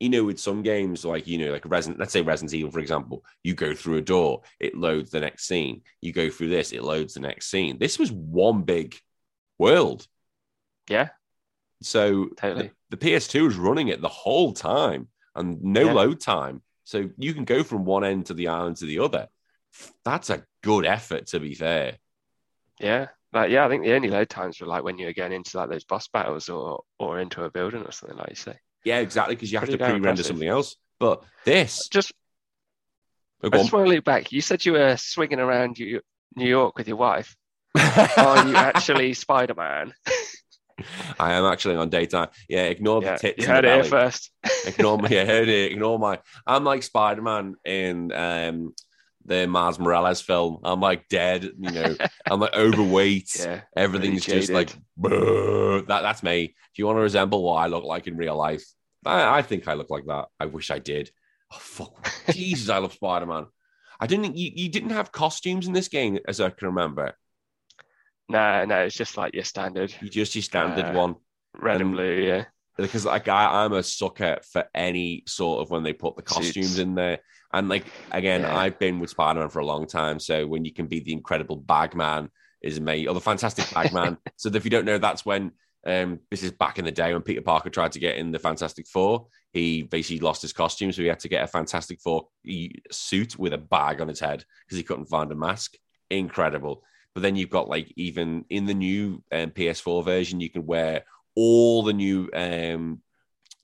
you 0.00 0.08
know, 0.10 0.24
with 0.24 0.38
some 0.40 0.62
games 0.62 1.04
like 1.04 1.26
you 1.26 1.38
know, 1.38 1.52
like 1.52 1.64
Resident, 1.64 1.98
let's 2.00 2.12
say 2.12 2.20
Resident 2.20 2.52
Evil, 2.54 2.70
for 2.70 2.80
example, 2.80 3.24
you 3.42 3.54
go 3.54 3.74
through 3.74 3.96
a 3.96 4.02
door, 4.02 4.42
it 4.60 4.76
loads 4.76 5.10
the 5.10 5.20
next 5.20 5.46
scene. 5.46 5.82
You 6.00 6.12
go 6.12 6.28
through 6.30 6.50
this, 6.50 6.72
it 6.72 6.82
loads 6.82 7.14
the 7.14 7.20
next 7.20 7.50
scene. 7.50 7.78
This 7.78 7.98
was 7.98 8.12
one 8.12 8.62
big 8.62 8.96
world. 9.58 10.06
yeah, 10.88 11.10
So 11.82 12.26
Totally. 12.36 12.70
the, 12.90 12.96
the 12.96 13.06
PS2 13.06 13.48
is 13.48 13.56
running 13.56 13.88
it 13.88 14.00
the 14.02 14.08
whole 14.08 14.52
time 14.52 15.08
and 15.34 15.62
no 15.62 15.86
Yeah. 15.86 15.92
load 15.92 16.20
time. 16.20 16.62
So 16.84 17.08
you 17.16 17.32
can 17.32 17.44
go 17.44 17.62
from 17.62 17.84
one 17.86 18.04
end 18.04 18.26
to 18.26 18.34
the 18.34 18.48
island 18.48 18.76
to 18.78 18.84
the 18.86 18.98
other. 18.98 19.28
That's 20.04 20.28
a 20.28 20.44
good 20.62 20.84
effort, 20.84 21.28
to 21.28 21.40
be 21.40 21.54
fair. 21.54 21.96
yeah. 22.78 23.06
Like 23.34 23.50
yeah, 23.50 23.66
I 23.66 23.68
think 23.68 23.82
the 23.82 23.94
only 23.94 24.08
load 24.08 24.28
times 24.30 24.60
were 24.60 24.66
like 24.68 24.84
when 24.84 24.96
you 24.96 25.06
were 25.06 25.12
going 25.12 25.32
into 25.32 25.56
like 25.56 25.68
those 25.68 25.84
boss 25.84 26.06
battles 26.08 26.48
or 26.48 26.82
or 26.98 27.18
into 27.18 27.42
a 27.44 27.50
building 27.50 27.82
or 27.82 27.90
something 27.92 28.16
like 28.16 28.30
you 28.30 28.36
say. 28.36 28.56
Yeah, 28.84 29.00
exactly, 29.00 29.34
because 29.34 29.50
you 29.50 29.58
have 29.58 29.66
Pretty 29.68 29.78
to 29.78 29.84
pre-render 29.84 30.08
impressive. 30.10 30.26
something 30.26 30.48
else. 30.48 30.76
But 31.00 31.24
this, 31.44 31.88
Just 31.88 32.12
oh, 33.42 33.48
I 33.52 33.56
just 33.58 33.72
want 33.72 33.86
to 33.86 33.92
look 33.94 34.04
back. 34.04 34.30
You 34.30 34.40
said 34.40 34.64
you 34.64 34.72
were 34.72 34.96
swinging 34.96 35.40
around 35.40 35.78
you, 35.78 36.00
New 36.36 36.48
York 36.48 36.78
with 36.78 36.86
your 36.86 36.96
wife. 36.96 37.34
Are 37.76 38.46
you 38.46 38.54
actually 38.56 39.12
Spider 39.14 39.54
Man? 39.54 39.92
I 41.18 41.32
am 41.34 41.44
actually 41.44 41.76
on 41.76 41.88
daytime. 41.88 42.28
Yeah, 42.48 42.64
ignore 42.64 43.02
Yeah, 43.02 43.12
the 43.14 43.18
tits. 43.18 43.38
you 43.42 43.46
heard 43.48 43.64
it 43.64 43.72
here 43.74 43.84
first. 43.84 44.30
ignore 44.66 44.98
my 44.98 45.08
yeah, 45.10 45.24
heard 45.24 45.48
it. 45.48 45.72
Ignore 45.72 45.98
my. 45.98 46.20
I'm 46.46 46.64
like 46.64 46.82
Spider 46.82 47.22
Man 47.22 47.54
in 47.64 48.12
um, 48.12 48.74
the 49.24 49.46
Miles 49.46 49.78
Morales 49.78 50.20
film. 50.20 50.58
I'm 50.64 50.80
like 50.80 51.08
dead. 51.08 51.44
You 51.58 51.70
know, 51.70 51.96
I'm 52.30 52.40
like 52.40 52.54
overweight. 52.54 53.36
Yeah, 53.38 53.62
Everything's 53.76 54.26
really 54.28 54.40
just 54.40 54.52
like. 54.52 54.70
That. 54.98 55.84
That's 56.02 56.22
me. 56.22 56.54
If 56.72 56.78
you 56.78 56.86
want 56.86 56.96
to 56.98 57.02
resemble 57.02 57.42
what 57.42 57.54
I 57.56 57.66
look 57.66 57.84
like 57.84 58.06
in 58.06 58.16
real 58.16 58.36
life, 58.36 58.64
I, 59.04 59.38
I 59.38 59.42
think 59.42 59.68
I 59.68 59.74
look 59.74 59.90
like 59.90 60.06
that. 60.06 60.26
I 60.40 60.46
wish 60.46 60.70
I 60.70 60.78
did. 60.78 61.10
Oh 61.52 61.58
fuck, 61.58 62.10
Jesus! 62.30 62.68
I 62.68 62.78
love 62.78 62.92
Spider 62.94 63.26
Man. 63.26 63.46
I 64.00 64.06
didn't. 64.06 64.36
You, 64.36 64.50
you 64.54 64.68
didn't 64.68 64.90
have 64.90 65.12
costumes 65.12 65.66
in 65.66 65.72
this 65.72 65.88
game, 65.88 66.18
as 66.26 66.40
I 66.40 66.50
can 66.50 66.68
remember. 66.68 67.14
no, 68.28 68.64
no, 68.64 68.80
it's 68.84 68.96
just 68.96 69.16
like 69.16 69.34
your 69.34 69.44
standard 69.44 69.94
You 70.00 70.08
just 70.08 70.34
your 70.34 70.42
standard 70.42 70.84
Uh, 70.86 70.92
one. 70.92 71.14
red 71.54 71.76
and 71.80 71.90
Um, 71.90 71.92
blue. 71.92 72.14
Yeah, 72.22 72.44
because 72.76 73.04
like 73.04 73.28
I, 73.28 73.64
I'm 73.64 73.72
a 73.72 73.82
sucker 73.82 74.38
for 74.50 74.64
any 74.74 75.22
sort 75.26 75.62
of 75.62 75.70
when 75.70 75.82
they 75.82 75.92
put 75.92 76.16
the 76.16 76.22
costumes 76.22 76.54
Suits. 76.54 76.78
in 76.78 76.94
there. 76.94 77.20
And 77.54 77.68
like 77.68 77.86
again, 78.10 78.42
Yeah. 78.42 78.56
I've 78.56 78.78
been 78.78 79.00
with 79.00 79.10
Spider-Man 79.10 79.48
for 79.48 79.60
a 79.60 79.66
long 79.66 79.86
time. 79.86 80.18
So 80.18 80.46
when 80.46 80.64
you 80.64 80.72
can 80.72 80.86
be 80.86 81.00
the 81.00 81.12
incredible 81.12 81.56
bagman 81.56 82.30
is 82.62 82.80
me, 82.80 83.06
or 83.06 83.14
the 83.14 83.20
fantastic 83.20 83.72
bagman. 83.72 84.18
so 84.36 84.50
if 84.52 84.64
you 84.64 84.70
don't 84.70 84.84
know, 84.84 84.98
that's 84.98 85.24
when 85.24 85.52
um 85.86 86.18
this 86.30 86.42
is 86.42 86.50
back 86.50 86.78
in 86.78 86.84
the 86.84 86.92
day 86.92 87.12
when 87.12 87.22
Peter 87.22 87.42
Parker 87.42 87.70
tried 87.70 87.92
to 87.92 88.00
get 88.00 88.16
in 88.16 88.32
the 88.32 88.38
Fantastic 88.38 88.86
Four. 88.86 89.26
He 89.52 89.82
basically 89.82 90.20
lost 90.20 90.42
his 90.42 90.52
costume, 90.52 90.90
so 90.92 91.02
he 91.02 91.08
had 91.08 91.20
to 91.20 91.28
get 91.28 91.44
a 91.44 91.46
Fantastic 91.46 92.00
Four 92.00 92.28
suit 92.90 93.38
with 93.38 93.52
a 93.52 93.58
bag 93.58 94.00
on 94.00 94.08
his 94.08 94.20
head 94.20 94.44
because 94.64 94.76
he 94.76 94.82
couldn't 94.82 95.06
find 95.06 95.30
a 95.30 95.36
mask. 95.36 95.76
Incredible. 96.10 96.82
But 97.14 97.22
then 97.22 97.36
you've 97.36 97.50
got 97.50 97.68
like 97.68 97.92
even 97.96 98.44
in 98.50 98.66
the 98.66 98.74
new 98.74 99.22
um, 99.30 99.50
PS4 99.50 100.04
version, 100.04 100.40
you 100.40 100.50
can 100.50 100.66
wear 100.66 101.04
all 101.36 101.82
the 101.82 101.92
new 101.92 102.28
um, 102.34 103.00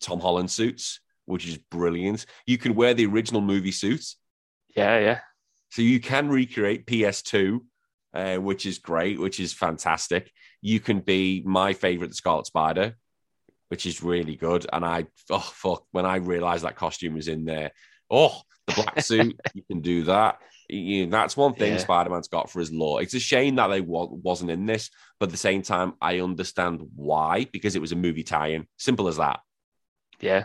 Tom 0.01 0.21
Holland 0.21 0.51
suits, 0.51 1.01
which 1.31 1.47
is 1.49 1.59
brilliant. 1.71 2.27
You 2.47 2.59
can 2.59 2.75
wear 2.75 2.95
the 2.95 3.07
original 3.07 3.41
movie 3.41 3.73
suits, 3.73 4.17
yeah, 4.77 4.99
yeah. 4.99 5.21
so 5.71 5.83
you 5.83 6.01
can 6.01 6.29
recreate 6.29 6.87
PS2, 6.87 7.61
uh, 8.15 8.37
which 8.37 8.67
is 8.67 8.79
great, 8.79 9.19
which 9.19 9.41
is 9.41 9.53
fantastic. 9.53 10.31
You 10.61 10.81
can 10.81 11.01
be 11.01 11.43
my 11.47 11.73
favorite, 11.73 12.09
the 12.09 12.15
Scarlet 12.15 12.47
Spider, 12.47 12.97
which 13.69 13.87
is 13.87 14.03
really 14.03 14.37
good. 14.37 14.67
And 14.73 14.85
I, 14.85 15.07
oh 15.31 15.39
fuck, 15.55 15.85
when 15.93 16.05
I 16.07 16.17
realized 16.17 16.65
that 16.65 16.77
costume 16.77 17.15
was 17.15 17.29
in 17.29 17.45
there, 17.45 17.71
oh, 18.11 18.41
the 18.67 18.75
black 18.75 19.01
suit, 19.11 19.39
you 19.55 19.63
can 19.63 19.81
do 19.81 20.05
that. 20.05 20.39
You 20.69 21.07
know, 21.07 21.11
that's 21.11 21.37
one 21.37 21.55
thing 21.55 21.73
Yeah. 21.73 21.79
Spider-Man's 21.79 22.29
got 22.29 22.49
for 22.49 22.61
his 22.61 22.71
lore. 22.73 23.03
It's 23.03 23.15
a 23.15 23.19
shame 23.21 23.57
that 23.57 23.69
they 23.69 23.81
wa- 23.81 24.07
wasn't 24.11 24.53
in 24.53 24.67
this, 24.67 24.91
but 25.19 25.27
at 25.27 25.33
the 25.33 25.37
same 25.37 25.63
time, 25.63 25.95
I 26.01 26.21
understand 26.21 26.81
why 26.95 27.47
because 27.53 27.75
it 27.75 27.81
was 27.81 27.91
a 27.91 27.97
movie 27.97 28.23
tie-in. 28.23 28.67
Simple 28.77 29.09
as 29.09 29.17
that. 29.17 29.41
Yeah. 30.21 30.45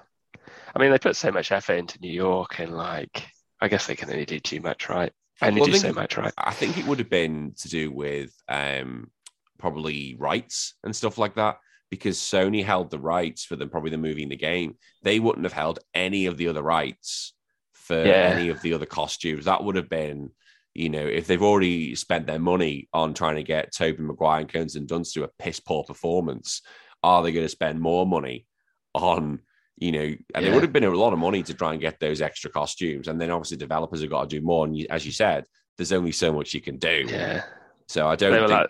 I 0.75 0.79
mean, 0.81 0.91
they 0.91 0.99
put 0.99 1.15
so 1.15 1.31
much 1.31 1.51
effort 1.51 1.73
into 1.75 1.99
New 1.99 2.11
York, 2.11 2.59
and 2.59 2.75
like, 2.75 3.25
I 3.61 3.67
guess 3.67 3.87
they 3.87 3.95
can 3.95 4.09
only 4.09 4.25
do 4.25 4.39
too 4.39 4.59
much, 4.61 4.89
right? 4.89 5.11
Only 5.41 5.61
Well, 5.61 5.69
I 5.69 5.71
do 5.73 5.79
think- 5.79 5.95
so 5.95 6.01
much, 6.01 6.17
right? 6.17 6.33
I 6.37 6.51
think 6.53 6.77
it 6.77 6.85
would 6.85 6.99
have 6.99 7.09
been 7.09 7.53
to 7.59 7.69
do 7.69 7.91
with 7.91 8.31
um, 8.49 9.09
probably 9.57 10.15
rights 10.19 10.75
and 10.83 10.95
stuff 10.95 11.17
like 11.17 11.35
that 11.35 11.57
because 11.89 12.17
Sony 12.17 12.63
held 12.63 12.89
the 12.89 12.99
rights 12.99 13.45
for 13.45 13.55
the 13.55 13.67
probably 13.67 13.91
the 13.91 13.97
movie 13.97 14.23
and 14.23 14.31
the 14.31 14.35
game. 14.37 14.75
They 15.03 15.19
wouldn't 15.19 15.45
have 15.45 15.53
held 15.53 15.79
any 15.93 16.25
of 16.25 16.35
the 16.37 16.47
other 16.49 16.63
rights 16.63 17.33
for 17.73 18.03
Yeah. 18.05 18.33
any 18.33 18.49
of 18.49 18.61
the 18.61 18.73
other 18.73 18.85
costumes. 18.85 19.45
That 19.45 19.63
would 19.63 19.75
have 19.75 19.89
been, 19.89 20.31
you 20.73 20.89
know, 20.89 21.05
if 21.05 21.27
they've 21.27 21.41
already 21.43 21.95
spent 21.95 22.27
their 22.27 22.39
money 22.39 22.89
on 22.91 23.13
trying 23.13 23.35
to 23.35 23.43
get 23.43 23.71
Tobey 23.73 24.01
Maguire 24.03 24.41
and 24.41 24.49
Kirsten 24.51 24.87
Dunst 24.87 25.13
to 25.13 25.23
a 25.23 25.29
piss 25.39 25.59
poor 25.59 25.83
performance, 25.83 26.61
are 27.03 27.21
they 27.23 27.31
going 27.31 27.45
to 27.45 27.49
spend 27.49 27.79
more 27.79 28.05
money 28.05 28.45
on? 28.93 29.39
You 29.77 29.91
know, 29.91 29.99
and 30.35 30.45
it 30.45 30.49
Yeah. 30.49 30.53
would 30.53 30.63
have 30.63 30.71
been 30.73 30.85
a 30.85 30.89
lot 30.89 31.11
of 31.13 31.19
money 31.19 31.43
to 31.43 31.53
try 31.53 31.73
and 31.73 31.81
get 31.81 31.99
those 31.99 32.21
extra 32.21 32.49
costumes. 32.49 33.07
And 33.07 33.19
then 33.19 33.29
obviously 33.29 33.57
developers 33.57 34.01
have 34.01 34.09
got 34.09 34.29
to 34.29 34.39
do 34.39 34.45
more. 34.45 34.65
And 34.65 34.77
you, 34.77 34.87
as 34.89 35.05
you 35.05 35.11
said, 35.11 35.45
there's 35.77 35.91
only 35.91 36.13
so 36.13 36.31
much 36.31 36.53
you 36.53 36.61
can 36.61 36.77
do. 36.77 37.05
Yeah. 37.09 37.43
So 37.87 38.07
I 38.07 38.15
don't 38.15 38.31
They 38.31 38.39
were 38.39 38.47
think 38.47 38.59
like, 38.61 38.69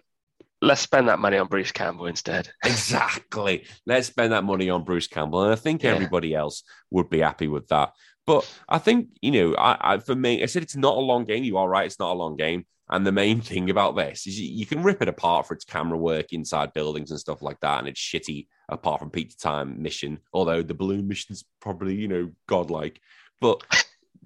let's 0.62 0.82
spend 0.82 1.08
that 1.10 1.20
money 1.20 1.38
on 1.38 1.48
Bruce 1.48 1.72
Campbell 1.72 2.08
instead. 2.08 2.50
exactly. 2.66 3.66
Let's 3.86 4.08
spend 4.08 4.34
that 4.34 4.44
money 4.44 4.70
on 4.70 4.84
Bruce 4.84 5.08
Campbell, 5.08 5.44
and 5.44 5.54
I 5.54 5.56
think 5.56 5.84
Yeah. 5.84 5.92
everybody 5.92 6.34
else 6.34 6.64
would 6.92 7.10
be 7.10 7.20
happy 7.20 7.48
with 7.48 7.68
that. 7.68 7.92
But 8.26 8.52
I 8.68 8.80
think 8.80 9.10
you 9.22 9.32
know, 9.32 9.56
I, 9.56 9.94
I 9.94 9.98
for 10.00 10.16
me, 10.16 10.42
I 10.42 10.48
said 10.48 10.64
it's 10.64 10.76
not 10.76 10.98
a 10.98 11.02
long 11.02 11.26
game. 11.26 11.44
You 11.44 11.58
are 11.58 11.70
right; 11.70 11.86
it's 11.86 12.00
not 12.00 12.14
a 12.14 12.18
long 12.18 12.36
game. 12.36 12.66
And 12.90 13.06
the 13.06 13.12
main 13.12 13.42
thing 13.42 13.70
about 13.70 13.96
this 13.96 14.28
is 14.28 14.40
you, 14.40 14.48
you 14.48 14.66
can 14.66 14.84
rip 14.84 15.02
it 15.02 15.08
apart 15.08 15.48
for 15.48 15.54
its 15.54 15.66
camera 15.66 15.98
work 15.98 16.34
inside 16.34 16.74
buildings 16.74 17.12
and 17.12 17.20
stuff 17.20 17.42
like 17.42 17.60
that, 17.62 17.80
and 17.80 17.88
it's 17.88 18.02
shitty 18.02 18.48
apart 18.70 19.00
from 19.00 19.10
pizza 19.10 19.38
time 19.38 19.82
mission. 19.82 20.20
Although 20.34 20.62
the 20.64 20.74
balloon 20.74 21.08
mission's 21.08 21.44
probably 21.62 21.96
you 21.96 22.08
know 22.08 22.32
godlike, 22.48 23.00
but 23.42 23.64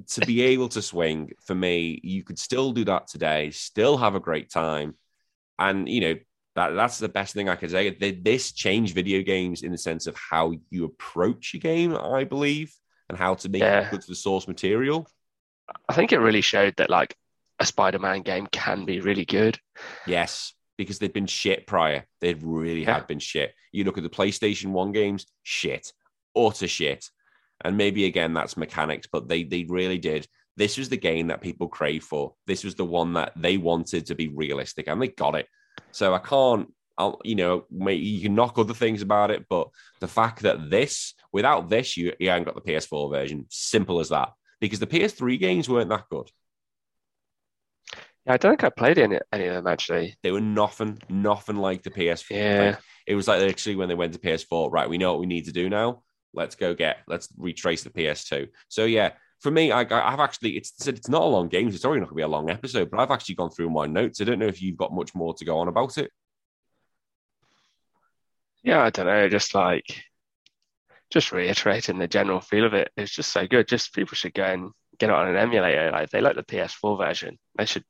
to 0.07 0.21
be 0.25 0.41
able 0.41 0.69
to 0.69 0.81
swing 0.81 1.31
for 1.45 1.55
me, 1.55 1.99
you 2.03 2.23
could 2.23 2.39
still 2.39 2.71
do 2.71 2.85
that 2.85 3.07
today, 3.07 3.51
still 3.51 3.97
have 3.97 4.15
a 4.15 4.19
great 4.19 4.49
time, 4.49 4.95
and 5.57 5.89
you 5.89 6.01
know 6.01 6.15
that 6.55 6.69
that's 6.71 6.97
the 6.99 7.09
best 7.09 7.33
thing 7.33 7.49
I 7.49 7.55
could 7.55 7.71
say. 7.71 7.91
Th- 7.91 8.23
This 8.23 8.51
changed 8.51 8.95
video 8.95 9.21
games 9.21 9.61
in 9.61 9.71
the 9.71 9.77
sense 9.77 10.07
of 10.07 10.15
how 10.15 10.53
you 10.69 10.85
approach 10.85 11.53
a 11.53 11.57
game, 11.57 11.95
I 11.95 12.23
believe, 12.23 12.73
and 13.07 13.17
how 13.17 13.35
to 13.35 13.49
make 13.49 13.61
Yeah. 13.61 13.87
it 13.87 13.91
good 13.91 14.01
to 14.01 14.07
the 14.07 14.15
source 14.15 14.47
material. 14.47 15.07
I 15.87 15.93
think 15.93 16.11
it 16.11 16.19
really 16.19 16.41
showed 16.41 16.75
that 16.77 16.89
like 16.89 17.15
a 17.59 17.65
Spider-Man 17.65 18.21
game 18.23 18.47
can 18.47 18.85
be 18.85 19.01
really 19.01 19.25
good. 19.25 19.59
Yes, 20.07 20.53
because 20.79 20.97
they'd 20.97 21.13
been 21.13 21.27
shit 21.27 21.67
prior. 21.67 22.05
They'd 22.21 22.41
really 22.41 22.81
Yeah. 22.83 22.95
had 22.95 23.05
been 23.07 23.19
shit. 23.19 23.53
You 23.71 23.83
look 23.83 23.97
at 23.97 24.03
the 24.03 24.09
PlayStation 24.09 24.71
One 24.71 24.91
games, 24.91 25.27
shit, 25.43 25.93
utter 26.35 26.67
shit, 26.67 27.05
and 27.63 27.77
maybe 27.77 28.05
again 28.05 28.33
that's 28.33 28.57
mechanics, 28.57 29.07
but 29.11 29.27
they 29.27 29.43
they 29.43 29.65
really 29.69 29.99
did. 29.99 30.27
This 30.57 30.77
was 30.77 30.89
the 30.89 30.97
game 30.97 31.27
that 31.27 31.41
people 31.41 31.67
crave 31.67 32.03
for. 32.03 32.33
This 32.47 32.63
was 32.63 32.75
the 32.75 32.85
one 32.85 33.13
that 33.13 33.33
they 33.35 33.57
wanted 33.57 34.07
to 34.07 34.15
be 34.15 34.27
realistic, 34.29 34.87
and 34.87 35.01
they 35.01 35.09
got 35.09 35.35
it. 35.35 35.47
So 35.91 36.13
I 36.13 36.19
can't, 36.19 36.73
I'll, 36.97 37.19
you 37.23 37.35
know, 37.35 37.65
may- 37.71 37.93
you 37.95 38.21
can 38.21 38.35
knock 38.35 38.57
other 38.57 38.73
things 38.73 39.01
about 39.01 39.31
it, 39.31 39.45
but 39.49 39.69
the 40.01 40.07
fact 40.07 40.41
that 40.41 40.69
this, 40.69 41.13
without 41.31 41.69
this, 41.69 41.95
you, 41.95 42.13
you 42.19 42.29
haven't 42.29 42.43
got 42.43 42.55
the 42.55 42.61
PS4 42.73 43.09
version. 43.09 43.45
Simple 43.49 43.99
as 44.01 44.09
that. 44.09 44.33
Because 44.59 44.79
the 44.79 44.87
PS3 44.87 45.39
games 45.39 45.69
weren't 45.69 45.89
that 45.89 46.09
good. 46.09 46.29
Yeah, 48.25 48.33
I 48.33 48.37
don't 48.37 48.51
think 48.51 48.63
I 48.63 48.69
played 48.69 48.97
any, 48.97 49.19
any 49.31 49.47
of 49.47 49.55
them 49.55 49.67
actually. 49.67 50.17
They 50.23 50.31
were 50.31 50.41
nothing, 50.41 50.99
nothing 51.09 51.55
like 51.55 51.83
the 51.83 51.91
PS4. 51.91 52.31
Yeah. 52.31 52.63
Like, 52.71 52.79
it 53.07 53.15
was 53.15 53.27
like 53.27 53.41
actually 53.41 53.75
when 53.75 53.89
they 53.89 53.95
went 53.95 54.13
to 54.13 54.19
PS4, 54.19 54.71
right? 54.71 54.89
We 54.89 54.97
know 54.97 55.11
what 55.11 55.21
we 55.21 55.25
need 55.25 55.45
to 55.45 55.51
do 55.51 55.69
now. 55.69 56.03
Let's 56.33 56.55
go 56.55 56.73
get, 56.73 56.97
let's 57.07 57.29
retrace 57.37 57.83
the 57.83 57.89
PS2. 57.89 58.49
So 58.67 58.85
yeah, 58.85 59.13
for 59.39 59.51
me, 59.51 59.71
I, 59.71 59.81
I've 59.81 60.19
actually, 60.19 60.57
it's 60.57 60.87
it's 60.87 61.07
not 61.07 61.21
a 61.21 61.25
long 61.25 61.47
game. 61.47 61.69
It's 61.69 61.85
already 61.85 62.01
not 62.01 62.09
going 62.09 62.15
to 62.15 62.21
be 62.21 62.21
a 62.23 62.27
long 62.27 62.49
episode, 62.49 62.91
but 62.91 62.99
I've 62.99 63.11
actually 63.11 63.35
gone 63.35 63.49
through 63.49 63.69
my 63.69 63.85
notes. 63.85 64.19
I 64.19 64.25
don't 64.25 64.39
know 64.39 64.47
if 64.47 64.61
you've 64.61 64.77
got 64.77 64.93
much 64.93 65.15
more 65.15 65.33
to 65.33 65.45
go 65.45 65.57
on 65.59 65.67
about 65.67 65.97
it. 65.97 66.11
Yeah, 68.63 68.83
I 68.83 68.89
don't 68.89 69.05
know, 69.05 69.29
just 69.29 69.55
like 69.55 70.03
just 71.09 71.31
reiterating 71.31 71.97
the 71.97 72.07
general 72.07 72.41
feel 72.41 72.65
of 72.65 72.73
it. 72.73 72.91
It's 72.97 73.11
just 73.11 73.31
so 73.31 73.47
good. 73.47 73.67
Just 73.67 73.93
people 73.93 74.15
should 74.15 74.33
go 74.33 74.43
and 74.43 74.71
get 74.99 75.09
it 75.09 75.15
on 75.15 75.27
an 75.27 75.37
emulator. 75.37 75.89
Like 75.91 76.09
they 76.09 76.21
like 76.21 76.35
the 76.35 76.43
PS4 76.43 76.97
version, 76.97 77.39
they 77.57 77.65
should. 77.65 77.83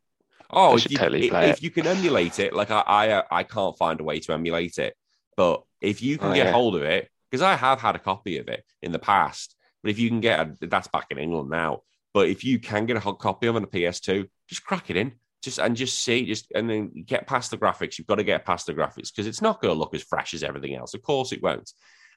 Oh, 0.52 0.76
if 0.78 0.89
you, 0.89 1.00
totally 1.00 1.20
if, 1.20 1.36
if 1.39 1.64
you 1.64 1.70
can 1.70 1.86
emulate 1.88 2.39
it, 2.39 2.54
like 2.54 2.72
I, 2.72 2.82
I, 2.82 3.10
uh, 3.10 3.24
I 3.32 3.43
can't 3.43 3.78
find 3.78 4.00
a 4.00 4.04
way 4.04 4.20
to 4.22 4.34
emulate 4.34 4.78
it, 4.78 4.95
but 5.38 5.64
if 5.82 6.02
you 6.02 6.18
can 6.18 6.30
Oh, 6.30 6.34
get 6.34 6.47
yeah. 6.47 6.52
hold 6.52 6.76
of 6.76 6.84
it, 6.84 7.10
because 7.30 7.43
I 7.43 7.56
have 7.56 7.80
had 7.80 7.95
a 7.95 8.00
copy 8.00 8.38
of 8.39 8.47
it 8.47 8.64
in 8.82 8.91
the 8.91 9.00
past, 9.00 9.56
but 9.84 9.91
if 9.91 10.00
you 10.00 10.10
can 10.10 10.20
get 10.20 10.39
a, 10.39 10.68
that's 10.68 10.88
back 10.88 11.08
in 11.12 11.20
England 11.20 11.50
now. 11.50 11.82
But 12.14 12.28
if 12.30 12.43
you 12.43 12.60
can 12.60 12.88
get 12.88 12.97
a 12.97 13.00
hot 13.00 13.20
copy 13.20 13.45
of 13.47 13.56
it 13.56 13.58
on 13.58 13.64
a 13.64 13.68
PS2, 13.68 14.26
just 14.47 14.64
crack 14.66 14.89
it 14.89 14.97
in, 14.97 15.14
just 15.43 15.60
and 15.60 15.76
just 15.76 16.04
see, 16.04 16.26
just 16.26 16.52
and 16.56 16.68
then 16.68 16.91
get 17.06 17.28
past 17.28 17.52
the 17.52 17.58
graphics. 17.58 17.97
You've 18.00 18.08
got 18.08 18.16
to 18.16 18.24
get 18.24 18.45
past 18.45 18.66
the 18.66 18.74
graphics 18.74 19.12
because 19.14 19.28
it's 19.28 19.41
not 19.41 19.62
going 19.62 19.74
to 19.74 19.80
look 19.80 19.93
as 19.93 20.02
fresh 20.04 20.34
as 20.34 20.43
everything 20.43 20.76
else. 20.76 20.95
Of 20.95 21.04
course, 21.04 21.32
it 21.32 21.43
won't. 21.43 21.72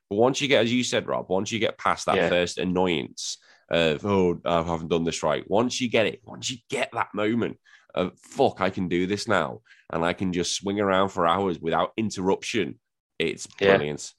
But 0.08 0.16
once 0.16 0.40
you 0.40 0.48
get, 0.48 0.62
as 0.62 0.72
you 0.72 0.82
said, 0.84 1.06
Rob, 1.06 1.28
once 1.28 1.52
you 1.52 1.58
get 1.58 1.78
past 1.78 2.06
that 2.06 2.16
Yeah. 2.16 2.28
first 2.28 2.58
annoyance 2.58 3.38
of 3.70 4.04
oh, 4.04 4.40
I 4.44 4.62
haven't 4.62 4.88
done 4.88 5.04
this 5.04 5.22
right. 5.22 5.48
Once 5.48 5.80
you 5.80 5.88
get 5.88 6.06
it, 6.06 6.20
once 6.24 6.50
you 6.50 6.58
get 6.70 6.90
that 6.92 7.08
moment 7.14 7.58
of 7.94 8.18
fuck, 8.18 8.60
I 8.60 8.70
can 8.70 8.88
do 8.88 9.06
this 9.06 9.28
now, 9.28 9.60
and 9.92 10.04
I 10.04 10.12
can 10.12 10.32
just 10.32 10.56
swing 10.56 10.80
around 10.80 11.10
for 11.10 11.26
hours 11.26 11.58
without 11.60 11.92
interruption. 11.96 12.78
It's 13.18 13.46
Yeah. 13.60 13.76
brilliant. 13.76 14.12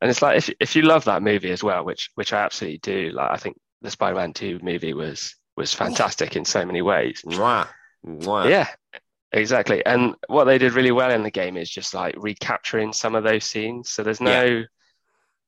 And 0.00 0.10
it's 0.10 0.22
like 0.22 0.38
if 0.38 0.50
if 0.60 0.76
you 0.76 0.82
love 0.82 1.04
that 1.04 1.22
movie 1.22 1.50
as 1.50 1.62
well, 1.62 1.84
which 1.84 2.10
which 2.14 2.32
I 2.32 2.42
absolutely 2.42 2.78
do. 2.78 3.10
Like 3.10 3.30
I 3.30 3.36
think 3.36 3.56
the 3.82 3.90
Spider-Man 3.90 4.32
2 4.32 4.60
movie 4.62 4.94
was 4.94 5.34
was 5.56 5.74
fantastic 5.74 6.36
in 6.36 6.44
so 6.44 6.64
many 6.64 6.82
ways. 6.82 7.22
Mwah, 7.26 7.68
mwah. 8.06 8.48
Yeah, 8.48 8.68
exactly. 9.32 9.84
And 9.84 10.14
what 10.28 10.44
they 10.44 10.58
did 10.58 10.74
really 10.74 10.92
well 10.92 11.10
in 11.10 11.24
the 11.24 11.30
game 11.30 11.56
is 11.56 11.68
just 11.68 11.94
like 11.94 12.14
recapturing 12.16 12.92
some 12.92 13.14
of 13.16 13.24
those 13.24 13.44
scenes. 13.44 13.90
So 13.90 14.02
there's 14.04 14.20
no, 14.20 14.64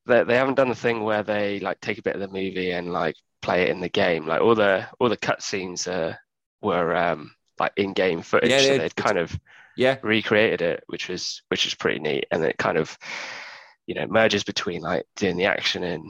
they, 0.07 0.25
they 0.25 0.37
haven't 0.37 0.55
done 0.57 0.69
the 0.69 0.75
thing 0.75 1.05
where 1.05 1.23
they 1.23 1.61
like 1.61 1.81
take 1.81 1.99
a 1.99 2.03
bit 2.03 2.15
of 2.17 2.21
the 2.21 2.29
movie 2.29 2.73
and 2.73 2.93
like 2.93 3.15
play 3.43 3.63
it 3.63 3.71
in 3.71 3.81
the 3.81 3.89
game. 3.89 4.27
Like 4.27 4.41
all 4.41 4.55
the 4.55 4.89
all 4.99 5.09
the 5.09 5.17
cutscenes 5.17 5.87
uh, 5.87 6.17
were 6.61 6.95
um, 6.97 7.33
like 7.61 7.73
in-game 7.77 8.23
footage. 8.23 8.51
Yeah, 8.51 8.59
so 8.61 8.79
they'd 8.79 8.97
kind 8.97 9.19
of 9.19 9.39
yeah. 9.77 9.99
recreated 10.03 10.63
it, 10.63 10.83
which 10.89 11.09
was 11.09 11.43
which 11.49 11.67
is 11.67 11.75
pretty 11.75 12.01
neat. 12.01 12.27
And 12.33 12.43
it 12.45 12.59
kind 12.59 12.77
of 12.79 12.99
you 13.87 13.95
know 13.95 14.07
merges 14.09 14.43
between 14.43 14.81
like 14.81 15.05
doing 15.17 15.37
the 15.37 15.45
action 15.47 15.85
and, 15.85 16.05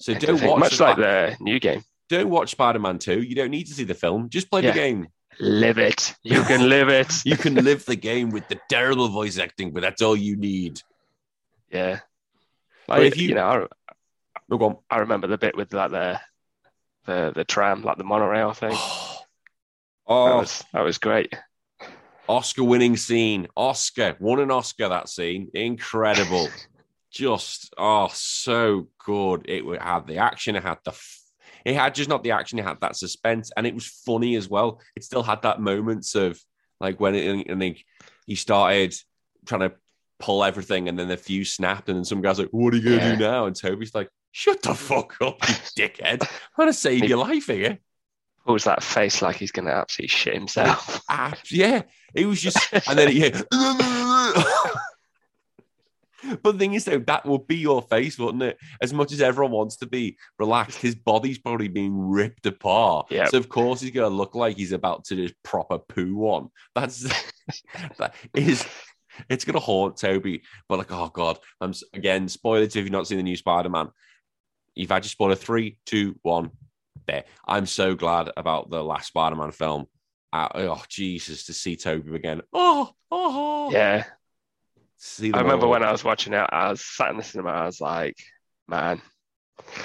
So 0.00 0.12
and 0.12 0.20
don't 0.20 0.30
everything, 0.30 0.50
watch 0.50 0.60
much 0.60 0.80
like 0.80 0.96
the 0.96 1.36
new 1.40 1.60
game. 1.60 1.84
don't 2.08 2.30
watch 2.30 2.50
Spider-Man 2.50 2.98
2. 2.98 3.22
You 3.22 3.34
don't 3.36 3.50
need 3.50 3.66
to 3.68 3.74
see 3.74 3.84
the 3.84 3.94
film. 3.94 4.28
Just 4.30 4.50
play 4.50 4.62
Yeah. 4.62 4.70
the 4.72 4.78
game. 4.78 5.08
Live 5.38 5.76
it. 5.78 6.14
You 6.22 6.42
can 6.44 6.68
live 6.74 6.88
it. 6.88 7.12
You 7.26 7.36
can 7.36 7.54
live 7.56 7.84
the 7.84 7.96
game 8.10 8.30
with 8.30 8.48
the 8.48 8.58
terrible 8.70 9.08
voice 9.08 9.38
acting, 9.38 9.72
but 9.72 9.82
that's 9.82 10.00
all 10.02 10.16
you 10.16 10.34
need. 10.36 10.80
Yeah. 11.70 12.00
But 12.86 12.98
Like, 13.00 13.06
if 13.12 13.16
you- 13.18 13.28
you 13.28 13.34
know, 13.34 13.68
I, 14.48 14.56
go 14.56 14.64
on. 14.66 14.76
I 14.88 14.98
remember 14.98 15.26
the 15.26 15.36
bit 15.36 15.56
with 15.56 15.74
like 15.74 15.90
the 15.90 16.20
the 17.04 17.32
the 17.34 17.44
tram, 17.44 17.82
like 17.82 17.98
the 17.98 18.04
monorail 18.04 18.52
thing. 18.52 18.76
That 20.08 20.12
Oh, 20.14 20.38
was 20.38 20.64
that 20.72 20.82
was 20.82 20.98
great. 20.98 21.34
Oscar 22.28 22.64
winning 22.64 22.96
scene. 22.96 23.46
Oscar 23.56 24.16
won 24.20 24.40
an 24.40 24.50
Oscar 24.50 24.88
that 24.88 25.08
scene. 25.08 25.48
Incredible. 25.54 26.48
just 27.12 27.72
oh, 27.78 28.08
so 28.12 28.88
good. 29.04 29.46
It 29.48 29.64
had 29.80 30.06
the 30.06 30.18
action, 30.18 30.56
it 30.56 30.62
had 30.62 30.78
the 30.84 30.90
f- 30.90 31.20
it 31.64 31.74
had 31.74 31.94
just 31.94 32.08
not 32.08 32.22
the 32.22 32.30
action, 32.32 32.58
it 32.58 32.64
had 32.64 32.80
that 32.80 32.96
suspense, 32.96 33.50
and 33.56 33.66
it 33.66 33.74
was 33.74 33.86
funny 33.86 34.36
as 34.36 34.48
well. 34.48 34.80
It 34.94 35.02
still 35.04 35.22
had 35.22 35.42
that 35.42 35.60
moments 35.60 36.14
of 36.14 36.40
like 36.80 37.00
when 37.00 37.14
it, 37.14 37.46
and 37.48 37.60
then 37.60 37.74
he 38.26 38.34
started 38.36 38.94
trying 39.46 39.62
to 39.68 39.72
pull 40.20 40.44
everything, 40.44 40.88
and 40.88 40.98
then 40.98 41.08
the 41.08 41.16
fuse 41.16 41.52
snapped, 41.54 41.88
and 41.88 41.96
then 41.96 42.04
some 42.04 42.20
guys 42.22 42.38
like, 42.38 42.48
"What 42.50 42.74
are 42.74 42.76
you 42.76 42.82
gonna 42.84 42.96
Yeah. 42.96 43.12
do 43.16 43.18
now?" 43.18 43.46
And 43.46 43.56
Tobey's 43.56 43.94
like, 43.94 44.08
"Shut 44.32 44.62
the 44.62 44.74
fuck 44.74 45.16
up, 45.20 45.36
you 45.48 45.54
dickhead! 45.76 46.22
I'm 46.22 46.28
gonna 46.56 46.72
save 46.72 47.04
your 47.04 47.18
life 47.18 47.46
here." 47.46 47.78
Pulls 48.46 48.64
that 48.64 48.82
face 48.82 49.22
like 49.22 49.36
he's 49.36 49.52
gonna 49.52 49.70
absolutely 49.70 50.08
shit 50.08 50.34
himself. 50.34 51.02
Ah, 51.10 51.34
yeah, 51.50 51.82
it 52.14 52.26
was 52.26 52.40
just, 52.40 52.58
and 52.88 52.98
then 52.98 53.14
yeah. 53.14 53.42
but 56.42 56.52
the 56.52 56.58
thing 56.58 56.74
is, 56.74 56.84
though, 56.84 56.98
that 56.98 57.26
would 57.26 57.46
be 57.46 57.56
your 57.56 57.82
face, 57.82 58.18
wouldn't 58.18 58.42
it? 58.42 58.58
As 58.80 58.92
much 58.92 59.12
as 59.12 59.20
everyone 59.20 59.52
wants 59.52 59.76
to 59.78 59.86
be 59.86 60.16
relaxed, 60.38 60.80
his 60.80 60.94
body's 60.94 61.38
probably 61.38 61.68
being 61.68 61.96
ripped 61.96 62.46
apart. 62.46 63.06
Yep. 63.10 63.28
So 63.28 63.38
of 63.38 63.48
course 63.48 63.80
he's 63.80 63.90
going 63.90 64.10
to 64.10 64.16
look 64.16 64.34
like 64.34 64.56
he's 64.56 64.72
about 64.72 65.04
to 65.06 65.16
just 65.16 65.34
proper 65.42 65.78
poo 65.78 66.16
one. 66.16 66.48
That's 66.74 67.00
that 67.98 68.14
is. 68.34 68.66
It's 69.30 69.44
going 69.44 69.54
to 69.54 69.60
haunt 69.60 69.96
Tobey. 69.96 70.42
But 70.68 70.78
like, 70.78 70.92
oh 70.92 71.10
god, 71.12 71.38
I'm 71.60 71.72
again 71.94 72.28
spoilers 72.28 72.76
if 72.76 72.84
you've 72.84 72.90
not 72.90 73.06
seen 73.06 73.18
the 73.18 73.22
new 73.22 73.36
Spider-Man. 73.36 73.88
You've 74.74 74.90
had 74.90 75.04
your 75.04 75.10
spoiler 75.10 75.36
three, 75.36 75.78
two, 75.86 76.18
one. 76.22 76.50
There. 77.06 77.24
I'm 77.46 77.66
so 77.66 77.94
glad 77.94 78.30
about 78.36 78.70
the 78.70 78.82
last 78.82 79.08
Spider-Man 79.08 79.52
film. 79.52 79.86
Uh, 80.32 80.48
oh 80.54 80.82
Jesus, 80.88 81.46
to 81.46 81.52
see 81.52 81.76
Tobey 81.76 82.14
again. 82.14 82.42
Oh, 82.52 82.92
oh, 83.10 83.70
yeah. 83.70 84.04
See 84.96 85.32
I 85.32 85.38
remember 85.40 85.66
all. 85.66 85.72
when 85.72 85.82
I 85.82 85.92
was 85.92 86.02
watching 86.02 86.32
it, 86.32 86.46
I 86.50 86.70
was 86.70 86.84
sat 86.84 87.10
in 87.10 87.16
the 87.16 87.22
cinema, 87.22 87.50
I 87.50 87.66
was 87.66 87.80
like, 87.80 88.16
man, 88.66 89.00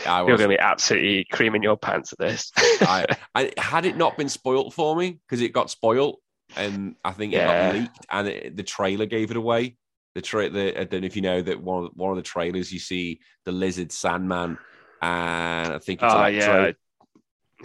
I 0.06 0.26
you're 0.26 0.38
gonna 0.38 0.50
be 0.50 0.58
absolutely 0.58 1.26
creaming 1.32 1.64
your 1.64 1.78
pants 1.78 2.14
at 2.14 2.20
this. 2.20 2.52
I, 2.58 3.06
I 3.36 3.54
had 3.58 3.86
it 3.86 3.98
not 3.98 4.18
been 4.18 4.30
spoilt 4.30 4.74
for 4.74 4.96
me 4.96 5.20
because 5.28 5.42
it 5.42 5.54
got 5.54 5.70
spoiled, 5.70 6.18
and 6.56 6.96
I 7.04 7.12
think 7.12 7.34
it 7.34 7.38
Yeah. 7.38 7.70
got 7.70 7.76
leaked, 7.76 8.06
and 8.10 8.28
it, 8.28 8.58
the 8.58 8.64
trailer 8.64 9.06
gave 9.06 9.32
it 9.32 9.38
away. 9.38 9.78
The 10.16 10.22
tra- 10.22 10.50
the 10.50 10.80
I 10.80 10.84
don't 10.86 11.02
know 11.02 11.08
if 11.08 11.16
you 11.16 11.22
know 11.22 11.42
that 11.42 11.62
one 11.62 11.86
of, 11.86 11.92
one 11.94 12.12
of 12.12 12.18
the 12.18 12.24
trailers 12.24 12.74
you 12.74 12.80
see 12.80 13.22
the 13.46 13.52
lizard 13.52 13.92
Sandman, 13.92 14.58
and 15.02 15.74
I 15.74 15.80
think 15.80 16.02
it's 16.02 16.14
oh 16.14 16.18
Electro, 16.18 16.66
yeah. 16.66 16.72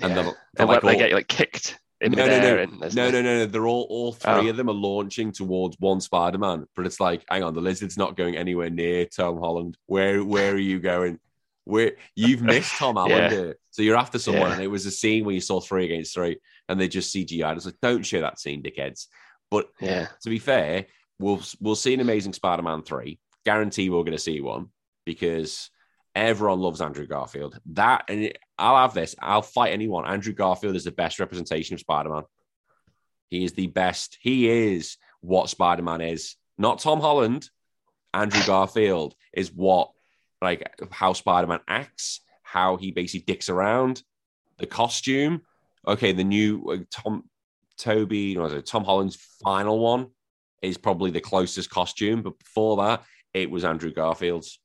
And 0.03 0.15
yeah. 0.15 0.23
the, 0.23 0.35
And 0.59 0.69
like 0.69 0.83
what, 0.83 0.93
they 0.93 0.99
get 0.99 1.13
like 1.13 1.29
kicked 1.29 1.79
in 2.01 2.13
No, 2.13 2.27
no, 2.27 2.39
no. 2.39 2.65
No, 2.67 2.89
no, 2.89 3.11
no, 3.11 3.23
no. 3.23 3.47
They're 3.47 3.67
all 3.67 3.87
all 3.89 4.13
three 4.13 4.33
Oh. 4.33 4.49
of 4.49 4.57
them 4.57 4.69
are 4.69 4.75
launching 4.75 5.33
towards 5.33 5.77
one 5.81 6.01
Spider-Man, 6.01 6.67
but 6.77 6.87
it's 6.87 7.01
like, 7.01 7.25
hang 7.31 7.43
on, 7.43 7.55
the 7.55 7.61
lizard's 7.61 7.97
not 7.97 8.17
going 8.17 8.37
anywhere 8.37 8.71
near 8.71 9.07
Tom 9.07 9.39
Holland. 9.39 9.77
Where 9.87 10.23
where 10.25 10.53
are 10.53 10.59
you 10.59 10.79
going? 10.81 11.19
where 11.69 11.97
you've 12.15 12.43
missed 12.43 12.77
Tom 12.77 12.95
Holland 13.01 13.33
Yeah. 13.35 13.53
So 13.73 13.83
you're 13.83 13.97
after 13.97 14.21
someone, 14.21 14.51
Yeah. 14.51 14.55
and 14.55 14.63
it 14.63 14.69
was 14.69 14.87
a 14.87 14.91
scene 14.93 15.25
where 15.25 15.35
you 15.35 15.41
saw 15.41 15.59
three 15.61 15.85
against 15.85 16.15
three, 16.15 16.37
and 16.69 16.81
they 16.81 16.87
just 16.87 17.13
CGI'd. 17.13 17.57
It's 17.57 17.67
like, 17.67 17.75
don't 17.83 18.07
show 18.07 18.21
that 18.21 18.39
scene, 18.39 18.63
dickheads. 18.63 19.07
But 19.51 19.67
Yeah. 19.81 20.07
to 20.23 20.31
be 20.31 20.39
fair, 20.39 20.87
we'll 21.19 21.43
we'll 21.61 21.75
see 21.75 21.93
an 21.93 21.99
Amazing 22.01 22.35
Spider-Man 22.35 22.83
three. 22.83 23.19
Guarantee 23.45 23.91
we're 23.91 24.05
going 24.05 24.13
to 24.13 24.19
see 24.19 24.41
one 24.41 24.69
because 25.05 25.71
everyone 26.17 26.61
loves 26.61 26.81
Andrew 26.81 27.07
Garfield. 27.07 27.61
That 27.67 28.07
and 28.09 28.25
it, 28.25 28.39
I'll 28.59 28.79
have 28.79 28.95
this. 28.95 29.15
I'll 29.21 29.43
fight 29.43 29.73
anyone. 29.73 30.07
Andrew 30.07 30.33
Garfield 30.33 30.75
is 30.75 30.85
the 30.85 30.91
best 30.91 31.21
representation 31.21 31.75
of 31.75 31.81
Spider-Man. 31.81 32.25
He 33.29 33.45
is 33.45 33.53
the 33.53 33.67
best. 33.67 34.17
He 34.21 34.49
is 34.49 34.97
what 35.21 35.51
Spider-Man 35.51 36.01
is. 36.01 36.37
Not 36.57 36.81
Tom 36.81 37.01
Holland. 37.01 37.51
Andrew 38.15 38.41
Garfield 38.47 39.15
is 39.33 39.53
what 39.53 39.91
like 40.41 40.69
how 40.91 41.13
Spider-Man 41.13 41.61
acts, 41.69 42.21
how 42.43 42.77
he 42.77 42.91
basically 42.91 43.33
dicks 43.33 43.49
around, 43.51 44.03
the 44.59 44.67
costume. 44.67 45.43
Okay, 45.87 46.13
the 46.13 46.25
new 46.25 46.65
uh, 46.65 46.85
Tom 46.91 47.25
Tobey, 47.79 48.35
no, 48.35 48.49
sorry, 48.49 48.63
Tom 48.63 48.85
Holland's 48.85 49.17
final 49.45 49.79
one 49.79 50.09
is 50.63 50.79
probably 50.79 51.11
the 51.11 51.21
closest 51.21 51.69
costume, 51.69 52.23
but 52.23 52.39
before 52.39 52.79
that, 52.79 53.05
it 53.35 53.51
was 53.51 53.65
Andrew 53.65 53.93
Garfield's. 53.93 54.59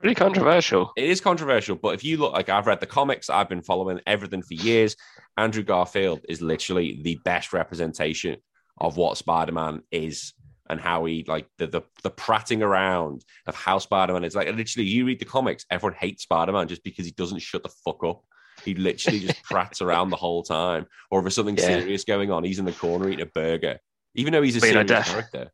Pretty 0.00 0.14
controversial. 0.14 0.92
It 0.96 1.08
is 1.10 1.20
controversial, 1.20 1.76
but 1.76 1.94
if 1.94 2.04
you 2.04 2.16
look 2.18 2.32
like 2.32 2.48
I've 2.48 2.66
read 2.66 2.80
the 2.80 2.86
comics, 2.86 3.28
I've 3.30 3.48
been 3.48 3.62
following 3.62 4.00
everything 4.06 4.42
for 4.42 4.54
years. 4.54 4.96
Andrew 5.36 5.62
Garfield 5.62 6.20
is 6.28 6.40
literally 6.40 7.00
the 7.02 7.18
best 7.24 7.52
representation 7.52 8.36
of 8.80 8.96
what 8.96 9.16
Spider-Man 9.18 9.82
is 9.90 10.34
and 10.70 10.80
how 10.80 11.04
he 11.06 11.24
like 11.26 11.46
the 11.58 11.66
the, 11.66 11.82
the 12.02 12.10
prating 12.10 12.62
around 12.62 13.24
of 13.46 13.54
how 13.54 13.78
Spider-Man 13.78 14.24
is. 14.24 14.34
Like 14.36 14.54
literally, 14.54 14.86
you 14.88 15.04
read 15.06 15.18
the 15.18 15.24
comics, 15.24 15.64
everyone 15.70 15.96
hates 15.98 16.22
Spider-Man 16.24 16.68
just 16.68 16.84
because 16.84 17.04
he 17.06 17.12
doesn't 17.12 17.40
shut 17.40 17.62
the 17.62 17.70
fuck 17.84 18.04
up. 18.04 18.22
He 18.64 18.74
literally 18.74 19.20
just 19.20 19.42
prats 19.50 19.80
around 19.82 20.10
the 20.10 20.16
whole 20.16 20.42
time. 20.42 20.86
Or 21.10 21.20
if 21.20 21.24
there's 21.24 21.34
something 21.34 21.56
Yeah. 21.56 21.80
serious 21.80 22.04
going 22.04 22.30
on, 22.30 22.44
he's 22.44 22.58
in 22.58 22.64
the 22.64 22.72
corner 22.72 23.08
eating 23.08 23.22
a 23.22 23.26
burger. 23.26 23.78
Even 24.14 24.32
though 24.32 24.42
he's 24.42 24.56
a 24.62 24.66
I 24.66 24.70
mean, 24.70 24.76
I 24.78 24.86
serious 24.86 25.06
def- 25.06 25.12
character. 25.14 25.52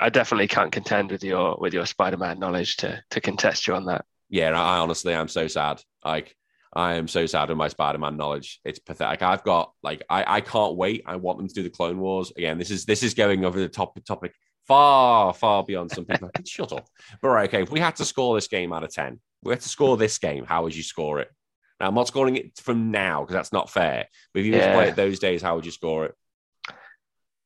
I 0.00 0.08
definitely 0.10 0.48
can't 0.48 0.72
contend 0.72 1.10
with 1.10 1.22
your 1.22 1.56
with 1.58 1.72
your 1.72 1.86
Spider-Man 1.86 2.38
knowledge 2.38 2.76
to 2.78 3.02
to 3.10 3.20
contest 3.20 3.66
you 3.66 3.74
on 3.74 3.86
that. 3.86 4.04
Yeah, 4.28 4.50
I 4.50 4.78
honestly 4.78 5.14
am 5.14 5.28
so 5.28 5.46
sad. 5.46 5.80
Like 6.04 6.34
I 6.74 6.94
am 6.94 7.06
so 7.06 7.26
sad 7.26 7.48
with 7.48 7.58
my 7.58 7.68
Spider-Man 7.68 8.16
knowledge. 8.16 8.60
It's 8.64 8.78
pathetic. 8.78 9.22
I've 9.22 9.44
got 9.44 9.72
like 9.82 10.02
I, 10.10 10.36
I 10.36 10.40
can't 10.40 10.76
wait. 10.76 11.04
I 11.06 11.16
want 11.16 11.38
them 11.38 11.48
to 11.48 11.54
do 11.54 11.62
the 11.62 11.70
Clone 11.70 11.98
Wars 11.98 12.32
again. 12.36 12.58
This 12.58 12.70
is 12.70 12.84
this 12.84 13.02
is 13.02 13.14
going 13.14 13.44
over 13.44 13.60
the 13.60 13.68
top 13.68 13.98
topic 14.04 14.34
far 14.66 15.32
far 15.32 15.62
beyond 15.62 15.92
some 15.92 16.04
people. 16.04 16.30
Shut 16.46 16.72
up. 16.72 16.88
But 17.22 17.28
right, 17.28 17.48
okay. 17.48 17.62
If 17.62 17.70
we 17.70 17.80
had 17.80 17.96
to 17.96 18.04
score 18.04 18.34
this 18.34 18.48
game 18.48 18.72
out 18.72 18.82
of 18.82 18.92
ten, 18.92 19.20
we 19.42 19.52
had 19.52 19.60
to 19.60 19.68
score 19.68 19.96
this 19.96 20.18
game. 20.18 20.44
How 20.44 20.64
would 20.64 20.74
you 20.74 20.82
score 20.82 21.20
it? 21.20 21.30
Now 21.78 21.88
I'm 21.88 21.94
not 21.94 22.08
scoring 22.08 22.36
it 22.36 22.58
from 22.58 22.90
now 22.90 23.20
because 23.20 23.34
that's 23.34 23.52
not 23.52 23.70
fair. 23.70 24.08
But 24.32 24.40
if 24.40 24.46
you 24.46 24.52
were 24.52 24.58
to 24.58 24.72
play 24.72 24.88
it 24.88 24.96
those 24.96 25.18
days, 25.18 25.42
how 25.42 25.54
would 25.54 25.66
you 25.66 25.72
score 25.72 26.06
it? 26.06 26.14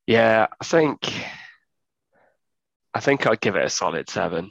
Yeah, 0.06 0.46
I 0.58 0.64
think 0.64 1.12
I 2.94 3.00
think 3.00 3.26
I'd 3.26 3.40
give 3.40 3.56
it 3.56 3.64
a 3.64 3.70
solid 3.70 4.08
seven. 4.08 4.50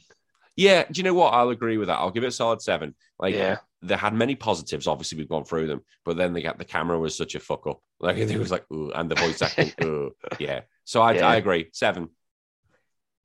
Yeah, 0.56 0.86
do 0.90 0.98
you 1.00 1.04
know 1.04 1.14
what? 1.14 1.34
I'll 1.34 1.50
agree 1.50 1.78
with 1.78 1.88
that. 1.88 2.00
I'll 2.00 2.12
give 2.12 2.24
it 2.24 2.28
a 2.28 2.32
solid 2.32 2.62
seven. 2.62 2.96
Like 3.20 3.36
yeah, 3.36 3.58
they 3.82 3.96
had 3.96 4.14
many 4.14 4.36
positives. 4.36 4.88
Obviously, 4.88 5.18
we've 5.18 5.30
gone 5.30 5.44
through 5.46 5.68
them, 5.68 5.82
but 6.06 6.18
then 6.18 6.34
they 6.34 6.42
got 6.42 6.58
the 6.58 6.66
camera 6.66 7.00
was 7.00 7.16
such 7.16 7.36
a 7.36 7.40
fuck 7.40 7.68
up. 7.68 7.80
Like 8.00 8.18
it 8.18 8.38
was 8.38 8.52
like, 8.52 8.64
ooh, 8.72 8.92
and 8.92 9.10
the 9.10 9.16
voice 9.16 9.42
acting, 9.42 9.72
ooh, 9.84 10.12
yeah. 10.38 10.62
So 10.84 11.02
I, 11.02 11.14
Yeah. 11.14 11.28
I 11.30 11.36
agree. 11.38 11.70
Seven. 11.74 12.10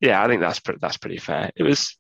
yeah, 0.01 0.25
I 0.25 0.27
think 0.29 0.41
that's 0.41 0.61
pretty, 0.61 0.79
that's 0.81 0.97
pretty 0.97 1.19
fair. 1.19 1.51
It 1.57 1.63
was 1.63 1.95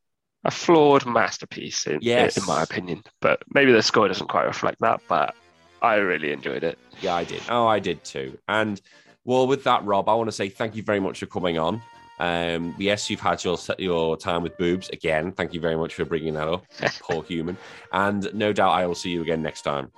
a 0.44 0.50
flawed 0.50 1.04
masterpiece 1.04 1.86
in, 1.86 1.98
Yes. 2.00 2.38
in 2.38 2.46
my 2.46 2.62
opinion, 2.62 3.02
but 3.20 3.42
maybe 3.54 3.72
the 3.72 3.82
score 3.82 4.08
doesn't 4.08 4.28
quite 4.28 4.44
reflect 4.46 4.78
that. 4.80 5.02
But 5.06 5.34
I 5.82 5.96
really 5.96 6.32
enjoyed 6.32 6.64
it. 6.64 6.78
Yeah, 7.02 7.14
I 7.14 7.24
did. 7.24 7.42
Oh, 7.50 7.66
I 7.66 7.78
did 7.78 8.02
too. 8.04 8.38
And 8.48 8.80
well, 9.24 9.46
with 9.46 9.64
that, 9.64 9.84
Rob, 9.84 10.08
I 10.08 10.14
want 10.14 10.28
to 10.28 10.32
say 10.32 10.48
thank 10.48 10.74
you 10.74 10.82
very 10.82 10.98
much 11.00 11.18
for 11.20 11.26
coming 11.26 11.58
on. 11.58 11.82
Um, 12.22 12.76
yes, 12.78 13.10
you've 13.10 13.18
had 13.18 13.42
your 13.42 13.58
your 13.78 14.16
time 14.16 14.44
with 14.44 14.56
boobs 14.56 14.88
again. 14.90 15.32
Thank 15.32 15.52
you 15.52 15.60
very 15.60 15.76
much 15.76 15.94
for 15.94 16.04
bringing 16.04 16.34
that 16.34 16.46
up, 16.46 16.64
poor 17.00 17.24
human. 17.24 17.56
And 17.90 18.32
no 18.32 18.52
doubt 18.52 18.70
I 18.70 18.86
will 18.86 18.94
see 18.94 19.10
you 19.10 19.22
again 19.22 19.42
next 19.42 19.62
time. 19.62 19.90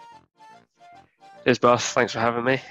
Cheers, 1.45 1.59
boss. 1.59 1.93
Thanks 1.93 2.15
for 2.15 2.21
having 2.21 2.45
me. 2.45 2.63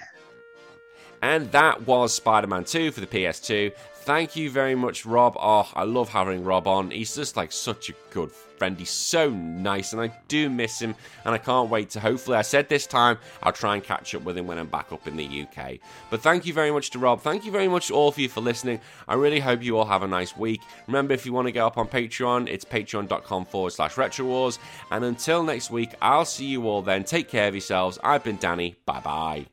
And 1.22 1.52
that 1.52 1.86
was 1.86 2.16
Spider 2.16 2.48
Man 2.48 2.64
2 2.64 2.92
for 2.92 3.00
the 3.00 3.06
PS2. 3.06 3.74
Thank 3.98 4.36
you 4.36 4.50
very 4.50 4.74
much, 4.74 5.06
Rob. 5.06 5.38
Oh, 5.40 5.70
I 5.76 5.84
love 5.84 6.10
having 6.10 6.44
Rob 6.44 6.68
on. 6.68 6.90
He's 6.90 7.16
just 7.16 7.38
like 7.38 7.52
such 7.52 7.92
a 7.92 7.94
good 8.10 8.32
friend. 8.64 8.80
He's 8.80 8.92
so 8.92 9.30
nice, 9.30 9.92
and 9.92 10.02
I 10.02 10.10
do 10.30 10.50
miss 10.50 10.82
him. 10.82 10.96
And 11.26 11.36
I 11.36 11.38
can't 11.38 11.70
wait 11.70 11.90
to 11.92 12.00
hopefully, 12.00 12.38
I 12.38 12.44
said 12.44 12.70
this 12.70 12.88
time, 12.88 13.18
I'll 13.42 13.52
try 13.52 13.76
and 13.76 13.84
catch 13.84 14.16
up 14.16 14.24
with 14.24 14.38
him 14.38 14.48
when 14.48 14.58
I'm 14.58 14.68
back 14.68 14.94
up 14.94 15.06
in 15.06 15.18
the 15.18 15.42
UK. 15.42 15.80
But 16.10 16.22
thank 16.22 16.46
you 16.46 16.54
very 16.54 16.72
much 16.72 16.90
to 16.92 17.00
Rob. 17.00 17.20
Thank 17.20 17.44
you 17.44 17.52
very 17.52 17.68
much 17.68 17.88
to 17.88 17.94
all 17.94 18.08
of 18.08 18.18
you 18.18 18.30
for 18.30 18.40
listening. 18.40 18.80
I 19.06 19.16
really 19.16 19.42
hope 19.42 19.62
you 19.62 19.78
all 19.78 19.86
have 19.86 20.02
a 20.02 20.08
nice 20.08 20.38
week. 20.38 20.62
Remember, 20.88 21.14
if 21.14 21.26
you 21.26 21.34
want 21.34 21.50
to 21.50 21.52
go 21.52 21.68
up 21.68 21.78
on 21.78 21.90
Patreon, 21.90 22.48
it's 22.48 22.64
patreon.com 22.64 23.46
forward 23.46 23.74
slash 23.74 23.98
retro 23.98 24.28
wars. 24.28 24.60
And 24.92 25.04
until 25.04 25.44
next 25.44 25.70
week, 25.70 25.94
I'll 26.02 26.24
see 26.24 26.46
you 26.46 26.66
all 26.70 26.82
then. 26.82 27.04
Take 27.04 27.28
care 27.28 27.50
of 27.50 27.54
yourselves. 27.54 28.00
I've 28.02 28.24
been 28.24 28.38
Danny. 28.38 28.78
Bye 28.86 29.02
bye. 29.02 29.53